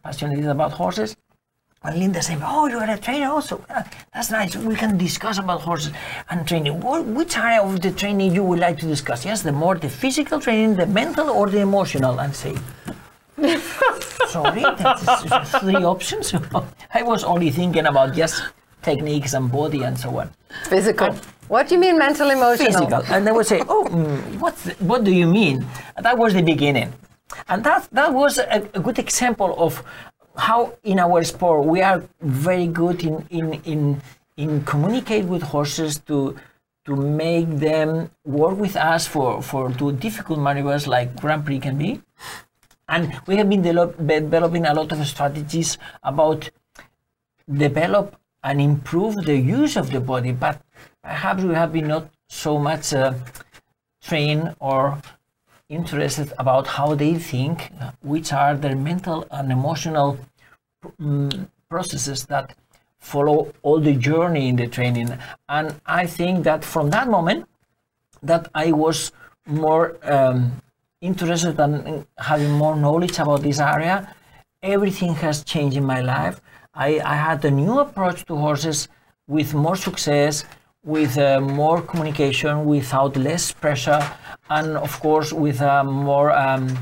passionate 0.03 0.45
about 0.45 0.73
horses. 0.73 1.15
And 1.85 1.99
Linda 1.99 2.21
said, 2.21 2.39
"Oh, 2.41 2.67
you 2.67 2.77
are 2.79 2.89
a 2.89 2.97
trainer 2.97 3.29
also. 3.29 3.61
That's 4.13 4.31
nice. 4.31 4.55
We 4.55 4.75
can 4.75 4.97
discuss 4.97 5.37
about 5.37 5.61
horses 5.61 5.91
and 6.29 6.47
training. 6.47 6.79
What, 6.79 7.05
which 7.05 7.37
area 7.37 7.61
of 7.61 7.81
the 7.81 7.91
training 7.91 8.33
you 8.33 8.43
would 8.43 8.59
like 8.59 8.79
to 8.79 8.85
discuss? 8.85 9.25
Yes, 9.25 9.41
the 9.41 9.51
more 9.51 9.75
the 9.75 9.89
physical 9.89 10.39
training, 10.39 10.75
the 10.75 10.87
mental, 10.87 11.29
or 11.29 11.49
the 11.49 11.59
emotional?" 11.59 12.19
And 12.21 12.33
say, 12.33 12.55
"Sorry, 14.27 14.61
that's 14.61 15.51
three 15.59 15.83
options. 15.83 16.33
I 16.93 17.03
was 17.03 17.25
only 17.25 17.49
thinking 17.51 17.85
about 17.85 18.13
just 18.15 18.43
techniques 18.81 19.33
and 19.33 19.51
body 19.51 19.83
and 19.83 19.99
so 19.99 20.17
on." 20.19 20.29
Physical. 20.69 21.13
What 21.49 21.67
do 21.67 21.75
you 21.75 21.81
mean 21.81 21.97
mental 21.97 22.29
emotional? 22.29 22.71
Physical. 22.71 23.03
And 23.13 23.27
they 23.27 23.33
would 23.33 23.45
say, 23.45 23.61
"Oh, 23.67 23.83
mm, 23.91 24.39
what's 24.39 24.63
the, 24.63 24.73
what 24.79 25.03
do 25.03 25.11
you 25.11 25.27
mean?" 25.27 25.65
And 25.97 26.05
that 26.05 26.17
was 26.17 26.33
the 26.33 26.41
beginning, 26.43 26.93
and 27.49 27.61
that 27.65 27.89
that 27.91 28.13
was 28.13 28.37
a, 28.37 28.63
a 28.73 28.79
good 28.79 28.99
example 28.99 29.53
of 29.57 29.83
how 30.35 30.73
in 30.83 30.99
our 30.99 31.23
sport 31.23 31.65
we 31.65 31.81
are 31.81 32.03
very 32.21 32.67
good 32.67 33.03
in 33.03 33.25
in 33.29 33.53
in 33.63 34.01
in 34.37 34.63
communicate 34.63 35.25
with 35.25 35.43
horses 35.43 35.99
to 35.99 36.35
to 36.85 36.95
make 36.95 37.47
them 37.47 38.11
work 38.25 38.57
with 38.57 38.75
us 38.75 39.07
for 39.07 39.41
for 39.41 39.69
do 39.69 39.91
difficult 39.91 40.39
maneuvers 40.39 40.87
like 40.87 41.15
Grand 41.15 41.45
Prix 41.45 41.59
can 41.59 41.77
be. 41.77 42.01
And 42.89 43.13
we 43.27 43.37
have 43.37 43.49
been 43.49 43.61
develop, 43.61 43.95
developing 43.97 44.65
a 44.65 44.73
lot 44.73 44.91
of 44.91 45.05
strategies 45.07 45.77
about 46.03 46.49
develop 47.49 48.17
and 48.43 48.59
improve 48.59 49.15
the 49.25 49.37
use 49.37 49.77
of 49.77 49.91
the 49.91 50.01
body, 50.01 50.33
but 50.33 50.61
perhaps 51.01 51.43
we 51.43 51.53
have 51.53 51.71
been 51.71 51.87
not 51.87 52.09
so 52.27 52.59
much 52.59 52.93
uh, 52.93 53.13
trained 54.01 54.55
or 54.59 55.01
interested 55.73 56.33
about 56.37 56.67
how 56.67 56.95
they 56.95 57.15
think, 57.15 57.71
which 58.01 58.31
are 58.33 58.55
their 58.55 58.75
mental 58.75 59.25
and 59.31 59.51
emotional 59.51 60.17
mm, 60.99 61.47
processes 61.69 62.25
that 62.27 62.55
follow 62.99 63.51
all 63.63 63.79
the 63.79 63.95
journey 63.95 64.47
in 64.49 64.55
the 64.55 64.67
training. 64.67 65.17
And 65.49 65.79
I 65.85 66.05
think 66.05 66.43
that 66.45 66.63
from 66.63 66.89
that 66.91 67.07
moment, 67.09 67.45
that 68.21 68.47
I 68.55 68.71
was 68.71 69.11
more 69.45 69.97
um, 70.03 70.61
interested 71.01 71.59
in 71.59 72.05
having 72.17 72.51
more 72.51 72.75
knowledge 72.75 73.19
about 73.19 73.41
this 73.41 73.59
area. 73.59 74.15
Everything 74.61 75.13
has 75.15 75.43
changed 75.43 75.75
in 75.75 75.83
my 75.83 76.01
life. 76.01 76.39
I, 76.73 76.99
I 77.13 77.15
had 77.15 77.43
a 77.43 77.51
new 77.51 77.79
approach 77.79 78.25
to 78.25 78.35
horses 78.35 78.87
with 79.27 79.53
more 79.53 79.75
success, 79.75 80.45
with 80.83 81.17
uh, 81.17 81.39
more 81.39 81.81
communication, 81.81 82.65
without 82.65 83.15
less 83.15 83.51
pressure, 83.51 84.01
and 84.49 84.77
of 84.77 84.99
course 84.99 85.31
with 85.31 85.61
a 85.61 85.83
more 85.83 86.31
um, 86.31 86.77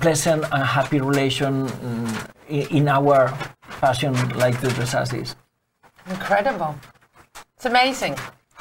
pleasant 0.00 0.44
and 0.52 0.62
happy 0.62 1.00
relation 1.00 1.66
mm, 1.68 2.30
in, 2.48 2.66
in 2.76 2.88
our 2.88 3.36
passion 3.80 4.12
like 4.38 4.60
the 4.60 4.68
dressage 4.68 5.20
is. 5.22 5.34
Incredible. 6.08 6.74
It's 7.56 7.66
amazing. 7.66 8.14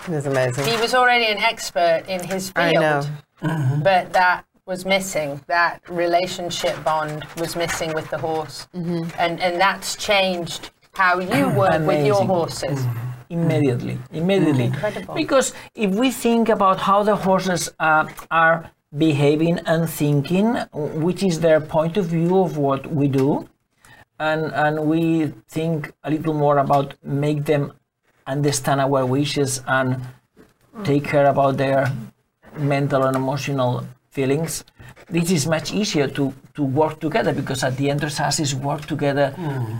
It 0.07 0.13
is 0.13 0.25
amazing. 0.25 0.65
He 0.65 0.77
was 0.77 0.93
already 0.95 1.25
an 1.25 1.37
expert 1.37 2.03
in 2.07 2.23
his 2.23 2.51
I 2.55 2.71
field, 2.71 3.09
know. 3.41 3.79
but 3.83 4.11
that 4.13 4.43
was 4.65 4.85
missing. 4.85 5.39
That 5.47 5.81
relationship 5.89 6.83
bond 6.83 7.25
was 7.37 7.55
missing 7.55 7.93
with 7.93 8.09
the 8.09 8.17
horse, 8.17 8.67
Mm-hmm. 8.75 9.09
and 9.19 9.39
and 9.39 9.61
that's 9.61 9.95
changed 9.95 10.71
how 10.93 11.19
you 11.19 11.49
work 11.49 11.85
with 11.85 12.05
your 12.05 12.17
Amazing. 12.23 12.27
horses. 12.27 12.85
Immediately 13.29 13.99
immediately 14.11 14.65
Incredible. 14.65 15.15
because 15.15 15.53
if 15.75 15.91
we 15.91 16.11
think 16.11 16.49
about 16.49 16.79
how 16.79 17.03
the 17.03 17.15
horses 17.15 17.69
uh, 17.79 18.07
are 18.31 18.71
behaving 18.97 19.59
and 19.65 19.89
thinking 19.89 20.55
which 20.73 21.23
is 21.23 21.39
their 21.41 21.59
point 21.59 21.97
of 21.97 22.05
view 22.05 22.39
of 22.39 22.57
what 22.57 22.87
we 22.87 23.07
do 23.07 23.47
and 24.19 24.53
and 24.53 24.87
we 24.87 25.33
think 25.47 25.91
a 26.03 26.09
little 26.09 26.33
more 26.33 26.57
about 26.57 26.93
make 27.03 27.45
them 27.45 27.73
understand 28.25 28.81
our 28.81 29.05
wishes 29.05 29.61
and 29.67 30.01
take 30.83 31.03
care 31.03 31.25
about 31.25 31.57
their 31.57 31.91
mental 32.57 33.03
and 33.03 33.15
emotional 33.15 33.85
feelings 34.17 34.63
this 35.09 35.31
is 35.37 35.43
much 35.55 35.67
easier 35.81 36.07
to 36.17 36.23
to 36.57 36.63
work 36.63 36.95
together 36.99 37.33
because 37.41 37.63
at 37.63 37.73
the 37.77 37.89
end 37.91 38.01
dressage 38.01 38.53
work 38.69 38.83
together 38.93 39.27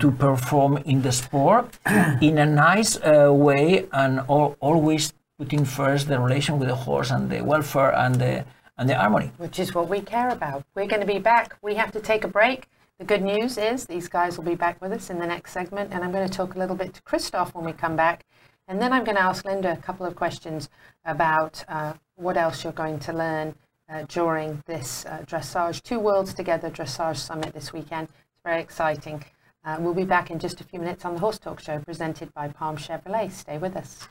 to 0.01 0.07
perform 0.11 0.77
in 0.91 1.01
the 1.01 1.11
sport 1.11 1.65
in 2.21 2.37
a 2.37 2.45
nice 2.45 2.91
uh, 2.97 3.29
way 3.47 3.85
and 3.91 4.13
al- 4.29 4.55
always 4.59 5.03
putting 5.39 5.65
first 5.65 6.07
the 6.07 6.17
relation 6.27 6.53
with 6.59 6.67
the 6.69 6.79
horse 6.87 7.09
and 7.11 7.29
the 7.29 7.41
welfare 7.51 7.93
and 8.03 8.15
the 8.15 8.33
and 8.77 8.89
the 8.89 8.95
harmony 8.95 9.29
which 9.37 9.57
is 9.59 9.73
what 9.75 9.87
we 9.89 9.99
care 10.01 10.29
about. 10.29 10.63
We're 10.75 10.91
going 10.93 11.05
to 11.07 11.13
be 11.15 11.19
back. 11.19 11.55
We 11.61 11.75
have 11.75 11.91
to 11.91 11.99
take 11.99 12.23
a 12.23 12.31
break. 12.39 12.59
The 12.99 13.05
good 13.05 13.21
news 13.21 13.57
is 13.57 13.85
these 13.85 14.07
guys 14.07 14.37
will 14.37 14.45
be 14.45 14.55
back 14.55 14.81
with 14.81 14.91
us 14.91 15.09
in 15.11 15.19
the 15.19 15.27
next 15.27 15.51
segment, 15.51 15.93
and 15.93 16.03
I'm 16.03 16.11
going 16.11 16.27
to 16.27 16.33
talk 16.33 16.55
a 16.55 16.59
little 16.59 16.75
bit 16.75 16.95
to 16.95 17.01
Christoph 17.03 17.53
when 17.53 17.63
we 17.63 17.73
come 17.73 17.95
back. 17.95 18.25
And 18.67 18.81
then 18.81 18.91
I'm 18.91 19.03
going 19.03 19.17
to 19.17 19.27
ask 19.31 19.45
Linda 19.45 19.71
a 19.71 19.77
couple 19.77 20.05
of 20.05 20.15
questions 20.15 20.69
about 21.05 21.63
uh, 21.67 21.93
what 22.15 22.37
else 22.37 22.63
you're 22.63 22.73
going 22.73 22.99
to 22.99 23.13
learn 23.13 23.55
uh, 23.89 24.03
during 24.07 24.63
this 24.65 25.05
uh, 25.05 25.19
dressage, 25.25 25.81
Two 25.83 25.99
Worlds 25.99 26.33
Together 26.33 26.69
Dressage 26.69 27.17
Summit 27.17 27.53
this 27.53 27.73
weekend. 27.73 28.07
It's 28.09 28.43
very 28.43 28.61
exciting. 28.61 29.23
Uh, 29.63 29.77
we'll 29.79 29.93
be 29.93 30.05
back 30.05 30.31
in 30.31 30.39
just 30.39 30.61
a 30.61 30.63
few 30.63 30.79
minutes 30.79 31.05
on 31.05 31.13
the 31.13 31.19
Horse 31.19 31.39
Talk 31.39 31.59
Show 31.59 31.79
presented 31.79 32.33
by 32.33 32.47
Palm 32.47 32.77
Chevrolet. 32.77 33.31
Stay 33.31 33.57
with 33.57 33.75
us. 33.75 34.07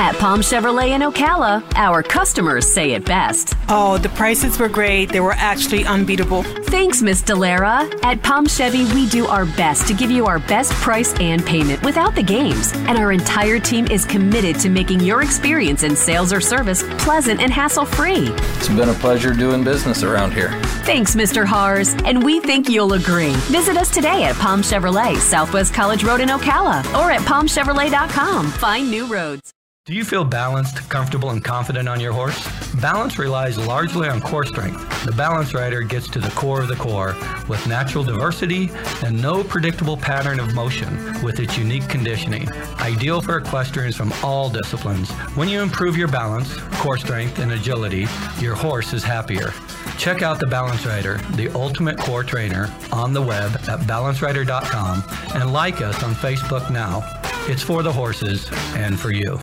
At 0.00 0.16
Palm 0.16 0.40
Chevrolet 0.40 0.92
in 0.92 1.02
Ocala, 1.02 1.62
our 1.74 2.02
customers 2.02 2.66
say 2.66 2.92
it 2.92 3.04
best. 3.04 3.52
Oh, 3.68 3.98
the 3.98 4.08
prices 4.08 4.58
were 4.58 4.66
great. 4.66 5.10
They 5.10 5.20
were 5.20 5.34
actually 5.36 5.84
unbeatable. 5.84 6.42
Thanks, 6.42 7.02
Miss 7.02 7.20
Delara. 7.20 7.86
At 8.02 8.22
Palm 8.22 8.46
Chevy, 8.46 8.86
we 8.94 9.10
do 9.10 9.26
our 9.26 9.44
best 9.44 9.86
to 9.88 9.94
give 9.94 10.10
you 10.10 10.24
our 10.24 10.38
best 10.38 10.72
price 10.72 11.12
and 11.20 11.44
payment 11.44 11.82
without 11.82 12.14
the 12.14 12.22
games. 12.22 12.72
And 12.88 12.96
our 12.96 13.12
entire 13.12 13.60
team 13.60 13.88
is 13.88 14.06
committed 14.06 14.58
to 14.60 14.70
making 14.70 15.00
your 15.00 15.20
experience 15.20 15.82
in 15.82 15.94
sales 15.94 16.32
or 16.32 16.40
service 16.40 16.82
pleasant 16.96 17.38
and 17.42 17.52
hassle 17.52 17.84
free. 17.84 18.28
It's 18.56 18.68
been 18.68 18.88
a 18.88 18.94
pleasure 18.94 19.34
doing 19.34 19.62
business 19.62 20.02
around 20.02 20.32
here. 20.32 20.58
Thanks, 20.86 21.14
Mr. 21.14 21.44
Hars, 21.44 21.92
and 22.06 22.24
we 22.24 22.40
think 22.40 22.70
you'll 22.70 22.94
agree. 22.94 23.34
Visit 23.52 23.76
us 23.76 23.90
today 23.92 24.24
at 24.24 24.34
Palm 24.36 24.62
Chevrolet, 24.62 25.18
Southwest 25.18 25.74
College 25.74 26.04
Road 26.04 26.22
in 26.22 26.30
Ocala, 26.30 26.80
or 26.94 27.10
at 27.10 27.20
palmchevrolet.com. 27.20 28.50
Find 28.50 28.90
new 28.90 29.06
roads. 29.06 29.52
Do 29.90 29.96
you 29.96 30.04
feel 30.04 30.22
balanced, 30.22 30.88
comfortable, 30.88 31.30
and 31.30 31.42
confident 31.42 31.88
on 31.88 31.98
your 31.98 32.12
horse? 32.12 32.46
Balance 32.80 33.18
relies 33.18 33.58
largely 33.58 34.08
on 34.08 34.20
core 34.20 34.44
strength. 34.44 35.04
The 35.04 35.10
Balance 35.10 35.52
Rider 35.52 35.82
gets 35.82 36.06
to 36.10 36.20
the 36.20 36.30
core 36.30 36.60
of 36.60 36.68
the 36.68 36.76
core 36.76 37.16
with 37.48 37.66
natural 37.66 38.04
diversity 38.04 38.70
and 39.04 39.20
no 39.20 39.42
predictable 39.42 39.96
pattern 39.96 40.38
of 40.38 40.54
motion 40.54 40.96
with 41.24 41.40
its 41.40 41.58
unique 41.58 41.88
conditioning. 41.88 42.48
Ideal 42.78 43.20
for 43.20 43.38
equestrians 43.38 43.96
from 43.96 44.12
all 44.22 44.48
disciplines. 44.48 45.10
When 45.34 45.48
you 45.48 45.60
improve 45.60 45.96
your 45.96 46.06
balance, 46.06 46.56
core 46.74 46.96
strength, 46.98 47.40
and 47.40 47.50
agility, 47.50 48.06
your 48.38 48.54
horse 48.54 48.92
is 48.92 49.02
happier. 49.02 49.52
Check 49.98 50.22
out 50.22 50.38
the 50.38 50.46
Balance 50.46 50.86
Rider, 50.86 51.16
the 51.34 51.48
ultimate 51.54 51.98
core 51.98 52.22
trainer, 52.22 52.72
on 52.92 53.12
the 53.12 53.22
web 53.22 53.56
at 53.66 53.80
balancerider.com 53.80 55.02
and 55.34 55.52
like 55.52 55.80
us 55.80 56.00
on 56.04 56.14
Facebook 56.14 56.70
now. 56.70 57.02
It's 57.48 57.62
for 57.62 57.82
the 57.82 57.92
horses 57.92 58.48
and 58.76 59.00
for 59.00 59.10
you. 59.10 59.40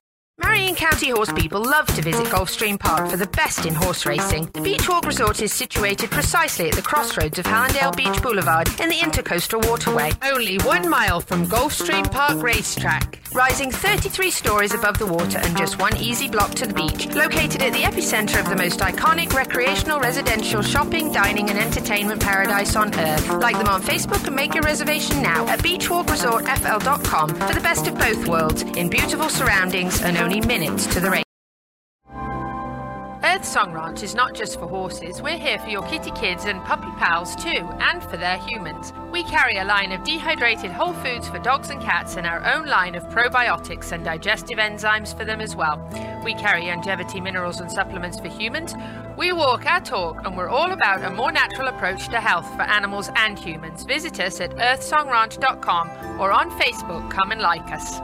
Marion 0.57 0.66
County 0.77 1.09
horse 1.09 1.33
people 1.33 1.65
love 1.65 1.87
to 1.87 2.03
visit 2.03 2.27
Gulfstream 2.27 2.79
Park 2.79 3.09
for 3.09 3.17
the 3.17 3.25
best 3.25 3.65
in 3.65 3.73
horse 3.73 4.05
racing. 4.05 4.45
The 4.53 4.59
Beachwalk 4.59 5.07
Resort 5.07 5.41
is 5.41 5.51
situated 5.51 6.11
precisely 6.11 6.69
at 6.69 6.75
the 6.75 6.83
crossroads 6.83 7.39
of 7.39 7.45
Hallandale 7.45 7.95
Beach 7.95 8.21
Boulevard 8.21 8.67
in 8.79 8.87
the 8.87 8.97
Intercoastal 8.97 9.67
Waterway. 9.67 10.11
Only 10.21 10.59
one 10.59 10.87
mile 10.87 11.19
from 11.19 11.47
Gulfstream 11.47 12.11
Park 12.11 12.43
Racetrack. 12.43 13.17
Rising 13.33 13.71
33 13.71 14.29
stories 14.29 14.73
above 14.75 14.99
the 14.99 15.05
water 15.07 15.39
and 15.39 15.57
just 15.57 15.79
one 15.79 15.97
easy 15.97 16.29
block 16.29 16.51
to 16.51 16.67
the 16.67 16.73
beach. 16.75 17.07
Located 17.07 17.63
at 17.63 17.73
the 17.73 17.81
epicenter 17.81 18.39
of 18.39 18.47
the 18.47 18.55
most 18.55 18.79
iconic 18.79 19.33
recreational, 19.33 19.99
residential, 19.99 20.61
shopping, 20.61 21.11
dining, 21.11 21.49
and 21.49 21.57
entertainment 21.57 22.21
paradise 22.21 22.75
on 22.75 22.93
earth. 22.99 23.27
Like 23.29 23.57
them 23.57 23.67
on 23.67 23.81
Facebook 23.81 24.25
and 24.27 24.35
make 24.35 24.53
your 24.53 24.63
reservation 24.63 25.23
now 25.23 25.47
at 25.47 25.59
beachwalkresortfl.com 25.59 27.29
for 27.29 27.53
the 27.53 27.61
best 27.61 27.87
of 27.87 27.97
both 27.97 28.27
worlds 28.27 28.61
in 28.61 28.89
beautiful 28.89 29.29
surroundings 29.29 30.03
and 30.03 30.17
only 30.17 30.39
minutes 30.41 30.66
to 30.75 30.99
the 30.99 31.09
race. 31.09 31.23
Earth 33.23 33.45
Song 33.45 33.71
Ranch 33.71 34.03
is 34.03 34.13
not 34.13 34.35
just 34.35 34.59
for 34.59 34.67
horses, 34.67 35.21
we're 35.21 35.37
here 35.37 35.59
for 35.59 35.69
your 35.69 35.81
kitty 35.83 36.11
kids 36.11 36.45
and 36.45 36.61
puppy 36.65 36.89
pals 36.97 37.35
too, 37.35 37.67
and 37.79 38.03
for 38.03 38.17
their 38.17 38.37
humans. 38.37 38.91
We 39.11 39.23
carry 39.23 39.57
a 39.57 39.65
line 39.65 39.91
of 39.91 40.03
dehydrated 40.03 40.71
whole 40.71 40.93
foods 40.93 41.29
for 41.29 41.39
dogs 41.39 41.69
and 41.69 41.81
cats 41.81 42.17
and 42.17 42.27
our 42.27 42.45
own 42.53 42.67
line 42.67 42.95
of 42.95 43.03
probiotics 43.05 43.91
and 43.91 44.03
digestive 44.03 44.57
enzymes 44.57 45.17
for 45.17 45.23
them 45.23 45.39
as 45.39 45.55
well. 45.55 45.79
We 46.23 46.33
carry 46.33 46.65
longevity 46.65 47.21
minerals 47.21 47.61
and 47.61 47.71
supplements 47.71 48.19
for 48.19 48.27
humans. 48.27 48.73
We 49.17 49.31
walk 49.31 49.65
our 49.65 49.81
talk 49.81 50.25
and 50.25 50.35
we're 50.35 50.49
all 50.49 50.73
about 50.73 51.03
a 51.03 51.09
more 51.09 51.31
natural 51.31 51.69
approach 51.69 52.09
to 52.09 52.19
health 52.19 52.47
for 52.55 52.63
animals 52.63 53.09
and 53.15 53.39
humans. 53.39 53.83
Visit 53.83 54.19
us 54.19 54.41
at 54.41 54.51
earthsongranch.com 54.51 56.19
or 56.19 56.31
on 56.31 56.51
Facebook. 56.59 57.09
Come 57.09 57.31
and 57.31 57.41
like 57.41 57.71
us. 57.71 57.99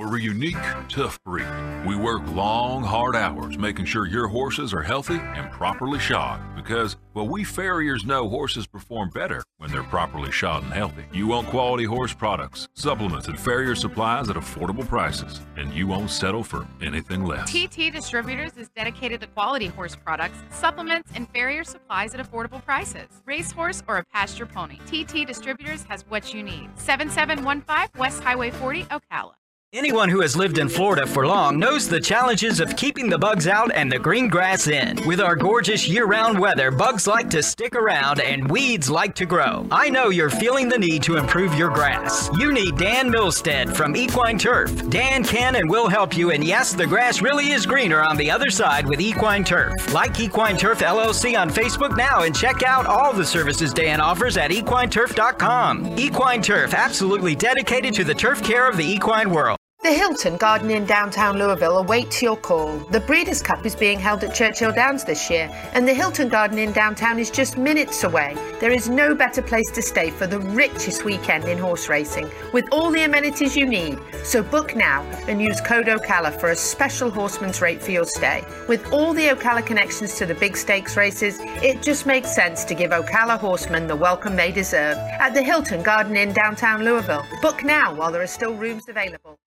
We're 0.00 0.16
a 0.16 0.22
unique, 0.22 0.56
tough 0.88 1.22
breed. 1.24 1.46
We 1.86 1.94
work 1.94 2.26
long, 2.28 2.82
hard 2.82 3.14
hours 3.14 3.58
making 3.58 3.84
sure 3.84 4.06
your 4.06 4.28
horses 4.28 4.72
are 4.72 4.80
healthy 4.80 5.18
and 5.18 5.52
properly 5.52 5.98
shod 5.98 6.40
because, 6.56 6.96
well, 7.12 7.28
we 7.28 7.44
farriers 7.44 8.06
know 8.06 8.26
horses 8.26 8.66
perform 8.66 9.10
better 9.10 9.42
when 9.58 9.70
they're 9.70 9.82
properly 9.82 10.32
shod 10.32 10.62
and 10.62 10.72
healthy. 10.72 11.04
You 11.12 11.26
want 11.26 11.48
quality 11.48 11.84
horse 11.84 12.14
products, 12.14 12.66
supplements, 12.72 13.28
and 13.28 13.38
farrier 13.38 13.74
supplies 13.74 14.30
at 14.30 14.36
affordable 14.36 14.88
prices, 14.88 15.42
and 15.58 15.70
you 15.74 15.86
won't 15.86 16.08
settle 16.08 16.44
for 16.44 16.66
anything 16.80 17.26
less. 17.26 17.52
TT 17.52 17.92
Distributors 17.92 18.56
is 18.56 18.70
dedicated 18.70 19.20
to 19.20 19.26
quality 19.26 19.66
horse 19.66 19.96
products, 19.96 20.38
supplements, 20.48 21.10
and 21.14 21.28
farrier 21.28 21.62
supplies 21.62 22.14
at 22.14 22.26
affordable 22.26 22.64
prices. 22.64 23.08
Racehorse 23.26 23.82
or 23.86 23.98
a 23.98 24.04
pasture 24.04 24.46
pony, 24.46 24.78
TT 24.86 25.26
Distributors 25.26 25.82
has 25.90 26.06
what 26.08 26.32
you 26.32 26.42
need. 26.42 26.70
7715 26.76 28.00
West 28.00 28.22
Highway 28.22 28.50
40, 28.50 28.84
Ocala. 28.84 29.32
Anyone 29.72 30.08
who 30.08 30.20
has 30.20 30.36
lived 30.36 30.58
in 30.58 30.68
Florida 30.68 31.06
for 31.06 31.28
long 31.28 31.56
knows 31.56 31.88
the 31.88 32.00
challenges 32.00 32.58
of 32.58 32.74
keeping 32.74 33.08
the 33.08 33.16
bugs 33.16 33.46
out 33.46 33.72
and 33.72 33.90
the 33.90 34.00
green 34.00 34.26
grass 34.26 34.66
in. 34.66 34.98
With 35.06 35.20
our 35.20 35.36
gorgeous 35.36 35.86
year 35.86 36.06
round 36.06 36.40
weather, 36.40 36.72
bugs 36.72 37.06
like 37.06 37.30
to 37.30 37.40
stick 37.40 37.76
around 37.76 38.18
and 38.18 38.50
weeds 38.50 38.90
like 38.90 39.14
to 39.14 39.26
grow. 39.26 39.68
I 39.70 39.88
know 39.88 40.08
you're 40.08 40.28
feeling 40.28 40.68
the 40.68 40.76
need 40.76 41.04
to 41.04 41.18
improve 41.18 41.54
your 41.54 41.70
grass. 41.70 42.28
You 42.36 42.52
need 42.52 42.78
Dan 42.78 43.12
Milstead 43.12 43.72
from 43.76 43.94
Equine 43.94 44.40
Turf. 44.40 44.90
Dan 44.90 45.22
can 45.22 45.54
and 45.54 45.70
will 45.70 45.86
help 45.86 46.16
you, 46.16 46.32
and 46.32 46.42
yes, 46.42 46.72
the 46.72 46.84
grass 46.84 47.22
really 47.22 47.52
is 47.52 47.64
greener 47.64 48.02
on 48.02 48.16
the 48.16 48.28
other 48.28 48.50
side 48.50 48.88
with 48.88 49.00
Equine 49.00 49.44
Turf. 49.44 49.94
Like 49.94 50.18
Equine 50.18 50.56
Turf 50.56 50.80
LLC 50.80 51.40
on 51.40 51.48
Facebook 51.48 51.96
now 51.96 52.22
and 52.22 52.34
check 52.34 52.64
out 52.64 52.86
all 52.86 53.12
the 53.12 53.24
services 53.24 53.72
Dan 53.72 54.00
offers 54.00 54.36
at 54.36 54.50
equineturf.com. 54.50 55.96
Equine 55.96 56.42
Turf, 56.42 56.74
absolutely 56.74 57.36
dedicated 57.36 57.94
to 57.94 58.02
the 58.02 58.14
turf 58.14 58.42
care 58.42 58.68
of 58.68 58.76
the 58.76 58.84
equine 58.84 59.30
world. 59.30 59.59
The 59.82 59.94
Hilton 59.94 60.36
Garden 60.36 60.70
Inn 60.70 60.84
downtown 60.84 61.38
Louisville 61.38 61.78
awaits 61.78 62.20
your 62.20 62.36
call. 62.36 62.76
The 62.90 63.00
Breeders' 63.00 63.40
Cup 63.40 63.64
is 63.64 63.74
being 63.74 63.98
held 63.98 64.22
at 64.22 64.34
Churchill 64.34 64.72
Downs 64.72 65.04
this 65.04 65.30
year, 65.30 65.48
and 65.72 65.88
the 65.88 65.94
Hilton 65.94 66.28
Garden 66.28 66.58
Inn 66.58 66.72
downtown 66.72 67.18
is 67.18 67.30
just 67.30 67.56
minutes 67.56 68.04
away. 68.04 68.36
There 68.60 68.72
is 68.72 68.90
no 68.90 69.14
better 69.14 69.40
place 69.40 69.70
to 69.70 69.80
stay 69.80 70.10
for 70.10 70.26
the 70.26 70.38
richest 70.38 71.06
weekend 71.06 71.44
in 71.44 71.56
horse 71.56 71.88
racing, 71.88 72.30
with 72.52 72.66
all 72.72 72.90
the 72.90 73.04
amenities 73.04 73.56
you 73.56 73.64
need. 73.64 73.98
So 74.22 74.42
book 74.42 74.76
now 74.76 75.00
and 75.26 75.40
use 75.40 75.62
code 75.62 75.86
OCALA 75.86 76.38
for 76.38 76.50
a 76.50 76.56
special 76.56 77.10
horseman's 77.10 77.62
rate 77.62 77.80
for 77.80 77.90
your 77.90 78.04
stay. 78.04 78.44
With 78.68 78.92
all 78.92 79.14
the 79.14 79.28
Ocala 79.28 79.64
connections 79.64 80.14
to 80.16 80.26
the 80.26 80.34
big 80.34 80.58
stakes 80.58 80.94
races, 80.98 81.38
it 81.40 81.80
just 81.80 82.04
makes 82.04 82.34
sense 82.34 82.64
to 82.64 82.74
give 82.74 82.90
Ocala 82.90 83.38
horsemen 83.38 83.86
the 83.86 83.96
welcome 83.96 84.36
they 84.36 84.52
deserve 84.52 84.98
at 84.98 85.32
the 85.32 85.42
Hilton 85.42 85.82
Garden 85.82 86.18
Inn 86.18 86.34
downtown 86.34 86.84
Louisville. 86.84 87.24
Book 87.40 87.64
now 87.64 87.94
while 87.94 88.12
there 88.12 88.20
are 88.20 88.26
still 88.26 88.52
rooms 88.52 88.86
available. 88.86 89.38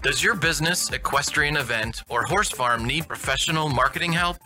Does 0.00 0.22
your 0.22 0.36
business, 0.36 0.92
equestrian 0.92 1.56
event, 1.56 2.04
or 2.08 2.22
horse 2.22 2.50
farm 2.50 2.84
need 2.84 3.08
professional 3.08 3.68
marketing 3.68 4.12
help? 4.12 4.36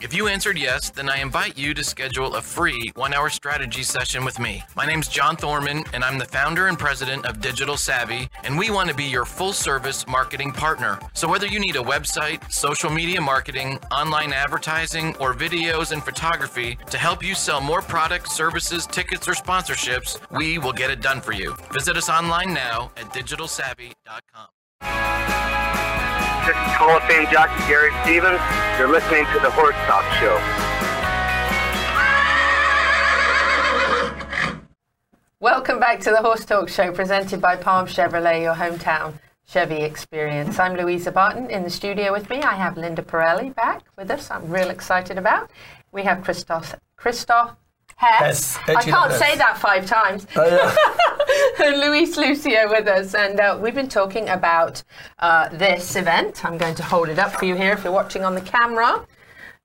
If 0.00 0.14
you 0.14 0.28
answered 0.28 0.56
yes, 0.56 0.88
then 0.88 1.10
I 1.10 1.20
invite 1.20 1.58
you 1.58 1.74
to 1.74 1.82
schedule 1.82 2.36
a 2.36 2.40
free 2.40 2.92
one 2.94 3.12
hour 3.12 3.28
strategy 3.28 3.82
session 3.82 4.24
with 4.24 4.38
me. 4.38 4.62
My 4.76 4.86
name's 4.86 5.08
John 5.08 5.34
Thorman, 5.34 5.82
and 5.92 6.04
I'm 6.04 6.16
the 6.16 6.26
founder 6.26 6.68
and 6.68 6.78
president 6.78 7.26
of 7.26 7.40
Digital 7.40 7.76
Savvy, 7.76 8.28
and 8.44 8.56
we 8.56 8.70
want 8.70 8.88
to 8.88 8.94
be 8.94 9.02
your 9.02 9.24
full 9.24 9.52
service 9.52 10.06
marketing 10.06 10.52
partner. 10.52 11.00
So, 11.12 11.28
whether 11.28 11.48
you 11.48 11.58
need 11.58 11.74
a 11.74 11.82
website, 11.82 12.50
social 12.50 12.88
media 12.88 13.20
marketing, 13.20 13.80
online 13.90 14.32
advertising, 14.32 15.16
or 15.16 15.34
videos 15.34 15.90
and 15.90 16.04
photography 16.04 16.78
to 16.88 16.98
help 16.98 17.24
you 17.24 17.34
sell 17.34 17.60
more 17.60 17.82
products, 17.82 18.30
services, 18.30 18.86
tickets, 18.86 19.26
or 19.26 19.32
sponsorships, 19.32 20.20
we 20.30 20.58
will 20.58 20.72
get 20.72 20.92
it 20.92 21.02
done 21.02 21.20
for 21.20 21.32
you. 21.32 21.56
Visit 21.72 21.96
us 21.96 22.08
online 22.08 22.54
now 22.54 22.92
at 22.96 23.12
digitalsavvy.com. 23.12 24.59
This 26.50 26.56
is 26.56 26.72
Hall 26.72 26.96
of 26.96 27.02
Fame 27.04 27.30
jockey 27.30 27.62
Gary 27.68 27.92
Stevens. 28.02 28.40
You're 28.76 28.90
listening 28.90 29.24
to 29.26 29.38
the 29.38 29.50
Horse 29.52 29.76
Talk 29.86 30.02
Show. 30.18 30.34
Welcome 35.38 35.78
back 35.78 36.00
to 36.00 36.10
the 36.10 36.16
Horse 36.16 36.44
Talk 36.44 36.68
Show 36.68 36.90
presented 36.92 37.40
by 37.40 37.54
Palm 37.54 37.86
Chevrolet, 37.86 38.42
your 38.42 38.54
hometown 38.54 39.20
Chevy 39.46 39.82
experience. 39.82 40.58
I'm 40.58 40.76
Louisa 40.76 41.12
Barton. 41.12 41.50
In 41.50 41.62
the 41.62 41.70
studio 41.70 42.10
with 42.10 42.28
me, 42.28 42.38
I 42.42 42.54
have 42.54 42.76
Linda 42.76 43.02
Parelli 43.02 43.54
back 43.54 43.82
with 43.96 44.10
us. 44.10 44.28
I'm 44.28 44.50
real 44.50 44.70
excited 44.70 45.18
about. 45.18 45.52
We 45.92 46.02
have 46.02 46.24
Christoph, 46.24 46.74
Christoph 46.96 47.54
Hess. 48.00 48.56
Hess, 48.56 48.76
I 48.76 48.82
can't 48.82 49.12
say 49.12 49.36
that 49.36 49.58
five 49.58 49.84
times. 49.84 50.26
and 50.34 51.80
Luis 51.80 52.16
Lucio 52.16 52.66
with 52.70 52.88
us. 52.88 53.14
And 53.14 53.38
uh, 53.38 53.58
we've 53.60 53.74
been 53.74 53.90
talking 53.90 54.30
about 54.30 54.82
uh, 55.18 55.50
this 55.50 55.96
event. 55.96 56.42
I'm 56.42 56.56
going 56.56 56.74
to 56.76 56.82
hold 56.82 57.10
it 57.10 57.18
up 57.18 57.32
for 57.32 57.44
you 57.44 57.54
here 57.54 57.72
if 57.72 57.84
you're 57.84 57.92
watching 57.92 58.24
on 58.24 58.34
the 58.34 58.40
camera. 58.40 59.06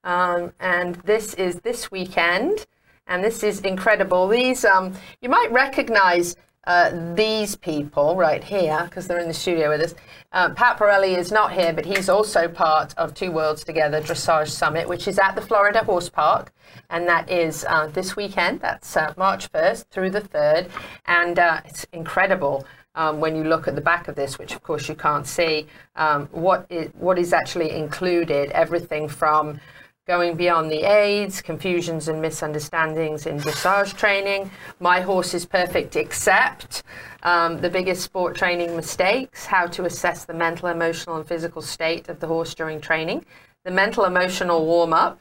Um, 0.04 0.52
and 0.60 0.96
this 0.96 1.32
is 1.34 1.56
this 1.60 1.90
weekend. 1.90 2.66
And 3.06 3.24
this 3.24 3.42
is 3.42 3.60
incredible. 3.60 4.28
These, 4.28 4.66
um, 4.66 4.92
you 5.22 5.30
might 5.30 5.50
recognize 5.50 6.36
uh, 6.66 7.14
these 7.14 7.54
people 7.54 8.16
right 8.16 8.42
here 8.42 8.82
because 8.84 9.06
they're 9.06 9.20
in 9.20 9.28
the 9.28 9.34
studio 9.34 9.68
with 9.68 9.80
us. 9.80 9.94
Uh, 10.32 10.50
Pat 10.50 10.78
Parelli 10.78 11.16
is 11.16 11.30
not 11.30 11.52
here, 11.52 11.72
but 11.72 11.86
he's 11.86 12.08
also 12.08 12.48
part 12.48 12.92
of 12.98 13.14
Two 13.14 13.30
Worlds 13.30 13.64
Together 13.64 14.00
Dressage 14.00 14.48
Summit, 14.48 14.88
which 14.88 15.06
is 15.06 15.18
at 15.18 15.34
the 15.34 15.40
Florida 15.40 15.84
Horse 15.84 16.08
Park. 16.08 16.52
And 16.90 17.06
that 17.08 17.30
is 17.30 17.64
uh, 17.68 17.86
this 17.86 18.16
weekend. 18.16 18.60
That's 18.60 18.96
uh, 18.96 19.14
March 19.16 19.50
1st 19.52 19.86
through 19.90 20.10
the 20.10 20.20
3rd. 20.20 20.68
And 21.06 21.38
uh, 21.38 21.60
it's 21.64 21.86
incredible. 21.92 22.66
Um, 22.96 23.20
when 23.20 23.36
you 23.36 23.44
look 23.44 23.68
at 23.68 23.74
the 23.74 23.82
back 23.82 24.08
of 24.08 24.14
this, 24.14 24.38
which 24.38 24.54
of 24.54 24.62
course 24.62 24.88
you 24.88 24.94
can't 24.94 25.26
see, 25.26 25.66
um, 25.96 26.28
what 26.32 26.66
is, 26.70 26.90
what 26.94 27.18
is 27.18 27.34
actually 27.34 27.70
included, 27.72 28.50
everything 28.52 29.06
from 29.06 29.60
going 30.06 30.36
beyond 30.36 30.70
the 30.70 30.84
aids, 30.84 31.42
confusions 31.42 32.06
and 32.06 32.22
misunderstandings 32.22 33.26
in 33.26 33.38
dressage 33.38 33.96
training. 33.96 34.48
My 34.78 35.00
horse 35.00 35.34
is 35.34 35.44
perfect 35.44 35.96
except 35.96 36.84
um, 37.24 37.60
the 37.60 37.68
biggest 37.68 38.02
sport 38.02 38.36
training 38.36 38.76
mistakes, 38.76 39.46
how 39.46 39.66
to 39.66 39.84
assess 39.84 40.24
the 40.24 40.32
mental, 40.32 40.68
emotional, 40.68 41.16
and 41.16 41.26
physical 41.26 41.60
state 41.60 42.08
of 42.08 42.20
the 42.20 42.26
horse 42.28 42.54
during 42.54 42.80
training, 42.80 43.26
the 43.64 43.72
mental, 43.72 44.04
emotional 44.04 44.64
warm 44.64 44.92
up, 44.92 45.20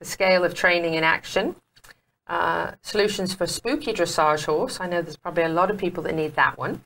the 0.00 0.06
scale 0.06 0.42
of 0.42 0.54
training 0.54 0.94
in 0.94 1.04
action. 1.04 1.54
Uh, 2.26 2.72
solutions 2.80 3.34
for 3.34 3.46
spooky 3.46 3.92
dressage 3.92 4.46
horse. 4.46 4.80
I 4.80 4.86
know 4.86 5.02
there's 5.02 5.18
probably 5.18 5.42
a 5.42 5.50
lot 5.50 5.70
of 5.70 5.76
people 5.76 6.02
that 6.04 6.14
need 6.14 6.34
that 6.36 6.56
one. 6.56 6.82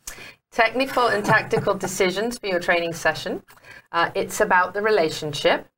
Technical 0.51 1.07
and 1.07 1.25
tactical 1.25 1.75
decisions 1.75 2.37
for 2.37 2.49
your 2.49 2.59
training 2.59 2.95
session. 2.95 3.45
Uh, 3.93 4.11
it's 4.17 4.41
about 4.41 4.75
the 4.75 4.83
relationship 4.83 5.69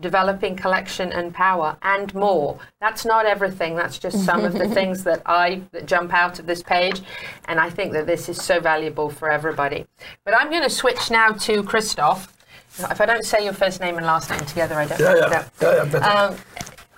developing 0.00 0.56
collection 0.56 1.12
and 1.12 1.32
power 1.32 1.76
and 1.82 2.12
more. 2.14 2.58
That's 2.80 3.04
not 3.04 3.26
everything. 3.26 3.76
That's 3.76 3.98
just 3.98 4.24
some 4.24 4.44
of 4.44 4.52
the 4.54 4.68
things 4.78 5.04
that 5.04 5.22
i 5.24 5.62
that 5.72 5.86
jump 5.86 6.12
out 6.12 6.38
of 6.40 6.46
this 6.46 6.62
page 6.62 7.00
and 7.46 7.60
i 7.60 7.70
think 7.70 7.92
that 7.92 8.06
this 8.06 8.28
is 8.28 8.36
so 8.42 8.58
valuable 8.60 9.08
for 9.08 9.30
everybody. 9.30 9.86
But 10.24 10.36
i'm 10.36 10.50
going 10.50 10.62
to 10.64 10.70
switch 10.70 11.10
now 11.10 11.30
to 11.30 11.62
christoph. 11.62 12.32
If 12.78 13.00
i 13.00 13.06
don't 13.06 13.24
say 13.24 13.44
your 13.44 13.52
first 13.52 13.80
name 13.80 13.96
and 13.96 14.04
last 14.06 14.30
name 14.30 14.40
together 14.40 14.74
i 14.74 14.86
don't 14.86 14.98
Yeah, 14.98 15.14
yeah. 15.14 15.28
know. 15.28 15.44
Yeah, 15.62 15.84
yeah, 15.92 16.26
um, 16.28 16.36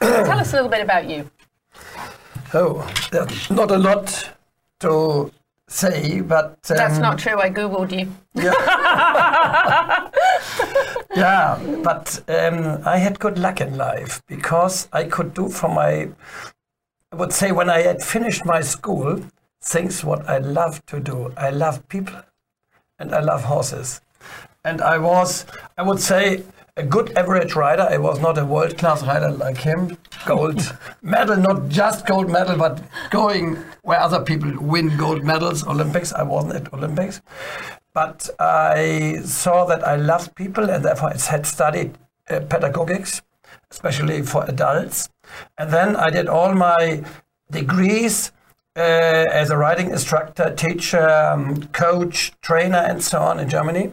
tell 0.01 0.39
us 0.39 0.53
a 0.53 0.57
little 0.57 0.71
bit 0.71 0.81
about 0.81 1.09
you. 1.09 1.31
Oh, 2.55 2.91
there's 3.11 3.51
not 3.51 3.71
a 3.71 3.77
lot 3.79 4.31
to 4.81 5.31
say, 5.69 6.21
but. 6.21 6.59
Um, 6.71 6.77
that's 6.77 6.99
not 6.99 7.19
true. 7.19 7.41
I 7.41 7.51
googled 7.51 7.91
you. 7.93 8.11
Yeah, 8.35 8.53
but 11.83 12.23
um, 12.29 12.83
I 12.85 12.99
had 12.99 13.19
good 13.19 13.39
luck 13.39 13.61
in 13.61 13.77
life 13.77 14.23
because 14.27 14.89
I 14.93 15.05
could 15.05 15.33
do 15.35 15.49
from 15.49 15.75
my, 15.75 16.11
I 17.11 17.17
would 17.17 17.33
say 17.33 17.53
when 17.53 17.71
I 17.71 17.83
had 17.83 18.03
finished 18.03 18.45
my 18.45 18.61
school, 18.61 19.23
things 19.63 20.05
what 20.05 20.29
I 20.29 20.39
love 20.39 20.85
to 20.87 21.01
do. 21.01 21.33
I 21.37 21.51
love 21.51 21.89
people 21.89 22.21
and 22.99 23.15
I 23.15 23.21
love 23.21 23.45
horses. 23.45 24.01
And 24.65 24.83
I 24.83 24.99
was, 24.99 25.47
I 25.79 25.83
would 25.83 26.01
say, 26.01 26.43
a 26.77 26.83
good 26.83 27.17
average 27.17 27.55
rider. 27.55 27.87
I 27.91 27.97
was 27.97 28.21
not 28.21 28.37
a 28.37 28.45
world 28.45 28.77
class 28.77 29.03
rider 29.03 29.31
like 29.31 29.57
him. 29.57 29.97
Gold 30.27 30.77
medal, 31.03 31.37
not 31.37 31.69
just 31.69 32.07
gold 32.07 32.31
medal, 32.31 32.59
but 32.59 32.83
going 33.11 33.57
where 33.83 34.01
other 34.01 34.21
people 34.21 34.53
win 34.61 34.97
gold 34.97 35.25
medals, 35.25 35.67
Olympics. 35.67 36.13
I 36.13 36.23
wasn't 36.25 36.57
at 36.57 36.73
Olympics. 36.75 37.23
But 37.97 38.29
I 38.39 39.21
saw 39.25 39.65
that 39.65 39.83
I 39.89 39.97
loved 39.97 40.35
people 40.35 40.69
and 40.69 40.85
therefore 40.85 41.15
I 41.15 41.31
had 41.31 41.47
studied 41.47 41.97
uh, 42.29 42.41
pedagogics, 42.41 43.23
especially 43.71 44.21
for 44.21 44.45
adults. 44.45 45.09
And 45.57 45.71
then 45.71 45.97
I 45.97 46.11
did 46.11 46.29
all 46.29 46.55
my 46.55 47.03
degrees 47.51 48.33
uh, 48.77 49.25
as 49.33 49.49
a 49.49 49.57
riding 49.57 49.93
instructor, 49.93 50.55
teacher, 50.55 51.09
um, 51.09 51.69
coach, 51.69 52.33
trainer, 52.43 52.83
and 52.91 53.03
so 53.03 53.19
on 53.19 53.41
in 53.41 53.49
Germany. 53.49 53.93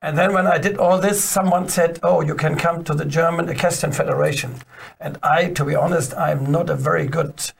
And 0.00 0.16
then 0.16 0.32
when 0.32 0.46
I 0.46 0.56
did 0.56 0.78
all 0.78 0.98
this, 0.98 1.22
someone 1.22 1.68
said, 1.68 1.98
"Oh, 2.02 2.22
you 2.22 2.34
can 2.34 2.56
come 2.56 2.84
to 2.84 2.94
the 2.94 3.04
German 3.04 3.50
Equestrian 3.50 3.92
Federation." 3.92 4.54
And 4.98 5.18
I, 5.22 5.48
to 5.58 5.64
be 5.66 5.74
honest, 5.74 6.14
I'm 6.14 6.50
not 6.50 6.70
a 6.70 6.74
very 6.74 7.06
good 7.06 7.52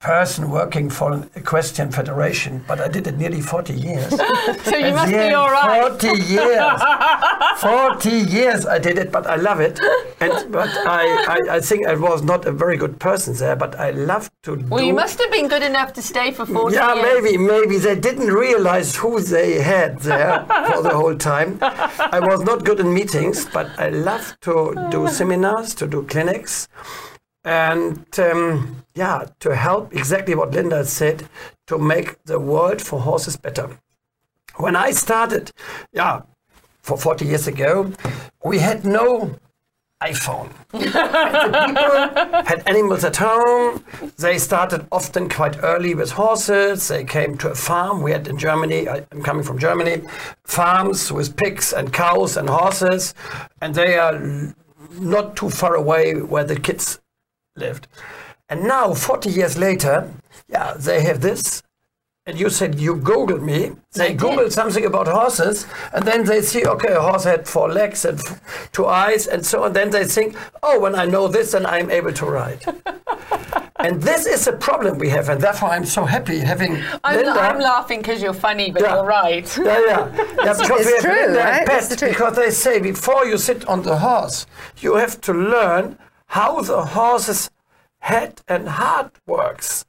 person 0.00 0.48
working 0.50 0.88
for 0.88 1.12
an 1.12 1.30
equestrian 1.34 1.92
federation, 1.92 2.64
but 2.66 2.80
I 2.80 2.88
did 2.88 3.06
it 3.06 3.18
nearly 3.18 3.42
40 3.42 3.74
years. 3.74 4.08
so 4.64 4.76
you 4.76 4.94
must 4.94 5.12
yeah, 5.12 5.28
be 5.28 5.34
all 5.34 5.50
right. 5.50 5.90
40 5.90 6.06
years. 6.22 6.82
40 7.58 8.10
years 8.10 8.64
I 8.64 8.78
did 8.78 8.96
it, 8.96 9.12
but 9.12 9.26
I 9.26 9.36
love 9.36 9.60
it. 9.60 9.78
And 10.20 10.50
but 10.50 10.70
I, 10.86 11.04
I, 11.28 11.56
I 11.56 11.60
think 11.60 11.86
I 11.86 11.94
was 11.94 12.22
not 12.22 12.46
a 12.46 12.52
very 12.52 12.78
good 12.78 12.98
person 12.98 13.34
there, 13.34 13.56
but 13.56 13.78
I 13.78 13.90
love 13.90 14.30
to 14.44 14.56
Well, 14.70 14.80
do 14.80 14.86
you 14.86 14.94
must 14.94 15.20
have 15.20 15.30
been 15.30 15.48
good 15.48 15.62
enough 15.62 15.92
to 15.92 16.02
stay 16.02 16.32
for 16.32 16.46
40 16.46 16.74
yeah, 16.74 16.94
years. 16.94 17.22
maybe, 17.22 17.36
maybe 17.36 17.76
they 17.76 17.94
didn't 17.94 18.32
realize 18.32 18.96
who 18.96 19.20
they 19.20 19.60
had 19.60 19.98
there 20.00 20.46
for 20.72 20.82
the 20.82 20.94
whole 20.94 21.16
time. 21.16 21.58
I 21.60 22.20
was 22.20 22.42
not 22.42 22.64
good 22.64 22.80
in 22.80 22.94
meetings, 22.94 23.44
but 23.44 23.68
I 23.78 23.90
love 23.90 24.38
to 24.40 24.88
do 24.90 25.08
seminars, 25.18 25.74
to 25.74 25.86
do 25.86 26.04
clinics, 26.04 26.68
and 27.44 28.06
um, 28.18 28.84
yeah, 28.94 29.26
to 29.40 29.54
help 29.54 29.94
exactly 29.94 30.34
what 30.34 30.50
Linda 30.52 30.84
said 30.84 31.28
to 31.66 31.78
make 31.78 32.22
the 32.24 32.38
world 32.38 32.80
for 32.82 33.00
horses 33.00 33.36
better. 33.36 33.78
When 34.56 34.76
I 34.76 34.90
started, 34.90 35.52
yeah, 35.92 36.22
for 36.82 36.98
40 36.98 37.24
years 37.24 37.46
ago, 37.46 37.92
we 38.44 38.58
had 38.58 38.84
no 38.84 39.36
iPhone. 40.02 40.48
people 40.72 42.44
had 42.44 42.62
animals 42.66 43.04
at 43.04 43.16
home. 43.16 43.84
They 44.18 44.38
started 44.38 44.86
often 44.90 45.28
quite 45.28 45.62
early 45.62 45.94
with 45.94 46.10
horses. 46.12 46.88
They 46.88 47.04
came 47.04 47.36
to 47.38 47.50
a 47.50 47.54
farm. 47.54 48.02
We 48.02 48.12
had 48.12 48.26
in 48.26 48.38
Germany, 48.38 48.88
I- 48.88 49.06
I'm 49.12 49.22
coming 49.22 49.42
from 49.44 49.58
Germany, 49.58 50.02
farms 50.44 51.12
with 51.12 51.36
pigs 51.36 51.72
and 51.72 51.92
cows 51.92 52.36
and 52.38 52.48
horses. 52.48 53.14
And 53.60 53.74
they 53.74 53.98
are 53.98 54.18
not 54.98 55.36
too 55.36 55.50
far 55.50 55.74
away 55.74 56.14
where 56.14 56.44
the 56.44 56.56
kids 56.58 56.98
lived. 57.56 57.88
And 58.48 58.64
now, 58.64 58.94
40 58.94 59.30
years 59.30 59.56
later, 59.56 60.12
yeah, 60.48 60.74
they 60.76 61.02
have 61.02 61.20
this. 61.20 61.62
And 62.26 62.38
you 62.38 62.50
said 62.50 62.78
you 62.78 62.96
Googled 62.96 63.42
me. 63.42 63.72
They 63.94 64.14
Googled 64.14 64.52
something 64.52 64.84
about 64.84 65.08
horses, 65.08 65.66
and 65.92 66.04
then 66.04 66.24
they 66.24 66.42
see, 66.42 66.64
okay, 66.64 66.92
a 66.92 67.00
horse 67.00 67.24
had 67.24 67.48
four 67.48 67.68
legs 67.72 68.04
and 68.04 68.20
two 68.72 68.86
eyes, 68.86 69.26
and 69.26 69.44
so 69.44 69.64
on. 69.64 69.72
Then 69.72 69.90
they 69.90 70.04
think, 70.04 70.36
oh, 70.62 70.78
when 70.78 70.94
I 70.94 71.06
know 71.06 71.28
this, 71.28 71.52
then 71.52 71.64
I'm 71.66 71.90
able 71.90 72.12
to 72.12 72.26
ride. 72.26 72.62
and 73.76 74.02
this 74.02 74.26
is 74.26 74.46
a 74.46 74.52
problem 74.52 74.98
we 74.98 75.08
have, 75.08 75.28
and 75.28 75.40
therefore 75.40 75.70
I'm 75.70 75.86
so 75.86 76.04
happy 76.04 76.38
having 76.38 76.82
I'm, 77.02 77.16
Linda. 77.16 77.32
I'm 77.40 77.58
laughing 77.58 78.00
because 78.00 78.22
you're 78.22 78.34
funny, 78.34 78.70
but 78.70 78.82
Yeah. 78.82 78.96
you're 78.96 79.06
right. 79.06 79.56
Yeah, 79.58 79.64
yeah. 79.64 80.14
yeah 80.16 80.50
It's- 80.50 80.60
we 80.60 80.92
have 80.92 81.00
true, 81.00 81.12
Linda 81.12 81.38
right? 81.38 81.58
and 81.60 81.66
Pat, 81.66 81.88
the 81.88 82.06
because 82.06 82.36
they 82.36 82.50
say 82.50 82.80
before 82.80 83.24
you 83.26 83.38
sit 83.38 83.66
on 83.66 83.82
the 83.82 83.96
horse, 83.96 84.46
you 84.78 84.96
have 84.96 85.20
to 85.22 85.32
learn 85.32 85.98
how 86.30 86.60
the 86.62 86.84
horse's 86.84 87.50
head 87.98 88.40
and 88.46 88.68
heart 88.68 89.12
works. 89.26 89.84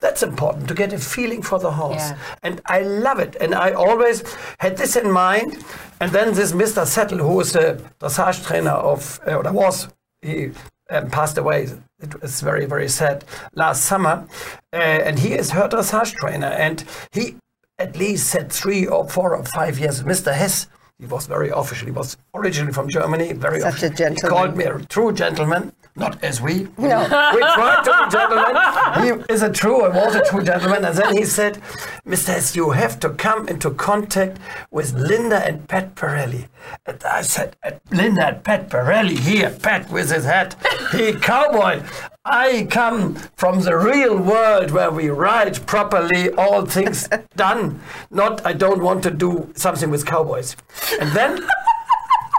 That's 0.00 0.22
important 0.22 0.66
to 0.68 0.74
get 0.74 0.92
a 0.92 0.98
feeling 0.98 1.42
for 1.42 1.58
the 1.58 1.70
horse. 1.70 2.08
Yeah. 2.10 2.18
And 2.42 2.60
I 2.66 2.80
love 2.80 3.18
it. 3.20 3.36
And 3.40 3.54
I 3.54 3.72
always 3.72 4.22
had 4.58 4.76
this 4.76 4.96
in 4.96 5.10
mind. 5.10 5.62
And 6.00 6.10
then 6.10 6.34
this 6.34 6.52
Mr. 6.52 6.82
Zettl, 6.84 7.18
who 7.18 7.40
is 7.40 7.54
a 7.54 7.76
dressage 8.00 8.44
trainer 8.44 8.70
of, 8.70 9.20
uh, 9.26 9.36
or 9.36 9.52
was, 9.52 9.88
he 10.22 10.50
um, 10.90 11.10
passed 11.10 11.38
away. 11.38 11.68
It 12.00 12.20
was 12.20 12.40
very, 12.40 12.66
very 12.66 12.88
sad 12.88 13.24
last 13.54 13.84
summer. 13.84 14.26
Uh, 14.72 14.76
and 15.06 15.18
he 15.18 15.32
is 15.34 15.50
her 15.50 15.68
dressage 15.68 16.14
trainer. 16.14 16.48
And 16.48 16.84
he 17.12 17.36
at 17.78 17.96
least 17.96 18.28
said 18.30 18.50
three 18.50 18.86
or 18.86 19.08
four 19.08 19.36
or 19.36 19.44
five 19.44 19.78
years. 19.78 20.02
Mr. 20.02 20.32
Hess, 20.32 20.66
he 20.98 21.06
was 21.06 21.26
very 21.26 21.50
official. 21.50 21.86
He 21.86 21.92
was 21.92 22.16
originally 22.34 22.72
from 22.72 22.88
Germany, 22.88 23.32
very 23.32 23.60
Such 23.60 23.82
a 23.82 23.86
official. 23.86 23.96
gentleman. 23.96 24.30
He 24.32 24.36
called 24.36 24.56
me 24.56 24.64
a 24.64 24.78
true 24.86 25.12
gentleman, 25.12 25.72
not 25.96 26.22
as 26.24 26.40
we. 26.40 26.68
No. 26.76 27.02
we 27.34 27.40
tried 27.40 27.84
to 27.84 28.04
be 28.04 28.10
gentlemen. 28.10 29.26
He 29.26 29.32
is 29.32 29.42
a 29.42 29.52
true, 29.52 29.82
I 29.82 29.88
was 29.88 30.14
a 30.16 30.24
true 30.24 30.42
gentleman. 30.42 30.84
And 30.84 30.96
then 30.96 31.16
he 31.16 31.24
said, 31.24 31.60
Mr. 32.06 32.34
Hess, 32.34 32.56
you 32.56 32.70
have 32.70 32.98
to 33.00 33.10
come 33.10 33.48
into 33.48 33.70
contact 33.70 34.38
with 34.70 34.92
Linda 34.94 35.44
and 35.46 35.68
Pat 35.68 35.94
Parelli. 35.94 36.48
And 36.86 37.02
I 37.04 37.22
said, 37.22 37.56
"Uh, 37.62 37.72
Linda 37.90 38.28
and 38.28 38.42
Pat 38.44 38.70
Parelli, 38.70 39.18
here, 39.18 39.50
Pat 39.50 39.90
with 39.90 40.10
his 40.10 40.24
hat, 40.24 40.56
he 40.92 41.12
cowboy. 41.12 41.82
I 42.24 42.66
come 42.70 43.16
from 43.36 43.60
the 43.60 43.76
real 43.76 44.16
world 44.16 44.70
where 44.70 44.90
we 44.90 45.10
ride 45.10 45.64
properly, 45.66 46.30
all 46.30 46.64
things 46.64 47.08
done. 47.36 47.80
Not, 48.10 48.44
I 48.46 48.54
don't 48.54 48.82
want 48.82 49.02
to 49.02 49.10
do 49.10 49.52
something 49.54 49.90
with 49.90 50.06
cowboys. 50.06 50.56
And 51.00 51.10
then 51.12 51.46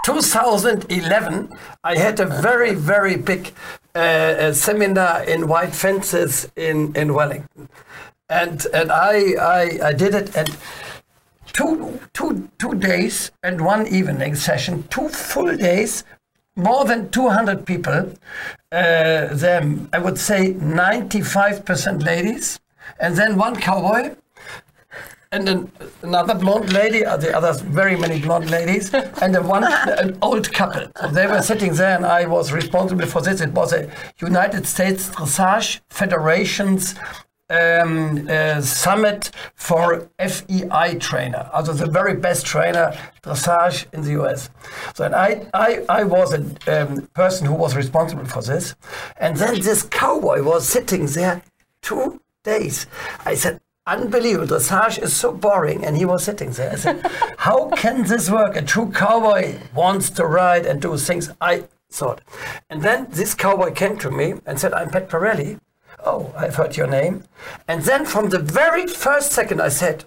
2011, 0.06 1.48
I 1.82 1.96
had 1.96 2.20
a 2.20 2.26
very, 2.26 2.74
very 2.74 3.16
big 3.16 3.52
uh, 3.92 3.98
uh, 3.98 4.52
seminar 4.52 5.24
in 5.24 5.48
White 5.48 5.74
Fences 5.74 6.48
in, 6.54 6.94
in 6.94 7.12
Wellington. 7.12 7.68
And, 8.28 8.64
and 8.72 8.92
I, 8.92 9.32
I, 9.40 9.78
I 9.88 9.92
did 9.92 10.14
it, 10.14 10.36
and 10.36 10.56
two, 11.52 11.98
two, 12.12 12.48
two 12.56 12.74
days 12.76 13.32
and 13.42 13.60
one 13.60 13.88
evening 13.88 14.36
session, 14.36 14.84
two 14.90 15.08
full 15.08 15.56
days, 15.56 16.04
more 16.54 16.84
than 16.84 17.10
200 17.10 17.66
people. 17.66 18.12
Uh, 18.70 19.34
them, 19.34 19.88
I 19.92 19.98
would 19.98 20.18
say 20.18 20.54
95% 20.54 22.04
ladies, 22.04 22.60
and 23.00 23.16
then 23.16 23.36
one 23.36 23.56
cowboy 23.56 24.14
and 25.32 25.46
then 25.46 25.72
another 26.02 26.34
blonde 26.34 26.72
lady, 26.72 27.04
uh, 27.04 27.16
the 27.16 27.36
others 27.36 27.60
very 27.60 27.96
many 27.96 28.20
blonde 28.20 28.50
ladies, 28.50 28.92
and 29.22 29.34
then 29.34 29.46
one 29.46 29.64
an 29.64 30.16
old 30.22 30.52
couple. 30.52 30.86
So 31.00 31.08
they 31.08 31.26
were 31.26 31.42
sitting 31.42 31.74
there, 31.74 31.96
and 31.96 32.06
I 32.06 32.26
was 32.26 32.52
responsible 32.52 33.06
for 33.06 33.20
this. 33.20 33.40
It 33.40 33.52
was 33.52 33.72
a 33.72 33.90
United 34.20 34.66
States 34.66 35.08
Dressage 35.10 35.80
Federation's 35.90 36.94
um, 37.48 38.26
uh, 38.28 38.60
summit 38.60 39.30
for 39.54 40.10
FEI 40.18 40.96
trainer, 40.98 41.48
also 41.52 41.72
the 41.72 41.86
very 41.86 42.14
best 42.14 42.44
trainer 42.44 42.96
dressage 43.22 43.86
in 43.92 44.02
the 44.02 44.20
US. 44.22 44.50
So 44.94 45.04
and 45.04 45.14
I, 45.14 45.46
I, 45.54 45.84
I 45.88 46.04
was 46.04 46.32
a 46.32 46.42
um, 46.66 47.06
person 47.14 47.46
who 47.46 47.54
was 47.54 47.76
responsible 47.76 48.24
for 48.24 48.42
this, 48.42 48.74
and 49.18 49.36
then 49.36 49.60
this 49.60 49.82
cowboy 49.82 50.42
was 50.42 50.68
sitting 50.68 51.06
there 51.06 51.42
two 51.82 52.20
days. 52.42 52.86
I 53.24 53.34
said, 53.34 53.60
unbelievable. 53.86 54.46
The 54.46 54.56
Dressage 54.56 55.02
is 55.02 55.14
so 55.14 55.32
boring. 55.32 55.84
And 55.84 55.96
he 55.96 56.04
was 56.04 56.24
sitting 56.24 56.50
there. 56.50 56.72
I 56.72 56.76
said, 56.76 57.06
how 57.38 57.70
can 57.70 58.04
this 58.04 58.30
work? 58.30 58.56
A 58.56 58.62
true 58.62 58.90
cowboy 58.90 59.58
wants 59.74 60.10
to 60.10 60.26
ride 60.26 60.66
and 60.66 60.80
do 60.82 60.96
things. 60.96 61.30
I 61.40 61.64
thought. 61.90 62.20
And 62.68 62.82
then 62.82 63.06
this 63.10 63.34
cowboy 63.34 63.72
came 63.72 63.96
to 63.98 64.10
me 64.10 64.34
and 64.44 64.58
said, 64.58 64.72
I'm 64.72 64.90
Pat 64.90 65.08
Parelli. 65.08 65.60
Oh, 66.04 66.32
I've 66.36 66.56
heard 66.56 66.76
your 66.76 66.86
name. 66.86 67.24
And 67.66 67.82
then 67.82 68.04
from 68.04 68.28
the 68.28 68.38
very 68.38 68.86
first 68.86 69.32
second, 69.32 69.60
I 69.60 69.68
said, 69.68 70.04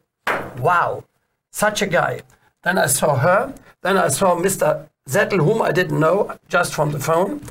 wow, 0.57 1.03
such 1.51 1.81
a 1.81 1.87
guy. 1.87 2.21
Then 2.63 2.77
I 2.77 2.87
saw 2.87 3.15
her. 3.15 3.53
Then 3.81 3.97
I 3.97 4.09
saw 4.09 4.35
Mr. 4.35 4.87
Zettl, 5.07 5.43
whom 5.43 5.61
I 5.61 5.71
didn't 5.71 5.99
know, 5.99 6.37
just 6.47 6.73
from 6.73 6.91
the 6.91 6.99
phone. 6.99 7.41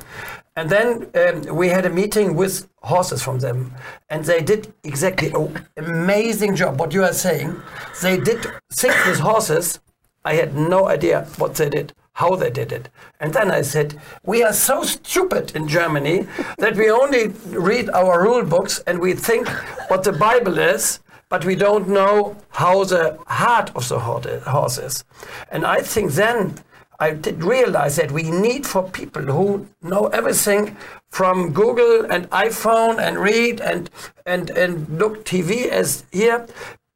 And 0.59 0.69
then 0.69 1.09
um, 1.15 1.55
we 1.55 1.69
had 1.69 1.85
a 1.85 1.89
meeting 1.89 2.35
with 2.35 2.67
horses 2.81 3.23
from 3.23 3.39
them, 3.39 3.73
and 4.09 4.25
they 4.25 4.41
did 4.41 4.73
exactly 4.83 5.31
an 5.31 5.65
amazing 5.77 6.57
job. 6.57 6.77
What 6.81 6.93
you 6.93 7.01
are 7.05 7.13
saying, 7.13 7.55
they 8.01 8.19
did 8.19 8.45
things 8.69 9.07
with 9.07 9.19
horses. 9.19 9.79
I 10.25 10.33
had 10.33 10.57
no 10.57 10.89
idea 10.89 11.25
what 11.37 11.55
they 11.55 11.69
did, 11.69 11.93
how 12.11 12.35
they 12.35 12.49
did 12.49 12.73
it. 12.73 12.89
And 13.21 13.33
then 13.33 13.49
I 13.51 13.61
said, 13.61 13.97
we 14.25 14.43
are 14.43 14.51
so 14.51 14.83
stupid 14.83 15.55
in 15.55 15.69
Germany 15.69 16.27
that 16.57 16.75
we 16.75 16.91
only 16.91 17.29
read 17.69 17.89
our 17.91 18.21
rule 18.21 18.43
books 18.43 18.83
and 18.85 18.99
we 18.99 19.13
think 19.13 19.47
what 19.87 20.03
the 20.03 20.11
Bible 20.11 20.59
is, 20.59 20.99
but 21.29 21.45
we 21.45 21.55
don't 21.55 21.87
know 21.87 22.35
how 22.49 22.83
the 22.83 23.17
heart 23.27 23.71
of 23.77 23.87
the 23.87 23.99
horse 24.45 24.77
is. 24.77 25.05
And 25.53 25.65
I 25.65 25.79
think 25.79 26.11
then 26.11 26.55
I 27.01 27.11
did 27.11 27.43
realize 27.43 27.95
that 27.95 28.11
we 28.11 28.23
need 28.23 28.67
for 28.67 28.83
people 28.89 29.21
who 29.23 29.67
know 29.81 30.07
everything 30.07 30.75
from 31.09 31.53
Google 31.53 32.11
and 32.11 32.29
iPhone 32.29 32.99
and 32.99 33.17
read 33.17 33.61
and 33.61 33.89
and 34.25 34.49
and 34.49 34.87
look 34.89 35.23
TV 35.23 35.67
as 35.67 36.03
here, 36.11 36.45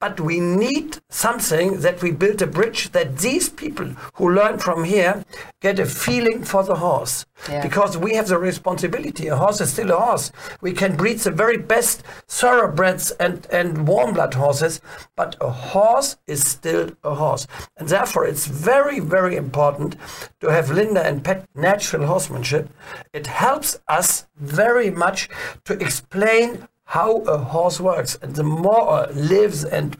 but 0.04 0.20
we 0.20 0.38
need 0.42 0.98
something 1.08 1.80
that 1.80 2.02
we 2.02 2.12
build 2.12 2.42
a 2.42 2.46
bridge 2.46 2.92
that 2.92 3.20
these 3.20 3.48
people 3.48 3.88
who 4.16 4.30
learn 4.30 4.58
from 4.58 4.84
here 4.84 5.24
get 5.62 5.80
a 5.80 5.86
feeling 5.86 6.44
for 6.44 6.62
the 6.62 6.76
horse. 6.76 7.26
Yeah. 7.48 7.62
Because 7.62 7.98
we 7.98 8.16
have 8.16 8.28
the 8.28 8.38
responsibility. 8.38 9.28
A 9.28 9.38
horse 9.38 9.62
is 9.62 9.72
still 9.72 9.92
a 9.92 10.00
horse. 10.08 10.34
We 10.60 10.74
can 10.74 10.98
breed 10.98 11.20
the 11.20 11.32
very 11.32 11.56
best 11.56 12.04
thoroughbreds 12.28 13.12
and, 13.12 13.48
and 13.50 13.88
warm 13.88 14.14
blood 14.14 14.34
horses, 14.34 14.82
but 15.16 15.38
a 15.40 15.50
horse 15.50 16.18
is 16.28 16.46
still 16.46 16.92
a 17.06 17.16
horse. 17.16 17.48
And 17.78 17.88
therefore, 17.88 18.28
it's 18.28 18.46
very, 18.46 19.00
very 19.00 19.38
important 19.38 19.96
to 20.42 20.52
have 20.52 20.70
Linda 20.70 21.02
and 21.02 21.24
Pet 21.24 21.48
natural 21.56 22.08
horsemanship. 22.08 22.70
It 23.14 23.28
helps 23.28 23.80
us 23.88 24.26
very 24.36 24.92
much 24.92 25.30
to 25.64 25.74
explain 25.80 26.68
how 26.86 27.18
a 27.22 27.38
horse 27.38 27.80
works. 27.80 28.18
And 28.22 28.36
the 28.36 28.44
more 28.44 29.08
lives 29.14 29.64
and 29.64 29.98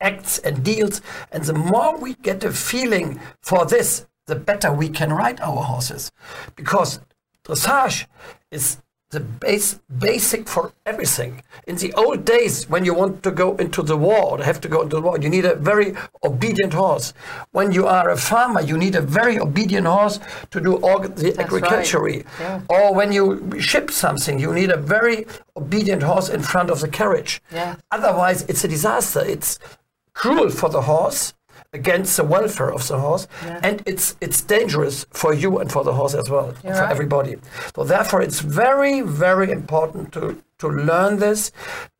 acts 0.00 0.38
and 0.38 0.64
deals, 0.64 1.00
and 1.32 1.44
the 1.44 1.54
more 1.54 1.98
we 1.98 2.14
get 2.14 2.44
a 2.44 2.52
feeling 2.52 3.20
for 3.40 3.66
this, 3.66 4.06
the 4.26 4.36
better 4.36 4.72
we 4.72 4.88
can 4.88 5.12
ride 5.12 5.40
our 5.40 5.62
horses. 5.62 6.12
Because 6.54 7.00
dressage 7.44 8.06
is 8.50 8.78
the 9.10 9.20
base, 9.20 9.80
basic 9.98 10.46
for 10.48 10.72
everything. 10.84 11.42
In 11.66 11.76
the 11.76 11.92
old 11.94 12.24
days, 12.26 12.68
when 12.68 12.84
you 12.84 12.92
want 12.92 13.22
to 13.22 13.30
go 13.30 13.56
into 13.56 13.82
the 13.82 13.96
war 13.96 14.38
or 14.38 14.42
have 14.44 14.60
to 14.60 14.68
go 14.68 14.82
into 14.82 14.96
the 14.96 15.02
war, 15.02 15.18
you 15.18 15.30
need 15.30 15.46
a 15.46 15.54
very 15.54 15.94
obedient 16.22 16.74
horse. 16.74 17.14
When 17.52 17.72
you 17.72 17.86
are 17.86 18.10
a 18.10 18.16
farmer, 18.16 18.60
you 18.60 18.76
need 18.76 18.94
a 18.94 19.00
very 19.00 19.38
obedient 19.38 19.86
horse 19.86 20.20
to 20.50 20.60
do 20.60 20.76
all 20.76 21.00
the 21.00 21.34
agriculture. 21.40 22.00
right. 22.00 22.26
Yeah. 22.38 22.60
Or 22.68 22.94
when 22.94 23.12
you 23.12 23.58
ship 23.58 23.90
something, 23.90 24.38
you 24.38 24.52
need 24.52 24.70
a 24.70 24.76
very 24.76 25.26
obedient 25.56 26.02
horse 26.02 26.28
in 26.28 26.42
front 26.42 26.70
of 26.70 26.80
the 26.80 26.88
carriage. 26.88 27.42
Yeah. 27.50 27.76
Otherwise, 27.90 28.42
it's 28.42 28.64
a 28.64 28.68
disaster. 28.68 29.24
It's 29.24 29.58
cruel 30.12 30.50
for 30.50 30.68
the 30.68 30.82
horse 30.82 31.32
against 31.72 32.16
the 32.16 32.24
welfare 32.24 32.72
of 32.72 32.86
the 32.88 32.98
horse 32.98 33.26
Yeah. 33.44 33.60
and 33.62 33.82
it's 33.84 34.16
it's 34.20 34.40
dangerous 34.42 35.04
for 35.10 35.34
you 35.34 35.58
and 35.58 35.70
for 35.70 35.84
the 35.84 35.92
horse 35.92 36.14
as 36.14 36.30
well 36.30 36.54
You're 36.64 36.74
for 36.74 36.82
right. 36.82 36.90
everybody 36.90 37.36
so 37.74 37.84
therefore 37.84 38.22
it's 38.22 38.40
very 38.40 39.02
very 39.02 39.50
important 39.50 40.12
to 40.14 40.42
to 40.58 40.68
learn 40.68 41.18
this 41.18 41.52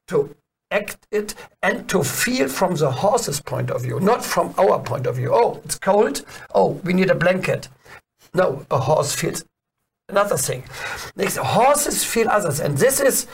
to 0.09 0.35
act 0.71 1.07
it 1.11 1.35
and 1.63 1.89
to 1.89 2.03
feel 2.03 2.49
from 2.49 2.77
the 2.77 2.91
horse's 2.91 3.41
point 3.41 3.71
of 3.71 3.83
view 3.83 4.01
not 4.01 4.25
from 4.25 4.55
our 4.59 4.79
point 4.81 5.07
of 5.07 5.17
view 5.17 5.31
oh 5.33 5.61
it's 5.65 5.79
cold 5.79 6.25
oh 6.55 6.69
we 6.85 6.93
need 6.95 7.11
a 7.11 7.15
blanket 7.15 7.69
no 8.33 8.65
a 8.71 8.79
horse 8.79 9.15
feels 9.15 9.45
another 10.11 10.39
thing. 10.39 10.65
Next, 11.17 11.37
horses 11.37 12.03
feel 12.03 12.31
others, 12.31 12.61
and 12.61 12.79
this 12.79 12.99
is 12.99 13.27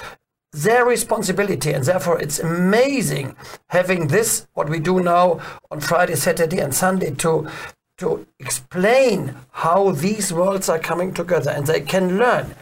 their 0.55 0.85
responsibility, 0.87 1.73
and 1.73 1.85
therefore 1.85 2.21
it's 2.21 2.39
amazing 2.39 3.37
having 3.69 4.07
this 4.07 4.47
what 4.55 4.69
we 4.69 4.79
do 4.79 5.01
now 5.01 5.41
on 5.71 5.81
Friday, 5.81 6.15
Saturday, 6.15 6.61
and 6.61 6.75
Sunday 6.75 7.11
to 7.17 7.49
to 7.99 8.27
explain 8.41 9.37
how 9.53 9.93
these 9.93 10.33
worlds 10.33 10.69
are 10.69 10.79
coming 10.79 11.13
together, 11.15 11.51
and 11.51 11.67
they 11.67 11.81
can 11.81 12.19
learn. 12.19 12.55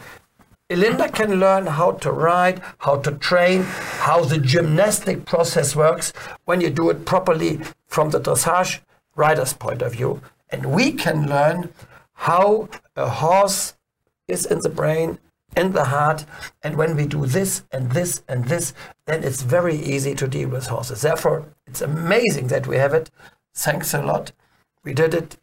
Elinda 0.69 1.11
can 1.11 1.39
learn 1.39 1.65
how 1.65 1.91
to 1.91 2.11
ride, 2.11 2.61
how 2.79 2.97
to 2.97 3.11
train, 3.11 3.63
how 4.07 4.23
the 4.23 4.37
gymnastic 4.37 5.25
process 5.25 5.75
works 5.75 6.13
when 6.45 6.61
you 6.61 6.69
do 6.69 6.89
it 6.89 7.05
properly 7.05 7.59
from 7.87 8.09
the 8.09 8.19
dressage 8.19 8.79
rider's 9.15 9.53
point 9.53 9.81
of 9.81 9.93
view. 9.93 10.21
And 10.49 10.73
we 10.73 10.91
can 10.91 11.27
learn 11.27 11.73
how 12.13 12.69
a 12.95 13.09
horse 13.09 13.73
is 14.27 14.45
in 14.45 14.59
the 14.61 14.69
brain, 14.69 15.19
in 15.55 15.73
the 15.73 15.85
heart, 15.85 16.25
and 16.61 16.75
when 16.75 16.95
we 16.95 17.05
do 17.05 17.25
this 17.25 17.63
and 17.71 17.91
this 17.91 18.23
and 18.27 18.45
this, 18.45 18.73
then 19.05 19.23
it's 19.23 19.41
very 19.41 19.75
easy 19.75 20.15
to 20.15 20.27
deal 20.27 20.49
with 20.49 20.67
horses. 20.67 21.01
Therefore, 21.01 21.45
it's 21.67 21.81
amazing 21.81 22.47
that 22.47 22.67
we 22.67 22.77
have 22.77 22.93
it. 22.93 23.09
Thanks 23.53 23.93
a 23.93 24.01
lot. 24.01 24.31
We 24.83 24.93
did 24.93 25.13
it 25.13 25.37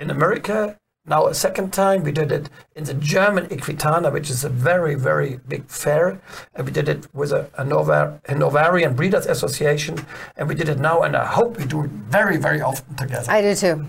in 0.00 0.10
America 0.10 0.78
now 1.08 1.26
a 1.26 1.34
second 1.34 1.72
time. 1.72 2.02
We 2.02 2.12
did 2.12 2.30
it 2.30 2.50
in 2.76 2.84
the 2.84 2.94
German 2.94 3.46
Equitana, 3.46 4.12
which 4.12 4.30
is 4.30 4.44
a 4.44 4.48
very, 4.48 4.94
very 4.94 5.40
big 5.48 5.66
fair. 5.68 6.20
And 6.54 6.66
we 6.66 6.72
did 6.72 6.88
it 6.88 7.12
with 7.14 7.32
a, 7.32 7.50
a 7.56 7.64
Nova, 7.64 8.20
Hanoverian 8.28 8.94
Breeders 8.94 9.26
Association. 9.26 10.04
And 10.36 10.48
we 10.48 10.54
did 10.54 10.68
it 10.68 10.78
now, 10.78 11.02
and 11.02 11.16
I 11.16 11.24
hope 11.24 11.56
we 11.56 11.64
do 11.64 11.84
it 11.84 11.90
very, 11.90 12.36
very 12.36 12.60
often 12.60 12.94
together. 12.96 13.30
I 13.30 13.40
do 13.40 13.54
too. 13.54 13.86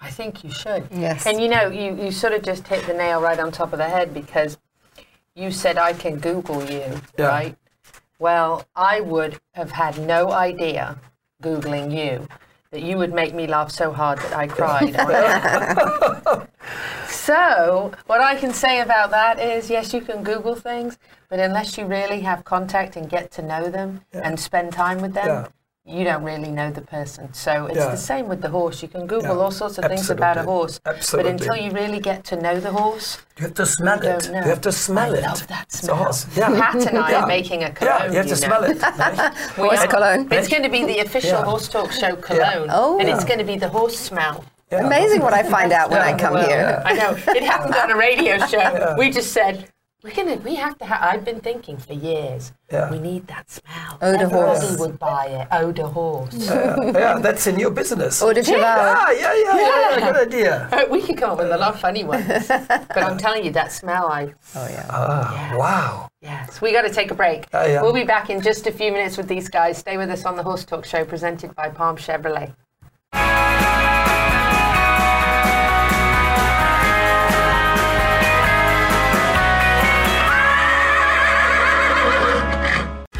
I 0.00 0.10
think 0.10 0.42
you 0.42 0.50
should. 0.50 0.88
Yes. 0.90 1.26
And 1.26 1.40
you 1.40 1.48
know, 1.48 1.68
you, 1.68 1.94
you 1.94 2.10
sort 2.10 2.32
of 2.32 2.42
just 2.42 2.66
hit 2.66 2.84
the 2.86 2.94
nail 2.94 3.20
right 3.20 3.38
on 3.38 3.52
top 3.52 3.72
of 3.72 3.78
the 3.78 3.88
head 3.88 4.12
because 4.12 4.58
you 5.34 5.50
said 5.50 5.78
I 5.78 5.92
can 5.92 6.18
Google 6.18 6.62
you, 6.64 7.00
Yeah. 7.18 7.26
right? 7.28 7.56
Well, 8.18 8.66
I 8.76 9.00
would 9.00 9.40
have 9.54 9.72
had 9.72 9.98
no 9.98 10.30
idea 10.30 10.98
Googling 11.42 11.90
you 11.92 12.28
that 12.70 12.82
you 12.82 12.96
would 12.96 13.12
make 13.12 13.34
me 13.34 13.46
laugh 13.46 13.70
so 13.70 13.92
hard 13.92 14.18
that 14.18 14.32
I 14.34 14.46
cried. 14.46 14.94
so, 17.08 17.92
what 18.06 18.20
I 18.20 18.36
can 18.36 18.54
say 18.54 18.80
about 18.80 19.10
that 19.10 19.38
is 19.38 19.68
yes, 19.68 19.92
you 19.92 20.00
can 20.00 20.22
Google 20.22 20.54
things, 20.54 20.98
but 21.28 21.40
unless 21.40 21.76
you 21.76 21.84
really 21.86 22.20
have 22.20 22.44
contact 22.44 22.96
and 22.96 23.08
get 23.10 23.30
to 23.32 23.42
know 23.42 23.68
them 23.68 24.02
and 24.12 24.38
spend 24.38 24.72
time 24.72 25.00
with 25.00 25.14
them, 25.14 25.26
Yeah. 25.26 25.46
You 25.84 26.04
don't 26.04 26.22
really 26.22 26.50
know 26.52 26.70
the 26.70 26.80
person. 26.80 27.34
So, 27.34 27.66
it's 27.66 27.76
Yeah. 27.76 27.88
the 27.90 27.96
same 27.96 28.28
with 28.28 28.40
the 28.40 28.48
horse. 28.48 28.82
You 28.82 28.88
can 28.88 29.06
Google 29.08 29.34
Yeah, 29.36 29.42
all 29.42 29.50
sorts 29.50 29.78
of 29.78 29.84
things 29.86 30.08
about 30.10 30.36
a 30.36 30.44
horse, 30.44 30.80
Absolutely. 30.86 31.32
but 31.32 31.40
until 31.40 31.56
you 31.56 31.70
really 31.72 31.98
get 31.98 32.22
to 32.30 32.36
know 32.36 32.60
the 32.60 32.70
horse, 32.70 33.18
You 33.36 33.46
have 33.46 33.54
to 33.54 33.66
smell 33.66 34.00
You 34.04 34.10
it. 34.10 34.28
You 34.28 34.34
have 34.54 34.60
to 34.60 34.70
smell 34.72 35.12
I 35.12 35.18
it. 35.18 35.22
love 35.24 35.46
that 35.48 35.64
It's 35.68 35.88
a 35.88 35.94
horse. 35.96 36.26
Yeah. 36.36 36.50
Pat 36.60 36.86
and 36.86 36.98
I 36.98 37.10
Yeah. 37.10 37.22
are 37.22 37.26
making 37.26 37.64
a 37.64 37.70
cologne. 37.72 37.98
Yeah, 38.00 38.10
you 38.12 38.16
have 38.18 38.26
to 38.26 38.30
know. 38.30 38.46
smell 38.48 38.64
it. 38.64 38.76
We 39.58 39.64
Horse 39.68 39.86
cologne. 39.86 40.28
It's 40.30 40.48
going 40.48 40.62
to 40.62 40.68
be 40.68 40.84
the 40.84 40.98
official 41.00 41.38
Yeah. 41.40 41.44
horse 41.50 41.66
talk 41.68 41.90
show 41.90 42.14
cologne, 42.14 42.68
Oh. 42.70 43.00
and 43.00 43.08
it's 43.08 43.24
going 43.24 43.40
to 43.40 43.44
be 43.44 43.56
the 43.56 43.68
horse 43.68 43.98
smell. 43.98 44.44
Yeah. 44.70 44.86
Amazing 44.86 45.20
what 45.20 45.34
I 45.34 45.42
find 45.42 45.72
out 45.72 45.90
when 45.90 46.00
I 46.00 46.12
come 46.16 46.34
Well, 46.34 46.46
here. 46.46 46.80
I 46.86 46.92
know 46.94 47.10
it 47.38 47.42
happened 47.42 47.74
on 47.74 47.90
a 47.90 47.96
radio 47.96 48.38
show. 48.46 48.94
We 48.96 49.10
just 49.10 49.32
said 49.32 49.66
we're 50.02 50.12
gonna. 50.14 50.36
We 50.36 50.54
have 50.56 50.76
to. 50.78 50.84
Ha- 50.86 50.98
I've 51.00 51.24
been 51.24 51.40
thinking 51.40 51.76
for 51.76 51.92
years. 51.92 52.52
Yeah. 52.72 52.90
We 52.90 52.98
need 52.98 53.26
that 53.28 53.50
smell. 53.50 53.98
Eau 54.00 54.12
de 54.12 54.20
Everybody 54.22 54.66
horse. 54.66 54.78
would 54.78 54.98
buy 54.98 55.26
it. 55.26 55.48
Eau 55.52 55.72
de 55.72 55.86
horse. 55.86 56.34
Yeah, 56.34 56.76
yeah, 56.92 57.18
that's 57.20 57.46
a 57.46 57.52
new 57.52 57.70
business. 57.70 58.20
Eau 58.22 58.32
de 58.32 58.42
cheval. 58.42 58.62
Yeah, 58.62 59.12
yeah, 59.12 59.34
yeah, 59.34 59.56
yeah, 59.56 59.98
Yeah. 59.98 60.12
good 60.12 60.28
idea. 60.28 60.68
Uh, 60.72 60.84
we 60.90 61.02
could 61.02 61.16
come 61.16 61.30
up 61.32 61.38
with 61.38 61.52
a 61.52 61.56
lot 61.56 61.74
of 61.74 61.80
funny 61.80 62.04
ones. 62.04 62.26
but 62.48 62.96
I'm 62.98 63.16
telling 63.18 63.44
you, 63.44 63.50
that 63.52 63.70
smell. 63.72 64.06
I. 64.06 64.32
Oh 64.56 64.68
yeah. 64.68 64.86
Ah, 64.90 65.54
wow. 65.56 66.08
Yes, 66.20 66.60
we 66.60 66.72
got 66.72 66.82
to 66.82 66.90
take 66.90 67.10
a 67.10 67.14
break. 67.14 67.46
Oh, 67.52 67.66
yeah. 67.66 67.82
We'll 67.82 67.92
be 67.92 68.04
back 68.04 68.30
in 68.30 68.40
just 68.40 68.66
a 68.68 68.72
few 68.72 68.92
minutes 68.92 69.16
with 69.16 69.26
these 69.28 69.48
guys. 69.48 69.78
Stay 69.78 69.96
with 69.96 70.08
us 70.08 70.24
on 70.24 70.36
the 70.36 70.42
Horse 70.44 70.64
Talk 70.64 70.84
Show 70.84 71.04
presented 71.04 71.54
by 71.56 71.68
Palm 71.68 71.96
Chevrolet. 71.96 72.54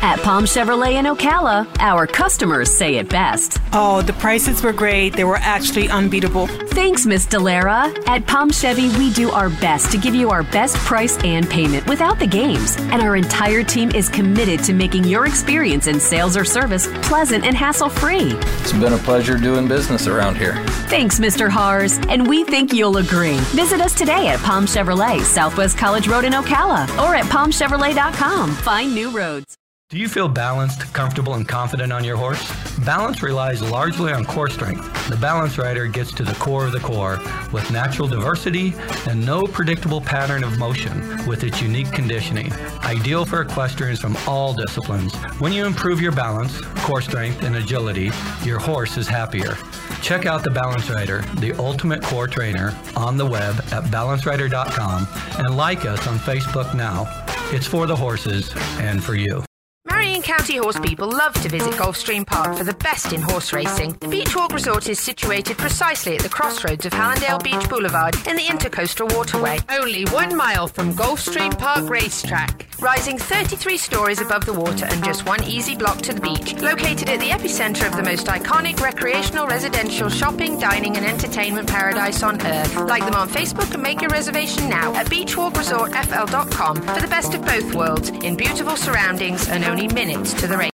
At 0.04 0.18
Palm 0.18 0.46
Chevrolet 0.46 0.94
in 0.94 1.04
Ocala, 1.04 1.64
our 1.78 2.08
customers 2.08 2.76
say 2.76 2.96
it 2.96 3.08
best. 3.08 3.58
Oh, 3.72 4.02
the 4.02 4.12
prices 4.14 4.60
were 4.60 4.72
great. 4.72 5.14
They 5.14 5.22
were 5.22 5.36
actually 5.36 5.88
unbeatable. 5.88 6.48
Thanks, 6.48 7.06
Miss 7.06 7.24
Delara. 7.24 7.96
At 8.08 8.26
Palm 8.26 8.50
Chevy, 8.50 8.88
we 8.98 9.12
do 9.12 9.30
our 9.30 9.48
best 9.48 9.92
to 9.92 9.98
give 9.98 10.12
you 10.12 10.30
our 10.30 10.42
best 10.42 10.76
price 10.78 11.16
and 11.22 11.48
payment 11.48 11.86
without 11.86 12.18
the 12.18 12.26
games. 12.26 12.76
And 12.78 13.00
our 13.00 13.14
entire 13.14 13.62
team 13.62 13.92
is 13.92 14.08
committed 14.08 14.64
to 14.64 14.72
making 14.72 15.04
your 15.04 15.26
experience 15.26 15.86
in 15.86 16.00
sales 16.00 16.36
or 16.36 16.44
service 16.44 16.88
pleasant 17.02 17.44
and 17.44 17.56
hassle 17.56 17.88
free. 17.88 18.32
It's 18.60 18.72
been 18.72 18.94
a 18.94 18.98
pleasure 18.98 19.38
doing 19.38 19.68
business 19.68 20.08
around 20.08 20.36
here. 20.36 20.56
Thanks, 20.88 21.20
Mr. 21.20 21.48
Hars, 21.48 21.98
and 22.08 22.26
we 22.26 22.42
think 22.42 22.72
you'll 22.72 22.96
agree. 22.96 23.38
Visit 23.54 23.80
us 23.80 23.94
today 23.94 24.26
at 24.26 24.40
Palm 24.40 24.66
Chevrolet, 24.66 25.20
Southwest 25.20 25.78
College 25.78 26.08
Road 26.08 26.24
in 26.24 26.32
Ocala, 26.32 26.88
or 26.98 27.14
at 27.14 27.26
palmchevrolet.com. 27.26 28.50
Find 28.56 28.92
new 28.92 29.10
roads. 29.10 29.58
Do 29.92 29.98
you 29.98 30.08
feel 30.08 30.26
balanced, 30.26 30.90
comfortable, 30.94 31.34
and 31.34 31.46
confident 31.46 31.92
on 31.92 32.02
your 32.02 32.16
horse? 32.16 32.50
Balance 32.78 33.22
relies 33.22 33.60
largely 33.60 34.10
on 34.10 34.24
core 34.24 34.48
strength. 34.48 35.10
The 35.10 35.18
Balance 35.18 35.58
Rider 35.58 35.86
gets 35.86 36.14
to 36.14 36.22
the 36.22 36.32
core 36.36 36.64
of 36.64 36.72
the 36.72 36.80
core 36.80 37.20
with 37.52 37.70
natural 37.70 38.08
diversity 38.08 38.72
and 39.06 39.26
no 39.26 39.42
predictable 39.42 40.00
pattern 40.00 40.44
of 40.44 40.58
motion 40.58 41.26
with 41.26 41.44
its 41.44 41.60
unique 41.60 41.92
conditioning. 41.92 42.50
Ideal 42.84 43.26
for 43.26 43.42
equestrians 43.42 44.00
from 44.00 44.16
all 44.26 44.54
disciplines. 44.54 45.14
When 45.40 45.52
you 45.52 45.66
improve 45.66 46.00
your 46.00 46.12
balance, 46.12 46.58
core 46.76 47.02
strength, 47.02 47.42
and 47.42 47.56
agility, 47.56 48.10
your 48.44 48.60
horse 48.60 48.96
is 48.96 49.06
happier. 49.06 49.58
Check 50.00 50.24
out 50.24 50.42
the 50.42 50.50
Balance 50.50 50.88
Rider, 50.88 51.20
the 51.34 51.52
ultimate 51.58 52.02
core 52.02 52.28
trainer, 52.28 52.74
on 52.96 53.18
the 53.18 53.26
web 53.26 53.56
at 53.72 53.84
balancerider.com 53.90 55.06
and 55.36 55.54
like 55.54 55.84
us 55.84 56.06
on 56.06 56.16
Facebook 56.16 56.74
now. 56.74 57.06
It's 57.54 57.66
for 57.66 57.86
the 57.86 57.94
horses 57.94 58.50
and 58.78 59.04
for 59.04 59.16
you. 59.16 59.44
Marion 59.84 60.22
County 60.22 60.58
horse 60.58 60.78
people 60.78 61.10
love 61.10 61.34
to 61.34 61.48
visit 61.48 61.74
Gulfstream 61.74 62.24
Park 62.24 62.56
for 62.56 62.62
the 62.62 62.74
best 62.74 63.12
in 63.12 63.20
horse 63.20 63.52
racing. 63.52 63.92
The 63.94 64.06
Beach 64.06 64.34
Walk 64.36 64.52
Resort 64.52 64.88
is 64.88 65.00
situated 65.00 65.58
precisely 65.58 66.14
at 66.14 66.22
the 66.22 66.28
crossroads 66.28 66.86
of 66.86 66.92
Hallandale 66.92 67.42
Beach 67.42 67.68
Boulevard 67.68 68.14
in 68.28 68.36
the 68.36 68.44
Intercoastal 68.44 69.12
Waterway. 69.12 69.58
Only 69.68 70.04
one 70.06 70.36
mile 70.36 70.68
from 70.68 70.92
Gulfstream 70.94 71.58
Park 71.58 71.88
Racetrack. 71.90 72.71
Rising 72.82 73.16
33 73.16 73.76
stories 73.76 74.20
above 74.20 74.44
the 74.44 74.52
water 74.52 74.86
and 74.86 75.04
just 75.04 75.24
one 75.24 75.42
easy 75.44 75.76
block 75.76 75.98
to 75.98 76.12
the 76.12 76.20
beach. 76.20 76.54
Located 76.60 77.08
at 77.08 77.20
the 77.20 77.30
epicenter 77.30 77.86
of 77.86 77.96
the 77.96 78.02
most 78.02 78.26
iconic 78.26 78.80
recreational, 78.80 79.46
residential, 79.46 80.08
shopping, 80.08 80.58
dining, 80.58 80.96
and 80.96 81.06
entertainment 81.06 81.68
paradise 81.68 82.22
on 82.22 82.44
earth. 82.44 82.74
Like 82.76 83.04
them 83.04 83.14
on 83.14 83.28
Facebook 83.28 83.72
and 83.72 83.82
make 83.82 84.00
your 84.00 84.10
reservation 84.10 84.68
now 84.68 84.92
at 84.94 85.06
beachwalkresortfl.com 85.06 86.76
for 86.76 87.00
the 87.00 87.08
best 87.08 87.34
of 87.34 87.42
both 87.42 87.74
worlds 87.74 88.10
in 88.10 88.36
beautiful 88.36 88.76
surroundings 88.76 89.48
and 89.48 89.64
only 89.64 89.86
minutes 89.88 90.34
to 90.34 90.46
the 90.48 90.58
race. 90.58 90.71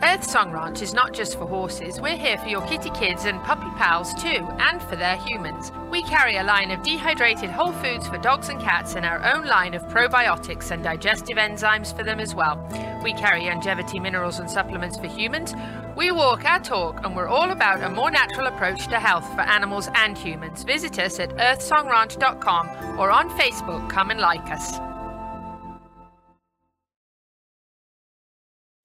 Earth 0.00 0.22
Song 0.22 0.52
Ranch 0.52 0.80
is 0.80 0.94
not 0.94 1.12
just 1.12 1.36
for 1.36 1.44
horses, 1.44 2.00
we're 2.00 2.16
here 2.16 2.38
for 2.38 2.46
your 2.46 2.64
kitty 2.68 2.90
kids 2.90 3.24
and 3.24 3.42
puppy 3.42 3.68
pals 3.76 4.14
too, 4.14 4.46
and 4.60 4.80
for 4.80 4.94
their 4.94 5.16
humans. 5.16 5.72
We 5.90 6.02
carry 6.02 6.36
a 6.36 6.44
line 6.44 6.70
of 6.70 6.84
dehydrated 6.84 7.50
whole 7.50 7.72
foods 7.72 8.06
for 8.06 8.16
dogs 8.18 8.48
and 8.48 8.60
cats 8.60 8.94
and 8.94 9.04
our 9.04 9.24
own 9.34 9.46
line 9.46 9.74
of 9.74 9.82
probiotics 9.88 10.70
and 10.70 10.84
digestive 10.84 11.36
enzymes 11.36 11.96
for 11.96 12.04
them 12.04 12.20
as 12.20 12.32
well. 12.32 12.64
We 13.02 13.12
carry 13.12 13.46
longevity 13.46 13.98
minerals 13.98 14.38
and 14.38 14.48
supplements 14.48 14.96
for 14.96 15.08
humans. 15.08 15.52
We 15.96 16.12
walk 16.12 16.44
our 16.44 16.60
talk 16.60 17.04
and 17.04 17.16
we're 17.16 17.26
all 17.26 17.50
about 17.50 17.82
a 17.82 17.90
more 17.90 18.12
natural 18.12 18.46
approach 18.46 18.86
to 18.88 19.00
health 19.00 19.28
for 19.34 19.40
animals 19.40 19.88
and 19.96 20.16
humans. 20.16 20.62
Visit 20.62 20.96
us 21.00 21.18
at 21.18 21.30
earthsongranch.com 21.30 23.00
or 23.00 23.10
on 23.10 23.30
Facebook. 23.30 23.90
Come 23.90 24.12
and 24.12 24.20
like 24.20 24.48
us. 24.48 24.78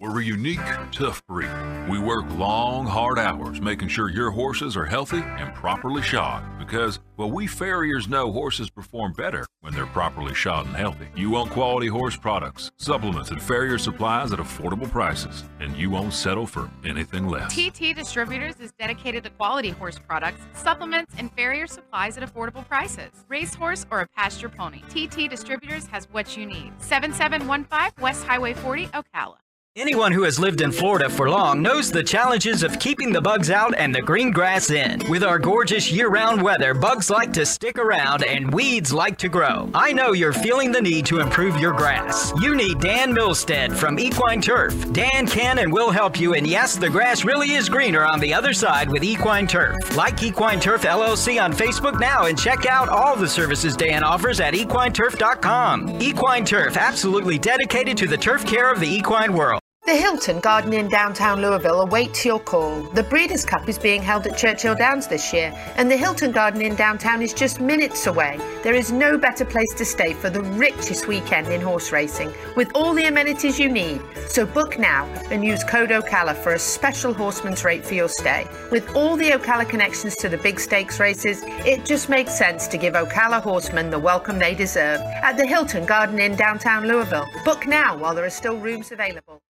We're 0.04 0.20
a 0.20 0.26
unique, 0.26 0.60
tough 0.92 1.26
breed. 1.28 1.50
We 1.90 1.98
work 1.98 2.26
long, 2.32 2.86
hard 2.86 3.18
hours 3.18 3.62
making 3.62 3.88
sure 3.88 4.10
your 4.10 4.32
horses 4.32 4.76
are 4.76 4.84
healthy 4.84 5.22
and 5.22 5.54
properly 5.54 6.02
shod 6.02 6.44
because, 6.60 7.00
well, 7.16 7.32
we 7.32 7.48
farriers 7.48 8.10
know 8.10 8.30
horses 8.30 8.70
perform 8.70 9.14
better 9.14 9.46
when 9.62 9.74
they're 9.74 9.86
properly 9.86 10.34
shod 10.34 10.66
and 10.66 10.76
healthy. 10.76 11.08
You 11.16 11.30
want 11.30 11.52
quality 11.52 11.88
horse 11.88 12.18
products, 12.18 12.70
supplements, 12.76 13.32
and 13.32 13.42
farrier 13.42 13.78
supplies 13.78 14.34
at 14.34 14.40
affordable 14.40 14.92
prices, 14.92 15.46
and 15.62 15.74
you 15.78 15.90
won't 15.90 16.12
settle 16.12 16.48
for 16.48 16.70
anything 16.84 17.30
less. 17.30 17.56
TT 17.56 17.96
Distributors 17.96 18.60
is 18.60 18.74
dedicated 18.74 19.24
to 19.24 19.30
quality 19.30 19.70
horse 19.70 20.00
products, 20.06 20.42
supplements, 20.52 21.14
and 21.18 21.32
farrier 21.32 21.66
supplies 21.66 22.18
at 22.18 22.30
affordable 22.30 22.68
prices. 22.68 23.12
Racehorse 23.30 23.86
or 23.90 24.02
a 24.02 24.08
pasture 24.08 24.50
pony, 24.50 24.82
TT 24.90 25.30
Distributors 25.30 25.88
has 25.88 26.10
what 26.12 26.36
you 26.36 26.46
need. 26.46 26.74
7715 26.80 28.04
West 28.04 28.26
Highway 28.26 28.54
40, 28.54 28.88
Ocala. 28.88 29.36
Anyone 29.76 30.12
who 30.12 30.22
has 30.22 30.40
lived 30.40 30.62
in 30.62 30.72
Florida 30.72 31.10
for 31.10 31.32
long 31.32 31.64
knows 31.64 31.90
the 31.92 32.04
challenges 32.04 32.62
of 32.62 32.78
keeping 32.78 33.12
the 33.12 33.20
bugs 33.20 33.50
out 33.50 33.74
and 33.76 33.94
the 33.94 34.04
green 34.04 34.30
grass 34.30 34.70
in. 34.70 35.02
With 35.10 35.24
our 35.24 35.40
gorgeous 35.40 35.92
year-round 35.92 36.44
weather, 36.44 36.76
bugs 36.76 37.10
like 37.10 37.34
to 37.34 37.44
stick 37.44 37.80
around 37.80 38.24
and 38.24 38.54
weeds 38.54 38.94
like 38.94 39.18
to 39.18 39.30
grow. 39.30 39.72
I 39.74 39.92
know 39.92 40.12
you're 40.12 40.32
feeling 40.32 40.72
the 40.72 40.80
need 40.80 41.08
to 41.08 41.22
improve 41.22 41.60
your 41.60 41.74
grass. 41.74 42.32
You 42.40 42.54
need 42.54 42.82
Dan 42.82 43.16
Milstead 43.16 43.76
from 43.76 43.98
Equine 43.98 44.44
Turf. 44.44 44.94
Dan 44.94 45.26
can 45.26 45.58
and 45.58 45.74
will 45.74 45.90
help 45.90 46.20
you, 46.20 46.36
and 46.36 46.46
yes, 46.46 46.76
the 46.76 46.88
grass 46.88 47.26
really 47.26 47.54
is 47.54 47.68
greener 47.68 48.06
on 48.06 48.20
the 48.20 48.32
other 48.32 48.54
side 48.54 48.92
with 48.92 49.04
Equine 49.04 49.48
Turf. 49.48 49.98
Like 49.98 50.22
Equine 50.22 50.60
Turf 50.60 50.84
LLC 50.84 51.44
on 51.44 51.52
Facebook 51.52 52.00
now 52.00 52.26
and 52.26 52.38
check 52.38 52.68
out 52.68 52.90
all 52.90 53.16
the 53.16 53.28
services 53.28 53.76
Dan 53.76 54.04
offers 54.04 54.40
at 54.40 54.54
equineturf.com. 54.54 56.00
Equine 56.00 56.46
Turf, 56.46 56.78
absolutely 56.78 57.40
dedicated 57.40 57.98
to 57.98 58.08
the 58.08 58.18
turf 58.18 58.46
care 58.46 58.72
of 58.72 58.80
the 58.80 58.88
equine 58.88 59.34
world. 59.34 59.63
The 59.86 59.98
Hilton 59.98 60.40
Garden 60.40 60.72
Inn 60.72 60.88
downtown 60.88 61.42
Louisville 61.42 61.82
awaits 61.82 62.24
your 62.24 62.40
call. 62.40 62.84
The 62.94 63.04
Breeders' 63.04 63.44
Cup 63.44 63.68
is 63.68 63.78
being 63.78 64.02
held 64.02 64.26
at 64.26 64.38
Churchill 64.38 64.76
Downs 64.76 65.08
this 65.08 65.34
year, 65.34 65.54
and 65.76 65.92
the 65.92 65.98
Hilton 65.98 66.32
Garden 66.32 66.62
Inn 66.62 66.76
downtown 66.76 67.22
is 67.22 67.34
just 67.34 67.60
minutes 67.60 68.08
away. 68.08 68.40
There 68.64 68.76
is 68.76 68.94
no 68.94 69.18
better 69.18 69.44
place 69.44 69.74
to 69.74 69.84
stay 69.84 70.14
for 70.14 70.30
the 70.30 70.42
richest 70.42 71.10
weekend 71.10 71.50
in 71.50 71.60
horse 71.60 71.92
racing, 71.92 72.34
with 72.56 72.72
all 72.76 72.94
the 72.94 73.08
amenities 73.08 73.60
you 73.60 73.68
need. 73.68 74.02
So 74.30 74.46
book 74.46 74.80
now 74.80 75.04
and 75.30 75.44
use 75.44 75.66
code 75.66 75.90
OCALA 75.90 76.38
for 76.38 76.54
a 76.54 76.60
special 76.60 77.14
horseman's 77.14 77.66
rate 77.66 77.84
for 77.84 77.94
your 77.94 78.08
stay. 78.08 78.48
With 78.72 78.96
all 78.96 79.18
the 79.18 79.32
Ocala 79.32 79.68
connections 79.68 80.16
to 80.16 80.30
the 80.30 80.38
big 80.38 80.62
stakes 80.62 81.02
races, 81.02 81.42
it 81.44 81.84
just 81.84 82.08
makes 82.08 82.34
sense 82.38 82.68
to 82.68 82.78
give 82.78 82.94
Ocala 82.94 83.42
horsemen 83.42 83.90
the 83.90 84.00
welcome 84.00 84.40
they 84.40 84.56
deserve 84.56 85.02
at 85.02 85.36
the 85.36 85.46
Hilton 85.46 85.86
Garden 85.86 86.20
Inn 86.20 86.38
downtown 86.38 86.88
Louisville. 86.88 87.28
Book 87.44 87.68
now 87.68 87.98
while 87.98 88.16
there 88.16 88.24
are 88.24 88.30
still 88.30 88.56
rooms 88.56 88.94
available. 88.94 89.42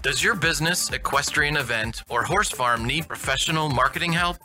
Does 0.00 0.22
your 0.22 0.36
business, 0.36 0.92
equestrian 0.92 1.56
event, 1.56 2.04
or 2.08 2.22
horse 2.22 2.50
farm 2.50 2.84
need 2.84 3.08
professional 3.08 3.68
marketing 3.68 4.12
help? 4.12 4.36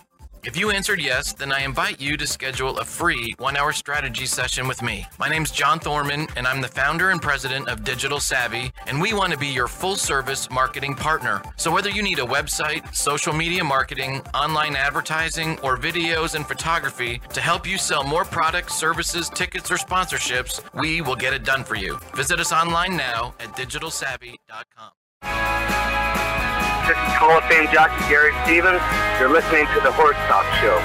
If 0.44 0.58
you 0.58 0.72
answered 0.72 1.00
yes, 1.00 1.32
then 1.32 1.52
I 1.54 1.62
invite 1.64 2.02
you 2.02 2.18
to 2.18 2.26
schedule 2.26 2.80
a 2.80 2.84
free 2.84 3.36
one 3.38 3.56
hour 3.56 3.72
strategy 3.72 4.26
session 4.26 4.68
with 4.68 4.82
me. 4.82 5.06
My 5.20 5.30
name's 5.30 5.52
John 5.52 5.80
Thorman, 5.80 6.28
and 6.36 6.48
I'm 6.48 6.60
the 6.60 6.68
founder 6.68 7.12
and 7.12 7.22
president 7.22 7.70
of 7.70 7.84
Digital 7.84 8.20
Savvy, 8.20 8.72
and 8.88 9.00
we 9.00 9.14
want 9.14 9.32
to 9.32 9.38
be 9.38 9.48
your 9.48 9.68
full 9.68 9.96
service 9.96 10.50
marketing 10.50 10.96
partner. 10.96 11.40
So, 11.56 11.72
whether 11.72 11.92
you 11.92 12.02
need 12.02 12.18
a 12.18 12.26
website, 12.26 12.94
social 12.94 13.32
media 13.32 13.64
marketing, 13.64 14.24
online 14.34 14.76
advertising, 14.76 15.60
or 15.60 15.78
videos 15.78 16.34
and 16.34 16.48
photography 16.48 17.22
to 17.32 17.42
help 17.42 17.68
you 17.68 17.78
sell 17.78 18.04
more 18.04 18.26
products, 18.26 18.74
services, 18.74 19.30
tickets, 19.30 19.70
or 19.70 19.78
sponsorships, 19.78 20.62
we 20.74 21.02
will 21.02 21.16
get 21.16 21.34
it 21.34 21.46
done 21.46 21.64
for 21.64 21.76
you. 21.76 22.00
Visit 22.16 22.40
us 22.40 22.52
online 22.52 22.98
now 22.98 23.36
at 23.40 23.56
digitalsavvy.com. 23.56 25.03
This 25.24 26.98
is 26.98 27.14
Hall 27.16 27.38
of 27.38 27.44
Fame 27.46 27.72
jockey 27.72 28.04
Gary 28.10 28.34
Stevens. 28.44 28.82
You're 29.20 29.32
listening 29.32 29.66
to 29.74 29.80
the 29.80 29.92
Horse 29.92 30.18
Talk 30.28 30.46
Show. 30.60 30.78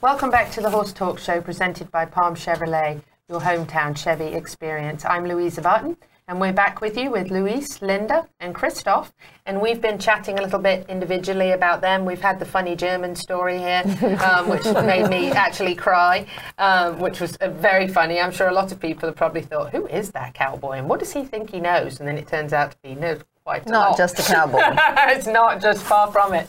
Welcome 0.00 0.30
back 0.30 0.50
to 0.52 0.62
the 0.62 0.70
Horse 0.70 0.92
Talk 0.92 1.18
Show 1.18 1.42
presented 1.42 1.90
by 1.90 2.06
Palm 2.06 2.34
Chevrolet, 2.34 3.02
your 3.28 3.40
hometown 3.40 3.94
Chevy 3.96 4.34
experience. 4.34 5.04
I'm 5.04 5.26
Louisa 5.26 5.60
Barton, 5.60 5.98
and 6.28 6.40
we're 6.40 6.52
back 6.52 6.80
with 6.80 6.96
you 6.96 7.08
with 7.08 7.30
Luis, 7.30 7.80
Linda, 7.80 8.26
and 8.40 8.52
Christoph. 8.52 9.12
And 9.46 9.60
we've 9.60 9.80
been 9.80 9.96
chatting 9.96 10.40
a 10.40 10.42
little 10.42 10.58
bit 10.58 10.84
individually 10.88 11.52
about 11.52 11.80
them. 11.80 12.04
We've 12.04 12.20
had 12.20 12.40
the 12.40 12.44
funny 12.44 12.74
German 12.74 13.14
story 13.14 13.58
here, 13.58 13.84
um, 14.24 14.48
which 14.50 14.64
made 14.64 15.08
me 15.08 15.30
actually 15.30 15.76
cry, 15.76 16.26
um, 16.58 16.98
which 16.98 17.20
was 17.20 17.36
uh, 17.36 17.50
very 17.50 17.86
funny. 17.86 18.20
I'm 18.20 18.32
sure 18.32 18.48
a 18.48 18.52
lot 18.52 18.72
of 18.72 18.80
people 18.80 19.08
have 19.08 19.14
probably 19.14 19.42
thought, 19.42 19.70
who 19.70 19.86
is 19.86 20.10
that 20.12 20.34
cowboy 20.34 20.78
and 20.78 20.88
what 20.88 20.98
does 20.98 21.12
he 21.12 21.22
think 21.22 21.50
he 21.50 21.60
knows? 21.60 22.00
And 22.00 22.08
then 22.08 22.18
it 22.18 22.26
turns 22.26 22.52
out 22.52 22.72
to 22.72 22.76
be 22.82 22.96
knows 22.96 23.22
quite 23.44 23.64
Not 23.68 23.90
lot. 23.90 23.96
just 23.96 24.18
a 24.18 24.22
cowboy. 24.22 24.58
it's 25.14 25.28
not 25.28 25.62
just 25.62 25.84
far 25.84 26.10
from 26.10 26.34
it. 26.34 26.48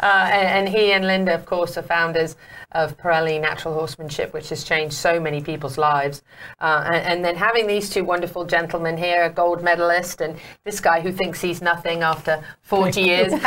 Uh, 0.00 0.28
and, 0.32 0.66
and 0.66 0.76
he 0.76 0.90
and 0.90 1.06
Linda, 1.06 1.32
of 1.32 1.46
course, 1.46 1.76
are 1.76 1.82
founders 1.82 2.34
of 2.72 2.96
Parelli 2.96 3.40
Natural 3.40 3.74
Horsemanship, 3.74 4.32
which 4.32 4.48
has 4.48 4.64
changed 4.64 4.94
so 4.94 5.20
many 5.20 5.40
people's 5.40 5.78
lives. 5.78 6.22
Uh, 6.60 6.82
and, 6.86 7.06
and 7.06 7.24
then 7.24 7.36
having 7.36 7.66
these 7.66 7.90
two 7.90 8.04
wonderful 8.04 8.44
gentlemen 8.44 8.96
here, 8.96 9.24
a 9.24 9.30
gold 9.30 9.62
medalist, 9.62 10.20
and 10.20 10.38
this 10.64 10.80
guy 10.80 11.00
who 11.00 11.12
thinks 11.12 11.40
he's 11.40 11.62
nothing 11.62 12.02
after 12.02 12.42
40 12.62 13.00
years. 13.02 13.32
um, 13.32 13.40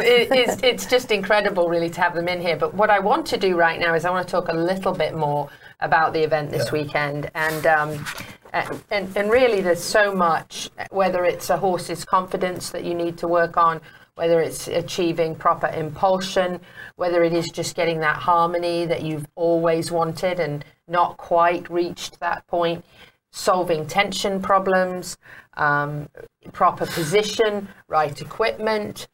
it, 0.00 0.28
it's, 0.30 0.62
it's 0.62 0.86
just 0.86 1.10
incredible, 1.10 1.68
really, 1.68 1.90
to 1.90 2.00
have 2.00 2.14
them 2.14 2.28
in 2.28 2.40
here. 2.40 2.56
But 2.56 2.74
what 2.74 2.90
I 2.90 2.98
want 2.98 3.26
to 3.26 3.36
do 3.36 3.56
right 3.56 3.78
now 3.78 3.94
is 3.94 4.04
I 4.04 4.10
want 4.10 4.26
to 4.26 4.30
talk 4.30 4.48
a 4.48 4.56
little 4.56 4.92
bit 4.92 5.14
more 5.14 5.48
about 5.80 6.12
the 6.12 6.22
event 6.22 6.50
this 6.50 6.72
weekend. 6.72 7.30
And 7.34 7.66
um, 7.66 8.04
and, 8.52 9.14
and 9.16 9.30
really, 9.30 9.60
there's 9.60 9.82
so 9.82 10.14
much, 10.14 10.70
whether 10.90 11.24
it's 11.24 11.50
a 11.50 11.56
horse's 11.56 12.04
confidence 12.04 12.70
that 12.70 12.84
you 12.84 12.94
need 12.94 13.18
to 13.18 13.28
work 13.28 13.56
on, 13.56 13.80
whether 14.18 14.40
it's 14.40 14.66
achieving 14.66 15.34
proper 15.34 15.68
impulsion, 15.68 16.60
whether 16.96 17.22
it 17.22 17.32
is 17.32 17.48
just 17.50 17.76
getting 17.76 18.00
that 18.00 18.16
harmony 18.16 18.84
that 18.84 19.02
you've 19.02 19.26
always 19.36 19.92
wanted 19.92 20.40
and 20.40 20.64
not 20.88 21.16
quite 21.16 21.70
reached 21.70 22.18
that 22.18 22.46
point, 22.48 22.84
solving 23.30 23.86
tension 23.86 24.42
problems, 24.42 25.16
um, 25.54 26.08
proper 26.52 26.84
position, 26.86 27.68
right 27.86 28.20
equipment. 28.20 29.06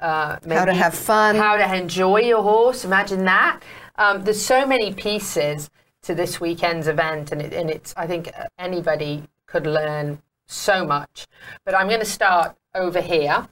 Uh, 0.00 0.36
How 0.48 0.64
to 0.64 0.74
have 0.74 0.94
fun. 0.94 1.36
How 1.36 1.56
to 1.56 1.74
enjoy 1.74 2.20
your 2.20 2.42
horse. 2.42 2.84
Imagine 2.84 3.24
that. 3.26 3.60
Um, 3.96 4.24
there's 4.24 4.44
so 4.44 4.66
many 4.66 4.92
pieces 4.92 5.70
to 6.02 6.14
this 6.14 6.40
weekend's 6.40 6.86
event, 6.88 7.32
and, 7.32 7.42
it, 7.42 7.52
and 7.52 7.70
it's 7.70 7.92
I 7.96 8.06
think 8.06 8.30
anybody 8.58 9.24
could 9.46 9.66
learn 9.66 10.22
so 10.46 10.84
much. 10.84 11.26
But 11.64 11.74
I'm 11.74 11.88
going 11.88 12.00
to 12.00 12.06
start 12.06 12.56
over 12.74 13.00
here. 13.00 13.48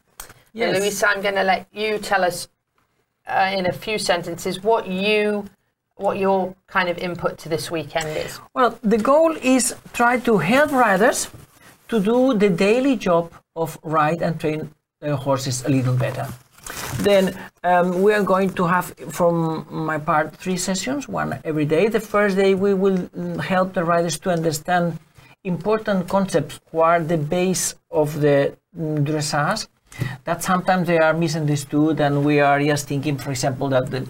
Yes. 0.55 0.75
And 0.75 0.83
Luisa, 0.83 1.09
I'm 1.09 1.21
going 1.21 1.35
to 1.35 1.43
let 1.43 1.67
you 1.73 1.99
tell 1.99 2.23
us 2.25 2.49
uh, 3.27 3.51
in 3.53 3.67
a 3.67 3.73
few 3.73 3.99
sentences 3.99 4.63
what 4.63 4.87
you 4.87 5.45
what 5.97 6.19
your 6.19 6.55
kind 6.67 6.89
of 6.89 6.99
input 6.99 7.39
to 7.39 7.49
this 7.49 7.71
weekend 7.71 8.09
is. 8.17 8.41
Well, 8.55 8.79
the 8.83 8.99
goal 8.99 9.37
is 9.43 9.75
try 9.93 10.19
to 10.21 10.39
help 10.39 10.73
riders 10.73 11.31
to 11.89 12.01
do 12.01 12.35
the 12.35 12.51
daily 12.51 12.97
job 12.97 13.33
of 13.55 13.79
ride 13.85 14.21
and 14.21 14.41
train 14.41 14.71
uh, 15.03 15.15
horses 15.15 15.65
a 15.65 15.69
little 15.69 15.95
better. 15.95 16.27
Then 16.99 17.39
um, 17.63 18.03
we 18.03 18.13
are 18.13 18.25
going 18.25 18.51
to 18.55 18.67
have, 18.67 18.87
from 19.11 19.67
my 19.71 19.99
part, 19.99 20.35
three 20.37 20.57
sessions, 20.57 21.09
one 21.09 21.39
every 21.45 21.65
day. 21.65 21.89
The 21.89 22.01
first 22.01 22.37
day 22.37 22.55
we 22.55 22.75
will 22.75 22.99
mm, 22.99 23.41
help 23.41 23.75
the 23.75 23.85
riders 23.85 24.19
to 24.21 24.31
understand 24.31 24.99
important 25.45 26.09
concepts, 26.09 26.59
what 26.71 26.87
are 26.87 27.01
the 27.01 27.19
base 27.19 27.75
of 27.91 28.21
the 28.21 28.57
mm, 28.77 29.05
dressage, 29.05 29.69
that 30.25 30.43
sometimes 30.43 30.87
they 30.87 30.99
are 30.99 31.13
misunderstood 31.13 32.01
and 32.01 32.25
we 32.25 32.41
are 32.41 32.61
just 32.61 32.89
thinking, 32.89 33.19
for 33.19 33.31
example, 33.31 33.69
that 33.69 33.91
the 33.91 34.07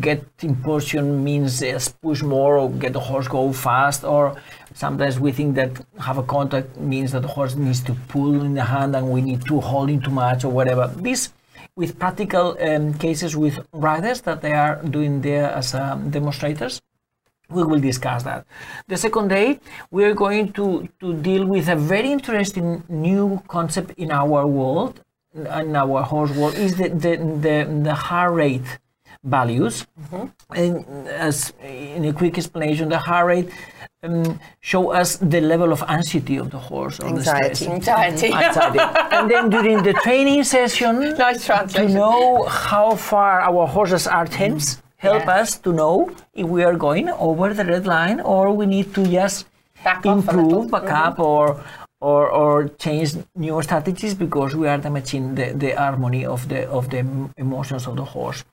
get 0.00 0.24
impulsion 0.42 1.24
means 1.24 1.60
just 1.60 2.00
push 2.00 2.22
more 2.22 2.58
or 2.58 2.70
get 2.70 2.92
the 2.92 3.00
horse 3.00 3.28
go 3.28 3.52
fast, 3.52 4.04
or 4.04 4.36
sometimes 4.74 5.18
we 5.18 5.32
think 5.32 5.54
that 5.54 5.70
have 5.98 6.18
a 6.18 6.22
contact 6.22 6.76
means 6.76 7.12
that 7.12 7.22
the 7.22 7.28
horse 7.28 7.54
needs 7.54 7.80
to 7.80 7.94
pull 8.08 8.42
in 8.42 8.54
the 8.54 8.64
hand 8.64 8.94
and 8.96 9.10
we 9.10 9.20
need 9.20 9.44
to 9.46 9.60
hold 9.60 9.90
in 9.90 10.00
too 10.00 10.10
much 10.10 10.44
or 10.44 10.50
whatever. 10.50 10.92
This 10.96 11.32
with 11.74 11.98
practical 11.98 12.56
um, 12.60 12.94
cases 12.94 13.36
with 13.36 13.58
riders 13.72 14.22
that 14.22 14.40
they 14.40 14.52
are 14.52 14.82
doing 14.82 15.20
there 15.20 15.50
as 15.50 15.74
um, 15.74 16.10
demonstrators 16.10 16.80
we 17.48 17.62
will 17.62 17.78
discuss 17.78 18.22
that. 18.24 18.46
The 18.88 18.96
second 18.96 19.28
day, 19.28 19.60
we 19.90 20.04
are 20.04 20.14
going 20.14 20.52
to, 20.54 20.88
to 21.00 21.14
deal 21.14 21.46
with 21.46 21.68
a 21.68 21.76
very 21.76 22.10
interesting 22.10 22.82
new 22.88 23.42
concept 23.48 23.92
in 23.96 24.10
our 24.10 24.46
world, 24.46 25.00
in 25.36 25.76
our 25.76 26.02
horse 26.02 26.30
world, 26.32 26.54
is 26.54 26.76
the, 26.76 26.88
the, 26.88 27.16
the, 27.16 27.80
the 27.82 27.94
heart 27.94 28.32
rate 28.34 28.78
values. 29.24 29.86
Mm-hmm. 30.00 30.54
And 30.54 31.08
as 31.08 31.52
in 31.62 32.04
a 32.04 32.12
quick 32.12 32.38
explanation, 32.38 32.88
the 32.88 32.98
heart 32.98 33.26
rate 33.26 33.50
um, 34.02 34.38
show 34.60 34.90
us 34.90 35.16
the 35.16 35.40
level 35.40 35.72
of 35.72 35.82
anxiety 35.88 36.36
of 36.36 36.50
the 36.50 36.58
horse 36.58 37.00
or 37.00 37.08
anxiety. 37.08 37.48
the 37.48 37.54
stress. 37.54 37.68
Anxiety. 37.68 38.32
anxiety. 38.44 38.78
and 39.14 39.30
then 39.30 39.50
during 39.50 39.82
the 39.82 39.92
training 40.04 40.44
session, 40.44 41.14
nice 41.18 41.46
to 41.46 41.88
know 41.88 42.44
how 42.44 42.94
far 42.94 43.40
our 43.40 43.66
horses 43.66 44.06
are 44.06 44.26
tense 44.26 44.82
help 44.96 45.26
Yes. 45.26 45.40
us 45.40 45.58
to 45.58 45.72
know 45.72 46.10
if 46.34 46.46
we 46.46 46.64
are 46.64 46.74
going 46.74 47.08
over 47.10 47.52
the 47.52 47.64
red 47.64 47.86
line 47.86 48.20
or 48.20 48.52
we 48.52 48.66
need 48.66 48.94
to 48.94 49.06
just 49.06 49.46
improve, 50.04 50.70
back 50.70 50.90
up, 50.90 51.18
or, 51.18 51.62
or 52.00 52.28
or 52.30 52.68
change 52.68 53.14
new 53.34 53.62
strategies 53.62 54.14
because 54.14 54.54
we 54.54 54.68
are 54.68 54.78
damaging 54.78 55.34
the, 55.34 55.52
the 55.52 55.70
harmony 55.70 56.24
of 56.26 56.48
the 56.48 56.68
of 56.68 56.90
the 56.90 56.98
emotions 57.36 57.86
of 57.86 57.96
the 57.96 58.04
horse. 58.04 58.44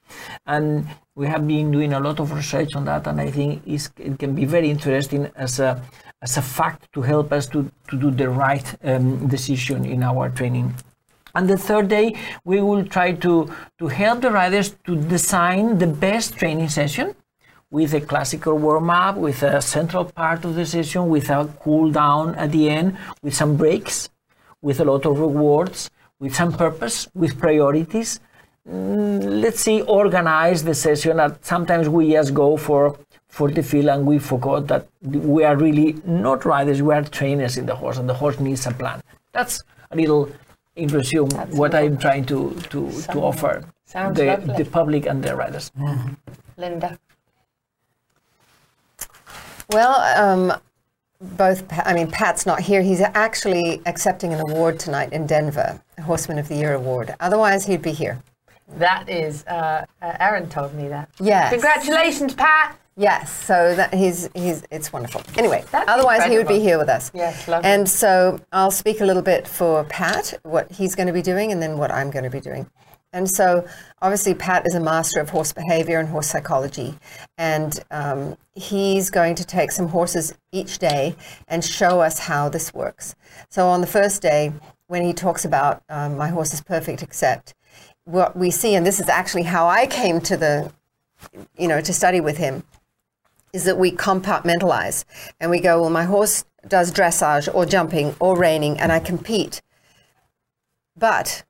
And 0.46 0.88
we 1.16 1.28
have 1.28 1.48
been 1.48 1.72
doing 1.72 1.94
a 1.94 2.00
lot 2.00 2.20
of 2.20 2.32
research 2.34 2.76
on 2.76 2.86
that, 2.86 3.08
and 3.08 3.20
I 3.20 3.30
think 3.32 3.62
it 3.66 4.18
can 4.18 4.34
be 4.34 4.46
very 4.46 4.70
interesting 4.70 5.30
as 5.36 5.60
a 5.60 5.82
as 6.22 6.38
a 6.38 6.42
fact 6.42 6.92
to 6.94 7.02
help 7.02 7.34
us 7.34 7.48
to, 7.48 7.70
to 7.90 8.00
do 8.00 8.10
the 8.10 8.30
right 8.30 8.76
um, 8.84 9.28
decision 9.28 9.84
in 9.84 10.04
our 10.04 10.30
training. 10.30 10.74
And 11.36 11.50
the 11.50 11.58
third 11.58 11.90
day, 11.90 12.16
we 12.46 12.62
will 12.62 12.86
try 12.86 13.12
to, 13.12 13.52
to 13.80 13.88
help 13.88 14.22
the 14.22 14.32
riders 14.32 14.76
to 14.86 14.96
design 14.96 15.80
the 15.80 15.88
best 15.88 16.38
training 16.38 16.70
session 16.70 17.16
with 17.74 17.92
a 17.96 18.02
classical 18.02 18.56
warm 18.56 18.92
up, 18.92 19.16
with 19.18 19.42
a 19.42 19.60
central 19.60 20.06
part 20.06 20.46
of 20.46 20.54
the 20.54 20.64
session, 20.64 21.10
with 21.10 21.28
a 21.32 21.50
cool 21.60 21.92
down 21.92 22.36
at 22.36 22.52
the 22.52 22.70
end, 22.70 22.96
with 23.24 23.34
some 23.34 23.58
breaks, 23.58 24.10
with 24.62 24.80
a 24.80 24.86
lot 24.86 25.08
of 25.08 25.20
rewards, 25.20 25.90
with 26.20 26.36
some 26.36 26.52
purpose, 26.54 27.08
with 27.16 27.40
priorities. 27.40 28.20
Mm, 28.70 29.42
let's 29.42 29.60
see, 29.60 29.82
organize 29.82 30.64
the 30.64 30.76
session. 30.76 31.18
That 31.18 31.44
sometimes 31.44 31.90
we 31.90 32.12
just 32.12 32.36
go 32.36 32.58
for 32.58 32.96
for 33.28 33.50
the 33.50 33.64
feel 33.64 33.90
and 33.90 34.06
we 34.06 34.20
forgot 34.20 34.68
that 34.68 34.86
we 35.02 35.44
are 35.44 35.56
really 35.58 35.96
not 36.06 36.46
riders, 36.46 36.84
we 36.84 36.94
are 36.94 37.04
trainers 37.04 37.58
in 37.58 37.66
the 37.66 37.76
horse, 37.76 37.98
and 37.98 38.08
the 38.08 38.14
horse 38.14 38.40
needs 38.40 38.68
a 38.68 38.72
plan. 38.72 39.02
That's 39.32 39.64
a 39.90 39.96
little 39.96 40.30
in 40.76 40.90
resume 40.90 41.32
what 41.62 41.74
I'm 41.74 41.98
trying 41.98 42.26
to 42.26 42.40
to, 42.70 42.92
to 43.14 43.18
offer 43.30 43.66
the, 43.92 44.26
lovely. 44.26 44.64
the 44.64 44.66
public 44.70 45.08
and 45.08 45.24
the 45.24 45.36
riders. 45.36 45.72
Linda. 46.56 47.00
Well, 49.74 49.96
um, 50.22 50.54
both, 51.20 51.64
I 51.72 51.94
mean, 51.94 52.12
Pat's 52.12 52.46
not 52.46 52.60
here. 52.60 52.84
He's 52.84 53.02
actually 53.02 53.82
accepting 53.88 54.34
an 54.34 54.40
award 54.40 54.80
tonight 54.80 55.12
in 55.14 55.26
Denver, 55.26 55.82
a 55.98 56.02
Horseman 56.04 56.38
of 56.38 56.48
the 56.48 56.56
Year 56.56 56.76
award. 56.76 57.16
Otherwise, 57.20 57.66
he'd 57.66 57.82
be 57.82 57.92
here. 57.92 58.22
That 58.78 59.10
is, 59.10 59.44
uh, 59.48 59.86
uh, 60.02 60.18
Aaron 60.20 60.48
told 60.48 60.76
me 60.76 60.88
that. 60.90 61.10
Yes. 61.20 61.52
Congratulations, 61.52 62.36
Pat. 62.36 62.78
Yes, 62.96 63.32
so 63.46 63.74
that 63.74 63.92
he's 63.92 64.30
he's 64.36 64.62
it's 64.70 64.94
wonderful. 64.94 65.24
Anyway, 65.36 65.64
That's 65.72 65.90
otherwise 65.90 66.26
he 66.26 66.38
would 66.38 66.48
be 66.48 66.60
here 66.60 66.78
with 66.78 66.90
us. 66.90 67.10
Yes, 67.16 67.48
lovely. 67.48 67.68
And 67.68 67.90
so 67.90 68.40
I'll 68.52 68.70
speak 68.70 69.02
a 69.02 69.06
little 69.06 69.24
bit 69.24 69.48
for 69.48 69.84
Pat, 69.86 70.40
what 70.44 70.72
he's 70.72 70.94
going 70.94 71.08
to 71.08 71.14
be 71.14 71.24
doing, 71.24 71.52
and 71.52 71.60
then 71.60 71.80
what 71.80 71.90
I'm 71.90 72.12
going 72.12 72.24
to 72.24 72.30
be 72.30 72.40
doing. 72.40 72.70
And 73.14 73.30
so, 73.30 73.66
obviously, 74.02 74.34
Pat 74.34 74.66
is 74.66 74.74
a 74.74 74.80
master 74.80 75.22
of 75.22 75.30
horse 75.30 75.54
behavior 75.54 76.00
and 76.00 76.10
horse 76.10 76.28
psychology, 76.28 76.98
and 77.38 77.80
um, 77.92 78.36
he's 78.56 79.12
going 79.12 79.36
to 79.36 79.46
take 79.46 79.72
some 79.72 79.88
horses 79.88 80.34
each 80.52 80.80
day 80.80 81.16
and 81.48 81.64
show 81.64 82.02
us 82.02 82.18
how 82.18 82.50
this 82.50 82.74
works. 82.74 83.16
So, 83.50 83.68
on 83.68 83.82
the 83.82 83.88
first 83.88 84.24
day, 84.24 84.52
when 84.88 85.04
he 85.04 85.14
talks 85.14 85.46
about 85.46 85.84
um, 85.90 86.18
my 86.18 86.28
horse 86.28 86.54
is 86.54 86.62
perfect, 86.62 87.04
except 87.04 87.54
what 88.06 88.36
we 88.36 88.50
see, 88.50 88.74
and 88.74 88.86
this 88.86 89.00
is 89.00 89.10
actually 89.10 89.44
how 89.44 89.68
I 89.68 89.86
came 89.86 90.20
to 90.22 90.36
the, 90.36 90.72
you 91.56 91.68
know, 91.68 91.82
to 91.82 91.94
study 91.94 92.20
with 92.20 92.38
him, 92.38 92.64
is 93.54 93.66
that 93.66 93.78
we 93.78 93.92
compartmentalize 93.92 95.06
and 95.40 95.52
we 95.52 95.60
go, 95.60 95.82
well, 95.82 95.92
my 95.92 96.06
horse 96.06 96.46
does 96.68 96.92
dressage 96.92 97.54
or 97.54 97.66
jumping 97.68 98.16
or 98.20 98.36
reining, 98.38 98.80
and 98.80 98.92
I 98.92 99.00
compete. 99.00 99.62
But 100.98 101.44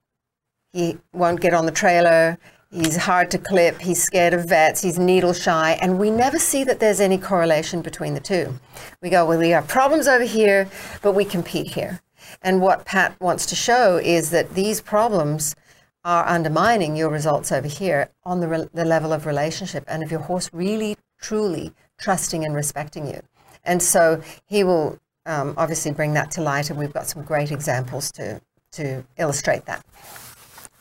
he 0.74 0.98
won't 1.14 1.40
get 1.40 1.54
on 1.54 1.66
the 1.66 1.72
trailer. 1.72 2.38
He's 2.72 2.98
hard 2.98 3.30
to 3.32 3.38
clip. 3.38 3.80
He's 3.80 4.02
scared 4.02 4.34
of 4.34 4.50
vets. 4.50 4.82
He's 4.82 4.98
needle 4.98 5.34
shy. 5.34 5.78
And 5.80 6.00
we 6.00 6.10
never 6.10 6.40
see 6.40 6.64
that 6.64 6.80
there's 6.80 7.00
any 7.00 7.20
correlation 7.20 7.84
between 7.84 8.16
the 8.16 8.20
two. 8.20 8.60
We 9.00 9.12
go, 9.12 9.26
well, 9.28 9.38
we 9.38 9.50
have 9.50 9.68
problems 9.68 10.08
over 10.08 10.24
here, 10.24 10.68
but 11.04 11.14
we 11.14 11.24
compete 11.24 11.68
here. 11.68 12.02
And 12.42 12.62
what 12.62 12.86
Pat 12.86 13.20
wants 13.22 13.46
to 13.48 13.56
show 13.56 13.98
is 13.98 14.32
that 14.32 14.56
these 14.56 14.82
problems 14.82 15.56
are 16.04 16.28
undermining 16.28 16.96
your 16.96 17.10
results 17.10 17.52
over 17.52 17.68
here 17.68 18.10
on 18.24 18.40
the, 18.40 18.48
re- 18.48 18.70
the 18.74 18.86
level 18.86 19.14
of 19.14 19.28
relationship 19.28 19.84
and 19.88 20.02
of 20.02 20.10
your 20.10 20.20
horse 20.22 20.50
really, 20.52 20.98
truly 21.22 21.74
trusting 22.00 22.44
and 22.44 22.56
respecting 22.56 23.08
you. 23.08 23.22
And 23.64 23.82
so 23.82 24.22
he 24.46 24.64
will 24.64 25.00
um, 25.26 25.54
obviously 25.58 25.92
bring 25.92 26.14
that 26.16 26.32
to 26.32 26.42
light, 26.42 26.70
and 26.70 26.78
we've 26.78 26.92
got 26.92 27.08
some 27.08 27.24
great 27.24 27.52
examples 27.52 28.12
to, 28.14 28.42
to 28.74 29.06
illustrate 29.18 29.66
that. 29.66 29.86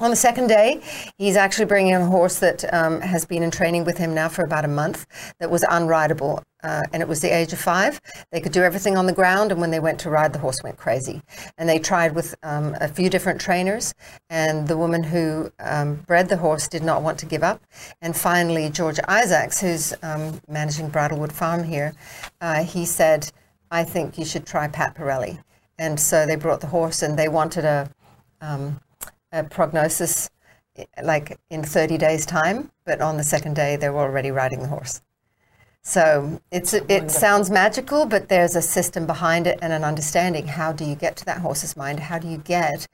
On 0.01 0.11
the 0.11 0.17
second 0.17 0.49
day, 0.49 0.83
he's 1.17 1.37
actually 1.37 1.67
bringing 1.67 1.95
a 1.95 2.05
horse 2.05 2.41
that 2.41 2.65
um, 2.75 3.01
has 3.01 3.25
been 3.25 3.43
in 3.43 3.51
training 3.51 3.85
with 3.85 3.99
him 3.99 4.15
now 4.15 4.29
for 4.29 4.45
about 4.45 4.65
a 4.65 4.69
month 4.69 5.07
that 5.39 5.51
was 5.51 5.63
unrideable. 5.63 6.43
Uh, 6.65 6.83
and 6.93 7.03
it 7.03 7.09
was 7.09 7.21
the 7.21 7.29
age 7.29 7.53
of 7.53 7.59
five. 7.59 8.01
They 8.31 8.41
could 8.41 8.53
do 8.53 8.63
everything 8.63 8.97
on 8.97 9.07
the 9.07 9.13
ground, 9.13 9.51
and 9.51 9.61
when 9.61 9.71
they 9.71 9.81
went 9.81 9.99
to 10.01 10.11
ride, 10.11 10.33
the 10.33 10.39
horse 10.39 10.63
went 10.63 10.77
crazy. 10.77 11.21
And 11.59 11.69
they 11.69 11.79
tried 11.79 12.15
with 12.15 12.35
um, 12.43 12.77
a 12.81 12.87
few 12.89 13.11
different 13.11 13.41
trainers, 13.41 13.95
and 14.31 14.69
the 14.69 14.77
woman 14.77 15.03
who 15.03 15.53
um, 15.59 15.97
bred 16.07 16.29
the 16.29 16.37
horse 16.37 16.69
did 16.69 16.85
not 16.85 17.03
want 17.03 17.19
to 17.19 17.27
give 17.27 17.43
up. 17.43 17.61
And 18.01 18.17
finally, 18.17 18.71
George 18.71 19.01
Isaacs, 19.09 19.61
who's 19.61 19.93
um, 20.03 20.41
managing 20.49 20.89
Bridlewood 20.89 21.33
Farm 21.33 21.65
here, 21.65 21.95
uh, 22.41 22.63
he 22.63 22.85
said, 22.85 23.31
I 23.71 23.83
think 23.83 24.17
you 24.17 24.25
should 24.25 24.47
try 24.47 24.69
Pat 24.69 24.95
Parelli. 24.95 25.43
And 25.79 25.99
so 25.99 26.27
they 26.27 26.37
brought 26.37 26.61
the 26.61 26.69
horse, 26.69 27.03
and 27.03 27.19
they 27.19 27.29
wanted 27.29 27.65
a 27.65 27.91
um, 28.41 28.81
a 29.33 29.45
prognosis 29.45 30.31
like 31.03 31.39
in 31.51 31.63
30 31.63 31.99
days 31.99 32.25
time 32.25 32.71
but 32.85 33.01
on 33.01 33.17
the 33.17 33.25
second 33.25 33.55
day 33.55 33.77
they 33.77 33.89
were 33.89 34.01
already 34.01 34.31
riding 34.31 34.61
the 34.61 34.69
horse. 34.69 35.03
So 35.85 36.41
it's 36.53 36.75
it 36.75 37.11
sounds 37.11 37.51
magical 37.51 38.07
but 38.07 38.29
there's 38.29 38.55
a 38.55 38.63
system 38.63 39.07
behind 39.07 39.47
it 39.47 39.59
and 39.63 39.73
an 39.73 39.83
understanding. 39.85 40.47
How 40.47 40.73
do 40.73 40.85
you 40.85 40.95
get 40.95 41.17
to 41.17 41.25
that 41.25 41.39
horse's 41.39 41.77
mind? 41.77 41.99
How 41.99 42.19
do 42.19 42.29
you 42.29 42.39
get 42.39 42.87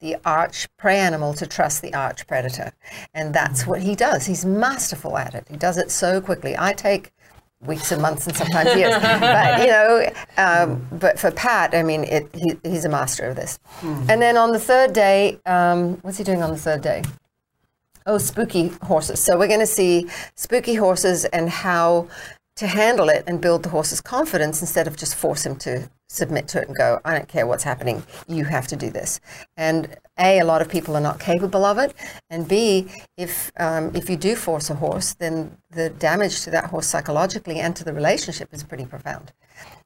the 0.00 0.16
arch 0.26 0.68
prey 0.76 0.98
animal 0.98 1.32
to 1.34 1.46
trust 1.46 1.80
the 1.80 1.94
arch 1.94 2.26
predator? 2.26 2.72
And 3.14 3.34
that's 3.34 3.62
hmm. 3.62 3.70
what 3.70 3.82
he 3.82 3.94
does. 3.94 4.26
He's 4.26 4.44
masterful 4.44 5.16
at 5.16 5.34
it. 5.34 5.46
He 5.48 5.56
does 5.56 5.78
it 5.78 5.90
so 5.90 6.20
quickly. 6.20 6.54
I 6.58 6.74
take 6.74 7.13
weeks 7.66 7.92
and 7.92 8.00
months 8.02 8.26
and 8.26 8.36
sometimes 8.36 8.74
years. 8.76 8.94
But 9.20 9.60
you 9.60 9.66
know 9.68 10.10
um, 10.36 10.86
but 10.92 11.18
for 11.18 11.30
pat 11.30 11.74
i 11.74 11.82
mean 11.82 12.04
it, 12.04 12.28
he, 12.34 12.56
he's 12.62 12.84
a 12.84 12.88
master 12.88 13.24
of 13.26 13.36
this. 13.36 13.58
And 13.82 14.20
then 14.20 14.36
on 14.36 14.52
the 14.52 14.60
third 14.60 14.92
day 14.92 15.38
um, 15.46 15.98
what's 16.02 16.18
he 16.18 16.24
doing 16.24 16.42
on 16.42 16.50
the 16.50 16.58
third 16.58 16.82
day? 16.82 17.02
Oh 18.06 18.18
spooky 18.18 18.68
horses. 18.82 19.18
So 19.18 19.38
we're 19.38 19.48
going 19.48 19.60
to 19.60 19.66
see 19.66 20.08
spooky 20.34 20.74
horses 20.74 21.24
and 21.26 21.48
how 21.48 22.08
to 22.56 22.66
handle 22.66 23.08
it 23.08 23.24
and 23.26 23.40
build 23.40 23.62
the 23.62 23.68
horse's 23.68 24.00
confidence 24.00 24.60
instead 24.60 24.86
of 24.86 24.96
just 24.96 25.14
force 25.14 25.44
him 25.44 25.56
to 25.56 25.88
submit 26.08 26.46
to 26.46 26.60
it 26.60 26.68
and 26.68 26.76
go 26.76 27.00
i 27.04 27.12
don't 27.12 27.28
care 27.28 27.46
what's 27.46 27.64
happening 27.64 28.02
you 28.28 28.44
have 28.44 28.66
to 28.66 28.76
do 28.76 28.90
this 28.90 29.20
and 29.56 29.96
a 30.18 30.38
a 30.38 30.44
lot 30.44 30.62
of 30.62 30.68
people 30.68 30.96
are 30.96 31.00
not 31.00 31.18
capable 31.18 31.64
of 31.64 31.78
it 31.78 31.94
and 32.30 32.46
b 32.46 32.86
if 33.16 33.50
um, 33.58 33.90
if 33.94 34.08
you 34.08 34.16
do 34.16 34.36
force 34.36 34.70
a 34.70 34.74
horse 34.74 35.14
then 35.14 35.56
the 35.70 35.90
damage 35.90 36.42
to 36.42 36.50
that 36.50 36.66
horse 36.66 36.86
psychologically 36.86 37.58
and 37.58 37.74
to 37.74 37.82
the 37.82 37.92
relationship 37.92 38.48
is 38.52 38.62
pretty 38.62 38.84
profound 38.84 39.32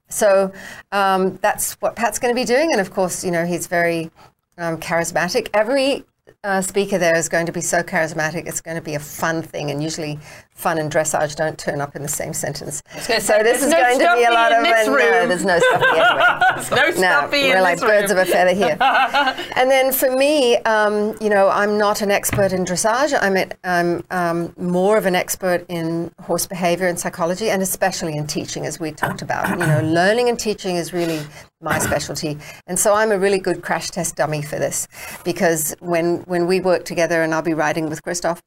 so 0.09 0.53
um, 0.93 1.37
that's 1.43 1.75
what 1.75 1.97
Pat's 1.97 2.19
going 2.19 2.35
to 2.35 2.41
be 2.41 2.47
doing, 2.47 2.73
and 2.73 2.81
of 2.81 2.91
course, 2.91 3.25
you 3.25 3.31
know 3.31 3.45
he's 3.45 3.67
very 3.67 4.11
um, 4.57 4.79
charismatic. 4.79 5.49
Every 5.53 6.05
uh, 6.45 6.63
speaker 6.63 6.99
there 6.99 7.17
is 7.17 7.29
going 7.29 7.47
to 7.47 7.53
be 7.53 7.61
so 7.61 7.83
charismatic. 7.83 8.47
It's 8.47 8.61
going 8.61 8.77
to 8.77 8.83
be 8.83 8.95
a 8.95 9.01
fun 9.01 9.43
thing, 9.43 9.71
and 9.71 9.83
usually 9.83 10.19
fun 10.59 10.77
and 10.79 10.91
dressage 10.91 11.37
don't 11.37 11.57
turn 11.57 11.81
up 11.81 11.95
in 11.95 12.03
the 12.03 12.09
same 12.09 12.33
sentence. 12.33 12.83
gonna 13.07 13.21
So 13.21 13.39
this 13.45 13.63
is 13.63 13.71
no 13.71 13.77
going 13.77 13.99
to 14.01 14.15
be 14.17 14.25
a 14.25 14.33
lot 14.33 14.53
of 14.53 14.65
this 14.65 14.89
no, 14.89 14.97
there's 14.97 15.45
no 15.45 15.59
stuffy. 15.61 16.75
There's 16.75 16.99
no 16.99 17.21
stuffy 17.21 17.43
we're 17.43 17.63
like 17.63 17.81
birds 17.81 18.11
room. 18.11 18.21
of 18.21 18.29
a 18.29 18.31
feather 18.31 18.55
here. 18.55 18.77
and 19.57 19.71
then 19.71 19.93
for 19.93 20.11
me, 20.11 20.57
um, 20.59 21.17
you 21.21 21.31
know, 21.31 21.49
I'm 21.49 21.79
not 21.79 22.03
an 22.03 22.11
expert 22.11 22.53
in 22.53 22.65
dressage. 22.65 23.17
I'm, 23.21 23.37
at, 23.37 23.57
I'm 23.63 24.03
um, 24.11 24.53
more 24.59 24.97
of 24.97 25.07
an 25.07 25.15
expert 25.15 25.65
in 25.69 26.11
horse 26.21 26.47
behavior 26.47 26.89
and 26.89 26.99
psychology, 26.99 27.51
and 27.51 27.63
especially 27.63 28.17
in 28.17 28.27
teaching, 28.27 28.67
as 28.67 28.81
we 28.81 28.91
talked 28.91 29.23
about. 29.23 29.49
You 29.51 29.67
know, 29.67 29.81
learning 29.85 30.29
and 30.29 30.39
teaching 30.39 30.75
is 30.75 30.93
really 30.93 31.21
my 31.61 31.79
specialty, 31.79 32.37
and 32.67 32.79
so 32.79 32.95
I'm 32.95 33.13
a 33.13 33.19
really 33.19 33.39
good 33.39 33.63
crash 33.63 33.91
test 33.91 34.17
dummy 34.17 34.43
for 34.43 34.59
this, 34.59 34.89
because 35.25 35.75
when 35.81 36.19
when 36.23 36.47
we 36.47 36.61
work 36.61 36.85
together, 36.85 37.23
and 37.23 37.33
I'll 37.33 37.43
be 37.43 37.55
riding 37.55 37.89
with 37.89 38.03
Christoph, 38.03 38.43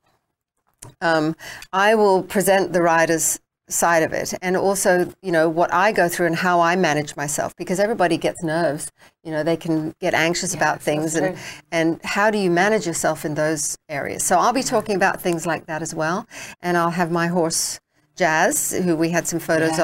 um, 1.02 1.36
I 1.74 1.96
will 1.96 2.24
present 2.24 2.74
the 2.74 2.82
rider's 2.82 3.40
side 3.70 4.04
of 4.04 4.12
it 4.12 4.34
and 4.42 4.58
also 4.58 5.10
you 5.22 5.32
know 5.32 5.48
what 5.48 5.74
i 5.74 5.94
go 5.94 6.10
through 6.10 6.26
and 6.26 6.36
how 6.36 6.60
i 6.60 6.76
manage 6.76 7.16
myself 7.16 7.56
because 7.56 7.80
everybody 7.80 8.18
gets 8.18 8.44
nerves 8.44 8.92
you 9.24 9.32
know 9.32 9.44
they 9.44 9.56
can 9.56 9.96
get 10.02 10.14
anxious 10.14 10.54
about 10.54 10.82
things 10.82 11.16
and 11.16 11.28
true. 11.38 11.44
and 11.72 12.02
how 12.04 12.30
do 12.30 12.38
you 12.38 12.52
manage 12.52 12.86
yourself 12.86 13.24
in 13.24 13.34
those 13.36 13.78
areas? 13.88 14.26
So 14.26 14.38
i'll 14.40 14.52
be 14.52 14.62
talking 14.64 14.98
about 14.98 15.22
things 15.22 15.46
like 15.46 15.68
that 15.68 15.82
as 15.82 15.96
well. 15.96 16.28
And 16.62 16.76
i'll 16.76 16.90
have 16.90 17.12
my 17.12 17.28
horse 17.28 17.80
jazz 18.18 18.72
who 18.84 18.94
we 18.94 19.10
had 19.10 19.26
some 19.26 19.40
photos 19.40 19.78
Yes, 19.78 19.80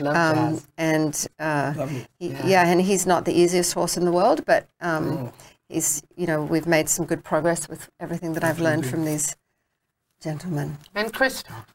of 0.00 0.06
um, 0.06 0.60
and 0.78 1.26
uh, 1.40 1.72
he- 2.20 2.28
Yeah. 2.28 2.46
yeah 2.46 2.66
and 2.68 2.80
he's 2.80 3.04
not 3.04 3.24
the 3.24 3.32
easiest 3.32 3.72
horse 3.74 3.96
in 3.96 4.04
the 4.04 4.12
world 4.12 4.44
but 4.46 4.68
um, 4.80 5.08
Oh. 5.10 5.32
he's 5.68 6.02
you 6.14 6.28
know 6.28 6.40
we've 6.44 6.68
made 6.68 6.88
some 6.88 7.04
good 7.04 7.24
progress 7.24 7.68
with 7.68 7.88
everything 7.98 8.34
that 8.34 8.44
i've 8.44 8.60
learned 8.60 8.86
from 8.86 9.04
these 9.04 9.34
gentlemen 10.24 10.76
And 10.94 11.12
Christoph. 11.12 11.66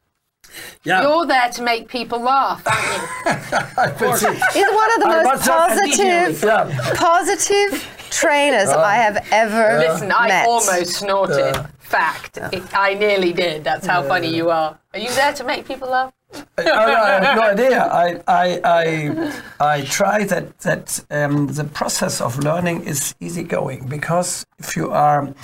Yeah. 0.82 1.02
you're 1.02 1.26
there 1.26 1.48
to 1.50 1.62
make 1.62 1.86
people 1.88 2.20
laugh, 2.20 2.66
aren't 2.66 4.20
you? 4.20 4.28
He's 4.52 4.74
one 4.74 4.92
of 4.94 5.00
the 5.00 5.06
I 5.06 5.22
most 5.24 5.46
positive, 5.48 6.42
Yeah. 6.42 6.92
positive 6.96 7.99
trainers 8.10 8.68
I 8.68 8.94
have 8.94 9.26
ever 9.32 9.78
Listen, 9.78 10.12
I 10.12 10.28
met. 10.28 10.46
almost 10.46 10.92
snorted. 10.94 11.66
Fact, 11.78 12.36
it, 12.52 12.62
I 12.76 12.94
nearly 12.94 13.32
did. 13.32 13.64
That's 13.64 13.86
how 13.86 14.02
funny 14.02 14.34
you 14.34 14.50
are. 14.50 14.78
Are 14.92 14.98
you 14.98 15.10
there 15.10 15.32
to 15.34 15.44
make 15.44 15.66
people 15.66 15.88
laugh? 15.88 16.12
I, 16.58 16.70
I 16.70 17.10
have 17.24 17.36
no 17.36 17.42
idea. 17.54 17.82
I, 17.82 18.20
I, 18.28 18.60
I, 18.64 19.42
I 19.60 19.80
try 19.82 20.24
that 20.24 20.58
that 20.60 21.00
um, 21.10 21.48
the 21.48 21.64
process 21.64 22.20
of 22.20 22.38
learning 22.38 22.84
is 22.84 23.14
easygoing 23.20 23.88
because 23.88 24.46
if 24.58 24.76
you 24.76 24.90
are 24.92 25.34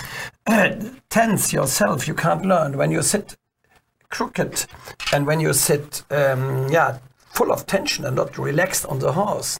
tense 1.09 1.51
yourself, 1.51 2.07
you 2.07 2.13
can't 2.13 2.45
learn. 2.45 2.77
When 2.77 2.91
you 2.91 3.01
sit 3.01 3.35
crooked 4.09 4.65
and 5.11 5.27
when 5.27 5.39
you 5.41 5.53
sit, 5.53 6.03
um, 6.11 6.69
yeah, 6.69 6.99
full 7.37 7.51
of 7.51 7.67
tension 7.67 8.03
and 8.03 8.15
not 8.15 8.35
relaxed 8.39 8.83
on 8.87 8.97
the 8.97 9.11
horse, 9.11 9.59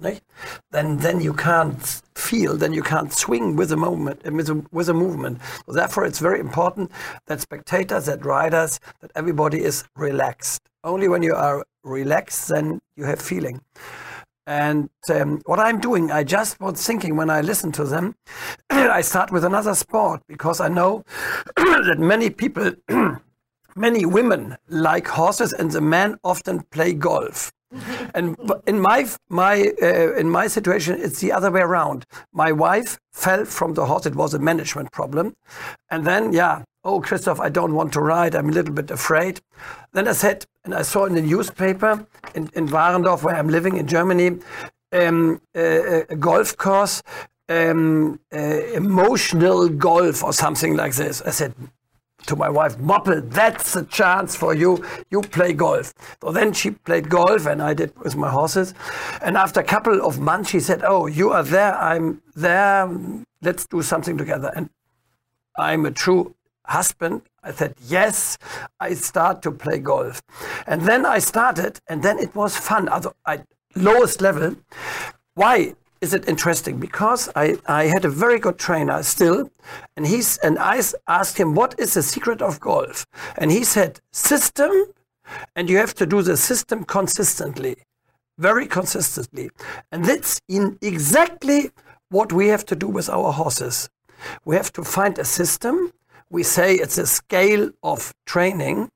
then 0.72 0.98
then 0.98 1.22
you 1.22 1.32
can't 1.32 2.02
feel, 2.16 2.58
then 2.58 2.74
you 2.74 2.82
can't 2.82 3.14
swing 3.14 3.56
with 3.56 3.72
a 3.72 3.78
moment, 3.78 4.20
uh, 4.26 4.32
with 4.32 4.48
the, 4.48 4.66
with 4.72 4.88
the 4.88 4.96
movement. 4.96 5.40
So 5.68 5.74
therefore, 5.74 6.06
it's 6.06 6.18
very 6.18 6.40
important 6.40 6.92
that 7.28 7.40
spectators, 7.40 8.06
that 8.06 8.26
riders, 8.26 8.80
that 9.02 9.12
everybody 9.14 9.64
is 9.64 9.84
relaxed. 9.96 10.62
Only 10.84 11.08
when 11.08 11.22
you 11.22 11.36
are 11.36 11.64
relaxed, 11.84 12.48
then 12.48 12.80
you 12.96 13.06
have 13.06 13.22
feeling. 13.22 13.62
And 14.48 14.90
um, 15.14 15.42
what 15.46 15.60
I'm 15.60 15.80
doing, 15.80 16.10
I 16.10 16.24
just 16.24 16.60
was 16.60 16.84
thinking 16.84 17.16
when 17.16 17.30
I 17.30 17.42
listen 17.42 17.72
to 17.74 17.84
them, 17.84 18.16
I 18.72 19.02
start 19.02 19.32
with 19.32 19.44
another 19.46 19.76
sport 19.76 20.24
because 20.28 20.60
I 20.60 20.68
know 20.68 21.04
that 21.58 22.00
many 22.00 22.32
people, 22.32 22.72
many 23.76 24.04
women 24.08 24.58
like 24.68 25.08
horses, 25.08 25.54
and 25.54 25.70
the 25.70 25.82
men 25.82 26.18
often 26.24 26.64
play 26.72 26.94
golf. 26.94 27.52
And 28.14 28.38
in 28.66 28.80
my 28.80 29.08
my 29.30 29.72
uh, 29.82 30.14
in 30.14 30.30
my 30.30 30.48
situation, 30.48 31.00
it's 31.02 31.20
the 31.20 31.32
other 31.32 31.52
way 31.52 31.62
around. 31.62 32.06
My 32.32 32.52
wife 32.52 33.00
fell 33.12 33.46
from 33.46 33.74
the 33.74 33.86
horse; 33.86 34.06
it 34.06 34.16
was 34.16 34.34
a 34.34 34.40
management 34.40 34.92
problem, 34.92 35.36
and 35.90 36.06
then 36.06 36.34
yeah, 36.34 36.64
oh 36.84 37.02
Christoph, 37.02 37.40
I 37.40 37.50
don't 37.50 37.74
want 37.74 37.94
to 37.94 38.02
ride. 38.02 38.36
I'm 38.36 38.50
a 38.50 38.54
little 38.54 38.74
bit 38.74 38.90
afraid. 38.92 39.42
Then 39.92 40.08
I 40.08 40.14
said, 40.14 40.46
and 40.64 40.74
I 40.74 40.82
saw 40.84 41.06
in 41.06 41.16
the 41.16 41.22
newspaper 41.22 42.08
in, 42.34 42.50
in 42.54 42.68
Warendorf, 42.68 43.24
where 43.24 43.36
I'm 43.36 43.50
living 43.50 43.78
in 43.78 43.88
Germany, 43.88 44.40
um, 44.92 45.42
a, 45.56 46.06
a 46.10 46.16
golf 46.16 46.56
course, 46.56 47.04
um, 47.50 48.20
uh, 48.34 48.38
emotional 48.38 49.70
golf 49.70 50.24
or 50.24 50.34
something 50.34 50.76
like 50.76 50.96
this. 50.96 51.22
I 51.22 51.32
said, 51.32 51.54
to 52.28 52.36
my 52.36 52.50
wife, 52.50 52.78
Moppel, 52.78 53.30
that's 53.30 53.76
a 53.76 53.86
chance 53.86 54.36
for 54.36 54.54
you. 54.54 54.84
You 55.10 55.22
play 55.22 55.54
golf. 55.54 55.94
So 56.22 56.32
then 56.32 56.54
she 56.54 56.72
played 56.72 57.10
golf 57.10 57.46
and 57.46 57.62
I 57.62 57.74
did 57.74 57.98
with 57.98 58.16
my 58.16 58.30
horses. 58.30 58.74
And 59.22 59.38
after 59.38 59.60
a 59.60 59.64
couple 59.64 60.06
of 60.06 60.20
months, 60.20 60.50
she 60.50 60.60
said, 60.60 60.84
Oh, 60.84 61.08
you 61.08 61.32
are 61.32 61.44
there. 61.44 61.76
I'm 61.76 62.22
there. 62.36 62.90
Let's 63.42 63.66
do 63.66 63.82
something 63.82 64.18
together. 64.18 64.52
And 64.56 64.70
I'm 65.58 65.86
a 65.86 65.92
true 65.92 66.36
husband. 66.66 67.24
I 67.44 67.52
said, 67.52 67.76
Yes, 67.88 68.38
I 68.80 68.94
start 68.94 69.42
to 69.44 69.52
play 69.52 69.80
golf. 69.80 70.22
And 70.66 70.82
then 70.82 71.06
I 71.06 71.20
started, 71.20 71.80
and 71.88 72.04
then 72.04 72.20
it 72.20 72.36
was 72.36 72.58
fun. 72.58 72.90
Also, 72.90 73.16
I, 73.26 73.44
lowest 73.76 74.22
level. 74.22 74.56
Why? 75.34 75.76
Is 76.02 76.14
it 76.14 76.28
interesting? 76.28 76.80
Because 76.80 77.30
I, 77.36 77.58
I 77.68 77.86
had 77.86 78.06
a 78.06 78.10
very 78.10 78.40
good 78.40 78.58
trainer 78.58 79.04
still, 79.04 79.50
and 79.96 80.06
he's 80.06 80.38
and 80.38 80.58
I 80.60 80.82
asked 81.08 81.38
him 81.38 81.56
what 81.56 81.80
is 81.80 81.94
the 81.94 82.04
secret 82.04 82.42
of 82.42 82.60
golf, 82.60 83.06
and 83.38 83.52
he 83.52 83.64
said 83.64 84.00
system, 84.12 84.72
and 85.56 85.70
you 85.70 85.78
have 85.78 85.96
to 85.96 86.06
do 86.06 86.22
the 86.22 86.38
system 86.38 86.84
consistently, 86.84 87.78
very 88.38 88.68
consistently, 88.68 89.50
and 89.92 90.06
that's 90.06 90.40
in 90.48 90.78
exactly 90.82 91.72
what 92.10 92.32
we 92.32 92.48
have 92.48 92.66
to 92.66 92.76
do 92.76 92.88
with 92.88 93.10
our 93.10 93.34
horses. 93.34 93.90
We 94.46 94.56
have 94.56 94.72
to 94.74 94.84
find 94.84 95.18
a 95.20 95.26
system. 95.26 95.92
We 96.30 96.44
say 96.44 96.76
it's 96.76 96.98
a 96.98 97.08
scale 97.08 97.72
of 97.84 98.14
training. 98.26 98.90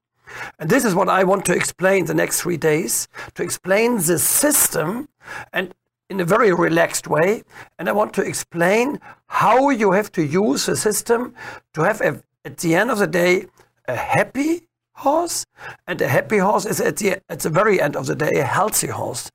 And 0.59 0.69
this 0.69 0.85
is 0.85 0.95
what 0.95 1.09
I 1.09 1.23
want 1.23 1.45
to 1.45 1.53
explain 1.53 2.05
the 2.05 2.13
next 2.13 2.41
three 2.41 2.57
days 2.57 3.07
to 3.35 3.43
explain 3.43 3.97
the 3.97 4.17
system 4.17 5.09
and 5.51 5.73
in 6.11 6.19
a 6.19 6.25
very 6.25 6.53
relaxed 6.53 7.07
way. 7.07 7.41
And 7.79 7.87
I 7.87 7.93
want 7.93 8.13
to 8.15 8.21
explain 8.21 8.99
how 9.27 9.69
you 9.69 9.93
have 9.93 10.11
to 10.11 10.23
use 10.23 10.65
the 10.65 10.75
system 10.75 11.33
to 11.73 11.81
have, 11.83 12.01
a, 12.01 12.21
at 12.43 12.57
the 12.57 12.75
end 12.75 12.91
of 12.91 12.99
the 12.99 13.07
day, 13.07 13.45
a 13.87 13.95
happy 13.95 14.67
horse. 14.91 15.45
And 15.87 16.01
a 16.01 16.09
happy 16.09 16.37
horse 16.37 16.65
is 16.65 16.81
at 16.81 16.97
the, 16.97 17.21
at 17.29 17.39
the 17.39 17.49
very 17.49 17.81
end 17.81 17.95
of 17.95 18.07
the 18.07 18.15
day 18.15 18.33
a 18.39 18.43
healthy 18.43 18.87
horse. 18.87 19.31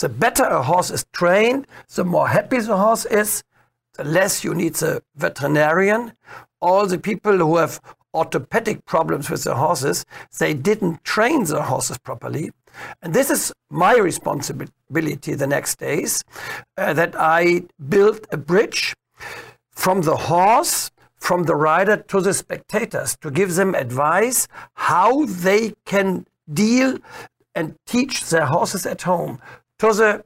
The 0.00 0.08
better 0.08 0.44
a 0.44 0.62
horse 0.64 0.90
is 0.90 1.06
trained, 1.12 1.68
the 1.94 2.04
more 2.04 2.28
happy 2.28 2.58
the 2.58 2.76
horse 2.76 3.04
is, 3.06 3.44
the 3.94 4.04
less 4.04 4.42
you 4.42 4.52
need 4.52 4.74
the 4.74 5.02
veterinarian. 5.14 6.12
All 6.60 6.86
the 6.86 6.98
people 6.98 7.38
who 7.38 7.56
have 7.56 7.80
orthopedic 8.12 8.84
problems 8.84 9.30
with 9.30 9.44
their 9.44 9.54
horses, 9.54 10.04
they 10.40 10.54
didn't 10.54 11.04
train 11.04 11.44
their 11.44 11.62
horses 11.62 11.98
properly. 11.98 12.50
And 13.02 13.14
this 13.14 13.30
is 13.30 13.52
my 13.70 13.96
responsibility 13.96 15.34
the 15.34 15.46
next 15.46 15.78
days 15.78 16.22
uh, 16.76 16.92
that 16.94 17.14
I 17.16 17.62
build 17.88 18.26
a 18.30 18.36
bridge 18.36 18.94
from 19.70 20.02
the 20.02 20.16
horse, 20.16 20.90
from 21.16 21.44
the 21.44 21.54
rider 21.54 21.96
to 21.96 22.20
the 22.20 22.34
spectators 22.34 23.16
to 23.22 23.30
give 23.30 23.54
them 23.54 23.74
advice 23.74 24.48
how 24.74 25.26
they 25.26 25.74
can 25.84 26.26
deal 26.52 26.98
and 27.54 27.74
teach 27.86 28.28
their 28.28 28.46
horses 28.46 28.86
at 28.86 29.02
home 29.02 29.40
to 29.78 29.92
the 29.92 30.24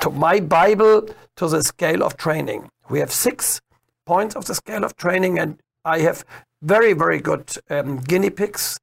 to 0.00 0.10
my 0.10 0.40
Bible 0.40 1.08
to 1.36 1.48
the 1.48 1.62
scale 1.62 2.02
of 2.02 2.16
training. 2.16 2.68
We 2.90 2.98
have 2.98 3.12
six 3.12 3.60
points 4.06 4.36
of 4.36 4.44
the 4.46 4.54
scale 4.54 4.84
of 4.84 4.96
training, 4.96 5.38
and 5.38 5.60
I 5.84 6.00
have 6.00 6.24
very, 6.62 6.92
very 6.92 7.20
good 7.20 7.56
um, 7.70 7.98
guinea 7.98 8.30
pigs 8.30 8.80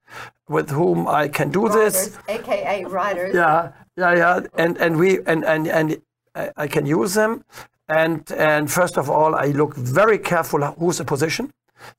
with 0.52 0.70
whom 0.70 1.08
I 1.08 1.28
can 1.28 1.50
do 1.50 1.70
this. 1.70 2.18
aka 2.28 2.86
riders. 2.86 3.34
Yeah, 3.34 3.72
yeah, 3.98 4.14
yeah, 4.16 4.40
and 4.54 4.78
and 4.78 4.98
we 4.98 5.20
and 5.26 5.44
and 5.46 5.68
and 5.68 6.02
I, 6.36 6.52
I 6.64 6.68
can 6.68 6.86
use 6.86 7.14
them. 7.14 7.44
And 7.88 8.32
and 8.32 8.72
first 8.72 8.98
of 8.98 9.10
all, 9.10 9.36
I 9.36 9.48
look 9.48 9.76
very 9.76 10.18
careful 10.18 10.62
who's 10.80 10.98
the 10.98 11.06
position. 11.06 11.52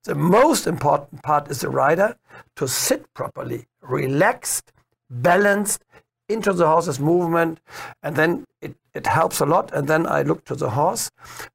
The 0.05 0.15
most 0.15 0.67
important 0.67 1.23
part 1.23 1.51
is 1.51 1.61
the 1.61 1.69
rider 1.69 2.17
to 2.57 2.69
sit 2.69 3.13
properly, 3.15 3.67
relaxed, 3.81 4.73
balanced 5.11 5.85
into 6.29 6.53
the 6.53 6.67
horse's 6.67 7.01
movement, 7.01 7.59
and 8.03 8.17
then 8.17 8.45
it, 8.61 8.75
it 8.95 9.07
helps 9.07 9.41
a 9.41 9.47
lot. 9.47 9.73
And 9.75 9.89
then 9.89 10.07
I 10.07 10.23
look 10.23 10.45
to 10.47 10.55
the 10.55 10.71
horse, 10.71 11.11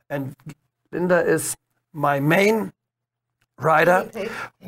and 0.09 0.35
Linda 0.91 1.19
is 1.25 1.55
my 1.93 2.19
main 2.19 2.73
rider. 3.59 4.09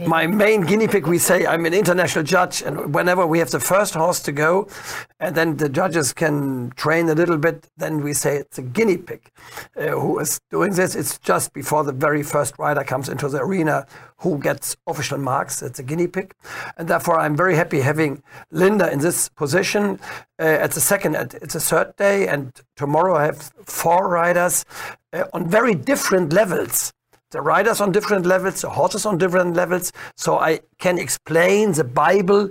My 0.08 0.26
main 0.26 0.62
guinea 0.62 0.88
pig, 0.88 1.06
we 1.06 1.20
say 1.20 1.46
I'm 1.46 1.66
an 1.66 1.74
international 1.74 2.24
judge, 2.24 2.64
and 2.64 2.94
whenever 2.94 3.26
we 3.28 3.40
have 3.40 3.52
the 3.52 3.60
first 3.60 3.94
horse 3.94 4.20
to 4.22 4.32
go, 4.32 4.68
and 5.20 5.36
then 5.36 5.58
the 5.58 5.70
judges 5.70 6.14
can 6.14 6.72
train 6.72 7.10
a 7.10 7.14
little 7.14 7.38
bit, 7.38 7.68
then 7.78 8.02
we 8.02 8.14
say 8.14 8.38
it's 8.38 8.58
a 8.58 8.62
guinea 8.62 8.98
pig 8.98 9.30
uh, 9.78 9.90
who 9.90 10.20
is 10.20 10.40
doing 10.50 10.74
this. 10.74 10.96
It's 10.96 11.20
just 11.20 11.54
before 11.54 11.84
the 11.84 11.92
very 11.92 12.24
first 12.24 12.58
rider 12.58 12.84
comes 12.84 13.10
into 13.10 13.30
the 13.30 13.42
arena 13.42 13.86
who 14.18 14.40
gets 14.40 14.76
official 14.88 15.18
marks. 15.18 15.62
It's 15.62 15.80
a 15.80 15.84
guinea 15.84 16.08
pig. 16.08 16.34
And 16.78 16.88
therefore, 16.88 17.20
I'm 17.20 17.36
very 17.36 17.56
happy 17.56 17.82
having 17.82 18.24
Linda 18.52 18.92
in 18.92 19.00
this 19.00 19.30
position. 19.30 20.00
Uh, 20.40 20.44
at 20.44 20.72
the 20.72 20.82
second, 20.82 21.16
it's 21.16 21.56
a 21.56 21.60
third 21.60 21.96
day, 21.96 22.28
and 22.28 22.52
tomorrow 22.76 23.16
I 23.16 23.26
have 23.26 23.52
four 23.66 24.08
riders 24.08 24.66
uh, 25.14 25.26
on 25.34 25.48
very 25.48 25.76
different 25.76 26.34
levels 26.34 26.94
the 27.32 27.42
riders 27.42 27.82
on 27.82 27.92
different 27.92 28.26
levels, 28.26 28.62
the 28.62 28.70
horses 28.70 29.06
on 29.06 29.18
different 29.18 29.56
levels, 29.56 29.92
so 30.16 30.40
I 30.40 30.62
can 30.78 30.98
explain 30.98 31.74
the 31.74 31.84
Bible 31.84 32.50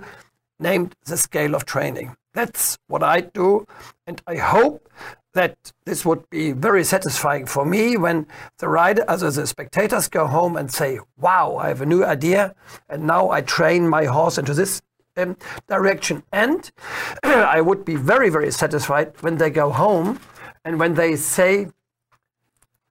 named 0.58 0.94
the 1.04 1.16
scale 1.16 1.54
of 1.54 1.64
training. 1.64 2.16
That's 2.34 2.78
what 2.86 3.02
I 3.02 3.20
do, 3.20 3.66
and 4.06 4.22
I 4.26 4.36
hope 4.36 4.88
that 5.34 5.56
this 5.84 6.04
would 6.04 6.28
be 6.30 6.52
very 6.52 6.84
satisfying 6.84 7.46
for 7.46 7.64
me 7.64 7.96
when 7.96 8.26
the 8.58 8.68
rider, 8.68 9.04
as 9.08 9.20
the 9.20 9.46
spectators 9.46 10.08
go 10.08 10.26
home 10.26 10.56
and 10.56 10.70
say, 10.70 11.00
"Wow, 11.18 11.56
I 11.56 11.68
have 11.68 11.82
a 11.82 11.86
new 11.86 12.04
idea, 12.04 12.54
and 12.88 13.06
now 13.06 13.30
I 13.30 13.40
train 13.40 13.88
my 13.88 14.04
horse 14.04 14.38
into 14.38 14.54
this 14.54 14.82
um, 15.16 15.36
direction." 15.68 16.22
And 16.32 16.70
I 17.22 17.60
would 17.60 17.84
be 17.84 17.96
very, 17.96 18.30
very 18.30 18.50
satisfied 18.50 19.12
when 19.20 19.38
they 19.38 19.50
go 19.50 19.70
home 19.70 20.18
and 20.64 20.78
when 20.78 20.94
they 20.94 21.16
say, 21.16 21.68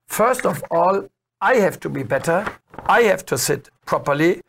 first 0.08 0.46
of 0.46 0.64
all, 0.72 1.08
I 1.42 1.56
have 1.56 1.80
to 1.82 1.90
be 1.90 2.04
better. 2.04 2.46
I 2.88 3.02
have 3.04 3.26
to 3.28 3.38
sit 3.38 3.70
properly 3.86 4.42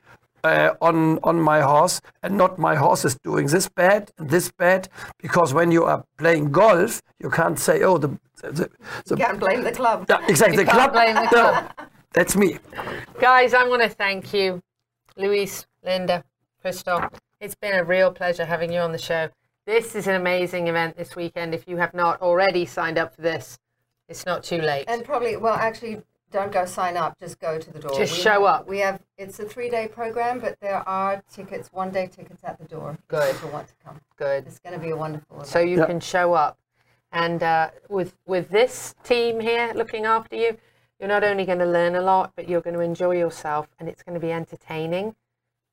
uh, 0.44 0.74
on 0.80 1.18
on 1.22 1.40
my 1.40 1.60
horse, 1.60 2.00
and 2.22 2.36
not 2.36 2.58
my 2.58 2.76
horse 2.76 3.04
is 3.04 3.16
doing 3.22 3.46
this 3.46 3.68
bad, 3.68 4.10
this 4.18 4.50
bad. 4.50 4.88
Because 5.18 5.52
when 5.52 5.70
you 5.70 5.84
are 5.84 6.04
playing 6.16 6.50
golf, 6.50 7.02
you 7.18 7.30
can't 7.30 7.58
say, 7.58 7.82
"Oh, 7.82 7.98
the." 7.98 8.18
the, 8.42 8.52
the 8.52 8.70
you 9.10 9.16
can't 9.16 9.40
blame 9.40 9.64
the 9.64 9.72
club. 9.72 10.06
Yeah, 10.08 10.24
exactly. 10.28 10.58
You 10.58 10.64
the 10.64 10.70
club. 10.70 10.92
Blame 10.92 11.14
the 11.14 11.26
club. 11.26 11.72
No, 11.78 11.84
that's 12.12 12.36
me. 12.36 12.58
Guys, 13.20 13.52
I 13.52 13.64
want 13.64 13.82
to 13.82 13.88
thank 13.88 14.32
you, 14.32 14.62
Luis, 15.16 15.66
Linda, 15.84 16.24
Christoph. 16.60 17.12
It's 17.40 17.54
been 17.54 17.74
a 17.74 17.84
real 17.84 18.12
pleasure 18.12 18.44
having 18.44 18.72
you 18.72 18.80
on 18.80 18.92
the 18.92 18.98
show. 18.98 19.28
This 19.66 19.94
is 19.94 20.06
an 20.06 20.14
amazing 20.14 20.68
event 20.68 20.96
this 20.96 21.14
weekend. 21.14 21.54
If 21.54 21.68
you 21.68 21.76
have 21.76 21.94
not 21.94 22.22
already 22.22 22.64
signed 22.64 22.96
up 22.96 23.14
for 23.14 23.22
this, 23.22 23.58
it's 24.08 24.24
not 24.24 24.42
too 24.42 24.62
late. 24.62 24.86
And 24.88 25.04
probably, 25.04 25.36
well, 25.36 25.54
actually, 25.54 26.02
don't 26.30 26.52
go 26.52 26.64
sign 26.64 26.96
up. 26.96 27.18
Just 27.18 27.38
go 27.40 27.58
to 27.58 27.72
the 27.72 27.78
door. 27.78 27.96
Just 27.96 28.16
we 28.16 28.22
show 28.22 28.46
have, 28.46 28.60
up. 28.60 28.68
We 28.68 28.78
have. 28.78 29.00
It's 29.16 29.38
a 29.38 29.44
three-day 29.44 29.88
program, 29.88 30.40
but 30.40 30.58
there 30.60 30.88
are 30.88 31.22
tickets, 31.32 31.68
one-day 31.72 32.08
tickets 32.08 32.42
at 32.44 32.58
the 32.58 32.64
door. 32.64 32.98
Good. 33.08 33.30
If 33.30 33.36
people 33.36 33.50
want 33.50 33.68
to 33.68 33.74
come. 33.84 34.00
Good. 34.16 34.46
It's 34.46 34.58
going 34.58 34.74
to 34.74 34.80
be 34.80 34.90
a 34.90 34.96
wonderful. 34.96 35.36
Event. 35.36 35.48
So 35.48 35.60
you 35.60 35.84
can 35.86 36.00
show 36.00 36.34
up, 36.34 36.58
and 37.12 37.42
uh, 37.42 37.70
with 37.88 38.14
with 38.26 38.50
this 38.50 38.94
team 39.04 39.40
here 39.40 39.72
looking 39.74 40.04
after 40.04 40.36
you, 40.36 40.56
you're 40.98 41.08
not 41.08 41.24
only 41.24 41.44
going 41.44 41.60
to 41.60 41.66
learn 41.66 41.94
a 41.94 42.02
lot, 42.02 42.32
but 42.36 42.48
you're 42.48 42.60
going 42.60 42.74
to 42.74 42.82
enjoy 42.82 43.16
yourself, 43.16 43.68
and 43.78 43.88
it's 43.88 44.02
going 44.02 44.14
to 44.14 44.20
be 44.20 44.32
entertaining. 44.32 45.14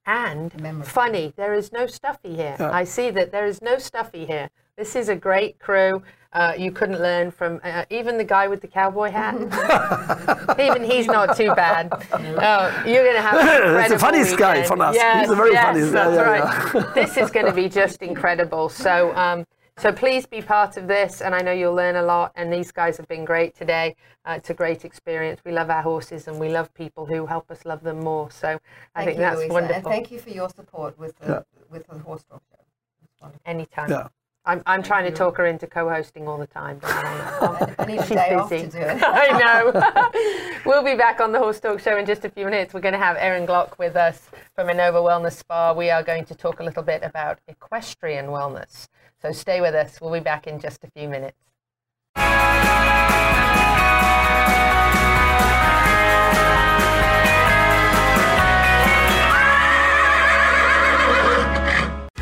And 0.08 0.86
funny, 0.86 1.34
there 1.36 1.56
is 1.56 1.72
no 1.72 1.88
stuffy 1.88 2.36
here. 2.36 2.56
Yeah. 2.60 2.72
I 2.72 2.84
see 2.84 3.10
that 3.10 3.32
there 3.32 3.48
is 3.48 3.60
no 3.60 3.80
stuffy 3.80 4.26
here. 4.28 4.50
This 4.78 4.96
is 4.96 5.10
a 5.10 5.16
great 5.16 5.58
crew. 5.60 6.02
Uh, 6.34 6.54
you 6.58 6.70
couldn't 6.70 7.00
learn 7.02 7.32
from 7.32 7.62
uh, 7.64 7.86
even 7.90 8.18
the 8.18 8.24
guy 8.26 8.46
with 8.50 8.60
the 8.60 8.68
cowboy 8.68 9.10
hat. 9.10 9.36
even 10.60 10.84
he's 10.84 11.08
not 11.08 11.38
too 11.38 11.56
bad. 11.56 11.88
Oh, 12.12 12.84
you're 12.86 13.04
going 13.06 13.16
to 13.16 13.22
have 13.22 13.40
an 13.40 13.48
It's 13.48 13.88
the 13.90 13.94
incredible 13.94 14.00
funniest 14.00 14.38
guy 14.38 14.50
weekend. 14.56 14.68
from 14.68 14.82
us. 14.82 14.96
Yes, 14.96 15.22
He's 15.22 15.30
a 15.30 15.36
very 15.36 15.54
yes, 15.54 15.66
funny- 15.66 15.80
yeah, 15.80 15.92
That's 15.92 16.16
yeah, 16.16 16.82
right. 16.82 16.94
this 16.96 17.16
is 17.16 17.32
going 17.32 17.46
to 17.46 17.54
be 17.54 17.70
just 17.70 18.02
incredible. 18.02 18.68
So, 18.68 19.16
um, 19.16 19.46
so 19.78 19.94
please 19.94 20.26
be 20.26 20.42
part 20.42 20.76
of 20.76 20.90
this, 20.90 21.22
and 21.22 21.34
I 21.34 21.40
know 21.42 21.54
you'll 21.54 21.74
learn 21.74 21.96
a 21.96 22.02
lot. 22.04 22.34
And 22.36 22.52
these 22.52 22.70
guys 22.74 22.98
have 22.98 23.08
been 23.08 23.24
great 23.24 23.56
today. 23.56 23.96
Uh, 24.26 24.34
it's 24.38 24.50
a 24.50 24.54
great 24.54 24.84
experience. 24.84 25.40
We 25.46 25.54
love 25.54 25.70
our 25.70 25.84
horses, 25.84 26.28
and 26.28 26.38
we 26.38 26.50
love 26.50 26.74
people 26.74 27.06
who 27.06 27.26
help 27.26 27.50
us 27.50 27.64
love 27.64 27.82
them 27.82 28.02
more. 28.02 28.30
So 28.30 28.60
I 28.94 29.06
Thank 29.06 29.06
think 29.06 29.18
you, 29.20 29.22
that's 29.24 29.38
Louisa, 29.38 29.54
wonderful. 29.54 29.76
And 29.76 29.86
thank 29.86 30.12
you 30.12 30.20
for 30.20 30.32
your 30.32 30.50
support 30.50 31.00
with 31.00 31.18
the 31.20 31.28
Yeah. 31.32 31.42
with 31.72 31.88
the 31.88 31.98
horse 32.00 32.24
talk 32.30 32.42
show. 32.52 33.28
It's. 33.28 33.38
Anytime. 33.46 34.10
I'm, 34.48 34.62
I'm 34.66 34.84
trying 34.84 35.06
to 35.06 35.12
talk 35.12 35.38
her 35.38 35.46
into 35.48 35.66
co-hosting 35.66 36.28
all 36.28 36.38
the 36.38 36.48
time. 36.48 36.80
I 36.84 37.86
need 37.88 38.00
She's 38.02 38.10
busy. 38.10 38.66
to 38.66 38.70
do 38.70 38.78
it. 38.78 39.04
I 39.04 39.40
know. 39.40 40.60
we'll 40.66 40.84
be 40.84 40.96
back 40.96 41.20
on 41.20 41.32
the 41.32 41.40
Horse 41.40 41.60
Talk 41.60 41.80
Show 41.80 41.98
in 41.98 42.06
just 42.06 42.26
a 42.26 42.30
few 42.30 42.46
minutes. 42.46 42.74
We're 42.74 42.82
going 42.82 42.94
to 42.94 43.00
have 43.00 43.18
Erin 43.18 43.48
Glock 43.48 43.80
with 43.80 43.96
us 43.96 44.30
from 44.54 44.68
Innova 44.68 45.02
Wellness 45.02 45.34
Spa. 45.34 45.74
We 45.74 45.90
are 45.90 46.04
going 46.04 46.26
to 46.26 46.36
talk 46.36 46.60
a 46.60 46.64
little 46.64 46.84
bit 46.84 47.02
about 47.04 47.40
equestrian 47.48 48.28
wellness. 48.28 48.88
So 49.22 49.32
stay 49.32 49.62
with 49.62 49.74
us. 49.74 50.00
We'll 50.00 50.14
be 50.14 50.20
back 50.20 50.46
in 50.46 50.60
just 50.60 50.84
a 50.84 50.92
few 50.92 51.10
minutes. 51.10 51.38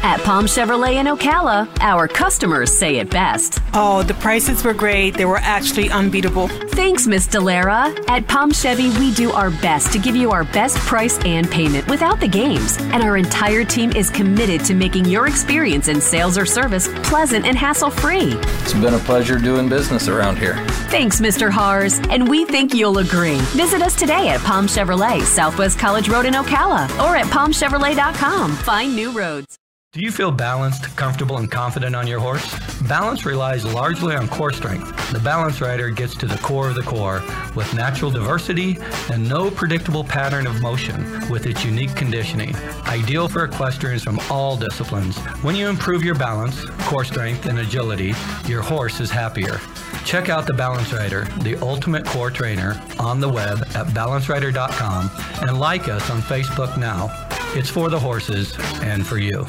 At 0.04 0.20
Palm 0.20 0.46
Chevrolet 0.48 0.96
in 0.96 1.06
Ocala, 1.06 1.66
our 1.80 2.10
customers 2.10 2.78
say 2.78 2.98
it 2.98 3.10
best. 3.10 3.60
Oh, 3.74 4.04
the 4.04 4.14
prices 4.16 4.62
were 4.62 4.74
great. 4.74 5.14
They 5.16 5.24
were 5.24 5.38
actually 5.38 5.90
unbeatable. 5.90 6.50
Thanks, 6.50 7.08
Miss 7.08 7.26
Delara. 7.26 7.98
At 8.10 8.28
Palm 8.28 8.52
Chevy, 8.52 8.90
we 9.00 9.14
do 9.14 9.32
our 9.32 9.50
best 9.50 9.94
to 9.94 10.00
give 10.00 10.14
you 10.14 10.32
our 10.32 10.44
best 10.44 10.78
price 10.80 11.18
and 11.24 11.50
payment 11.50 11.88
without 11.88 12.20
the 12.20 12.28
games. 12.28 12.78
And 12.80 13.02
our 13.02 13.16
entire 13.16 13.64
team 13.64 13.94
is 13.94 14.10
committed 14.10 14.66
to 14.66 14.74
making 14.74 15.06
your 15.06 15.28
experience 15.28 15.88
in 15.88 16.02
sales 16.02 16.38
or 16.38 16.46
service 16.46 16.90
pleasant 17.04 17.46
and 17.46 17.58
hassle 17.58 17.90
free. 17.90 18.34
It's 18.64 18.74
been 18.74 18.96
a 18.96 19.00
pleasure 19.00 19.40
doing 19.40 19.70
business 19.70 20.10
around 20.10 20.38
here. 20.38 20.58
Thanks, 20.92 21.22
Mr. 21.22 21.50
Hars, 21.50 22.00
and 22.10 22.28
we 22.28 22.44
think 22.44 22.74
you'll 22.74 22.98
agree. 22.98 23.40
Visit 23.56 23.82
us 23.82 23.96
today 23.96 24.28
at 24.28 24.42
Palm 24.42 24.68
Chevrolet, 24.68 25.22
Southwest 25.22 25.80
College 25.80 26.10
Road 26.10 26.26
in 26.26 26.34
Ocala, 26.34 26.90
or 27.00 27.16
at 27.16 27.28
palmchevrolet.com. 27.28 28.52
Find 28.58 28.94
new 28.94 29.12
roads. 29.12 29.60
Do 29.94 30.02
you 30.02 30.12
feel 30.12 30.32
balanced, 30.32 30.86
comfortable, 30.96 31.38
and 31.38 31.52
confident 31.52 31.96
on 31.96 32.08
your 32.08 32.20
horse? 32.20 32.52
Balance 32.88 33.28
relies 33.28 33.64
largely 33.64 34.16
on 34.16 34.28
core 34.28 34.52
strength. 34.52 35.12
The 35.12 35.20
Balance 35.20 35.62
Rider 35.62 35.92
gets 35.92 36.16
to 36.16 36.26
the 36.26 36.40
core 36.40 36.68
of 36.68 36.74
the 36.74 36.82
core 36.82 37.22
with 37.56 37.72
natural 37.76 38.10
diversity 38.10 38.80
and 39.12 39.30
no 39.30 39.52
predictable 39.52 40.04
pattern 40.04 40.48
of 40.48 40.60
motion 40.64 41.30
with 41.30 41.46
its 41.46 41.64
unique 41.64 41.96
conditioning. 41.96 42.56
Ideal 42.88 43.30
for 43.30 43.44
equestrians 43.44 44.04
from 44.04 44.20
all 44.32 44.58
disciplines. 44.58 45.16
When 45.44 45.56
you 45.56 45.70
improve 45.70 46.04
your 46.04 46.16
balance, 46.16 46.66
core 46.88 47.06
strength, 47.06 47.46
and 47.46 47.60
agility, 47.60 48.16
your 48.48 48.64
horse 48.64 49.00
is 49.00 49.12
happier. 49.12 49.62
Check 50.06 50.28
out 50.28 50.48
the 50.48 50.56
Balance 50.56 50.92
Rider, 50.92 51.26
the 51.44 51.56
ultimate 51.58 52.04
core 52.04 52.32
trainer, 52.32 52.82
on 52.98 53.20
the 53.20 53.30
web 53.30 53.60
at 53.76 53.86
balancerider.com 53.90 55.12
and 55.48 55.60
like 55.60 55.88
us 55.88 56.10
on 56.10 56.20
Facebook 56.24 56.80
now. 56.80 57.12
It's 57.56 57.70
for 57.70 57.92
the 57.92 58.00
horses 58.00 58.58
and 58.82 59.06
for 59.06 59.20
you. 59.20 59.46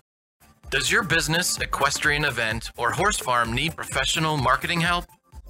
Does 0.74 0.90
your 0.90 1.04
business, 1.04 1.56
equestrian 1.60 2.24
event, 2.24 2.72
or 2.76 2.90
horse 2.90 3.16
farm 3.16 3.52
need 3.52 3.76
professional 3.76 4.36
marketing 4.36 4.80
help? 4.80 5.04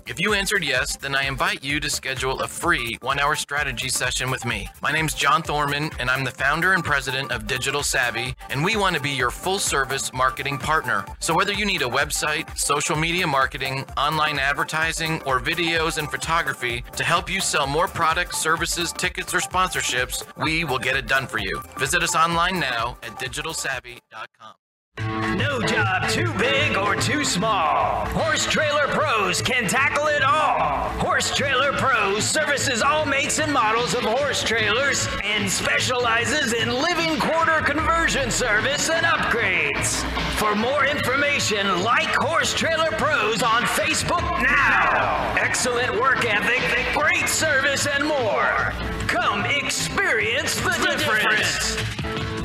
If 0.07 0.21
you 0.21 0.35
answered 0.35 0.63
yes, 0.63 0.99
then 0.99 1.15
I 1.15 1.23
invite 1.23 1.65
you 1.65 1.81
to 1.81 1.89
schedule 1.89 2.41
a 2.41 2.47
free 2.47 2.99
one 3.01 3.19
hour 3.19 3.35
strategy 3.35 3.89
session 3.89 4.31
with 4.31 4.45
me. 4.45 4.69
My 4.83 4.93
name's 4.93 5.15
John 5.15 5.43
Thorman, 5.43 5.91
and 5.99 6.11
I'm 6.11 6.25
the 6.25 6.31
founder 6.31 6.75
and 6.75 6.85
president 6.85 7.33
of 7.33 7.47
Digital 7.47 7.83
Savvy, 7.83 8.35
and 8.51 8.63
we 8.63 8.77
want 8.77 8.97
to 8.97 9.01
be 9.01 9.13
your 9.13 9.31
full 9.31 9.59
service 9.59 10.13
marketing 10.13 10.59
partner. 10.59 11.07
So, 11.21 11.33
whether 11.33 11.55
you 11.55 11.65
need 11.65 11.81
a 11.81 11.87
website, 11.87 12.55
social 12.59 12.95
media 12.95 13.27
marketing, 13.27 13.87
online 13.97 14.39
advertising, 14.39 15.23
or 15.23 15.41
videos 15.41 15.97
and 15.97 16.11
photography 16.11 16.85
to 16.97 17.03
help 17.03 17.31
you 17.31 17.41
sell 17.41 17.67
more 17.67 17.89
products, 17.89 18.37
services, 18.37 18.93
tickets, 18.93 19.33
or 19.33 19.41
sponsorships, 19.41 20.23
we 20.37 20.65
will 20.65 20.79
get 20.79 20.97
it 20.97 21.07
done 21.07 21.27
for 21.27 21.39
you. 21.39 21.63
Visit 21.79 22.03
us 22.03 22.15
online 22.15 22.61
now 22.61 22.99
at 23.03 23.13
digitalsavvy.com. 23.19 24.57
No 24.99 25.61
job 25.61 26.09
too 26.09 26.33
big 26.35 26.77
or 26.77 26.95
too 26.95 27.25
small. 27.25 28.07
Horse 28.07 28.47
Trailer 28.47 28.87
Pros 28.89 29.43
can 29.43 29.67
tackle 29.67 30.07
it 30.07 30.23
all. 30.23 30.89
Horse 31.01 31.35
Trailer 31.35 31.73
Pros 31.73 32.25
services 32.25 32.81
all 32.81 33.05
makes 33.05 33.39
and 33.41 33.53
models 33.53 33.95
of 33.95 34.03
horse 34.03 34.45
trailers 34.45 35.09
and 35.25 35.51
specializes 35.51 36.53
in 36.53 36.69
living 36.73 37.19
quarter 37.19 37.61
conversion 37.65 38.31
service 38.31 38.89
and 38.89 39.05
upgrades. 39.05 40.05
For 40.39 40.55
more 40.55 40.87
information, 40.87 41.83
like 41.83 42.15
Horse 42.15 42.55
Trailer 42.55 42.93
Pros 42.93 43.43
on 43.43 43.63
Facebook 43.63 44.43
now. 44.43 45.35
Excellent 45.41 46.01
work 46.01 46.25
ethic, 46.25 46.63
great 46.95 47.29
service, 47.29 47.87
and 47.87 48.05
more. 48.07 48.73
Come 49.09 49.45
experience 49.47 50.55
the, 50.61 50.71
difference. 50.97 51.77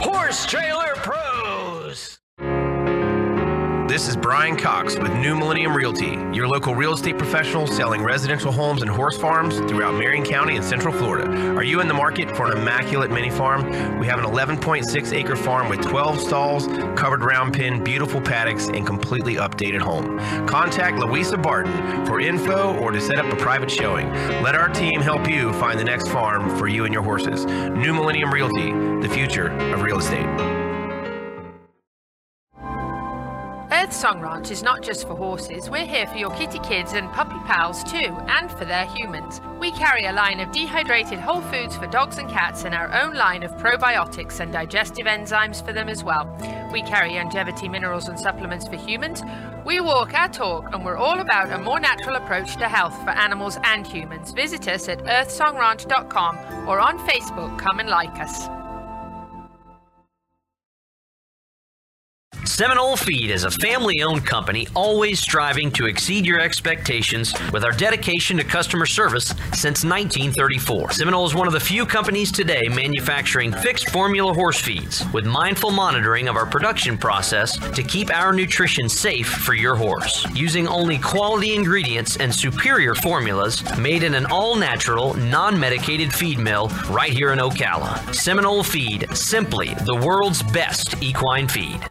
Horse 0.02 0.46
Trailer 0.46 0.96
Pros. 0.96 1.59
This 3.90 4.07
is 4.07 4.16
Brian 4.16 4.56
Cox 4.56 4.95
with 4.99 5.11
New 5.16 5.36
Millennium 5.36 5.76
Realty, 5.76 6.11
your 6.32 6.48
local 6.48 6.76
real 6.76 6.94
estate 6.94 7.18
professional 7.18 7.66
selling 7.66 8.03
residential 8.03 8.52
homes 8.52 8.84
and 8.84 8.91
horse 8.91 9.18
farms 9.18 9.57
throughout 9.61 9.95
Marion 9.95 10.24
County 10.24 10.57
and 10.57 10.64
Central 10.64 10.94
Florida. 10.94 11.56
Are 11.56 11.64
you 11.64 11.82
in 11.82 11.88
the 11.88 11.95
market 11.95 12.30
for 12.38 12.45
an 12.45 12.56
immaculate 12.56 13.10
mini 13.10 13.32
farm? 13.32 13.98
We 13.98 14.06
have 14.06 14.20
an 14.20 14.26
11.6 14.26 15.11
acre 15.11 15.36
farm 15.36 15.70
with 15.70 15.82
12 15.82 16.20
stalls, 16.20 16.68
covered 16.95 17.24
round 17.24 17.56
pen, 17.56 17.84
beautiful 17.84 18.22
paddocks, 18.22 18.68
and 18.68 18.86
completely 18.86 19.38
updated 19.38 19.82
home. 19.82 20.20
Contact 20.45 20.99
Louisa 20.99 21.36
Barton 21.36 22.06
for 22.06 22.20
info 22.20 22.78
or 22.78 22.91
to 22.91 23.02
set 23.02 23.18
up 23.18 23.26
a 23.34 23.36
private 23.38 23.72
showing. 23.72 24.07
Let 24.44 24.53
our 24.53 24.70
team 24.70 25.02
help 25.02 25.28
you 25.28 25.52
find 25.53 25.80
the 25.80 25.84
next 25.84 26.10
farm 26.10 26.56
for 26.60 26.68
you 26.68 26.86
and 26.86 26.94
your 26.94 27.02
horses. 27.02 27.48
New 27.48 27.95
Millennium 27.95 28.32
Realty, 28.32 28.72
the 29.02 29.11
future 29.11 29.48
of 29.74 29.82
real 29.82 29.98
estate. 29.98 30.59
Earth 33.80 33.93
Song 33.93 34.19
Ranch 34.19 34.51
is 34.51 34.61
not 34.61 34.81
just 34.81 35.07
for 35.07 35.15
horses, 35.15 35.69
we're 35.69 35.85
here 35.85 36.06
for 36.06 36.18
your 36.18 36.31
kitty 36.31 36.60
kids 36.60 36.91
and 36.91 37.10
puppy 37.14 37.39
pals 37.45 37.81
too, 37.85 38.14
and 38.27 38.51
for 38.51 38.65
their 38.65 38.85
humans. 38.88 39.39
We 39.57 39.72
carry 39.72 40.03
a 40.03 40.11
line 40.11 40.41
of 40.41 40.51
dehydrated 40.51 41.18
whole 41.18 41.39
foods 41.43 41.77
for 41.77 41.88
dogs 41.88 42.18
and 42.18 42.30
cats 42.30 42.65
and 42.65 42.76
our 42.76 42.91
own 42.93 43.14
line 43.14 43.41
of 43.41 43.53
probiotics 43.53 44.41
and 44.41 44.51
digestive 44.51 45.06
enzymes 45.06 45.65
for 45.65 45.72
them 45.72 45.88
as 45.88 46.03
well. 46.03 46.27
We 46.73 46.81
carry 46.81 47.14
longevity 47.14 47.69
minerals 47.69 48.10
and 48.10 48.19
supplements 48.19 48.68
for 48.68 48.76
humans. 48.76 49.22
We 49.64 49.80
walk 49.80 50.14
our 50.14 50.27
talk 50.27 50.73
and 50.73 50.84
we're 50.84 50.97
all 50.97 51.22
about 51.22 51.49
a 51.49 51.57
more 51.57 51.80
natural 51.80 52.18
approach 52.18 52.57
to 52.57 52.68
health 52.68 53.01
for 53.06 53.11
animals 53.11 53.57
and 53.64 53.88
humans. 53.88 54.34
Visit 54.34 54.68
us 54.68 54.89
at 54.89 54.99
earthsongranch.com 55.06 56.68
or 56.68 56.81
on 56.81 56.99
Facebook. 57.07 57.57
Come 57.57 57.80
and 57.80 57.88
like 57.88 58.19
us. 58.19 58.49
Seminole 62.50 62.98
Feed 62.98 63.30
is 63.30 63.44
a 63.44 63.52
family 63.52 64.02
owned 64.02 64.26
company 64.26 64.68
always 64.74 65.20
striving 65.20 65.72
to 65.74 65.86
exceed 65.86 66.26
your 66.26 66.42
expectations 66.42 67.32
with 67.54 67.64
our 67.64 67.72
dedication 67.72 68.38
to 68.38 68.44
customer 68.44 68.88
service 68.88 69.28
since 69.54 69.86
1934. 69.86 70.92
Seminole 70.92 71.28
is 71.28 71.36
one 71.36 71.46
of 71.46 71.54
the 71.54 71.60
few 71.60 71.86
companies 71.86 72.32
today 72.32 72.68
manufacturing 72.68 73.52
fixed 73.52 73.92
formula 73.92 74.34
horse 74.34 74.60
feeds 74.60 75.06
with 75.14 75.26
mindful 75.26 75.70
monitoring 75.70 76.28
of 76.28 76.36
our 76.36 76.48
production 76.48 76.98
process 76.98 77.56
to 77.76 77.84
keep 77.84 78.12
our 78.12 78.34
nutrition 78.34 78.90
safe 78.90 79.28
for 79.28 79.54
your 79.54 79.76
horse. 79.76 80.26
Using 80.34 80.68
only 80.68 80.98
quality 80.98 81.54
ingredients 81.54 82.18
and 82.18 82.34
superior 82.34 82.96
formulas 82.96 83.64
made 83.78 84.02
in 84.02 84.16
an 84.16 84.26
all 84.26 84.56
natural, 84.56 85.14
non 85.14 85.58
medicated 85.58 86.12
feed 86.12 86.40
mill 86.40 86.70
right 86.90 87.14
here 87.14 87.32
in 87.32 87.40
Ocala. 87.40 88.14
Seminole 88.14 88.64
Feed, 88.64 89.08
simply 89.16 89.76
the 89.86 89.96
world's 89.96 90.42
best 90.42 91.02
equine 91.02 91.48
feed. 91.48 91.88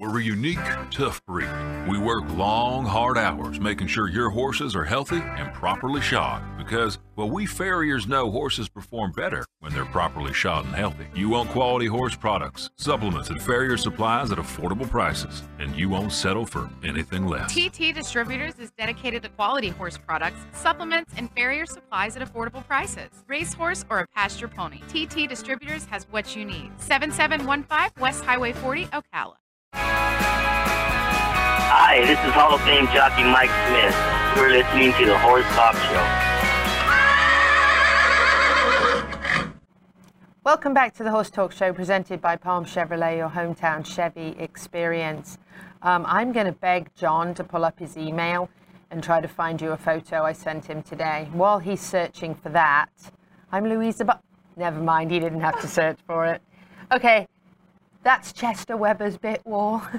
We're 0.00 0.18
a 0.18 0.22
unique, 0.22 0.58
tough 0.90 1.22
breed. 1.26 1.50
We 1.86 1.98
work 1.98 2.24
long, 2.30 2.86
hard 2.86 3.18
hours 3.18 3.60
making 3.60 3.88
sure 3.88 4.08
your 4.08 4.30
horses 4.30 4.74
are 4.74 4.86
healthy 4.86 5.18
and 5.18 5.52
properly 5.52 6.00
shod 6.00 6.42
because, 6.56 6.98
well, 7.16 7.28
we 7.28 7.44
farriers 7.44 8.06
know 8.06 8.30
horses 8.30 8.66
perform 8.66 9.12
better 9.12 9.44
when 9.58 9.74
they're 9.74 9.84
properly 9.84 10.32
shod 10.32 10.64
and 10.64 10.74
healthy. 10.74 11.04
You 11.14 11.28
want 11.28 11.50
quality 11.50 11.84
horse 11.84 12.16
products, 12.16 12.70
supplements, 12.78 13.28
and 13.28 13.42
farrier 13.42 13.76
supplies 13.76 14.32
at 14.32 14.38
affordable 14.38 14.88
prices, 14.88 15.42
and 15.58 15.76
you 15.76 15.90
won't 15.90 16.12
settle 16.12 16.46
for 16.46 16.70
anything 16.82 17.26
less. 17.26 17.52
TT 17.52 17.94
Distributors 17.94 18.54
is 18.58 18.70
dedicated 18.78 19.22
to 19.24 19.28
quality 19.28 19.68
horse 19.68 19.98
products, 19.98 20.40
supplements, 20.54 21.12
and 21.18 21.30
farrier 21.32 21.66
supplies 21.66 22.16
at 22.16 22.26
affordable 22.26 22.66
prices. 22.66 23.10
Racehorse 23.28 23.84
or 23.90 23.98
a 23.98 24.06
pasture 24.16 24.48
pony, 24.48 24.80
TT 24.88 25.28
Distributors 25.28 25.84
has 25.84 26.06
what 26.10 26.34
you 26.34 26.46
need. 26.46 26.72
7715 26.78 28.02
West 28.02 28.24
Highway 28.24 28.54
40, 28.54 28.86
Ocala. 28.86 29.34
Hi, 31.92 32.02
this 32.02 32.18
is 32.20 32.32
Hall 32.34 32.54
of 32.54 32.60
Fame 32.60 32.86
jockey 32.94 33.24
Mike 33.24 33.50
Smith. 33.66 33.96
You're 34.36 34.50
listening 34.50 34.92
to 34.92 35.06
the 35.06 35.18
Horse 35.18 35.44
Talk 35.56 35.74
Show. 35.74 36.06
Welcome 40.44 40.72
back 40.72 40.94
to 40.94 41.02
the 41.02 41.10
Horse 41.10 41.30
Talk 41.30 41.50
Show 41.50 41.72
presented 41.72 42.20
by 42.20 42.36
Palm 42.36 42.64
Chevrolet, 42.64 43.16
your 43.16 43.28
hometown 43.28 43.84
Chevy 43.84 44.36
experience. 44.38 45.38
Um, 45.82 46.04
I'm 46.06 46.30
going 46.30 46.46
to 46.46 46.52
beg 46.52 46.94
John 46.94 47.34
to 47.34 47.42
pull 47.42 47.64
up 47.64 47.80
his 47.80 47.96
email 47.96 48.48
and 48.92 49.02
try 49.02 49.20
to 49.20 49.26
find 49.26 49.60
you 49.60 49.72
a 49.72 49.76
photo 49.76 50.22
I 50.22 50.32
sent 50.32 50.66
him 50.66 50.84
today. 50.84 51.28
While 51.32 51.58
he's 51.58 51.80
searching 51.80 52.36
for 52.36 52.50
that, 52.50 52.90
I'm 53.50 53.64
Louisa, 53.68 54.04
but 54.04 54.22
never 54.56 54.80
mind, 54.80 55.10
he 55.10 55.18
didn't 55.18 55.40
have 55.40 55.60
to 55.60 55.66
search 55.66 55.98
for 56.06 56.24
it. 56.26 56.40
Okay, 56.92 57.26
that's 58.02 58.32
Chester 58.32 58.76
Weber's 58.76 59.18
bit 59.18 59.44
wall. 59.44 59.82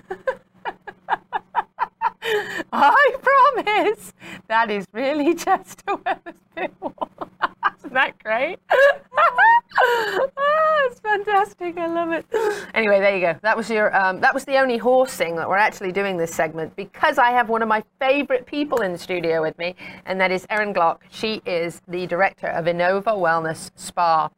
I 2.73 3.15
promise. 3.21 4.13
That 4.47 4.71
is 4.71 4.85
really 4.91 5.35
Chester 5.35 5.95
Weber's 5.95 6.33
bit 6.55 6.73
wall. 6.79 7.09
Isn't 7.79 7.93
that 7.93 8.17
great? 8.23 8.59
oh, 8.71 10.87
it's 10.89 10.99
fantastic. 10.99 11.77
I 11.77 11.87
love 11.87 12.11
it. 12.11 12.25
Anyway, 12.73 12.99
there 12.99 13.15
you 13.15 13.21
go. 13.21 13.35
That 13.41 13.57
was 13.57 13.69
your. 13.69 13.95
Um, 13.95 14.19
that 14.21 14.33
was 14.33 14.45
the 14.45 14.57
only 14.57 14.77
horsing 14.77 15.35
that 15.35 15.49
we're 15.49 15.57
actually 15.57 15.91
doing 15.91 16.17
this 16.17 16.33
segment 16.33 16.75
because 16.75 17.17
I 17.17 17.31
have 17.31 17.49
one 17.49 17.61
of 17.61 17.67
my 17.67 17.83
favorite 17.99 18.45
people 18.45 18.81
in 18.81 18.93
the 18.93 18.99
studio 18.99 19.41
with 19.41 19.57
me, 19.57 19.75
and 20.05 20.19
that 20.21 20.31
is 20.31 20.45
Erin 20.49 20.73
Glock. 20.73 20.99
She 21.09 21.41
is 21.45 21.81
the 21.87 22.07
director 22.07 22.47
of 22.47 22.65
Innova 22.65 23.17
Wellness 23.17 23.71
Spa. 23.75 24.29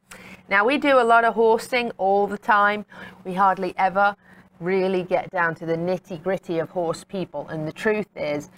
Now 0.50 0.66
we 0.66 0.78
do 0.78 1.00
a 1.00 1.04
lot 1.04 1.24
of 1.24 1.36
horsing 1.36 1.92
all 1.98 2.28
the 2.28 2.38
time. 2.38 2.86
We 3.24 3.34
hardly 3.34 3.74
ever 3.78 4.16
really 4.60 5.04
get 5.04 5.30
down 5.32 5.56
to 5.56 5.66
the 5.66 5.78
nitty 5.78 6.22
gritty 6.22 6.60
of 6.60 6.70
horse 6.70 7.06
people. 7.06 7.48
And 7.48 7.66
the 7.66 7.72
truth 7.72 8.10
is, 8.18 8.50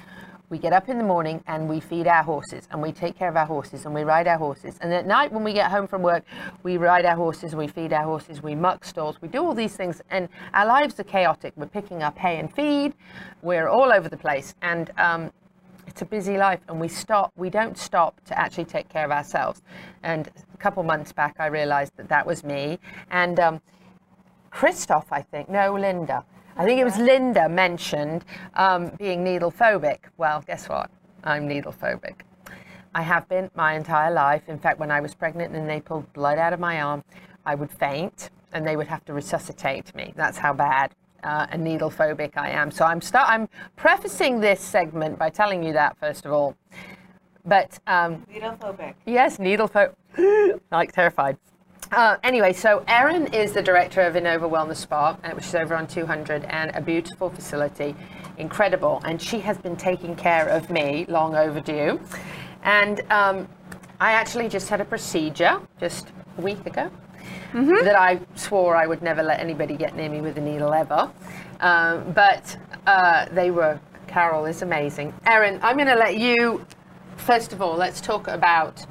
we 0.50 0.58
get 0.58 0.74
up 0.74 0.90
in 0.90 0.98
the 0.98 1.04
morning 1.04 1.44
and 1.46 1.70
we 1.70 1.80
feed 1.80 2.08
our 2.08 2.24
horses 2.24 2.68
and 2.72 2.82
we 2.82 2.92
take 2.92 3.16
care 3.18 3.30
of 3.30 3.36
our 3.36 3.46
horses 3.46 3.86
and 3.86 3.94
we 3.94 4.04
ride 4.04 4.28
our 4.28 4.38
horses. 4.38 4.78
And 4.82 4.92
at 4.94 5.06
night 5.06 5.32
when 5.32 5.44
we 5.44 5.54
get 5.54 5.70
home 5.70 5.88
from 5.88 6.02
work, 6.02 6.24
we 6.64 6.78
ride 6.78 7.06
our 7.06 7.16
horses, 7.16 7.56
we 7.56 7.68
feed 7.68 7.94
our 7.94 8.04
horses, 8.04 8.42
we 8.42 8.56
muck 8.56 8.84
stalls, 8.84 9.22
we 9.22 9.28
do 9.28 9.44
all 9.44 9.54
these 9.54 9.76
things. 9.76 10.02
And 10.10 10.28
our 10.56 10.66
lives 10.66 11.00
are 11.00 11.04
chaotic. 11.04 11.54
We're 11.56 11.68
picking 11.68 12.02
up 12.02 12.18
hay 12.18 12.40
and 12.40 12.52
feed. 12.52 12.94
We're 13.44 13.68
all 13.68 13.92
over 13.92 14.10
the 14.10 14.18
place. 14.18 14.56
And 14.64 14.92
um, 14.98 15.32
it's 15.88 16.02
a 16.02 16.06
busy 16.06 16.38
life 16.38 16.60
and 16.68 16.80
we 16.80 16.88
stop 16.88 17.32
we 17.36 17.50
don't 17.50 17.78
stop 17.78 18.20
to 18.26 18.38
actually 18.38 18.66
take 18.66 18.90
care 18.90 19.06
of 19.06 19.12
ourselves. 19.12 19.62
And 20.04 20.30
a 20.54 20.58
couple 20.58 20.84
months 20.84 21.12
back 21.12 21.36
i 21.40 21.48
realized 21.48 21.94
that 21.98 22.10
that 22.10 22.26
was 22.26 22.44
me. 22.44 22.80
And 23.10 23.40
um, 23.40 23.62
christoph 24.52 25.08
i 25.12 25.22
think 25.22 25.50
no 25.50 25.74
linda. 25.74 26.24
I 26.58 26.64
think 26.64 26.80
it 26.80 26.86
was 26.86 26.98
linda 26.98 27.50
mentioned 27.50 28.24
um, 28.54 28.92
being 28.98 29.24
needle 29.24 29.52
phobic 29.52 30.00
well 30.18 30.44
guess 30.46 30.68
what? 30.70 30.90
I'm 31.24 31.48
needle 31.48 31.74
phobic 31.74 32.22
i 32.94 33.02
have 33.02 33.28
been 33.28 33.50
my 33.56 33.74
entire 33.74 34.12
life. 34.12 34.48
In 34.48 34.60
fact 34.60 34.80
when 34.80 34.92
i 34.92 35.00
was 35.00 35.14
pregnant 35.14 35.56
and 35.56 35.70
they 35.70 35.82
pulled 35.82 36.12
blood 36.14 36.38
out 36.38 36.54
of 36.54 36.60
my 36.60 36.82
arm 36.82 37.04
i 37.46 37.56
would 37.56 37.72
faint 37.72 38.30
and 38.56 38.66
they 38.66 38.78
would 38.78 38.88
have 38.88 39.04
to 39.04 39.14
resuscitate 39.14 39.94
me. 39.94 40.14
That's 40.16 40.38
how 40.38 40.54
bad 40.54 40.96
uh, 41.26 41.48
and 41.50 41.64
needle 41.64 41.90
phobic 41.90 42.38
I 42.38 42.52
am. 42.52 42.72
So 42.72 42.86
I'm 42.86 43.02
start 43.02 43.28
I'm 43.30 43.50
prefacing 43.76 44.40
this 44.40 44.62
segment 44.62 45.18
by 45.18 45.30
telling 45.30 45.64
you 45.64 45.74
that 45.74 45.98
first 46.00 46.26
of 46.26 46.32
all. 46.32 46.56
But 47.44 47.78
um, 47.88 48.26
needle 48.32 48.58
phobic. 48.62 48.94
Yes, 49.06 49.40
needle 49.40 49.68
phobic. 49.68 50.60
like 50.72 50.94
terrified. 50.94 51.38
Uh, 51.92 52.18
anyway, 52.24 52.52
so 52.52 52.84
Erin 52.88 53.28
is 53.28 53.54
the 53.54 53.62
director 53.62 54.02
of 54.02 54.16
Innova 54.16 54.50
Wellness 54.50 54.78
Spa, 54.78 55.18
uh, 55.24 55.30
which 55.32 55.46
is 55.46 55.54
over 55.54 55.76
on 55.76 55.86
200, 55.86 56.44
and 56.46 56.72
a 56.76 56.82
beautiful 56.82 57.30
facility, 57.30 57.96
incredible. 58.38 59.02
And 59.06 59.22
she 59.22 59.40
has 59.42 59.60
been 59.60 59.76
taking 59.76 60.16
care 60.16 60.48
of 60.48 60.72
me, 60.72 61.06
long 61.08 61.36
overdue. 61.36 62.00
And 62.64 63.02
um, 63.12 63.48
I 64.00 64.14
actually 64.14 64.50
just 64.50 64.68
had 64.68 64.82
a 64.82 64.86
procedure 64.86 65.62
just 65.80 66.08
a 66.40 66.42
week 66.42 66.66
ago 66.66 66.90
mm-hmm. 67.56 67.86
that 67.86 67.96
I 67.96 68.20
swore 68.36 68.76
I 68.76 68.86
would 68.86 69.02
never 69.02 69.24
let 69.24 69.40
anybody 69.40 69.76
get 69.76 69.96
near 69.96 70.10
me 70.10 70.22
with 70.22 70.38
a 70.38 70.42
needle 70.42 70.74
ever. 70.74 71.12
Um, 71.62 72.12
but 72.12 72.58
uh, 72.86 73.28
they 73.32 73.50
were, 73.52 73.80
Carol 74.08 74.46
is 74.46 74.62
amazing. 74.62 75.14
Erin, 75.26 75.60
I'm 75.64 75.78
going 75.78 75.88
to 75.88 75.96
let 75.96 76.18
you, 76.18 76.66
first 77.16 77.54
of 77.54 77.62
all, 77.62 77.76
let's 77.76 78.02
talk 78.02 78.28
about 78.28 78.86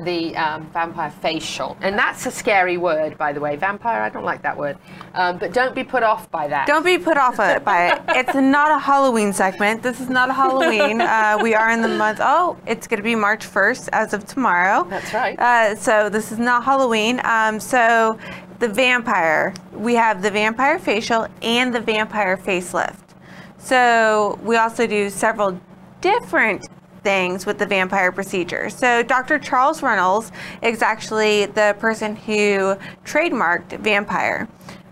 the 0.00 0.34
um, 0.36 0.66
vampire 0.72 1.10
facial. 1.10 1.76
And 1.80 1.98
that's 1.98 2.26
a 2.26 2.30
scary 2.30 2.76
word, 2.76 3.18
by 3.18 3.32
the 3.32 3.40
way. 3.40 3.56
Vampire, 3.56 4.00
I 4.00 4.08
don't 4.08 4.24
like 4.24 4.42
that 4.42 4.56
word. 4.56 4.78
Um, 5.14 5.38
but 5.38 5.52
don't 5.52 5.74
be 5.74 5.84
put 5.84 6.02
off 6.02 6.30
by 6.30 6.48
that. 6.48 6.66
Don't 6.66 6.84
be 6.84 6.98
put 6.98 7.16
off 7.16 7.36
by 7.36 7.88
it. 7.88 8.02
It's 8.22 8.34
not 8.34 8.70
a 8.70 8.78
Halloween 8.78 9.32
segment. 9.32 9.82
This 9.82 10.00
is 10.00 10.08
not 10.08 10.28
a 10.30 10.32
Halloween. 10.32 11.00
Uh, 11.00 11.38
we 11.42 11.54
are 11.54 11.70
in 11.70 11.82
the 11.82 11.88
month, 11.88 12.18
oh, 12.22 12.56
it's 12.66 12.86
going 12.86 12.98
to 12.98 13.02
be 13.02 13.14
March 13.14 13.46
1st 13.46 13.88
as 13.92 14.12
of 14.12 14.24
tomorrow. 14.24 14.84
That's 14.88 15.12
right. 15.12 15.38
Uh, 15.38 15.74
so 15.74 16.08
this 16.08 16.32
is 16.32 16.38
not 16.38 16.64
Halloween. 16.64 17.20
Um, 17.24 17.58
so 17.60 18.18
the 18.58 18.68
vampire, 18.68 19.54
we 19.72 19.94
have 19.94 20.22
the 20.22 20.30
vampire 20.30 20.78
facial 20.78 21.26
and 21.42 21.74
the 21.74 21.80
vampire 21.80 22.36
facelift. 22.36 22.98
So 23.58 24.38
we 24.42 24.56
also 24.56 24.86
do 24.86 25.10
several 25.10 25.60
different 26.00 26.68
things 27.02 27.46
with 27.46 27.58
the 27.58 27.66
vampire 27.66 28.12
procedure. 28.12 28.70
So 28.70 29.02
Dr. 29.02 29.38
Charles 29.38 29.82
Runnels 29.82 30.32
is 30.62 30.82
actually 30.82 31.46
the 31.46 31.76
person 31.78 32.16
who 32.16 32.76
trademarked 33.04 33.78
vampire. 33.80 34.48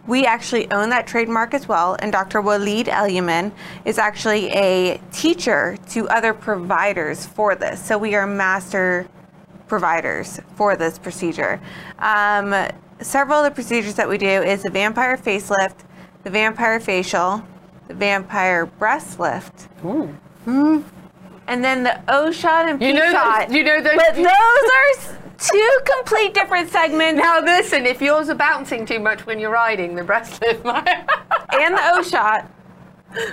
We 0.07 0.27
actually 0.27 0.71
own 0.71 0.91
that 0.91 1.07
trademark 1.07 1.55
as 1.55 1.69
well, 1.69 1.97
and 2.01 2.11
Dr. 2.11 2.43
Waleed 2.43 2.87
Elyman 2.87 3.53
is 3.85 3.99
actually 3.99 4.49
a 4.51 5.01
teacher 5.13 5.77
to 5.91 6.09
other 6.09 6.35
providers 6.35 7.27
for 7.27 7.55
this. 7.55 7.85
So 7.85 7.97
we 7.97 8.15
are 8.15 8.27
master 8.27 9.09
providers 9.69 10.41
for 10.57 10.75
this 10.75 10.99
procedure. 10.99 11.61
Um, 11.99 12.69
several 13.01 13.39
of 13.39 13.45
the 13.45 13.55
procedures 13.55 13.95
that 13.95 14.09
we 14.09 14.19
do 14.19 14.27
is 14.27 14.63
the 14.63 14.71
vampire 14.71 15.17
facelift, 15.17 15.77
the 16.25 16.31
vampire 16.31 16.81
facial, 16.81 17.45
the 17.87 17.95
vampire 17.95 18.67
breast 18.67 19.21
lift. 19.21 19.69
Mm. 19.83 20.85
And 21.51 21.65
then 21.65 21.83
the 21.83 22.01
O 22.09 22.31
shot 22.31 22.69
and 22.69 22.79
P 22.79 22.87
You 22.87 22.95
know 22.95 23.13
those- 23.13 23.53
you 23.53 23.65
know 23.65 23.81
those- 23.81 23.97
But 23.97 24.15
those 24.15 24.25
are 24.27 25.19
two 25.39 25.79
complete 25.97 26.33
different 26.33 26.71
segments. 26.71 27.21
Now 27.21 27.41
listen, 27.41 27.87
if 27.87 28.01
yours 28.01 28.29
are 28.31 28.35
bouncing 28.37 28.87
too 28.87 29.01
much 29.01 29.27
when 29.27 29.39
you're 29.41 29.51
riding, 29.51 29.97
the 29.97 30.05
breast 30.05 30.41
lift 30.41 30.65
might. 30.65 30.87
and 31.53 31.75
the 31.77 31.81
O 31.95 32.03
shot. 32.03 32.47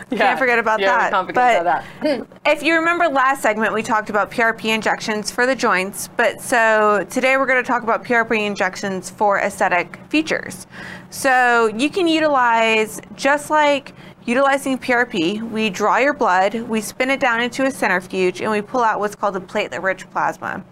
Yeah. 0.10 0.18
Can't 0.18 0.40
forget 0.40 0.58
about 0.58 0.80
Yeah, 0.80 0.98
that. 0.98 1.12
can't 1.12 1.28
forget 1.28 1.64
but 2.02 2.18
about 2.18 2.28
if 2.48 2.64
you 2.64 2.74
remember 2.78 3.08
last 3.10 3.44
segment, 3.44 3.76
we 3.76 3.84
talked 3.84 4.10
about 4.10 4.32
PRP 4.32 4.74
injections 4.74 5.30
for 5.30 5.46
the 5.46 5.54
joints. 5.56 6.08
But 6.18 6.42
so 6.42 7.06
today 7.12 7.38
we're 7.38 7.46
going 7.46 7.64
to 7.64 7.68
talk 7.68 7.84
about 7.84 8.04
PRP 8.04 8.44
injections 8.48 9.12
for 9.12 9.38
aesthetic 9.38 10.00
features. 10.10 10.66
So 11.12 11.68
you 11.68 11.92
can 11.92 12.08
utilize 12.08 13.00
just 13.16 13.52
like 13.52 13.94
utilizing 14.28 14.78
PRP. 14.78 15.42
We 15.52 15.70
draw 15.70 15.98
your 15.98 16.14
blood, 16.14 16.54
we 16.54 16.82
spin 16.82 17.10
it 17.10 17.20
down 17.22 17.42
into 17.42 17.64
a 17.64 17.72
centrifuge, 17.72 18.42
and 18.42 18.52
we 18.52 18.62
pull 18.62 18.84
out 18.84 19.00
what's 19.00 19.16
called 19.16 19.38
a 19.38 19.40
platelet-rich 19.40 20.10
plasma. 20.12 20.66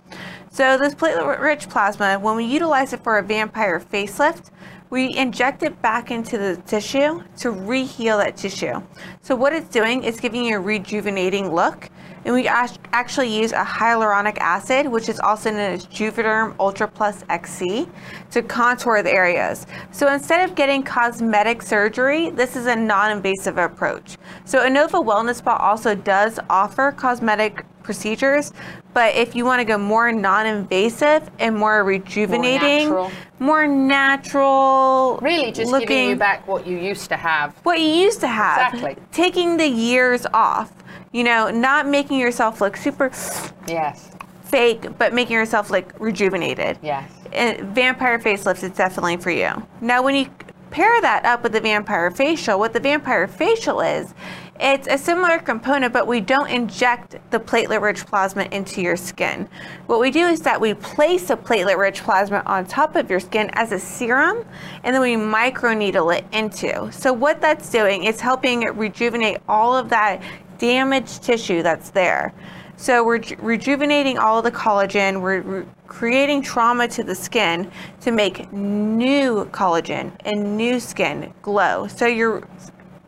So 0.52 0.78
this 0.78 0.94
platelet-rich 0.94 1.70
plasma, 1.70 2.20
when 2.20 2.36
we 2.36 2.44
utilize 2.44 2.92
it 2.92 3.02
for 3.02 3.18
a 3.18 3.24
vampire 3.24 3.80
facelift, 3.80 4.52
we 4.90 5.16
inject 5.16 5.64
it 5.64 5.82
back 5.82 6.12
into 6.12 6.38
the 6.38 6.58
tissue 6.68 7.24
to 7.38 7.52
reheal 7.52 8.22
that 8.22 8.36
tissue. 8.36 8.82
So 9.22 9.36
what 9.36 9.54
it's 9.54 9.70
doing 9.70 10.04
is 10.04 10.20
giving 10.20 10.44
you 10.44 10.58
a 10.58 10.60
rejuvenating 10.60 11.54
look. 11.56 11.90
And 12.26 12.34
we 12.34 12.48
actually 12.48 13.30
use 13.40 13.52
a 13.52 13.64
hyaluronic 13.64 14.40
acid, 14.40 14.88
which 14.88 15.10
is 15.10 15.20
also 15.20 15.52
known 15.52 15.74
as 15.74 15.86
Juvederm 15.86 16.56
Ultra 16.60 16.88
Plus 16.88 17.24
XC, 17.30 17.88
to 18.32 18.42
contour 18.42 19.04
the 19.04 19.12
areas. 19.14 19.68
So 19.92 20.12
instead 20.12 20.50
of 20.50 20.56
getting 20.56 20.82
cosmetic 20.82 21.62
surgery, 21.62 22.32
this 22.32 22.56
is 22.56 22.66
a 22.66 22.76
non-invasive 22.76 23.60
approach. 23.60 24.18
So 24.44 24.60
Innova 24.68 25.06
Wellness 25.06 25.36
Spa 25.36 25.56
also 25.58 25.94
does 25.94 26.40
offer 26.50 26.92
cosmetic 26.92 27.64
procedures, 27.84 28.52
but 28.96 29.14
if 29.14 29.36
you 29.36 29.46
want 29.46 29.60
to 29.60 29.66
go 29.66 29.78
more 29.78 30.12
non-invasive 30.12 31.30
and 31.38 31.56
more 31.56 31.84
rejuvenating, 31.84 32.90
natural. 32.90 33.12
more 33.38 33.68
natural, 33.68 35.20
Really, 35.22 35.52
just 35.52 35.72
looking, 35.72 35.88
giving 35.88 36.10
you 36.10 36.16
back 36.16 36.48
what 36.48 36.66
you 36.66 36.80
used 36.80 37.10
to 37.10 37.18
have. 37.18 37.54
what 37.62 37.80
you 37.80 37.88
used 37.88 38.20
to 38.22 38.28
have, 38.28 38.74
Exactly. 38.74 39.04
taking 39.12 39.58
the 39.58 39.68
years 39.68 40.26
off. 40.34 40.72
You 41.16 41.24
know, 41.24 41.50
not 41.50 41.88
making 41.88 42.20
yourself 42.20 42.60
look 42.60 42.76
super 42.76 43.10
Yes. 43.70 44.12
fake, 44.44 44.98
but 44.98 45.14
making 45.14 45.36
yourself 45.36 45.70
look 45.70 45.94
rejuvenated. 45.98 46.78
Yes. 46.82 47.10
And 47.32 47.74
vampire 47.74 48.20
facelift 48.20 48.62
is 48.64 48.72
definitely 48.72 49.16
for 49.16 49.32
you. 49.32 49.66
Now, 49.80 50.04
when 50.04 50.16
you 50.16 50.28
pair 50.72 51.00
that 51.00 51.24
up 51.24 51.42
with 51.42 51.54
the 51.54 51.62
vampire 51.62 52.12
facial, 52.12 52.60
what 52.60 52.74
the 52.74 52.82
vampire 52.82 53.30
facial 53.30 53.80
is, 53.80 54.14
it's 54.60 54.88
a 54.88 54.98
similar 54.98 55.40
component, 55.40 55.92
but 55.94 56.06
we 56.08 56.22
don't 56.22 56.48
inject 56.50 57.18
the 57.32 57.40
platelet-rich 57.40 58.06
plasma 58.06 58.44
into 58.52 58.82
your 58.82 58.96
skin. 58.96 59.50
What 59.88 60.00
we 60.00 60.12
do 60.12 60.28
is 60.28 60.42
that 60.42 60.60
we 60.60 60.74
place 60.74 61.30
a 61.30 61.36
platelet-rich 61.36 62.02
plasma 62.04 62.42
on 62.46 62.66
top 62.66 62.96
of 62.96 63.10
your 63.10 63.20
skin 63.20 63.50
as 63.54 63.74
a 63.74 63.80
serum, 63.80 64.46
and 64.84 64.94
then 64.94 65.02
we 65.02 65.16
microneedle 65.16 66.18
it 66.18 66.26
into. 66.32 66.90
So 66.92 67.12
what 67.12 67.42
that's 67.42 67.70
doing 67.70 68.04
is 68.06 68.22
helping 68.22 68.62
rejuvenate 68.78 69.38
all 69.50 69.76
of 69.76 69.90
that 69.90 70.22
damaged 70.58 71.24
tissue 71.24 71.64
that's 71.64 71.90
there. 71.90 72.34
So 72.78 73.04
we're 73.06 73.22
rejuvenating 73.40 74.18
all 74.18 74.38
of 74.38 74.44
the 74.44 74.52
collagen. 74.52 75.22
We're 75.22 75.42
re- 75.42 75.66
creating 75.88 76.42
trauma 76.42 76.88
to 76.90 77.04
the 77.04 77.16
skin 77.16 77.72
to 78.02 78.12
make 78.12 78.52
new 78.52 79.46
collagen 79.46 80.12
and 80.26 80.58
new 80.58 80.80
skin 80.80 81.34
glow. 81.42 81.88
So 81.88 82.06
you're, 82.06 82.48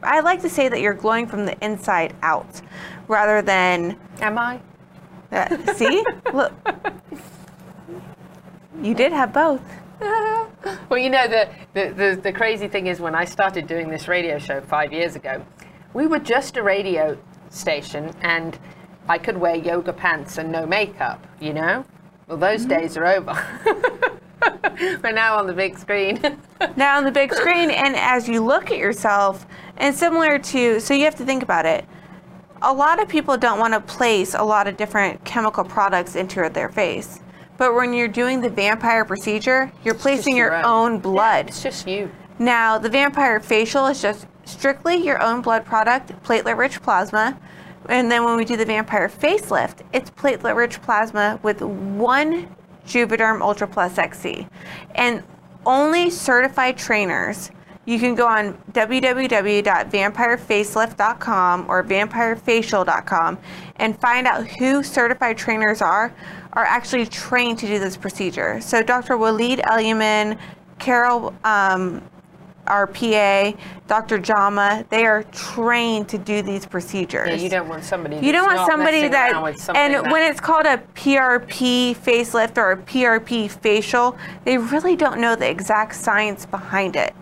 I 0.04 0.22
like 0.22 0.42
to 0.44 0.50
say 0.50 0.70
that 0.70 0.80
you're 0.80 0.94
glowing 0.94 1.28
from 1.28 1.46
the 1.46 1.62
inside 1.64 2.16
out, 2.22 2.62
rather 3.08 3.42
than. 3.42 4.00
Am 4.22 4.38
I? 4.38 4.62
Uh, 5.32 5.74
see, 5.74 6.04
look, 6.34 6.54
you 8.82 8.94
did 8.94 9.12
have 9.12 9.34
both. 9.34 9.62
well, 10.00 10.98
you 10.98 11.10
know, 11.10 11.28
the, 11.28 11.50
the, 11.74 11.94
the, 11.94 12.22
the 12.22 12.32
crazy 12.32 12.68
thing 12.68 12.88
is 12.88 13.02
when 13.02 13.16
I 13.16 13.26
started 13.26 13.68
doing 13.68 13.90
this 13.90 14.08
radio 14.08 14.40
show 14.40 14.62
five 14.62 14.94
years 14.94 15.16
ago, 15.16 15.44
we 15.94 16.08
were 16.08 16.20
just 16.20 16.56
a 16.56 16.64
radio 16.64 17.18
station 17.58 18.14
and 18.22 18.58
I 19.10 19.18
could 19.18 19.38
wear 19.38 19.56
yoga 19.56 19.94
pants 19.94 20.38
and 20.38 20.52
no 20.52 20.66
makeup, 20.66 21.26
you 21.40 21.54
know? 21.54 21.86
Well, 22.28 22.38
those 22.38 22.62
mm-hmm. 22.62 22.70
days 22.70 22.98
are 22.98 23.06
over. 23.06 23.36
We're 25.04 25.12
now 25.12 25.38
on 25.38 25.48
the 25.48 25.54
big 25.54 25.78
screen. 25.78 26.20
now 26.76 26.98
on 26.98 27.04
the 27.04 27.12
big 27.12 27.34
screen 27.34 27.70
and 27.70 27.96
as 27.96 28.28
you 28.28 28.42
look 28.42 28.72
at 28.72 28.78
yourself 28.78 29.46
and 29.78 29.96
similar 29.96 30.40
to 30.40 30.80
so 30.80 30.94
you 30.94 31.04
have 31.06 31.16
to 31.16 31.26
think 31.26 31.44
about 31.44 31.66
it 31.66 31.86
a 32.62 32.74
lot 32.74 33.02
of 33.02 33.08
people 33.08 33.38
don't 33.38 33.60
want 33.60 33.74
to 33.74 33.80
place 33.80 34.34
a 34.34 34.44
lot 34.44 34.68
of 34.68 34.78
different 34.78 35.24
chemical 35.24 35.64
products 35.64 36.16
into 36.16 36.50
their 36.50 36.70
face 36.70 37.20
but 37.58 37.74
when 37.74 37.94
you're 37.94 38.08
doing 38.08 38.42
the 38.42 38.50
vampire 38.50 39.06
procedure 39.06 39.72
you're 39.84 39.94
placing 39.94 40.36
your, 40.36 40.52
your 40.52 40.66
own, 40.66 40.94
own. 40.94 41.00
blood 41.00 41.48
it's 41.48 41.62
just 41.62 41.88
you 41.88 42.10
now 42.40 42.78
the 42.78 42.90
vampire 42.90 43.40
facial 43.40 43.86
is 43.88 44.02
just 44.02 44.26
strictly 44.48 44.96
your 44.96 45.22
own 45.22 45.42
blood 45.42 45.66
product 45.66 46.10
platelet 46.24 46.58
rich 46.58 46.82
plasma 46.82 47.38
and 47.90 48.12
then 48.12 48.24
when 48.24 48.38
we 48.38 48.46
do 48.46 48.58
the 48.58 48.66
vampire 48.66 49.10
facelift 49.10 49.82
it's 49.94 50.10
platelet 50.10 50.56
rich 50.56 50.82
plasma 50.82 51.40
with 51.44 51.62
one 51.62 52.48
Juvederm 52.88 53.42
Ultra 53.42 53.68
Plus 53.68 53.98
XC. 53.98 54.48
And 54.96 55.22
only 55.66 56.10
certified 56.10 56.78
trainers, 56.78 57.52
you 57.86 58.00
can 58.00 58.16
go 58.16 58.26
on 58.28 58.54
www.vampirefacelift.com 58.72 61.66
or 61.70 61.84
vampirefacial.com 61.84 63.38
and 63.78 64.00
find 64.00 64.28
out 64.28 64.48
who 64.48 64.84
certified 64.84 65.38
trainers 65.38 65.82
are, 65.82 66.14
are 66.54 66.66
actually 66.66 67.06
trained 67.06 67.60
to 67.60 67.68
do 67.68 67.80
this 67.80 67.96
procedure. 67.96 68.60
So 68.62 68.82
Dr. 68.82 69.16
Waleed 69.16 69.62
Elyman, 69.62 70.40
Carol 70.80 71.34
um, 71.44 72.02
our 72.68 72.88
PA, 72.88 73.54
Dr. 73.88 74.18
Jama, 74.20 74.86
they 74.90 75.06
are 75.06 75.24
trained 75.24 76.10
to 76.10 76.18
do 76.18 76.42
these 76.42 76.66
procedures. 76.66 77.30
Yeah, 77.30 77.36
you 77.36 77.50
don't 77.50 77.68
want 77.68 77.84
somebody. 77.84 78.18
You 78.18 78.32
don't 78.32 78.48
want 78.48 78.70
somebody 78.70 79.08
that, 79.08 79.32
around 79.32 79.44
with 79.44 79.62
something 79.62 79.82
and 79.82 79.94
that- 79.96 80.12
when 80.12 80.24
it's 80.24 80.40
called 80.40 80.66
a 80.66 80.78
PRP 80.96 81.96
facelift 81.96 82.58
or 82.58 82.72
a 82.72 82.78
PRP 82.78 83.48
facial, 83.48 84.18
they 84.44 84.58
really 84.58 84.96
don't 84.96 85.20
know 85.20 85.36
the 85.36 85.50
exact 85.50 85.96
science 85.96 86.46
behind 86.46 86.96
it. 86.96 87.14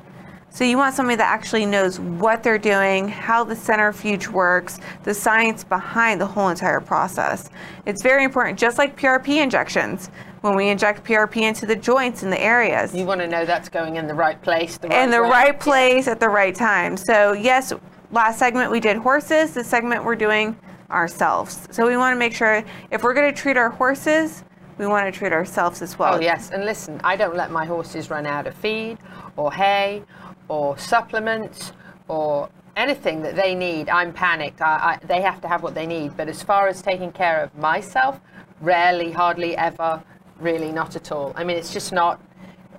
So 0.50 0.64
you 0.64 0.78
want 0.78 0.96
somebody 0.96 1.18
that 1.18 1.30
actually 1.30 1.66
knows 1.66 2.00
what 2.00 2.42
they're 2.42 2.58
doing, 2.58 3.10
how 3.10 3.44
the 3.44 3.58
centrifuge 3.58 4.30
works, 4.30 4.80
the 5.04 5.14
science 5.14 5.66
behind 5.66 6.22
the 6.22 6.26
whole 6.26 6.48
entire 6.48 6.80
process. 6.80 7.50
It's 7.86 8.02
very 8.02 8.24
important, 8.24 8.58
just 8.58 8.78
like 8.78 8.96
PRP 8.96 9.40
injections. 9.42 10.10
When 10.46 10.56
we 10.56 10.70
inject 10.70 11.04
PRP 11.04 11.42
into 11.42 11.66
the 11.66 11.76
joints 11.76 12.22
and 12.22 12.32
the 12.32 12.40
areas, 12.40 12.94
you 12.94 13.04
want 13.04 13.20
to 13.20 13.28
know 13.28 13.46
that's 13.46 13.68
going 13.68 13.96
in 13.96 14.06
the 14.06 14.14
right 14.14 14.40
place, 14.44 14.78
the 14.78 14.90
right 14.90 15.04
in 15.04 15.10
the 15.10 15.24
way. 15.24 15.28
right 15.28 15.60
place 15.60 16.08
at 16.08 16.20
the 16.20 16.30
right 16.30 16.54
time. 16.54 16.98
So 16.98 17.34
yes, 17.34 17.74
last 18.12 18.38
segment 18.38 18.70
we 18.70 18.80
did 18.80 18.96
horses. 18.96 19.56
This 19.56 19.66
segment 19.66 20.06
we're 20.06 20.16
doing 20.16 20.56
ourselves. 20.92 21.68
So 21.72 21.88
we 21.88 21.98
want 21.98 22.14
to 22.14 22.20
make 22.20 22.32
sure 22.32 22.64
if 22.92 23.02
we're 23.02 23.16
going 23.16 23.34
to 23.34 23.36
treat 23.36 23.58
our 23.58 23.72
horses, 23.72 24.44
we 24.78 24.86
want 24.86 25.12
to 25.12 25.18
treat 25.18 25.34
ourselves 25.34 25.82
as 25.82 25.98
well. 25.98 26.14
Oh 26.14 26.20
yes, 26.20 26.52
and 26.52 26.64
listen, 26.64 27.02
I 27.04 27.16
don't 27.16 27.36
let 27.36 27.50
my 27.50 27.66
horses 27.66 28.12
run 28.12 28.28
out 28.28 28.46
of 28.46 28.54
feed 28.54 29.00
or 29.38 29.52
hay 29.52 30.04
or 30.48 30.78
supplements 30.78 31.74
or 32.08 32.52
anything 32.76 33.24
that 33.24 33.36
they 33.36 33.56
need. 33.56 33.90
I'm 33.90 34.14
panicked. 34.14 34.62
I, 34.62 35.00
I, 35.02 35.06
they 35.08 35.22
have 35.22 35.42
to 35.42 35.48
have 35.48 35.64
what 35.64 35.74
they 35.74 35.88
need. 35.88 36.16
But 36.16 36.30
as 36.30 36.44
far 36.44 36.68
as 36.68 36.84
taking 36.84 37.12
care 37.12 37.42
of 37.42 37.58
myself, 37.58 38.22
rarely, 38.62 39.12
hardly 39.12 39.58
ever, 39.58 40.04
really 40.40 40.72
not 40.72 40.96
at 40.96 41.12
all. 41.12 41.34
I 41.36 41.44
mean, 41.44 41.58
it's 41.58 41.74
just 41.74 41.92
not 41.92 42.22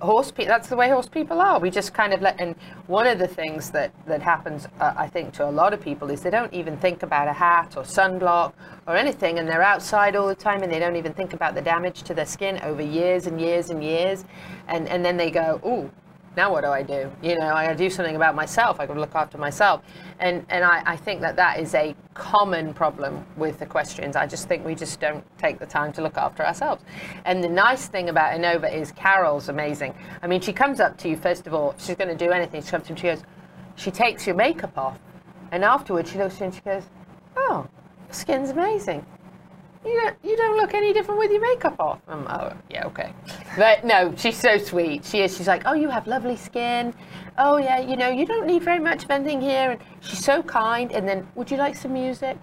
horse 0.01 0.31
people. 0.31 0.47
That's 0.47 0.69
the 0.69 0.75
way 0.75 0.89
horse 0.89 1.09
people 1.09 1.41
are. 1.41 1.59
We 1.59 1.69
just 1.69 1.93
kind 1.93 2.13
of 2.13 2.21
let. 2.21 2.39
And 2.39 2.55
one 2.87 3.07
of 3.07 3.19
the 3.19 3.27
things 3.27 3.71
that 3.71 3.91
that 4.05 4.21
happens, 4.21 4.67
uh, 4.79 4.93
I 4.97 5.07
think, 5.07 5.33
to 5.33 5.45
a 5.45 5.51
lot 5.51 5.73
of 5.73 5.81
people 5.81 6.09
is 6.09 6.21
they 6.21 6.29
don't 6.29 6.53
even 6.53 6.77
think 6.77 7.03
about 7.03 7.27
a 7.27 7.33
hat 7.33 7.75
or 7.77 7.83
sunblock 7.83 8.53
or 8.87 8.95
anything, 8.95 9.39
and 9.39 9.47
they're 9.47 9.63
outside 9.63 10.15
all 10.15 10.27
the 10.27 10.35
time, 10.35 10.63
and 10.63 10.71
they 10.71 10.79
don't 10.79 10.95
even 10.95 11.13
think 11.13 11.33
about 11.33 11.55
the 11.55 11.61
damage 11.61 12.03
to 12.03 12.13
their 12.13 12.25
skin 12.25 12.59
over 12.63 12.81
years 12.81 13.27
and 13.27 13.39
years 13.41 13.69
and 13.69 13.83
years, 13.83 14.25
and 14.67 14.87
and 14.87 15.03
then 15.03 15.17
they 15.17 15.31
go, 15.31 15.59
ooh. 15.65 15.91
Now 16.35 16.51
what 16.51 16.61
do 16.61 16.67
I 16.67 16.83
do? 16.83 17.11
You 17.21 17.37
know, 17.39 17.47
I 17.47 17.65
got 17.65 17.71
to 17.71 17.77
do 17.77 17.89
something 17.89 18.15
about 18.15 18.35
myself. 18.35 18.79
I 18.79 18.85
got 18.85 18.93
to 18.93 18.99
look 18.99 19.15
after 19.15 19.37
myself. 19.37 19.81
And, 20.19 20.45
and 20.49 20.63
I, 20.63 20.83
I 20.85 20.95
think 20.95 21.21
that 21.21 21.35
that 21.35 21.59
is 21.59 21.73
a 21.73 21.95
common 22.13 22.73
problem 22.73 23.25
with 23.37 23.61
equestrians. 23.61 24.15
I 24.15 24.27
just 24.27 24.47
think 24.47 24.65
we 24.65 24.75
just 24.75 24.99
don't 24.99 25.23
take 25.37 25.57
the 25.57 25.65
time 25.65 25.91
to 25.93 26.01
look 26.01 26.17
after 26.17 26.45
ourselves. 26.45 26.83
And 27.25 27.43
the 27.43 27.49
nice 27.49 27.87
thing 27.87 28.09
about 28.09 28.39
Innova 28.39 28.71
is 28.71 28.91
Carol's 28.91 29.49
amazing. 29.49 29.95
I 30.21 30.27
mean, 30.27 30.41
she 30.41 30.53
comes 30.53 30.79
up 30.79 30.97
to 30.99 31.09
you, 31.09 31.17
first 31.17 31.47
of 31.47 31.53
all, 31.53 31.73
she's 31.77 31.95
to 31.95 32.15
do 32.15 32.29
anything. 32.29 32.61
She 32.61 32.69
comes 32.69 32.87
to 32.87 32.93
you, 32.93 32.97
she 32.97 33.07
goes, 33.07 33.23
she 33.75 33.91
takes 33.91 34.27
your 34.27 34.35
makeup 34.35 34.77
off. 34.77 34.99
And 35.51 35.63
afterwards, 35.63 36.11
she 36.11 36.17
looks 36.17 36.35
at 36.35 36.39
you 36.39 36.45
and 36.45 36.55
she 36.55 36.61
goes, 36.61 36.83
oh, 37.35 37.67
your 38.07 38.13
skin's 38.13 38.49
amazing 38.49 39.05
you 39.87 40.01
don't, 40.01 40.15
you 40.23 40.37
don't 40.37 40.57
look 40.57 40.73
any 40.73 40.93
different 40.93 41.19
with 41.19 41.31
your 41.31 41.41
makeup 41.41 41.75
off. 41.79 41.99
I'm, 42.07 42.27
oh, 42.27 42.53
yeah, 42.69 42.85
okay. 42.87 43.13
But 43.57 43.83
no, 43.85 44.13
she's 44.17 44.37
so 44.37 44.57
sweet. 44.57 45.05
She 45.05 45.21
is. 45.21 45.35
She's 45.37 45.47
like, 45.47 45.63
oh, 45.65 45.73
you 45.73 45.89
have 45.89 46.07
lovely 46.07 46.35
skin. 46.35 46.93
Oh, 47.37 47.57
yeah, 47.57 47.79
you 47.79 47.95
know, 47.95 48.09
you 48.09 48.25
don't 48.25 48.47
need 48.47 48.63
very 48.63 48.79
much 48.79 49.03
of 49.03 49.11
anything 49.11 49.41
here. 49.41 49.71
And 49.71 49.79
she's 50.01 50.23
so 50.23 50.41
kind. 50.43 50.91
And 50.91 51.07
then, 51.07 51.27
would 51.35 51.49
you 51.51 51.57
like 51.57 51.75
some 51.75 51.93
music? 51.93 52.37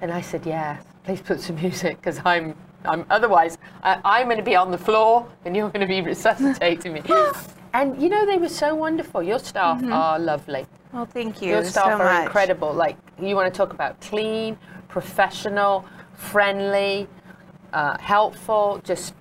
And 0.00 0.10
I 0.12 0.20
said, 0.20 0.44
yes, 0.46 0.82
please 1.04 1.20
put 1.20 1.40
some 1.40 1.56
music 1.62 1.96
because 2.00 2.20
I'm, 2.24 2.54
I'm, 2.84 3.04
otherwise, 3.10 3.58
I, 3.82 4.00
I'm 4.04 4.26
going 4.26 4.38
to 4.38 4.42
be 4.42 4.56
on 4.56 4.70
the 4.70 4.78
floor 4.78 5.26
and 5.44 5.56
you're 5.56 5.68
going 5.70 5.86
to 5.86 5.86
be 5.86 6.00
resuscitating 6.02 6.92
me. 6.92 7.02
and, 7.74 8.00
you 8.00 8.08
know, 8.08 8.26
they 8.26 8.38
were 8.38 8.48
so 8.48 8.74
wonderful. 8.74 9.22
Your 9.22 9.38
staff 9.38 9.80
Mhm. 9.80 9.94
are 9.94 10.18
lovely. 10.18 10.66
Well, 10.92 11.06
thank 11.06 11.40
you 11.40 11.50
Your 11.50 11.64
staff 11.64 11.84
so 11.84 11.90
are 11.92 11.98
much. 11.98 12.24
incredible. 12.24 12.72
Like, 12.72 12.96
you 13.22 13.36
want 13.36 13.52
to 13.52 13.56
talk 13.56 13.72
about 13.72 14.00
clean, 14.00 14.58
professional, 14.88 15.84
friendly, 16.20 17.08
uh, 17.72 17.98
helpful, 17.98 18.80
just 18.84 19.14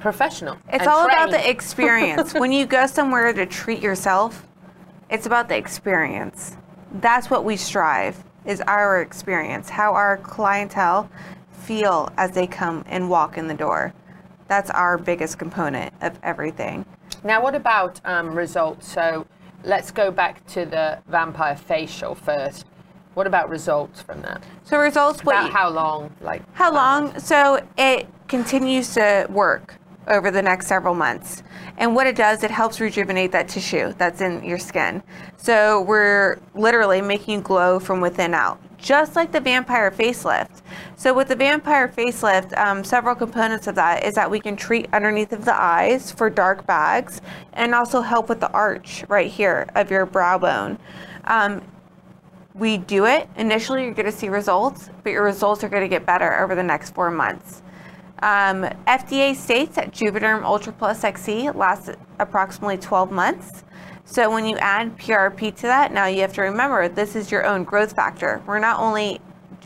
professional. 0.00 0.56
It's 0.72 0.86
all 0.86 1.06
about 1.06 1.30
the 1.30 1.50
experience. 1.50 2.32
when 2.34 2.52
you 2.52 2.66
go 2.66 2.86
somewhere 2.86 3.32
to 3.32 3.46
treat 3.46 3.80
yourself, 3.80 4.46
it's 5.10 5.26
about 5.26 5.48
the 5.48 5.56
experience. 5.56 6.56
That's 7.00 7.30
what 7.30 7.44
we 7.44 7.56
strive 7.56 8.22
is 8.44 8.60
our 8.62 9.00
experience, 9.00 9.68
how 9.70 9.92
our 9.94 10.18
clientele 10.18 11.10
feel 11.50 12.12
as 12.16 12.30
they 12.32 12.46
come 12.46 12.84
and 12.86 13.08
walk 13.08 13.36
in 13.38 13.48
the 13.48 13.54
door. 13.54 13.94
That's 14.48 14.70
our 14.70 14.98
biggest 14.98 15.38
component 15.38 15.94
of 16.02 16.18
everything. 16.22 16.84
Now, 17.22 17.42
what 17.42 17.54
about 17.54 18.00
um, 18.04 18.34
results? 18.34 18.86
So 18.92 19.26
let's 19.64 19.90
go 19.90 20.10
back 20.10 20.46
to 20.48 20.66
the 20.66 20.98
vampire 21.08 21.56
facial 21.56 22.14
first. 22.14 22.66
What 23.14 23.26
about 23.26 23.48
results 23.48 24.02
from 24.02 24.22
that? 24.22 24.42
So 24.64 24.78
results, 24.78 25.20
About 25.22 25.46
you- 25.46 25.52
how 25.52 25.70
long? 25.70 26.10
Like 26.20 26.42
How 26.54 26.72
long? 26.72 27.18
So 27.18 27.60
it 27.78 28.08
continues 28.28 28.94
to 28.94 29.26
work 29.30 29.76
over 30.08 30.30
the 30.30 30.42
next 30.42 30.66
several 30.66 30.94
months. 30.94 31.42
And 31.78 31.94
what 31.94 32.06
it 32.06 32.16
does, 32.16 32.42
it 32.44 32.50
helps 32.50 32.80
rejuvenate 32.80 33.32
that 33.32 33.48
tissue 33.48 33.94
that's 33.96 34.20
in 34.20 34.44
your 34.44 34.58
skin. 34.58 35.02
So 35.36 35.80
we're 35.82 36.38
literally 36.54 37.00
making 37.00 37.34
you 37.34 37.40
glow 37.40 37.78
from 37.78 38.00
within 38.00 38.34
out, 38.34 38.58
just 38.78 39.16
like 39.16 39.32
the 39.32 39.40
vampire 39.40 39.90
facelift. 39.90 40.60
So 40.96 41.14
with 41.14 41.28
the 41.28 41.36
vampire 41.36 41.88
facelift, 41.88 42.56
um, 42.58 42.84
several 42.84 43.14
components 43.14 43.66
of 43.66 43.74
that 43.76 44.04
is 44.04 44.14
that 44.14 44.30
we 44.30 44.40
can 44.40 44.56
treat 44.56 44.88
underneath 44.92 45.32
of 45.32 45.44
the 45.44 45.54
eyes 45.58 46.10
for 46.12 46.28
dark 46.28 46.66
bags 46.66 47.20
and 47.54 47.74
also 47.74 48.02
help 48.02 48.28
with 48.28 48.40
the 48.40 48.50
arch 48.52 49.04
right 49.08 49.30
here 49.30 49.66
of 49.74 49.90
your 49.90 50.04
brow 50.04 50.38
bone. 50.38 50.78
Um, 51.24 51.62
we 52.54 52.78
do 52.78 53.04
it. 53.04 53.28
Initially, 53.36 53.82
you're 53.82 53.94
going 53.94 54.06
to 54.06 54.12
see 54.12 54.28
results, 54.28 54.88
but 55.02 55.10
your 55.10 55.24
results 55.24 55.64
are 55.64 55.68
going 55.68 55.82
to 55.82 55.88
get 55.88 56.06
better 56.06 56.38
over 56.38 56.54
the 56.54 56.62
next 56.62 56.94
four 56.94 57.10
months. 57.10 57.62
Um, 58.20 58.62
FDA 58.86 59.34
states 59.34 59.74
that 59.74 59.90
Juvederm 59.90 60.44
Ultra 60.44 60.72
Plus 60.72 61.02
XC 61.02 61.50
lasts 61.50 61.90
approximately 62.20 62.78
12 62.78 63.10
months. 63.10 63.64
So 64.04 64.30
when 64.30 64.46
you 64.46 64.56
add 64.58 64.96
PRP 64.96 65.54
to 65.56 65.62
that, 65.62 65.92
now 65.92 66.06
you 66.06 66.20
have 66.20 66.32
to 66.34 66.42
remember 66.42 66.88
this 66.88 67.16
is 67.16 67.30
your 67.30 67.44
own 67.44 67.64
growth 67.64 67.94
factor. 67.94 68.40
We're 68.46 68.60
not 68.60 68.78
only 68.78 69.20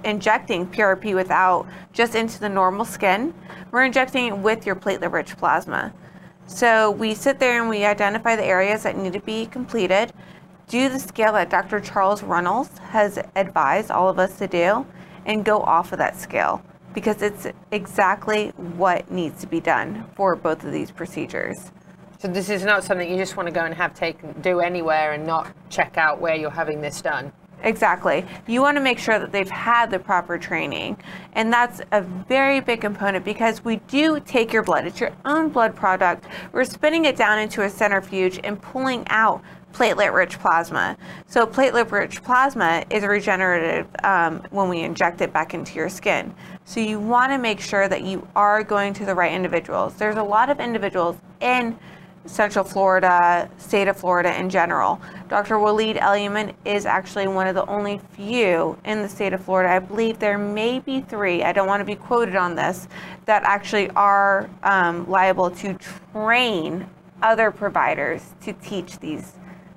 injecting 0.05 0.67
PRP 0.67 1.15
without 1.15 1.67
just 1.93 2.15
into 2.15 2.41
the 2.41 2.49
normal 2.49 2.85
skin, 2.85 3.35
we're 3.71 3.85
injecting 3.85 4.27
it 4.27 4.39
with 4.39 4.65
your 4.65 4.77
platelet 4.77 5.13
rich 5.13 5.37
plasma. 5.37 5.93
So 6.47 6.93
we 6.93 7.15
sit 7.15 7.39
there 7.39 7.61
and 7.61 7.69
we 7.69 7.85
identify 7.85 8.35
the 8.35 8.45
areas 8.45 8.83
that 8.85 8.97
need 8.97 9.13
to 9.13 9.21
be 9.21 9.45
completed, 9.47 10.13
do 10.69 10.89
the 10.89 10.99
scale 10.99 11.33
that 11.33 11.51
Dr. 11.51 11.81
Charles 11.81 12.23
Runnels 12.23 12.79
has 12.79 13.19
advised 13.35 13.91
all 13.91 14.09
of 14.09 14.19
us 14.19 14.39
to 14.39 14.47
do, 14.47 14.87
and 15.29 15.45
go 15.45 15.61
off 15.61 15.93
of 15.93 15.99
that 15.99 16.17
scale 16.17 16.63
because 16.95 17.23
it's 17.23 17.47
exactly 17.71 18.49
what 18.77 19.09
needs 19.11 19.41
to 19.43 19.47
be 19.47 19.61
done 19.61 20.05
for 20.17 20.35
both 20.35 20.65
of 20.65 20.73
these 20.73 20.91
procedures. 20.91 21.71
So 22.19 22.27
this 22.27 22.51
is 22.51 22.65
not 22.65 22.83
something 22.83 23.09
you 23.09 23.17
just 23.17 23.37
want 23.37 23.47
to 23.47 23.53
go 23.53 23.65
and 23.65 23.75
have 23.75 23.95
taken 23.95 24.33
do 24.41 24.59
anywhere 24.59 25.13
and 25.13 25.25
not 25.25 25.53
check 25.69 25.97
out 25.97 26.21
where 26.21 26.35
you're 26.35 26.51
having 26.51 26.81
this 26.81 27.01
done. 27.01 27.31
Exactly. 27.63 28.25
You 28.47 28.61
want 28.61 28.77
to 28.77 28.81
make 28.81 28.99
sure 28.99 29.19
that 29.19 29.33
they've 29.33 29.51
had 29.51 29.91
the 29.91 29.99
proper 29.99 30.39
training. 30.39 30.97
And 31.33 31.53
that's 31.53 31.81
a 31.93 32.01
very 32.01 32.61
big 32.61 32.81
component 32.81 33.25
because 33.25 33.65
we 33.65 33.77
do 33.89 34.21
take 34.21 34.53
your 34.53 34.63
blood. 34.63 34.87
It's 34.87 35.01
your 35.01 35.13
own 35.25 35.49
blood 35.49 35.75
product. 35.75 36.27
We're 36.53 36.65
spinning 36.65 37.05
it 37.05 37.17
down 37.17 37.39
into 37.39 37.63
a 37.63 37.71
centrifuge 37.71 38.41
and 38.45 38.61
pulling 38.63 39.05
out 39.09 39.43
platelet 39.73 40.13
rich 40.13 40.39
plasma. 40.39 40.97
So, 41.27 41.47
platelet 41.47 41.91
rich 41.91 42.23
plasma 42.23 42.85
is 42.91 43.05
regenerative 43.05 43.87
um, 44.03 44.43
when 44.51 44.69
we 44.69 44.81
inject 44.81 45.21
it 45.21 45.33
back 45.33 45.55
into 45.55 45.75
your 45.75 45.89
skin. 45.89 46.35
So, 46.65 46.81
you 46.81 46.99
want 46.99 47.33
to 47.33 47.39
make 47.39 47.61
sure 47.61 47.89
that 47.89 48.03
you 48.03 48.27
are 48.35 48.63
going 48.63 48.95
to 48.95 49.05
the 49.05 49.15
right 49.15 49.33
individuals. 49.33 49.95
There's 49.95 50.17
a 50.17 50.23
lot 50.23 50.51
of 50.51 50.61
individuals 50.61 51.17
in 51.41 51.79
Central 52.29 52.65
Florida, 52.65 53.49
state 53.57 53.89
of 53.89 53.97
Florida 53.97 54.39
in 54.39 54.51
general. 54.51 55.01
Dr. 55.29 55.57
Waleed 55.57 55.99
Elyman 55.99 56.55
is 56.65 56.85
actually 56.85 57.27
one 57.27 57.47
of 57.47 57.55
the 57.55 57.65
only 57.67 58.01
few 58.13 58.79
in 58.85 59.03
the 59.03 59.09
state 59.09 59.33
of 59.33 59.43
Florida. 59.43 59.73
I 59.73 59.79
believe 59.79 60.19
there 60.19 60.39
may 60.39 60.79
be 60.79 61.01
three, 61.01 61.43
I 61.43 61.53
don't 61.53 61.67
want 61.67 61.81
to 61.81 61.85
be 61.85 61.95
quoted 61.95 62.37
on 62.37 62.55
this, 62.55 62.87
that 63.25 63.45
actually 63.45 63.91
are 63.91 64.49
um, 64.63 65.09
liable 65.09 65.51
to 65.51 65.79
train 66.13 66.89
other 67.23 67.51
providers 67.51 68.23
to 68.43 68.53
teach 68.55 68.99
these 68.99 69.33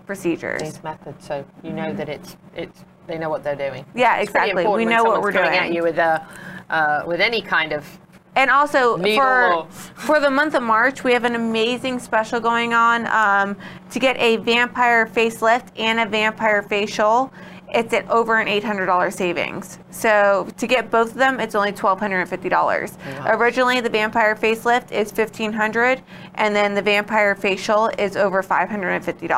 procedures. 0.05 0.61
These 0.61 0.83
methods, 0.83 1.25
so 1.25 1.45
you 1.63 1.71
know 1.73 1.93
that 1.93 2.09
it's 2.09 2.37
it's 2.55 2.83
they 3.07 3.17
know 3.17 3.29
what 3.29 3.43
they're 3.43 3.55
doing. 3.55 3.85
Yeah, 3.95 4.17
It's 4.17 4.29
exactly. 4.29 4.65
We 4.67 4.85
know 4.85 5.03
what 5.03 5.21
we're 5.21 5.31
coming 5.31 5.57
at 5.57 5.63
doing. 5.63 5.73
you 5.75 5.83
with 5.83 5.97
a 5.97 6.25
uh, 6.69 7.03
with 7.05 7.19
any 7.19 7.41
kind 7.41 7.73
of 7.73 7.85
And 8.35 8.49
also 8.49 8.97
for 8.97 9.53
or- 9.53 9.67
for 9.71 10.19
the 10.19 10.29
month 10.29 10.53
of 10.55 10.63
March, 10.63 11.03
we 11.03 11.11
have 11.13 11.25
an 11.25 11.35
amazing 11.35 11.99
special 11.99 12.39
going 12.39 12.73
on 12.73 13.07
um, 13.07 13.57
to 13.89 13.99
get 13.99 14.15
a 14.17 14.37
vampire 14.37 15.05
facelift 15.07 15.67
and 15.77 15.99
a 15.99 16.05
vampire 16.05 16.61
facial. 16.61 17.31
It's 17.73 17.93
at 17.93 18.09
over 18.09 18.37
an 18.39 18.47
$800 18.47 19.13
savings. 19.13 19.79
So 19.91 20.47
to 20.57 20.67
get 20.67 20.91
both 20.91 21.11
of 21.11 21.17
them, 21.17 21.39
it's 21.39 21.55
only 21.55 21.71
$1,250. 21.71 22.97
Originally, 23.39 23.79
the 23.79 23.89
vampire 23.89 24.35
facelift 24.35 24.91
is 24.91 25.11
1,500, 25.13 26.01
and 26.35 26.55
then 26.55 26.75
the 26.75 26.81
vampire 26.81 27.33
facial 27.35 27.87
is 27.97 28.17
over 28.17 28.43
$550. 28.43 29.29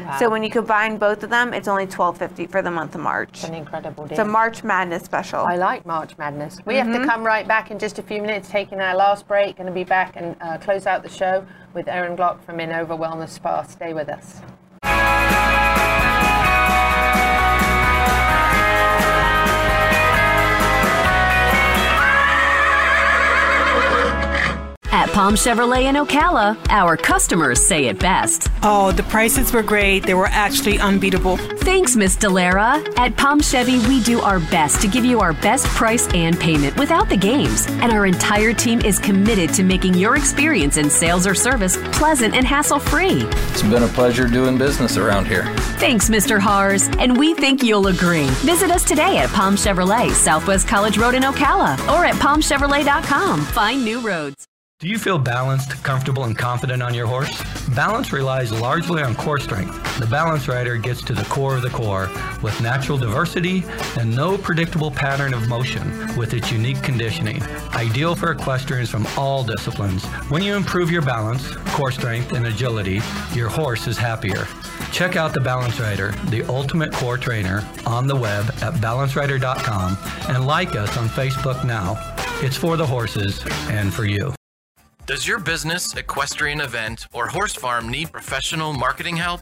Wow. 0.00 0.16
So 0.18 0.28
when 0.28 0.42
you 0.42 0.50
combine 0.50 0.96
both 0.98 1.22
of 1.22 1.30
them, 1.30 1.54
it's 1.54 1.68
only 1.68 1.84
1,250 1.86 2.46
for 2.46 2.60
the 2.62 2.70
month 2.70 2.94
of 2.94 3.00
March. 3.02 3.44
an 3.44 3.54
incredible 3.54 4.04
deal. 4.04 4.12
It's 4.12 4.20
a 4.20 4.24
March 4.24 4.64
Madness 4.64 5.04
special. 5.04 5.40
I 5.46 5.56
like 5.56 5.86
March 5.86 6.18
Madness. 6.18 6.58
We 6.64 6.74
have 6.76 6.88
to 6.88 6.98
Mhm. 6.98 7.06
come 7.06 7.24
right 7.24 7.46
back 7.46 7.70
in 7.70 7.78
just 7.78 7.98
a 7.98 8.02
few 8.02 8.20
minutes, 8.20 8.48
taking 8.50 8.80
our 8.80 8.94
last 8.94 9.28
break. 9.28 9.56
Going 9.56 9.66
to 9.66 9.72
be 9.72 9.84
back 9.84 10.14
and 10.16 10.34
uh, 10.40 10.58
close 10.58 10.86
out 10.86 11.02
the 11.02 11.08
show 11.08 11.44
with 11.72 11.88
Erin 11.88 12.16
Glock 12.16 12.42
from 12.42 12.58
Innova 12.58 12.98
Wellness 12.98 13.28
Spa. 13.30 13.62
Stay 13.62 13.92
with 13.94 14.08
us. 14.08 14.40
At 24.92 25.08
Palm 25.10 25.34
Chevrolet 25.34 25.84
in 25.84 25.94
Ocala, 25.94 26.58
our 26.68 26.96
customers 26.96 27.64
say 27.64 27.86
it 27.86 28.00
best. 28.00 28.48
Oh, 28.64 28.90
the 28.90 29.04
prices 29.04 29.52
were 29.52 29.62
great. 29.62 30.04
They 30.04 30.14
were 30.14 30.26
actually 30.26 30.80
unbeatable. 30.80 31.36
Thanks, 31.36 31.94
Miss 31.94 32.16
Delara. 32.16 32.84
At 32.98 33.16
Palm 33.16 33.40
Chevy, 33.40 33.78
we 33.86 34.02
do 34.02 34.20
our 34.20 34.40
best 34.40 34.80
to 34.82 34.88
give 34.88 35.04
you 35.04 35.20
our 35.20 35.32
best 35.32 35.66
price 35.66 36.12
and 36.12 36.38
payment 36.38 36.76
without 36.76 37.08
the 37.08 37.16
games. 37.16 37.66
And 37.68 37.92
our 37.92 38.04
entire 38.04 38.52
team 38.52 38.80
is 38.80 38.98
committed 38.98 39.54
to 39.54 39.62
making 39.62 39.94
your 39.94 40.16
experience 40.16 40.76
in 40.76 40.90
sales 40.90 41.24
or 41.24 41.36
service 41.36 41.76
pleasant 41.92 42.34
and 42.34 42.44
hassle 42.44 42.80
free. 42.80 43.22
It's 43.50 43.62
been 43.62 43.84
a 43.84 43.88
pleasure 43.88 44.26
doing 44.26 44.58
business 44.58 44.96
around 44.96 45.26
here. 45.28 45.54
Thanks, 45.78 46.10
Mr. 46.10 46.40
Hars, 46.40 46.88
and 46.98 47.16
we 47.16 47.34
think 47.34 47.62
you'll 47.62 47.86
agree. 47.86 48.26
Visit 48.42 48.72
us 48.72 48.82
today 48.82 49.18
at 49.18 49.30
Palm 49.30 49.54
Chevrolet, 49.54 50.10
Southwest 50.10 50.66
College 50.66 50.98
Road 50.98 51.14
in 51.14 51.22
Ocala, 51.22 51.78
or 51.94 52.04
at 52.04 52.16
palmchevrolet.com. 52.16 53.44
Find 53.44 53.84
new 53.84 54.00
roads. 54.00 54.46
Do 54.80 54.88
you 54.88 54.98
feel 54.98 55.18
balanced, 55.18 55.72
comfortable, 55.82 56.24
and 56.24 56.38
confident 56.38 56.82
on 56.82 56.94
your 56.94 57.06
horse? 57.06 57.42
Balance 57.76 58.14
relies 58.14 58.50
largely 58.50 59.02
on 59.02 59.14
core 59.14 59.38
strength. 59.38 59.76
The 59.98 60.06
Balance 60.06 60.48
Rider 60.48 60.78
gets 60.78 61.02
to 61.02 61.12
the 61.12 61.24
core 61.24 61.54
of 61.54 61.60
the 61.60 61.68
core 61.68 62.08
with 62.42 62.58
natural 62.62 62.96
diversity 62.96 63.62
and 63.98 64.16
no 64.16 64.38
predictable 64.38 64.90
pattern 64.90 65.34
of 65.34 65.46
motion 65.50 66.16
with 66.16 66.32
its 66.32 66.50
unique 66.50 66.82
conditioning. 66.82 67.42
Ideal 67.74 68.16
for 68.16 68.30
equestrians 68.30 68.88
from 68.88 69.06
all 69.18 69.44
disciplines. 69.44 70.02
When 70.30 70.42
you 70.42 70.56
improve 70.56 70.90
your 70.90 71.02
balance, 71.02 71.46
core 71.74 71.92
strength, 71.92 72.32
and 72.32 72.46
agility, 72.46 73.02
your 73.34 73.50
horse 73.50 73.86
is 73.86 73.98
happier. 73.98 74.48
Check 74.92 75.14
out 75.14 75.34
the 75.34 75.42
Balance 75.42 75.78
Rider, 75.78 76.12
the 76.30 76.42
ultimate 76.44 76.90
core 76.90 77.18
trainer, 77.18 77.62
on 77.84 78.06
the 78.06 78.16
web 78.16 78.46
at 78.62 78.72
balancerider.com 78.76 79.98
and 80.34 80.46
like 80.46 80.74
us 80.74 80.96
on 80.96 81.06
Facebook 81.10 81.66
now. 81.66 81.98
It's 82.42 82.56
for 82.56 82.78
the 82.78 82.86
horses 82.86 83.44
and 83.68 83.92
for 83.92 84.06
you. 84.06 84.32
Does 85.10 85.26
your 85.26 85.40
business, 85.40 85.96
equestrian 85.96 86.60
event, 86.60 87.08
or 87.12 87.26
horse 87.26 87.52
farm 87.52 87.88
need 87.88 88.12
professional 88.12 88.72
marketing 88.72 89.16
help? 89.16 89.40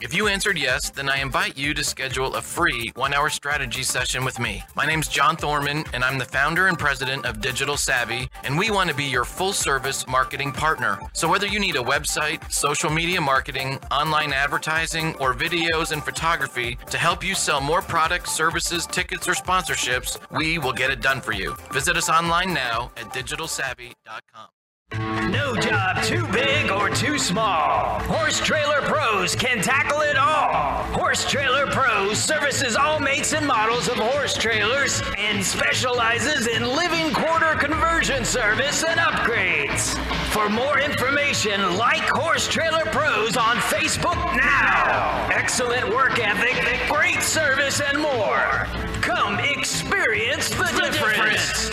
If 0.00 0.14
you 0.14 0.28
answered 0.28 0.56
yes, 0.56 0.90
then 0.90 1.08
I 1.08 1.16
invite 1.16 1.58
you 1.58 1.74
to 1.74 1.82
schedule 1.82 2.36
a 2.36 2.40
free 2.40 2.92
one 2.94 3.12
hour 3.12 3.28
strategy 3.28 3.82
session 3.82 4.24
with 4.24 4.38
me. 4.38 4.62
My 4.76 4.86
name's 4.86 5.08
John 5.08 5.34
Thorman, 5.36 5.82
and 5.92 6.04
I'm 6.04 6.18
the 6.18 6.24
founder 6.24 6.68
and 6.68 6.78
president 6.78 7.26
of 7.26 7.40
Digital 7.40 7.76
Savvy, 7.76 8.30
and 8.44 8.56
we 8.56 8.70
want 8.70 8.90
to 8.90 8.94
be 8.94 9.06
your 9.06 9.24
full 9.24 9.52
service 9.52 10.06
marketing 10.06 10.52
partner. 10.52 11.00
So, 11.14 11.28
whether 11.28 11.48
you 11.48 11.58
need 11.58 11.74
a 11.74 11.82
website, 11.82 12.48
social 12.52 12.88
media 12.88 13.20
marketing, 13.20 13.80
online 13.90 14.32
advertising, 14.32 15.16
or 15.16 15.34
videos 15.34 15.90
and 15.90 16.04
photography 16.04 16.78
to 16.90 16.96
help 16.96 17.24
you 17.24 17.34
sell 17.34 17.60
more 17.60 17.82
products, 17.82 18.30
services, 18.30 18.86
tickets, 18.86 19.28
or 19.28 19.34
sponsorships, 19.34 20.16
we 20.30 20.58
will 20.58 20.72
get 20.72 20.92
it 20.92 21.00
done 21.00 21.20
for 21.20 21.32
you. 21.32 21.56
Visit 21.72 21.96
us 21.96 22.08
online 22.08 22.54
now 22.54 22.92
at 22.96 23.06
digitalsavvy.com. 23.06 24.50
No 24.92 25.54
job 25.56 26.02
too 26.02 26.26
big 26.28 26.70
or 26.70 26.88
too 26.88 27.18
small. 27.18 28.00
Horse 28.00 28.40
Trailer 28.40 28.80
Pros 28.82 29.34
can 29.34 29.60
tackle 29.60 30.00
it 30.00 30.16
all. 30.16 30.82
Horse 30.98 31.28
Trailer 31.28 31.66
Pros 31.66 32.18
services 32.18 32.74
all 32.74 32.98
makes 32.98 33.32
and 33.34 33.46
models 33.46 33.88
of 33.88 33.96
horse 33.96 34.34
trailers 34.36 35.02
and 35.18 35.44
specializes 35.44 36.46
in 36.46 36.64
living 36.64 37.12
quarter 37.12 37.54
conversion 37.58 38.24
service 38.24 38.82
and 38.82 38.98
upgrades. 38.98 39.98
For 40.32 40.48
more 40.48 40.78
information, 40.78 41.76
like 41.76 42.08
Horse 42.08 42.48
Trailer 42.48 42.86
Pros 42.86 43.36
on 43.36 43.56
Facebook 43.56 44.16
now. 44.36 45.28
Excellent 45.30 45.88
work 45.90 46.18
ethic, 46.18 46.56
great 46.90 47.22
service, 47.22 47.80
and 47.80 47.98
more. 48.00 48.66
Come 49.02 49.38
experience 49.40 50.48
the, 50.48 50.64
The 50.64 50.90
difference. 50.90 51.68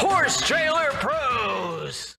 Horse 0.00 0.40
Trailer 0.40 0.90
Pros. 0.92 2.15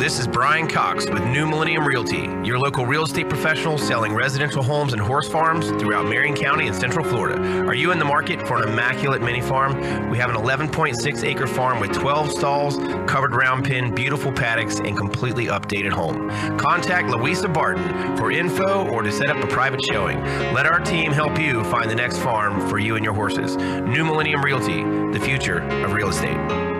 This 0.00 0.18
is 0.18 0.26
Brian 0.26 0.66
Cox 0.66 1.04
with 1.10 1.22
New 1.26 1.46
Millennium 1.46 1.86
Realty, 1.86 2.22
your 2.42 2.58
local 2.58 2.86
real 2.86 3.04
estate 3.04 3.28
professional 3.28 3.76
selling 3.76 4.14
residential 4.14 4.62
homes 4.62 4.94
and 4.94 5.02
horse 5.02 5.28
farms 5.28 5.68
throughout 5.72 6.06
Marion 6.06 6.34
County 6.34 6.68
and 6.68 6.74
Central 6.74 7.04
Florida. 7.04 7.38
Are 7.66 7.74
you 7.74 7.92
in 7.92 7.98
the 7.98 8.06
market 8.06 8.48
for 8.48 8.56
an 8.56 8.66
immaculate 8.66 9.20
mini 9.20 9.42
farm? 9.42 10.08
We 10.08 10.16
have 10.16 10.30
an 10.30 10.36
11.6 10.36 11.22
acre 11.22 11.46
farm 11.46 11.80
with 11.80 11.92
12 11.92 12.30
stalls, 12.30 12.78
covered 13.06 13.34
round 13.34 13.66
pen, 13.66 13.94
beautiful 13.94 14.32
paddocks, 14.32 14.80
and 14.80 14.96
completely 14.96 15.48
updated 15.48 15.90
home. 15.92 16.30
Contact 16.56 17.10
Louisa 17.10 17.46
Barton 17.46 18.16
for 18.16 18.32
info 18.32 18.88
or 18.88 19.02
to 19.02 19.12
set 19.12 19.28
up 19.28 19.36
a 19.44 19.46
private 19.48 19.84
showing. 19.84 20.18
Let 20.54 20.64
our 20.64 20.80
team 20.80 21.12
help 21.12 21.38
you 21.38 21.62
find 21.64 21.90
the 21.90 21.94
next 21.94 22.16
farm 22.20 22.66
for 22.70 22.78
you 22.78 22.96
and 22.96 23.04
your 23.04 23.12
horses. 23.12 23.58
New 23.58 24.06
Millennium 24.06 24.40
Realty, 24.40 24.82
the 25.12 25.22
future 25.22 25.58
of 25.84 25.92
real 25.92 26.08
estate. 26.08 26.79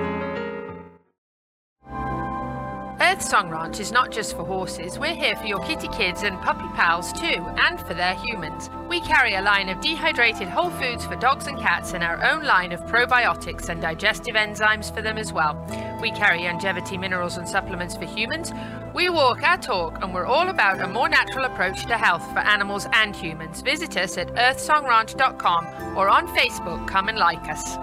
Earth 3.02 3.22
Song 3.22 3.48
Ranch 3.48 3.80
is 3.80 3.92
not 3.92 4.10
just 4.10 4.36
for 4.36 4.44
horses, 4.44 4.98
we're 4.98 5.14
here 5.14 5.34
for 5.34 5.46
your 5.46 5.60
kitty 5.60 5.88
kids 5.88 6.22
and 6.22 6.38
puppy 6.42 6.68
pals 6.74 7.14
too, 7.14 7.42
and 7.56 7.80
for 7.80 7.94
their 7.94 8.14
humans. 8.14 8.68
We 8.90 9.00
carry 9.00 9.36
a 9.36 9.40
line 9.40 9.70
of 9.70 9.80
dehydrated 9.80 10.48
whole 10.48 10.68
foods 10.68 11.06
for 11.06 11.16
dogs 11.16 11.46
and 11.46 11.58
cats 11.58 11.94
and 11.94 12.04
our 12.04 12.22
own 12.22 12.44
line 12.44 12.72
of 12.72 12.80
probiotics 12.80 13.70
and 13.70 13.80
digestive 13.80 14.34
enzymes 14.34 14.94
for 14.94 15.00
them 15.00 15.16
as 15.16 15.32
well. 15.32 15.56
We 16.02 16.10
carry 16.10 16.40
longevity 16.40 16.98
minerals 16.98 17.38
and 17.38 17.48
supplements 17.48 17.96
for 17.96 18.04
humans. 18.04 18.52
We 18.94 19.08
walk 19.08 19.42
our 19.44 19.56
talk 19.56 20.02
and 20.02 20.12
we're 20.12 20.26
all 20.26 20.50
about 20.50 20.82
a 20.82 20.86
more 20.86 21.08
natural 21.08 21.46
approach 21.46 21.86
to 21.86 21.96
health 21.96 22.30
for 22.34 22.40
animals 22.40 22.86
and 22.92 23.16
humans. 23.16 23.62
Visit 23.62 23.96
us 23.96 24.18
at 24.18 24.28
earthsongranch.com 24.34 25.96
or 25.96 26.10
on 26.10 26.28
Facebook. 26.36 26.86
Come 26.86 27.08
and 27.08 27.16
like 27.16 27.48
us. 27.48 27.78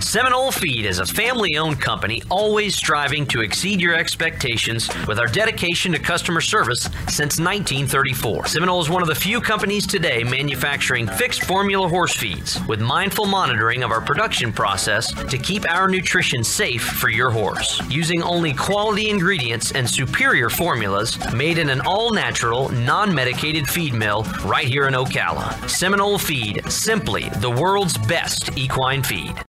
Seminole 0.00 0.52
Feed 0.52 0.84
is 0.84 0.98
a 0.98 1.06
family 1.06 1.56
owned 1.56 1.80
company 1.80 2.22
always 2.28 2.76
striving 2.76 3.26
to 3.26 3.40
exceed 3.40 3.80
your 3.80 3.94
expectations 3.94 4.90
with 5.06 5.18
our 5.18 5.26
dedication 5.26 5.90
to 5.92 5.98
customer 5.98 6.42
service 6.42 6.82
since 7.08 7.40
1934. 7.40 8.46
Seminole 8.46 8.82
is 8.82 8.90
one 8.90 9.00
of 9.00 9.08
the 9.08 9.14
few 9.14 9.40
companies 9.40 9.86
today 9.86 10.22
manufacturing 10.22 11.06
fixed 11.06 11.44
formula 11.44 11.88
horse 11.88 12.14
feeds 12.14 12.60
with 12.66 12.78
mindful 12.78 13.24
monitoring 13.24 13.82
of 13.82 13.90
our 13.90 14.02
production 14.02 14.52
process 14.52 15.12
to 15.30 15.38
keep 15.38 15.68
our 15.70 15.88
nutrition 15.88 16.44
safe 16.44 16.82
for 16.82 17.08
your 17.08 17.30
horse. 17.30 17.80
Using 17.88 18.22
only 18.22 18.52
quality 18.52 19.08
ingredients 19.08 19.72
and 19.72 19.88
superior 19.88 20.50
formulas 20.50 21.18
made 21.32 21.56
in 21.56 21.70
an 21.70 21.80
all 21.80 22.12
natural, 22.12 22.68
non 22.68 23.14
medicated 23.14 23.66
feed 23.66 23.94
mill 23.94 24.24
right 24.44 24.66
here 24.66 24.88
in 24.88 24.94
Ocala. 24.94 25.68
Seminole 25.70 26.18
Feed, 26.18 26.70
simply 26.70 27.30
the 27.40 27.50
world's 27.50 27.96
best 27.96 28.56
equine 28.58 29.02
feed. 29.02 29.45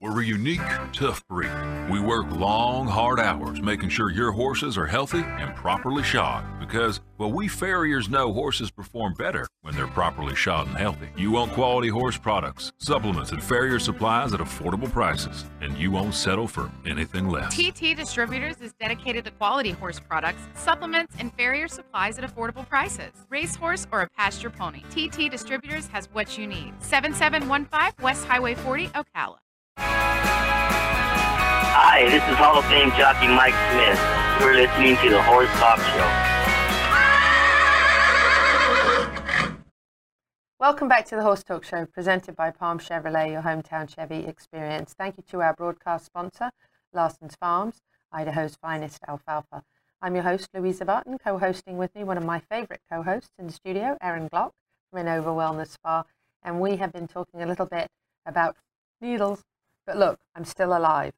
We're 0.00 0.20
a 0.20 0.26
unique, 0.26 0.60
tough 0.92 1.26
breed. 1.28 1.50
We 1.90 1.98
work 1.98 2.30
long, 2.30 2.86
hard 2.86 3.18
hours 3.18 3.62
making 3.62 3.88
sure 3.88 4.10
your 4.10 4.32
horses 4.32 4.76
are 4.76 4.86
healthy 4.86 5.22
and 5.22 5.54
properly 5.56 6.02
shod 6.02 6.44
because, 6.60 7.00
well, 7.16 7.32
we 7.32 7.48
farriers 7.48 8.10
know 8.10 8.30
horses 8.30 8.70
perform 8.70 9.14
better 9.14 9.46
when 9.62 9.74
they're 9.74 9.86
properly 9.86 10.34
shod 10.34 10.66
and 10.66 10.76
healthy. 10.76 11.08
You 11.16 11.30
want 11.30 11.52
quality 11.52 11.88
horse 11.88 12.18
products, 12.18 12.70
supplements, 12.76 13.32
and 13.32 13.42
farrier 13.42 13.78
supplies 13.78 14.34
at 14.34 14.40
affordable 14.40 14.92
prices, 14.92 15.46
and 15.62 15.78
you 15.78 15.90
won't 15.90 16.14
settle 16.14 16.48
for 16.48 16.70
anything 16.84 17.30
less. 17.30 17.56
TT 17.56 17.96
Distributors 17.96 18.60
is 18.60 18.74
dedicated 18.74 19.24
to 19.24 19.30
quality 19.30 19.70
horse 19.70 20.00
products, 20.00 20.42
supplements, 20.54 21.14
and 21.18 21.32
farrier 21.32 21.66
supplies 21.68 22.18
at 22.18 22.24
affordable 22.24 22.68
prices. 22.68 23.12
Racehorse 23.30 23.86
or 23.90 24.02
a 24.02 24.10
pasture 24.10 24.50
pony, 24.50 24.82
TT 24.90 25.30
Distributors 25.30 25.86
has 25.86 26.10
what 26.12 26.36
you 26.36 26.46
need. 26.46 26.74
7715 26.80 28.04
West 28.04 28.26
Highway 28.26 28.54
40, 28.54 28.88
Ocala. 28.88 29.36
Hi, 31.96 32.02
this 32.06 32.24
is 32.28 32.36
Hall 32.36 32.58
of 32.58 32.64
Fame 32.64 32.90
jockey 32.98 33.28
Mike 33.28 33.54
Smith. 33.70 34.00
You're 34.40 34.56
listening 34.56 34.96
to 34.96 35.10
the 35.10 35.22
Horse 35.22 35.48
Talk 35.60 35.78
Show. 35.78 36.10
Welcome 40.58 40.88
back 40.88 41.06
to 41.06 41.14
the 41.14 41.22
Horse 41.22 41.44
Talk 41.44 41.62
Show, 41.62 41.86
presented 41.86 42.34
by 42.34 42.50
Palm 42.50 42.80
Chevrolet, 42.80 43.30
your 43.30 43.42
hometown 43.42 43.88
Chevy 43.88 44.26
experience. 44.26 44.92
Thank 44.98 45.18
you 45.18 45.24
to 45.30 45.40
our 45.40 45.54
broadcast 45.54 46.06
sponsor, 46.06 46.50
Larson's 46.92 47.36
Farms, 47.36 47.80
Idaho's 48.10 48.56
finest 48.56 48.98
alfalfa. 49.06 49.62
I'm 50.02 50.16
your 50.16 50.24
host, 50.24 50.48
Louisa 50.52 50.84
Barton, 50.84 51.16
co-hosting 51.18 51.78
with 51.78 51.94
me 51.94 52.02
one 52.02 52.18
of 52.18 52.24
my 52.24 52.40
favorite 52.40 52.80
co-hosts 52.90 53.30
in 53.38 53.46
the 53.46 53.52
studio, 53.52 53.96
Erin 54.00 54.28
Glock 54.28 54.50
from 54.90 55.04
Innova 55.04 55.26
Wellness 55.26 55.68
Spa, 55.68 56.02
and 56.42 56.60
we 56.60 56.74
have 56.74 56.92
been 56.92 57.06
talking 57.06 57.40
a 57.40 57.46
little 57.46 57.66
bit 57.66 57.86
about 58.26 58.56
needles. 59.00 59.44
But 59.86 59.96
look, 59.98 60.18
I'm 60.34 60.44
still 60.44 60.76
alive, 60.76 61.12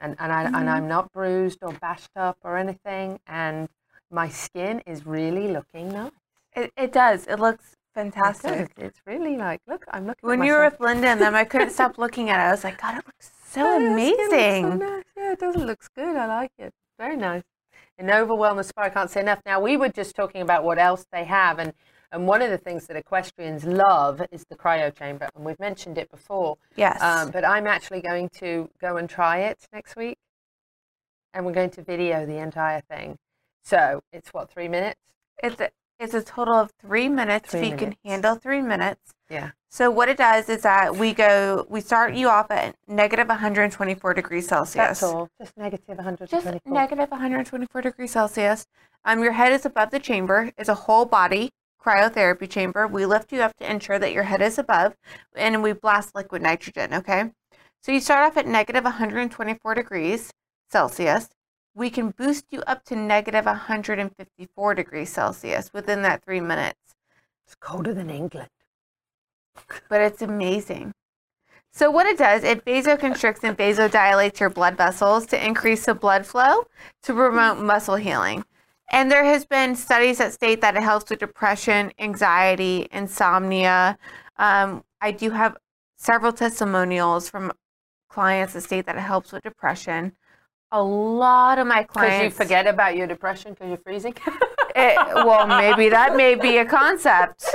and 0.00 0.16
and 0.18 0.32
I 0.32 0.44
and 0.44 0.54
Mhm. 0.54 0.68
I'm 0.68 0.88
not 0.88 1.12
bruised 1.12 1.58
or 1.62 1.72
bashed 1.72 2.16
up 2.16 2.38
or 2.42 2.56
anything, 2.56 3.20
and 3.26 3.68
my 4.10 4.28
skin 4.28 4.80
is 4.86 5.06
really 5.06 5.48
looking 5.48 5.88
nice. 5.90 6.12
It, 6.54 6.72
it 6.76 6.92
does. 6.92 7.26
It 7.26 7.38
looks 7.40 7.76
fantastic. 7.94 8.74
does. 8.74 8.86
It's 8.86 9.00
really 9.06 9.36
like, 9.36 9.60
look, 9.66 9.84
I'm 9.90 10.06
looking. 10.06 10.28
When 10.28 10.42
you 10.44 10.52
were 10.52 10.64
with 10.64 10.80
Linda 10.80 11.08
and 11.08 11.20
them, 11.20 11.34
I 11.34 11.44
couldn't 11.44 11.70
stop 11.78 11.98
looking 11.98 12.30
at 12.30 12.38
it. 12.40 12.48
I 12.48 12.50
was 12.50 12.64
like, 12.64 12.80
God, 12.80 12.98
it 12.98 13.06
looks 13.06 13.30
so 13.46 13.62
Oh, 13.66 13.76
skin 13.76 13.88
looks 13.88 14.60
so 14.60 14.68
amazing. 14.68 14.78
nice. 14.78 15.04
Yeah, 15.16 15.32
it 15.32 15.38
does. 15.40 15.56
It 15.56 15.60
looks 15.66 15.88
good. 15.88 16.16
I 16.16 16.26
like 16.26 16.52
it. 16.58 16.72
Very 16.98 17.16
nice. 17.16 17.42
Innova 18.00 18.36
Wellness 18.36 18.66
Spa, 18.66 18.82
I 18.82 18.88
can't 18.90 19.10
say 19.10 19.20
enough. 19.20 19.40
Now, 19.46 19.60
we 19.60 19.76
were 19.76 19.88
just 19.88 20.14
talking 20.16 20.42
about 20.42 20.64
what 20.64 20.78
else 20.78 21.06
they 21.12 21.24
have, 21.24 21.58
and, 21.58 21.72
and 22.12 22.28
one 22.28 22.42
of 22.42 22.50
the 22.50 22.58
things 22.58 22.86
that 22.86 22.96
equestrians 22.96 23.64
love 23.64 24.20
is 24.30 24.44
the 24.50 24.54
cryo 24.54 24.94
chamber, 24.94 25.28
and 25.34 25.44
we've 25.44 25.58
mentioned 25.58 25.96
it 25.96 26.10
before. 26.10 26.58
Yes. 26.76 27.00
Um, 27.02 27.30
but 27.30 27.44
I'm 27.44 27.66
actually 27.66 28.02
going 28.02 28.28
to 28.40 28.68
go 28.80 28.98
and 28.98 29.08
try 29.08 29.38
it 29.38 29.66
next 29.72 29.96
week, 29.96 30.18
and 31.32 31.46
we're 31.46 31.52
going 31.52 31.70
to 31.70 31.82
video 31.82 32.26
the 32.26 32.36
entire 32.36 32.82
thing. 32.82 33.16
So 33.64 34.02
it's 34.12 34.28
what, 34.34 34.50
three 34.50 34.68
minutes? 34.68 35.00
It's 35.42 35.58
a, 35.60 35.70
it's 35.98 36.12
a 36.12 36.22
total 36.22 36.56
of 36.56 36.70
three 36.80 37.08
minutes. 37.08 37.50
Three 37.50 37.60
if 37.60 37.64
you 37.64 37.76
minutes. 37.76 37.96
can 38.02 38.10
handle 38.10 38.34
three 38.34 38.60
minutes. 38.60 39.12
Yeah. 39.30 39.52
So 39.70 39.90
what 39.90 40.10
it 40.10 40.18
does 40.18 40.50
is 40.50 40.62
that 40.62 40.94
we 40.94 41.14
go, 41.14 41.64
we 41.70 41.80
start 41.80 42.14
you 42.14 42.28
off 42.28 42.50
at 42.50 42.76
negative 42.86 43.28
124 43.28 44.12
degrees 44.12 44.48
Celsius. 44.48 44.74
That's 44.74 45.02
all. 45.02 45.30
Just 45.40 45.56
negative 45.56 45.96
124. 45.96 46.52
Just 46.52 46.66
negative 46.66 47.10
124 47.10 47.80
degrees 47.80 48.10
Celsius. 48.10 48.66
Um, 49.06 49.22
your 49.22 49.32
head 49.32 49.52
is 49.52 49.64
above 49.64 49.90
the 49.90 49.98
chamber. 49.98 50.52
It's 50.58 50.68
a 50.68 50.74
whole 50.74 51.06
body 51.06 51.52
cryotherapy 51.82 52.48
chamber. 52.48 52.86
We 52.86 53.06
lift 53.06 53.32
you 53.32 53.40
up 53.40 53.56
to 53.58 53.70
ensure 53.70 53.98
that 53.98 54.12
your 54.12 54.24
head 54.24 54.42
is 54.42 54.58
above, 54.58 54.94
and 55.34 55.62
we 55.62 55.72
blast 55.72 56.14
liquid 56.14 56.42
nitrogen. 56.42 56.94
Okay. 56.94 57.30
So 57.82 57.90
you 57.92 58.00
start 58.00 58.24
off 58.24 58.36
at 58.36 58.46
negative 58.46 58.84
124 58.84 59.74
degrees 59.74 60.30
Celsius. 60.70 61.28
We 61.74 61.90
can 61.90 62.10
boost 62.10 62.46
you 62.50 62.60
up 62.62 62.84
to 62.84 62.96
negative 62.96 63.46
154 63.46 64.74
degrees 64.74 65.10
Celsius 65.10 65.72
within 65.72 66.02
that 66.02 66.24
three 66.24 66.40
minutes. 66.40 66.78
It's 67.46 67.54
colder 67.56 67.92
than 67.92 68.10
England. 68.10 68.50
But 69.88 70.00
it's 70.00 70.22
amazing. 70.22 70.92
So 71.72 71.90
what 71.90 72.06
it 72.06 72.18
does, 72.18 72.44
it 72.44 72.64
vasoconstricts 72.64 73.42
and 73.42 73.56
vasodilates 73.56 74.38
your 74.38 74.50
blood 74.50 74.76
vessels 74.76 75.24
to 75.26 75.44
increase 75.44 75.86
the 75.86 75.94
blood 75.94 76.26
flow 76.26 76.64
to 77.02 77.14
promote 77.14 77.58
muscle 77.58 77.96
healing. 77.96 78.44
And 78.90 79.10
there 79.10 79.24
has 79.24 79.44
been 79.44 79.74
studies 79.74 80.18
that 80.18 80.32
state 80.32 80.60
that 80.60 80.76
it 80.76 80.82
helps 80.82 81.08
with 81.08 81.18
depression, 81.18 81.92
anxiety, 81.98 82.88
insomnia. 82.92 83.98
Um, 84.36 84.84
I 85.00 85.12
do 85.12 85.30
have 85.30 85.56
several 85.96 86.32
testimonials 86.32 87.30
from 87.30 87.52
clients 88.08 88.52
that 88.52 88.62
state 88.62 88.86
that 88.86 88.96
it 88.96 89.00
helps 89.00 89.32
with 89.32 89.42
depression. 89.42 90.12
A 90.70 90.82
lot 90.82 91.58
of 91.58 91.66
my 91.66 91.82
clients 91.82 92.16
Because 92.16 92.24
you 92.24 92.30
forget 92.30 92.66
about 92.66 92.96
your 92.96 93.06
depression 93.06 93.52
because 93.52 93.68
you're 93.68 93.78
freezing. 93.78 94.14
it, 94.76 94.96
well, 95.14 95.46
maybe 95.46 95.88
that 95.88 96.16
may 96.16 96.34
be 96.34 96.58
a 96.58 96.64
concept. 96.64 97.46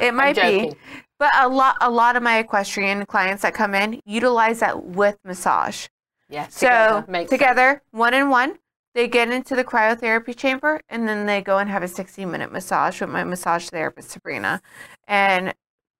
It 0.00 0.14
might 0.14 0.36
be. 0.36 0.74
But 1.18 1.32
a 1.38 1.48
lot 1.48 1.76
a 1.80 1.90
lot 1.90 2.16
of 2.16 2.22
my 2.22 2.38
equestrian 2.38 3.06
clients 3.06 3.42
that 3.42 3.54
come 3.54 3.74
in 3.74 4.00
utilize 4.04 4.60
that 4.60 4.84
with 4.84 5.16
massage. 5.24 5.86
Yes. 6.28 6.54
So 6.54 7.04
together, 7.06 7.28
together, 7.28 7.82
one 7.92 8.12
in 8.12 8.28
one, 8.28 8.58
they 8.96 9.06
get 9.06 9.30
into 9.30 9.54
the 9.54 9.62
cryotherapy 9.62 10.34
chamber 10.34 10.80
and 10.88 11.06
then 11.06 11.26
they 11.26 11.42
go 11.42 11.58
and 11.58 11.68
have 11.68 11.82
a 11.82 11.88
60 11.88 12.24
minute 12.24 12.50
massage 12.50 12.98
with 12.98 13.10
my 13.10 13.22
massage 13.24 13.68
therapist 13.68 14.10
Sabrina. 14.10 14.62
And 15.06 15.52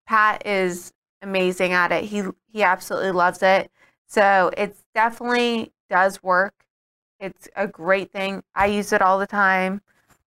Pat 0.06 0.46
is 0.46 0.94
amazing 1.20 1.74
at 1.74 1.92
it. 1.92 2.04
He 2.04 2.22
he 2.50 2.62
absolutely 2.62 3.10
loves 3.10 3.42
it. 3.42 3.70
So 4.06 4.50
it's 4.56 4.82
definitely 4.94 5.72
does 5.90 6.22
work. 6.22 6.54
It's 7.20 7.48
a 7.54 7.66
great 7.66 8.12
thing. 8.12 8.42
I 8.54 8.66
use 8.66 8.94
it 8.94 9.02
all 9.02 9.18
the 9.18 9.26
time. 9.26 9.82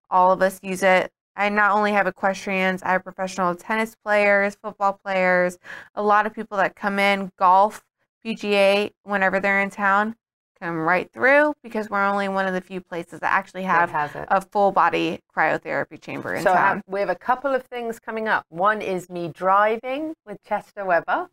All 0.08 0.30
of 0.30 0.40
us 0.40 0.60
use 0.62 0.84
it. 0.84 1.10
I 1.34 1.48
not 1.48 1.72
only 1.72 1.90
have 1.90 2.06
equestrians, 2.06 2.84
I 2.84 2.92
have 2.92 3.02
professional 3.02 3.52
tennis 3.56 3.96
players, 3.96 4.54
football 4.54 4.92
players, 4.92 5.58
a 5.96 6.02
lot 6.02 6.24
of 6.24 6.34
people 6.34 6.56
that 6.58 6.76
come 6.76 7.00
in, 7.00 7.32
golf, 7.36 7.84
PGA, 8.24 8.92
whenever 9.02 9.40
they're 9.40 9.60
in 9.60 9.70
town, 9.70 10.14
come 10.60 10.76
right 10.76 11.10
through 11.12 11.54
because 11.62 11.88
we're 11.88 12.04
only 12.04 12.28
one 12.28 12.46
of 12.46 12.54
the 12.54 12.60
few 12.60 12.80
places 12.80 13.20
that 13.20 13.32
actually 13.32 13.62
have 13.62 13.90
a 14.30 14.40
full 14.40 14.72
body 14.72 15.20
cryotherapy 15.36 16.00
chamber 16.00 16.34
in 16.34 16.42
So 16.42 16.52
town. 16.52 16.76
um, 16.78 16.82
we 16.86 17.00
have 17.00 17.08
a 17.10 17.14
couple 17.14 17.54
of 17.54 17.62
things 17.64 17.98
coming 17.98 18.28
up. 18.28 18.44
One 18.48 18.82
is 18.82 19.08
me 19.08 19.28
driving 19.28 20.14
with 20.26 20.42
Chester 20.44 20.84
Weber, 20.84 21.28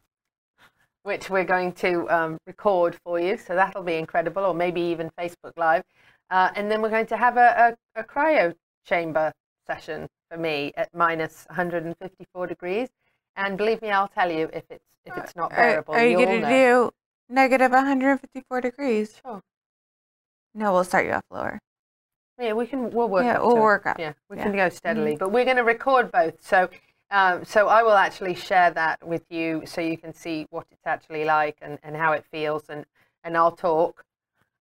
which 1.04 1.30
we're 1.30 1.44
going 1.44 1.74
to 1.74 2.10
um, 2.10 2.38
record 2.48 2.98
for 3.04 3.20
you. 3.20 3.38
So 3.38 3.56
that'll 3.56 3.84
be 3.84 3.96
incredible, 3.96 4.44
or 4.44 4.54
maybe 4.54 4.82
even 4.82 5.10
Facebook 5.20 5.54
Live. 5.58 5.84
Uh, 6.30 6.50
and 6.56 6.70
then 6.70 6.82
we're 6.82 6.90
going 6.90 7.06
to 7.08 7.18
have 7.18 7.38
a, 7.38 7.76
a, 7.96 8.02
a 8.02 8.04
cryo 8.04 8.54
chamber 8.86 9.32
session 9.66 10.08
for 10.30 10.38
me 10.38 10.72
at 10.76 10.90
minus 10.94 11.46
154 11.50 12.48
degrees. 12.48 12.90
And 13.36 13.58
believe 13.58 13.82
me, 13.82 13.92
I'll 13.92 14.08
tell 14.08 14.32
you 14.32 14.50
if 14.52 14.64
it's 14.70 14.84
if 15.06 15.16
it's 15.18 15.36
not 15.38 15.52
bearable. 15.52 15.94
are 15.94 16.04
you 16.04 16.12
you'll 16.20 16.26
going 16.26 16.42
to 16.42 16.48
do 16.50 16.92
negative 17.30 17.72
154 17.72 18.62
degrees? 18.62 19.20
Sure. 19.26 19.42
No, 20.54 20.74
we'll 20.74 20.84
start 20.84 21.06
you 21.06 21.12
off 21.12 21.24
lower. 21.30 21.60
Yeah, 22.40 22.54
we 22.54 22.68
can. 22.68 22.92
We'll 22.92 23.10
work. 23.10 23.24
Yeah, 23.26 23.40
we'll 23.40 23.56
to 23.56 23.62
work 23.62 23.86
up. 23.86 24.00
Yeah, 24.00 24.14
we 24.30 24.38
Yeah. 24.38 24.44
can 24.44 24.56
go 24.56 24.70
steadily, 24.70 25.16
Mhm. 25.16 25.20
but 25.20 25.30
we're 25.32 25.46
going 25.46 25.58
to 25.58 25.64
record 25.64 26.12
both. 26.12 26.42
So, 26.42 26.70
um, 27.10 27.44
so 27.46 27.68
I 27.68 27.82
will 27.84 27.94
actually 27.98 28.36
share 28.36 28.70
that 28.72 29.04
with 29.06 29.26
you, 29.30 29.66
so 29.66 29.82
you 29.82 29.98
can 29.98 30.14
see 30.14 30.46
what 30.52 30.68
it's 30.72 30.86
actually 30.86 31.26
like 31.26 31.58
and, 31.62 31.80
and 31.84 31.96
how 31.96 32.14
it 32.14 32.26
feels, 32.26 32.70
and 32.70 32.86
and 33.24 33.36
I'll 33.36 33.52
talk, 33.56 34.06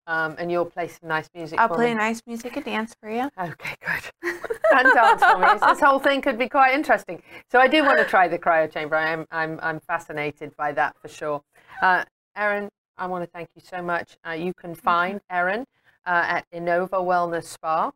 um, 0.08 0.36
and 0.40 0.50
you'll 0.52 0.66
play 0.66 0.88
some 0.88 1.10
nice 1.10 1.30
music. 1.36 1.60
I'll 1.60 1.68
play 1.70 1.90
me. 1.90 1.96
nice 1.96 2.22
music 2.26 2.56
and 2.56 2.66
dance 2.66 2.96
for 3.00 3.10
you. 3.10 3.30
Okay, 3.38 3.76
good. 3.82 4.12
and 4.72 4.94
dance 4.94 5.24
for 5.24 5.38
me. 5.38 5.48
This 5.70 5.80
whole 5.82 6.00
thing 6.00 6.22
could 6.22 6.38
be 6.40 6.48
quite 6.50 6.74
interesting. 6.74 7.22
So 7.52 7.60
I 7.60 7.68
do 7.68 7.84
want 7.84 8.00
to 8.00 8.06
try 8.06 8.28
the 8.28 8.40
cryo 8.40 8.72
chamber. 8.72 8.96
I 8.96 9.10
am 9.10 9.28
I'm 9.32 9.60
I'm 9.62 9.80
fascinated 9.82 10.56
by 10.56 10.72
that 10.74 10.96
for 11.02 11.10
sure. 11.10 11.44
Uh, 11.82 12.06
Erin, 12.36 12.70
I 12.98 13.08
want 13.08 13.24
to 13.24 13.30
thank 13.30 13.50
you 13.56 13.62
so 13.64 13.82
much. 13.82 14.18
Uh, 14.28 14.32
you 14.32 14.54
can 14.54 14.76
find 14.76 15.22
Erin 15.30 15.66
uh, 16.06 16.24
at 16.28 16.46
Innova 16.52 17.02
Wellness 17.02 17.46
Spa 17.46 17.92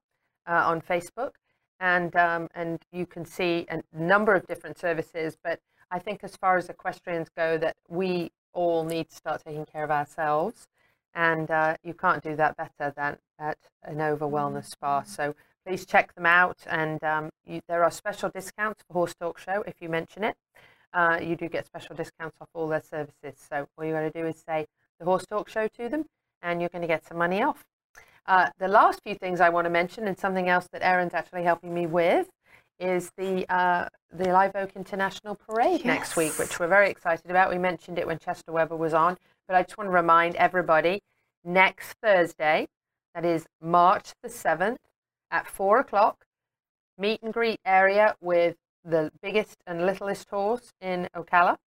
uh, 0.48 0.52
on 0.52 0.82
Facebook, 0.82 1.32
and 1.80 2.16
um, 2.16 2.48
and 2.56 2.80
you 2.92 3.06
can 3.06 3.26
see 3.26 3.66
a 3.70 3.82
number 3.94 4.34
of 4.36 4.48
different 4.48 4.78
services. 4.78 5.38
But 5.44 5.60
I 5.92 6.00
think 6.00 6.24
as 6.24 6.36
far 6.36 6.58
as 6.58 6.70
equestrians 6.70 7.30
go, 7.36 7.58
that 7.58 7.76
we 7.88 8.32
all 8.54 8.84
need 8.84 9.10
to 9.10 9.16
start 9.16 9.42
taking 9.46 9.66
care 9.66 9.84
of 9.84 9.92
ourselves, 9.92 10.68
and 11.14 11.50
uh, 11.52 11.76
you 11.84 11.94
can't 11.94 12.24
do 12.24 12.36
that 12.36 12.56
better 12.58 12.94
than 12.96 13.18
at 13.40 13.58
Innova 13.90 14.30
Wellness 14.30 14.66
Spa. 14.66 15.04
So 15.04 15.36
please 15.66 15.86
check 15.86 16.16
them 16.16 16.26
out, 16.26 16.58
and 16.68 17.04
um, 17.04 17.30
you, 17.46 17.62
there 17.68 17.84
are 17.84 17.92
special 17.92 18.30
discounts 18.30 18.84
for 18.88 18.94
Horse 18.94 19.16
Talk 19.16 19.38
Show 19.38 19.64
if 19.68 19.76
you 19.82 19.90
mention 19.90 20.24
it. 20.24 20.36
Uh, 20.94 21.20
you 21.22 21.36
do 21.36 21.48
get 21.48 21.66
special 21.66 21.96
discounts 21.96 22.38
off 22.42 22.50
all 22.54 22.68
their 22.68 22.82
services. 22.82 23.40
So 23.50 23.68
all 23.78 23.86
you 23.86 23.94
got 23.94 24.02
to 24.02 24.10
do 24.10 24.26
is 24.26 24.42
say 24.46 24.66
the 25.00 25.06
Horse 25.06 25.26
Talk 25.26 25.50
Show 25.50 25.68
to 25.68 25.90
them, 25.90 26.06
and 26.42 26.60
you're 26.60 26.70
going 26.70 26.82
to 26.82 26.88
get 26.88 27.06
some 27.06 27.18
money 27.18 27.42
off. 27.44 27.64
Uh, 28.26 28.50
the 28.60 28.68
last 28.68 29.02
few 29.04 29.16
things 29.16 29.40
I 29.40 29.50
want 29.50 29.66
to 29.66 29.70
mention, 29.70 30.08
and 30.08 30.18
something 30.18 30.50
else 30.50 30.68
that 30.72 30.84
Erin's 30.84 31.14
actually 31.14 31.44
helping 31.44 31.74
me 31.74 31.88
with, 31.88 32.30
is 32.80 33.12
the 33.18 33.46
uh, 33.54 33.88
the 34.12 34.30
Live 34.30 34.56
Oak 34.56 34.72
International 34.76 35.36
Parade 35.36 35.86
next 35.86 36.16
week, 36.16 36.38
which 36.40 36.60
we're 36.60 36.68
very 36.68 36.90
excited 36.90 37.30
about. 37.30 37.50
We 37.50 37.58
mentioned 37.58 38.00
it 38.00 38.08
when 38.08 38.20
Chester 38.20 38.52
Weber 38.52 38.76
was 38.76 38.94
on, 38.94 39.18
but 39.48 39.56
I 39.56 39.64
just 39.64 39.78
want 39.78 39.90
to 39.90 39.94
remind 39.94 40.36
everybody 40.36 41.02
next 41.44 41.96
Thursday, 42.02 42.68
that 43.14 43.26
is 43.26 43.48
March 43.62 44.14
the 44.22 44.30
7th 44.30 44.78
at 45.32 45.48
4 45.48 45.80
o'clock, 45.80 46.26
meet 46.98 47.22
and 47.22 47.34
greet 47.34 47.60
area 47.66 48.16
with 48.22 48.56
the 48.84 49.12
biggest 49.22 49.58
and 49.68 49.86
littlest 49.86 50.30
horse 50.30 50.74
in 50.82 51.08
Ocala. 51.16 51.58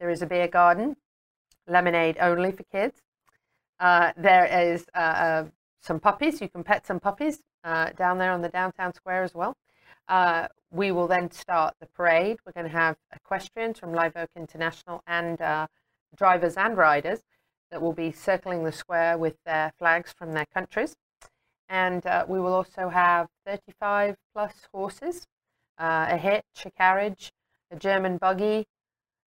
There 0.00 0.10
is 0.10 0.22
a 0.22 0.26
beer 0.26 0.48
garden, 0.48 0.96
lemonade 1.66 2.16
only 2.20 2.52
for 2.52 2.64
kids. 2.64 3.02
Uh, 3.80 4.12
there 4.16 4.46
is 4.46 4.86
uh, 4.94 4.98
uh, 4.98 5.44
some 5.80 6.00
puppies. 6.00 6.40
You 6.40 6.48
can 6.48 6.64
pet 6.64 6.86
some 6.86 7.00
puppies 7.00 7.40
uh, 7.64 7.90
down 7.90 8.18
there 8.18 8.32
on 8.32 8.42
the 8.42 8.48
downtown 8.48 8.92
square 8.94 9.22
as 9.22 9.34
well. 9.34 9.56
Uh, 10.08 10.48
we 10.70 10.90
will 10.92 11.06
then 11.06 11.30
start 11.30 11.74
the 11.80 11.86
parade. 11.86 12.38
We're 12.44 12.52
going 12.52 12.70
to 12.70 12.76
have 12.76 12.96
equestrians 13.14 13.78
from 13.78 13.92
Live 13.92 14.12
Oak 14.16 14.30
International 14.36 15.02
and 15.06 15.38
drivers 16.16 16.56
and 16.56 16.76
riders 16.76 17.20
that 17.70 17.80
will 17.80 17.92
be 17.92 18.12
circling 18.12 18.64
the 18.64 18.72
square 18.72 19.18
with 19.18 19.36
their 19.46 19.72
flags 19.78 20.12
from 20.16 20.32
their 20.32 20.46
countries. 20.46 20.94
And 21.68 22.02
we 22.28 22.38
will 22.38 22.52
also 22.52 22.88
have 22.90 23.28
35 23.46 24.16
plus 24.32 24.52
horses, 24.72 25.26
uh, 25.78 26.06
a 26.10 26.16
hitch, 26.16 26.44
a 26.64 26.70
carriage, 26.70 27.32
a 27.70 27.76
German 27.76 28.16
buggy, 28.18 28.66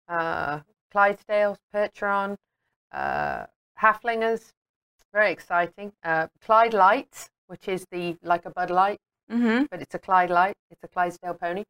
uh, 0.07 0.59
Clydesdales, 0.93 1.57
Percheron, 1.73 2.37
uh, 2.91 3.45
Haflingers, 3.81 4.53
very 5.13 5.31
exciting. 5.31 5.93
Uh, 6.03 6.27
Clyde 6.41 6.73
Lights, 6.73 7.29
which 7.47 7.67
is 7.67 7.85
the 7.91 8.17
like 8.23 8.45
a 8.45 8.49
Bud 8.49 8.69
Light, 8.69 8.99
Mhm. 9.31 9.69
but 9.69 9.81
it's 9.81 9.95
a 9.95 9.99
Clyde 9.99 10.29
Light. 10.29 10.55
It's 10.71 10.83
a 10.83 10.87
Clydesdale 10.87 11.35
pony, 11.35 11.63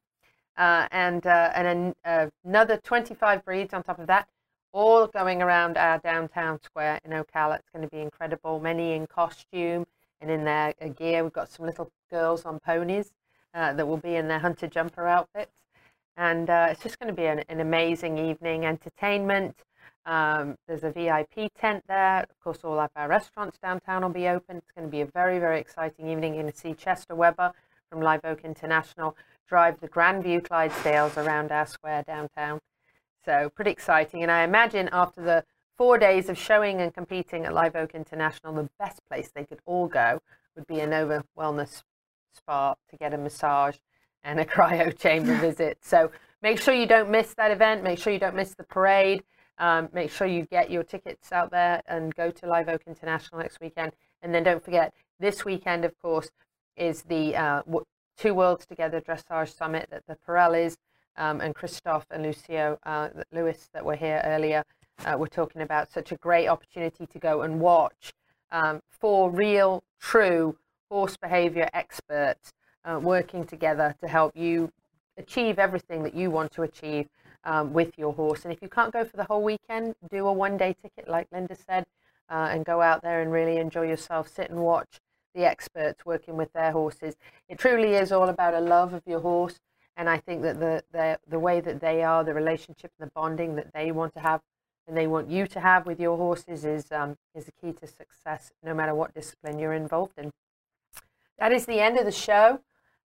uh, 0.57 0.87
and 0.91 1.25
uh, 1.25 1.51
and 1.53 1.67
an, 1.67 1.95
uh, 2.05 2.29
another 2.43 2.77
25 2.77 3.43
breeds 3.45 3.73
on 3.73 3.83
top 3.83 3.99
of 3.99 4.07
that, 4.07 4.27
all 4.71 5.07
going 5.07 5.41
around 5.41 5.77
our 5.77 5.99
downtown 5.99 6.61
square 6.61 6.99
in 7.03 7.11
Ocala. 7.11 7.59
It's 7.59 7.69
going 7.69 7.83
to 7.87 7.89
be 7.89 8.01
incredible. 8.01 8.59
Many 8.59 8.93
in 8.93 9.07
costume 9.07 9.85
and 10.21 10.31
in 10.31 10.45
their 10.45 10.73
gear. 10.95 11.23
We've 11.23 11.33
got 11.33 11.49
some 11.49 11.65
little 11.65 11.91
girls 12.09 12.45
on 12.45 12.59
ponies 12.59 13.11
uh, 13.53 13.73
that 13.73 13.87
will 13.87 13.97
be 13.97 14.15
in 14.15 14.27
their 14.27 14.39
hunter 14.39 14.67
jumper 14.67 15.07
outfits. 15.07 15.61
And 16.15 16.49
uh, 16.49 16.67
it's 16.69 16.83
just 16.83 16.99
going 16.99 17.07
to 17.07 17.15
be 17.15 17.25
an, 17.25 17.43
an 17.49 17.59
amazing 17.59 18.17
evening. 18.17 18.65
Entertainment. 18.65 19.63
Um, 20.05 20.57
there's 20.67 20.83
a 20.83 20.91
VIP 20.91 21.51
tent 21.59 21.83
there. 21.87 22.19
Of 22.19 22.39
course, 22.43 22.59
all 22.63 22.79
of 22.79 22.91
our 22.95 23.07
restaurants 23.07 23.57
downtown 23.57 24.01
will 24.01 24.09
be 24.09 24.27
open. 24.27 24.57
It's 24.57 24.71
going 24.75 24.87
to 24.87 24.91
be 24.91 25.01
a 25.01 25.05
very, 25.05 25.39
very 25.39 25.59
exciting 25.59 26.09
evening. 26.09 26.33
You're 26.33 26.43
going 26.43 26.53
to 26.53 26.59
see 26.59 26.73
Chester 26.73 27.15
Weber 27.15 27.53
from 27.89 28.01
Live 28.01 28.21
Oak 28.23 28.41
International 28.43 29.15
drive 29.47 29.79
the 29.79 29.87
Grandview 29.87 30.41
Clydesdales 30.41 31.15
around 31.15 31.51
our 31.51 31.65
square 31.65 32.03
downtown. 32.03 32.59
So 33.23 33.49
pretty 33.55 33.71
exciting. 33.71 34.23
And 34.23 34.31
I 34.31 34.43
imagine 34.43 34.89
after 34.91 35.21
the 35.21 35.45
four 35.77 35.97
days 35.97 36.29
of 36.29 36.37
showing 36.37 36.81
and 36.81 36.93
competing 36.93 37.45
at 37.45 37.53
Live 37.53 37.75
Oak 37.75 37.93
International, 37.93 38.53
the 38.53 38.69
best 38.79 38.99
place 39.07 39.31
they 39.33 39.45
could 39.45 39.59
all 39.65 39.87
go 39.87 40.21
would 40.55 40.67
be 40.67 40.75
Innova 40.75 41.23
Wellness 41.37 41.83
Spa 42.35 42.75
to 42.89 42.97
get 42.97 43.13
a 43.13 43.17
massage 43.17 43.77
and 44.23 44.39
a 44.39 44.45
cryo 44.53 44.97
chamber 44.97 45.35
visit. 45.37 45.77
So 45.81 46.11
make 46.41 46.59
sure 46.59 46.73
you 46.73 46.87
don't 46.87 47.09
miss 47.09 47.33
that 47.35 47.51
event. 47.51 47.83
Make 47.83 47.99
sure 47.99 48.13
you 48.13 48.19
don't 48.19 48.35
miss 48.35 48.53
the 48.55 48.63
parade. 48.63 49.23
Um, 49.59 49.89
make 49.93 50.11
sure 50.11 50.25
you 50.27 50.45
get 50.45 50.71
your 50.71 50.83
tickets 50.83 51.31
out 51.31 51.51
there 51.51 51.81
and 51.87 52.13
go 52.15 52.31
to 52.31 52.47
Live 52.47 52.69
Oak 52.69 52.81
International 52.87 53.39
next 53.39 53.59
weekend. 53.61 53.93
And 54.21 54.33
then 54.33 54.43
don't 54.43 54.63
forget, 54.63 54.93
this 55.19 55.45
weekend, 55.45 55.85
of 55.85 55.97
course, 56.01 56.29
is 56.75 57.03
the 57.03 57.35
uh, 57.35 57.61
Two 58.17 58.33
Worlds 58.33 58.65
Together 58.65 58.99
Dressage 58.99 59.55
Summit 59.55 59.89
that 59.91 60.03
the 60.07 60.17
Parellis 60.27 60.77
um, 61.17 61.39
and 61.39 61.53
Christoph 61.53 62.05
and 62.09 62.23
Lucio 62.23 62.79
uh, 62.83 63.09
Luis 63.31 63.69
that 63.73 63.85
were 63.85 63.95
here 63.95 64.21
earlier 64.25 64.63
uh, 65.05 65.15
we're 65.17 65.27
talking 65.27 65.61
about 65.61 65.91
such 65.91 66.11
a 66.11 66.15
great 66.17 66.47
opportunity 66.47 67.05
to 67.05 67.19
go 67.19 67.41
and 67.41 67.59
watch 67.59 68.13
um, 68.51 68.81
four 68.89 69.31
real, 69.31 69.83
true 69.99 70.55
horse 70.93 71.17
behavior 71.17 71.67
experts 71.73 72.53
uh, 72.85 72.99
working 73.01 73.43
together 73.45 73.95
to 73.99 74.07
help 74.07 74.31
you 74.35 74.71
achieve 75.17 75.57
everything 75.57 76.03
that 76.03 76.13
you 76.13 76.29
want 76.29 76.51
to 76.51 76.61
achieve 76.61 77.07
um, 77.45 77.73
with 77.73 77.97
your 77.97 78.13
horse. 78.13 78.43
And 78.43 78.53
if 78.53 78.61
you 78.61 78.69
can't 78.69 78.93
go 78.93 79.03
for 79.03 79.17
the 79.17 79.23
whole 79.23 79.41
weekend, 79.41 79.95
do 80.11 80.27
a 80.27 80.31
one 80.31 80.55
day 80.55 80.75
ticket, 80.79 81.07
like 81.07 81.27
Linda 81.31 81.55
said, 81.55 81.85
uh, 82.29 82.49
and 82.51 82.63
go 82.63 82.79
out 82.79 83.01
there 83.01 83.21
and 83.21 83.31
really 83.31 83.57
enjoy 83.57 83.87
yourself. 83.87 84.27
Sit 84.27 84.51
and 84.51 84.59
watch 84.59 85.01
the 85.33 85.45
experts 85.45 86.05
working 86.05 86.37
with 86.37 86.53
their 86.53 86.71
horses. 86.71 87.15
It 87.49 87.57
truly 87.57 87.95
is 87.95 88.11
all 88.11 88.29
about 88.29 88.53
a 88.53 88.59
love 88.59 88.93
of 88.93 89.01
your 89.07 89.21
horse. 89.21 89.59
And 89.97 90.07
I 90.07 90.17
think 90.19 90.43
that 90.43 90.59
the, 90.59 90.83
the, 90.91 91.19
the 91.27 91.39
way 91.39 91.59
that 91.59 91.81
they 91.81 92.03
are, 92.03 92.23
the 92.23 92.35
relationship 92.35 92.91
and 92.99 93.07
the 93.07 93.11
bonding 93.15 93.55
that 93.55 93.73
they 93.73 93.91
want 93.91 94.13
to 94.13 94.19
have 94.19 94.41
and 94.87 94.95
they 94.95 95.07
want 95.07 95.29
you 95.29 95.47
to 95.47 95.59
have 95.59 95.87
with 95.87 95.99
your 95.99 96.17
horses 96.17 96.65
is, 96.65 96.91
um, 96.91 97.15
is 97.33 97.45
the 97.45 97.51
key 97.51 97.71
to 97.71 97.87
success, 97.87 98.51
no 98.63 98.73
matter 98.75 98.93
what 98.93 99.13
discipline 99.15 99.57
you're 99.57 99.73
involved 99.73 100.13
in. 100.17 100.31
That 101.39 101.51
is 101.51 101.65
the 101.65 101.79
end 101.79 101.97
of 101.97 102.05
the 102.05 102.11
show. 102.11 102.59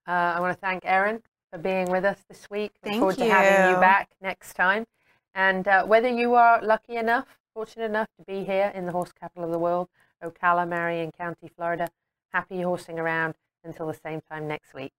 Uh, 0.07 0.11
I 0.11 0.41
want 0.41 0.55
to 0.55 0.61
thank 0.61 0.85
Erin 0.85 1.23
for 1.51 1.59
being 1.59 1.91
with 1.91 2.05
us 2.05 2.19
this 2.29 2.49
week. 2.51 2.73
Thank 2.83 2.95
Look 2.95 3.17
forward 3.17 3.19
to 3.19 3.35
having 3.35 3.69
you 3.69 3.75
you. 3.77 3.81
back 3.81 4.11
next 4.21 4.55
time. 4.55 4.87
And 5.35 5.67
uh, 5.67 5.85
whether 5.85 6.09
you 6.09 6.35
are 6.35 6.63
lucky 6.63 6.97
enough, 6.97 7.39
fortunate 7.55 7.87
enough 7.87 8.09
to 8.19 8.25
be 8.25 8.45
here 8.45 8.73
in 8.75 8.87
the 8.87 8.93
horse 8.93 9.13
capital 9.13 9.45
of 9.45 9.51
the 9.51 9.59
world, 9.59 9.89
Ocala, 10.23 10.67
Marion 10.69 11.13
County, 11.13 11.51
Florida, 11.55 11.89
happy 12.33 12.63
horsing 12.63 12.99
around 12.99 13.35
until 13.65 13.87
the 13.87 13.95
same 13.95 14.21
time 14.21 14.47
next 14.47 14.75
week. 14.75 14.93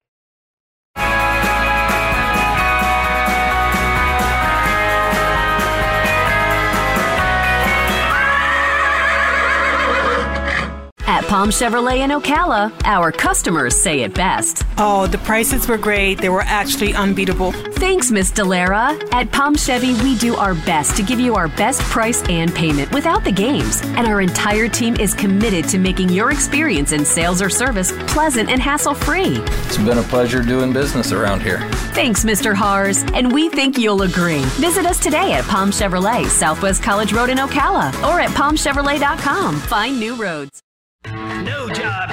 At 11.10 11.26
Palm 11.26 11.49
Chevrolet 11.49 12.02
in 12.02 12.11
Ocala, 12.11 12.72
our 12.86 13.11
customers 13.11 13.76
say 13.76 14.02
it 14.02 14.14
best. 14.14 14.64
Oh, 14.77 15.07
the 15.07 15.18
prices 15.18 15.68
were 15.68 15.76
great. 15.76 16.19
They 16.19 16.30
were 16.30 16.44
actually 16.44 16.94
unbeatable. 16.94 17.52
Thanks, 17.52 18.11
Miss 18.11 18.30
Delara. 18.31 18.95
At 19.11 19.31
Palm 19.31 19.56
Chevy, 19.56 19.95
we 20.03 20.19
do 20.19 20.36
our 20.36 20.53
best 20.53 20.95
to 20.98 21.03
give 21.03 21.19
you 21.19 21.34
our 21.34 21.48
best 21.48 21.81
price 21.81 22.22
and 22.30 22.53
payment 22.53 22.91
without 22.91 23.23
the 23.23 23.31
games. 23.31 23.81
And 23.98 24.06
our 24.06 24.22
entire 24.22 24.69
team 24.69 24.98
is 24.98 25.15
committed 25.15 25.68
to 25.69 25.80
making 25.80 26.10
your 26.10 26.30
experience 26.30 26.91
in 26.91 27.03
sales 27.03 27.41
or 27.41 27.49
service 27.49 27.91
pleasant 28.06 28.48
and 28.48 28.61
hassle 28.61 28.94
free. 28.94 29.38
It's 29.65 29.77
been 29.77 29.98
a 29.98 30.03
pleasure 30.03 30.44
doing 30.44 30.72
business 30.72 31.11
around 31.11 31.41
here. 31.41 31.68
Thanks, 31.95 32.23
Mr. 32.23 32.53
Hars, 32.53 33.02
and 33.15 33.31
we 33.34 33.49
think 33.49 33.80
you'll 33.80 34.03
agree. 34.03 34.44
Visit 34.61 34.86
us 34.86 34.99
today 34.99 35.34
at 35.34 35.44
Palm 35.45 35.72
Chevrolet, 35.72 36.27
Southwest 36.27 36.84
College 36.84 37.14
Road 37.14 37.31
in 37.31 37.40
Ocala, 37.40 37.90
or 38.03 38.19
at 38.19 38.30
palmchevrolet.com. 38.30 39.60
Find 39.61 39.99
new 39.99 40.15
roads. 40.15 40.61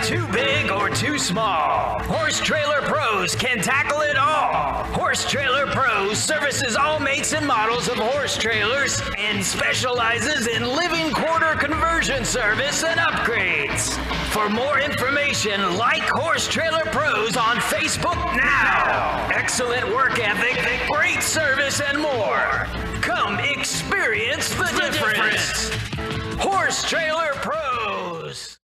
Too 0.04 0.26
big 0.28 0.70
or 0.70 0.90
too 0.90 1.18
small. 1.18 1.98
Horse 2.04 2.40
Trailer 2.40 2.82
Pros 2.82 3.34
can 3.34 3.60
tackle 3.60 4.02
it 4.02 4.16
all. 4.16 4.84
Horse 4.92 5.28
Trailer 5.28 5.66
Pros 5.66 6.18
services 6.18 6.76
all 6.76 7.00
makes 7.00 7.32
and 7.32 7.46
models 7.46 7.88
of 7.88 7.96
horse 7.96 8.36
trailers 8.36 9.00
and 9.18 9.44
specializes 9.44 10.46
in 10.46 10.62
living 10.62 11.12
quarter 11.12 11.56
conversion 11.58 12.24
service 12.24 12.84
and 12.84 13.00
upgrades. 13.00 13.96
For 14.32 14.48
more 14.48 14.78
information, 14.80 15.76
like 15.76 16.02
Horse 16.02 16.46
Trailer 16.46 16.84
Pros 16.86 17.36
on 17.36 17.56
Facebook 17.56 18.36
now. 18.36 19.28
Excellent 19.32 19.88
work 19.88 20.18
ethic, 20.18 20.88
great 20.88 21.22
service, 21.22 21.80
and 21.80 21.98
more. 21.98 22.66
Come 23.00 23.40
experience 23.40 24.54
the, 24.54 24.66
difference. 24.92 25.70
Horse 26.38 26.88
Trailer 26.88 27.32
Pros. 27.36 27.75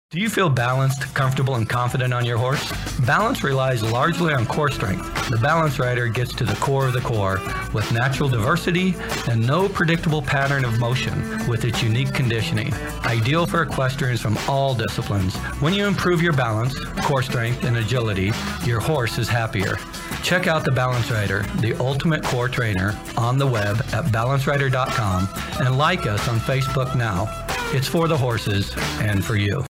Do 0.09 0.21
you 0.21 0.29
feel 0.29 0.47
balanced, 0.47 1.13
comfortable, 1.13 1.55
and 1.55 1.67
confident 1.67 2.13
on 2.13 2.23
your 2.23 2.37
horse? 2.37 2.71
Balance 3.05 3.43
relies 3.43 3.83
largely 3.83 4.33
on 4.33 4.45
core 4.45 4.71
strength. 4.71 5.29
The 5.29 5.35
Balance 5.35 5.79
Rider 5.79 6.07
gets 6.07 6.33
to 6.35 6.45
the 6.45 6.55
core 6.61 6.87
of 6.87 6.93
the 6.93 7.01
core 7.01 7.41
with 7.73 7.91
natural 7.91 8.29
diversity 8.29 8.95
and 9.29 9.45
no 9.45 9.67
predictable 9.67 10.21
pattern 10.21 10.63
of 10.63 10.79
motion 10.79 11.45
with 11.49 11.65
its 11.65 11.83
unique 11.83 12.13
conditioning. 12.13 12.73
Ideal 13.03 13.45
for 13.45 13.63
equestrians 13.63 14.21
from 14.21 14.37
all 14.47 14.73
disciplines. 14.73 15.35
When 15.59 15.73
you 15.73 15.85
improve 15.85 16.21
your 16.21 16.31
balance, 16.31 16.79
core 17.03 17.21
strength, 17.21 17.65
and 17.65 17.75
agility, 17.75 18.31
your 18.63 18.79
horse 18.79 19.17
is 19.17 19.27
happier. 19.27 19.75
Check 20.23 20.47
out 20.47 20.63
the 20.63 20.71
Balance 20.71 21.11
Rider, 21.11 21.41
the 21.59 21.73
ultimate 21.81 22.23
core 22.23 22.47
trainer, 22.47 22.97
on 23.17 23.37
the 23.37 23.45
web 23.45 23.81
at 23.91 24.05
balancerider.com 24.05 25.27
and 25.59 25.77
like 25.77 26.05
us 26.07 26.29
on 26.29 26.39
Facebook 26.39 26.95
now. 26.95 27.27
It's 27.75 27.89
for 27.89 28.07
the 28.07 28.17
horses 28.17 28.73
and 29.01 29.25
for 29.25 29.35
you. 29.35 29.66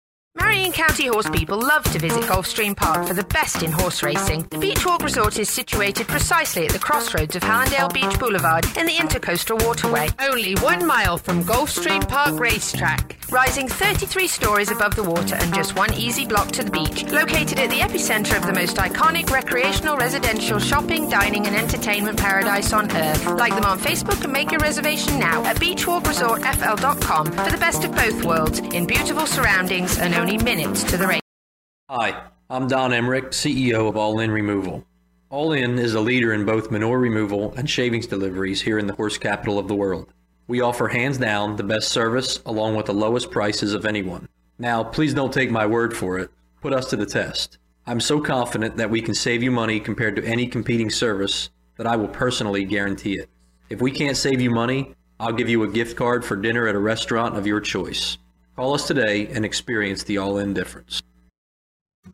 Marion 0.47 0.71
County 0.71 1.09
horse 1.09 1.29
people 1.31 1.61
love 1.61 1.83
to 1.83 1.99
visit 1.99 2.23
Gulfstream 2.23 2.77
Park 2.77 3.09
for 3.09 3.15
the 3.15 3.25
best 3.25 3.65
in 3.65 3.73
horse 3.73 4.05
racing. 4.05 4.43
The 4.43 4.59
Beachwalk 4.59 5.03
Resort 5.03 5.41
is 5.41 5.49
situated 5.49 6.07
precisely 6.07 6.67
at 6.67 6.73
the 6.73 6.79
crossroads 6.79 7.35
of 7.35 7.43
Hallandale 7.43 7.93
Beach 7.93 8.17
Boulevard 8.21 8.65
and 8.77 8.87
the 8.87 8.93
Intercoastal 8.93 9.61
Waterway, 9.67 10.09
only 10.21 10.55
one 10.55 10.87
mile 10.87 11.19
from 11.19 11.43
Gulfstream 11.43 12.09
Park 12.09 12.39
Racetrack. 12.39 13.17
Rising 13.29 13.67
33 13.67 14.29
stories 14.29 14.71
above 14.71 14.95
the 14.95 15.03
water 15.03 15.35
and 15.35 15.53
just 15.53 15.75
one 15.75 15.93
easy 15.95 16.25
block 16.25 16.53
to 16.53 16.63
the 16.63 16.71
beach, 16.71 17.03
located 17.11 17.59
at 17.59 17.71
the 17.71 17.81
epicenter 17.81 18.37
of 18.37 18.47
the 18.47 18.53
most 18.53 18.77
iconic 18.77 19.29
recreational, 19.31 19.97
residential, 19.97 20.61
shopping, 20.61 21.09
dining, 21.11 21.45
and 21.49 21.57
entertainment 21.57 22.19
paradise 22.19 22.73
on 22.73 22.89
earth. 22.97 23.27
Like 23.27 23.53
them 23.53 23.65
on 23.65 23.81
Facebook 23.81 24.23
and 24.23 24.33
make 24.33 24.53
your 24.53 24.61
reservation 24.61 25.19
now 25.19 25.45
at 25.45 25.57
beachwalkresortfl.com 25.57 27.27
for 27.27 27.51
the 27.51 27.59
best 27.59 27.83
of 27.83 27.93
both 27.97 28.25
worlds 28.25 28.61
in 28.61 28.87
beautiful 28.87 29.27
surroundings 29.27 29.99
and 29.99 30.15
only 30.15 30.36
minutes 30.43 30.83
to 30.85 30.97
the 30.97 31.07
race. 31.07 31.21
Hi, 31.89 32.25
I'm 32.51 32.69
Don 32.69 32.93
Emmerich, 32.93 33.31
CEO 33.31 33.89
of 33.89 33.97
All 33.97 34.21
In 34.21 34.31
Removal. 34.31 34.85
All 35.31 35.53
In 35.53 35.79
is 35.79 35.95
a 35.95 36.01
leader 36.01 36.33
in 36.33 36.45
both 36.45 36.71
manure 36.71 36.99
removal 36.99 37.53
and 37.55 37.69
shavings 37.69 38.07
deliveries 38.07 38.63
here 38.63 38.79
in 38.79 38.87
the 38.87 38.95
horse 38.95 39.19
capital 39.19 39.59
of 39.59 39.69
the 39.69 39.75
world. 39.75 40.13
We 40.49 40.61
offer 40.61 40.89
hands 40.89 41.19
down 41.19 41.57
the 41.57 41.65
best 41.65 41.89
service 41.89 42.41
along 42.47 42.77
with 42.77 42.87
the 42.87 42.95
lowest 42.95 43.31
prices 43.31 43.75
of 43.75 43.85
anyone. 43.85 44.29
Now, 44.59 44.85
please 44.85 45.13
don't 45.13 45.33
take 45.33 45.51
my 45.51 45.67
word 45.67 45.97
for 45.97 46.19
it. 46.19 46.31
Put 46.61 46.73
us 46.73 46.89
to 46.91 46.97
the 46.97 47.07
test. 47.07 47.59
I'm 47.87 48.01
so 48.01 48.21
confident 48.21 48.77
that 48.77 48.91
we 48.91 49.01
can 49.01 49.15
save 49.15 49.43
you 49.43 49.51
money 49.51 49.81
compared 49.81 50.17
to 50.17 50.25
any 50.25 50.47
competing 50.47 50.91
service 50.91 51.51
that 51.77 51.87
I 51.87 51.97
will 51.97 52.09
personally 52.09 52.65
guarantee 52.65 53.15
it. 53.19 53.29
If 53.69 53.81
we 53.81 53.91
can't 53.91 54.17
save 54.17 54.41
you 54.41 54.51
money, 54.51 54.95
I'll 55.19 55.33
give 55.33 55.49
you 55.49 55.63
a 55.63 55.69
gift 55.69 55.97
card 55.97 56.25
for 56.25 56.37
dinner 56.37 56.69
at 56.69 56.75
a 56.75 56.81
restaurant 56.81 57.37
of 57.37 57.47
your 57.47 57.61
choice. 57.61 58.19
Call 58.57 58.73
us 58.73 58.87
today 58.87 59.27
and 59.27 59.45
experience 59.45 60.03
the 60.03 60.17
all 60.17 60.39
in 60.39 60.55
difference. 60.55 61.03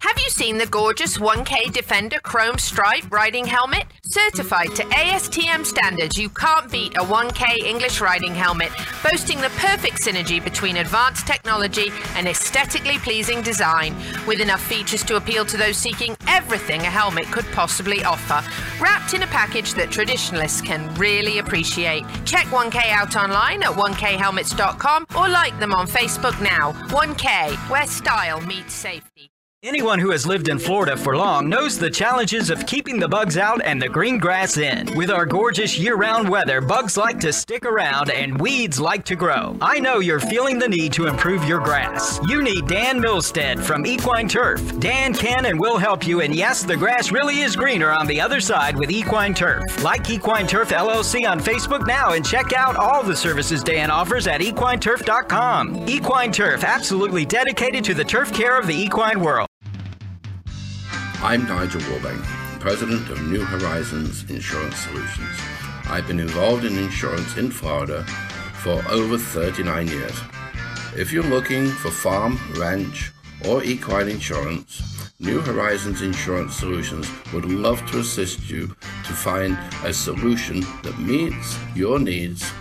Have 0.01 0.19
you 0.19 0.31
seen 0.31 0.59
the 0.59 0.66
gorgeous 0.66 1.19
1K 1.19 1.73
Defender 1.73 2.19
Chrome 2.20 2.59
Stripe 2.59 3.05
riding 3.10 3.44
helmet? 3.44 3.85
Certified 4.05 4.74
to 4.77 4.82
ASTM 4.85 5.66
standards, 5.66 6.19
you 6.19 6.28
can't 6.31 6.70
beat 6.70 6.97
a 6.97 7.01
1K 7.01 7.59
English 7.64 8.01
riding 8.01 8.35
helmet, 8.35 8.70
boasting 9.02 9.40
the 9.40 9.51
perfect 9.56 10.01
synergy 10.01 10.43
between 10.43 10.78
advanced 10.78 11.27
technology 11.27 11.90
and 12.14 12.27
aesthetically 12.27 12.98
pleasing 12.98 13.43
design, 13.43 13.94
with 14.27 14.40
enough 14.40 14.62
features 14.62 15.02
to 15.05 15.16
appeal 15.16 15.44
to 15.44 15.56
those 15.56 15.77
seeking 15.77 16.16
everything 16.27 16.81
a 16.81 16.90
helmet 16.90 17.27
could 17.27 17.47
possibly 17.52 18.02
offer, 18.05 18.43
wrapped 18.81 19.14
in 19.14 19.23
a 19.23 19.27
package 19.28 19.74
that 19.74 19.90
traditionalists 19.90 20.60
can 20.60 20.93
really 20.94 21.39
appreciate. 21.39 22.05
Check 22.24 22.47
1K 22.47 22.90
out 22.90 23.16
online 23.16 23.62
at 23.62 23.73
1khelmets.com 23.73 25.06
or 25.16 25.28
like 25.28 25.59
them 25.60 25.74
on 25.74 25.86
Facebook 25.86 26.40
now. 26.40 26.73
1K, 26.89 27.56
where 27.69 27.86
style 27.86 28.40
meets 28.43 28.73
safety. 28.73 29.31
Anyone 29.64 30.01
who 30.01 30.10
has 30.10 30.26
lived 30.26 30.48
in 30.48 30.59
Florida 30.59 30.97
for 30.97 31.16
long 31.16 31.48
knows 31.48 31.78
the 31.78 31.89
challenges 31.89 32.51
of 32.51 32.66
keeping 32.66 32.98
the 32.98 33.06
bugs 33.06 33.36
out 33.36 33.62
and 33.64 33.80
the 33.80 33.89
green 33.89 34.18
grass 34.18 34.56
in. 34.56 34.93
With 34.97 35.09
our 35.09 35.24
gorgeous 35.24 35.78
year 35.78 35.94
round 35.94 36.28
weather, 36.28 36.60
bugs 36.60 36.97
like 36.97 37.20
to 37.20 37.32
stick 37.32 37.64
around 37.64 38.10
and 38.10 38.40
weeds 38.40 38.80
like 38.80 39.05
to 39.05 39.14
grow. 39.14 39.56
I 39.60 39.78
know 39.78 40.01
you're 40.01 40.18
feeling 40.18 40.59
the 40.59 40.68
need 40.68 40.93
to 40.94 41.06
improve 41.06 41.44
your 41.44 41.60
grass. 41.60 42.18
You 42.26 42.43
need 42.43 42.66
Dan 42.66 43.01
Milstead 43.01 43.60
from 43.60 43.86
Equine 43.86 44.26
Turf. 44.28 44.80
Dan 44.80 45.14
can 45.14 45.47
and 45.47 45.60
will 45.60 45.78
help 45.78 46.09
you, 46.09 46.22
and 46.22 46.34
yes, 46.34 46.64
the 46.64 46.76
grass 46.76 47.12
really 47.12 47.43
is 47.43 47.55
greener 47.55 47.93
on 47.93 48.09
the 48.09 48.20
other 48.20 48.40
side 48.40 48.76
with 48.76 48.90
Equine 48.90 49.32
Turf. 49.32 49.84
Like 49.84 50.10
Equine 50.10 50.48
Turf 50.48 50.70
LLC 50.70 51.24
on 51.30 51.39
Facebook 51.39 51.86
now 51.86 52.14
and 52.14 52.26
check 52.26 52.52
out 52.52 52.74
all 52.74 53.05
the 53.05 53.14
services 53.14 53.62
Dan 53.62 53.93
offers 53.93 54.26
at 54.26 54.40
equineturf.com. 54.40 55.89
Equine 55.89 56.32
Turf, 56.32 56.64
absolutely 56.64 57.24
dedicated 57.24 57.84
to 57.84 57.94
the 57.94 58.05
turf 58.05 58.34
care 58.34 58.59
of 58.59 58.66
the 58.66 58.74
equine 58.74 59.20
world. 59.20 59.47
I'm 61.24 61.46
Nigel 61.46 61.80
Warbank, 61.82 62.20
President 62.58 63.08
of 63.08 63.22
New 63.28 63.44
Horizons 63.44 64.28
Insurance 64.28 64.76
Solutions. 64.76 65.38
I've 65.84 66.08
been 66.08 66.18
involved 66.18 66.64
in 66.64 66.76
insurance 66.76 67.36
in 67.36 67.50
Florida 67.50 68.02
for 68.54 68.82
over 68.90 69.16
39 69.16 69.86
years. 69.86 70.20
If 70.96 71.12
you're 71.12 71.22
looking 71.22 71.68
for 71.68 71.92
farm, 71.92 72.40
ranch, 72.56 73.12
or 73.48 73.62
equine 73.62 74.08
insurance, 74.08 75.12
New 75.20 75.40
Horizons 75.40 76.02
Insurance 76.02 76.56
Solutions 76.56 77.08
would 77.32 77.44
love 77.44 77.88
to 77.92 78.00
assist 78.00 78.50
you 78.50 78.66
to 79.04 79.12
find 79.12 79.56
a 79.84 79.92
solution 79.92 80.60
that 80.82 80.98
meets 80.98 81.56
your 81.76 82.00
needs 82.00 82.52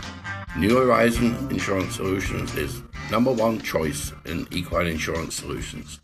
New 0.57 0.75
Horizon 0.75 1.47
Insurance 1.49 1.95
Solutions 1.95 2.55
is 2.57 2.81
number 3.09 3.31
one 3.31 3.61
choice 3.61 4.11
in 4.25 4.45
equine 4.51 4.85
insurance 4.85 5.35
solutions. 5.35 6.01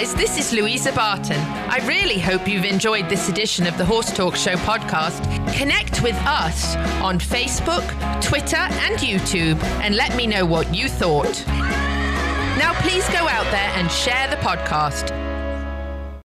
Guys, 0.00 0.14
this 0.14 0.38
is 0.38 0.50
Louisa 0.54 0.92
Barton. 0.92 1.38
I 1.68 1.86
really 1.86 2.18
hope 2.18 2.48
you've 2.48 2.64
enjoyed 2.64 3.10
this 3.10 3.28
edition 3.28 3.66
of 3.66 3.76
the 3.76 3.84
Horse 3.84 4.10
Talk 4.10 4.34
Show 4.34 4.54
podcast. 4.54 5.22
Connect 5.54 6.02
with 6.02 6.14
us 6.24 6.74
on 7.02 7.18
Facebook, 7.18 7.84
Twitter, 8.22 8.56
and 8.56 8.96
YouTube 8.96 9.62
and 9.82 9.96
let 9.96 10.16
me 10.16 10.26
know 10.26 10.46
what 10.46 10.74
you 10.74 10.88
thought. 10.88 11.44
Now, 11.46 12.72
please 12.80 13.06
go 13.10 13.28
out 13.28 13.44
there 13.50 13.70
and 13.74 13.90
share 13.90 14.26
the 14.30 14.36
podcast. 14.36 15.29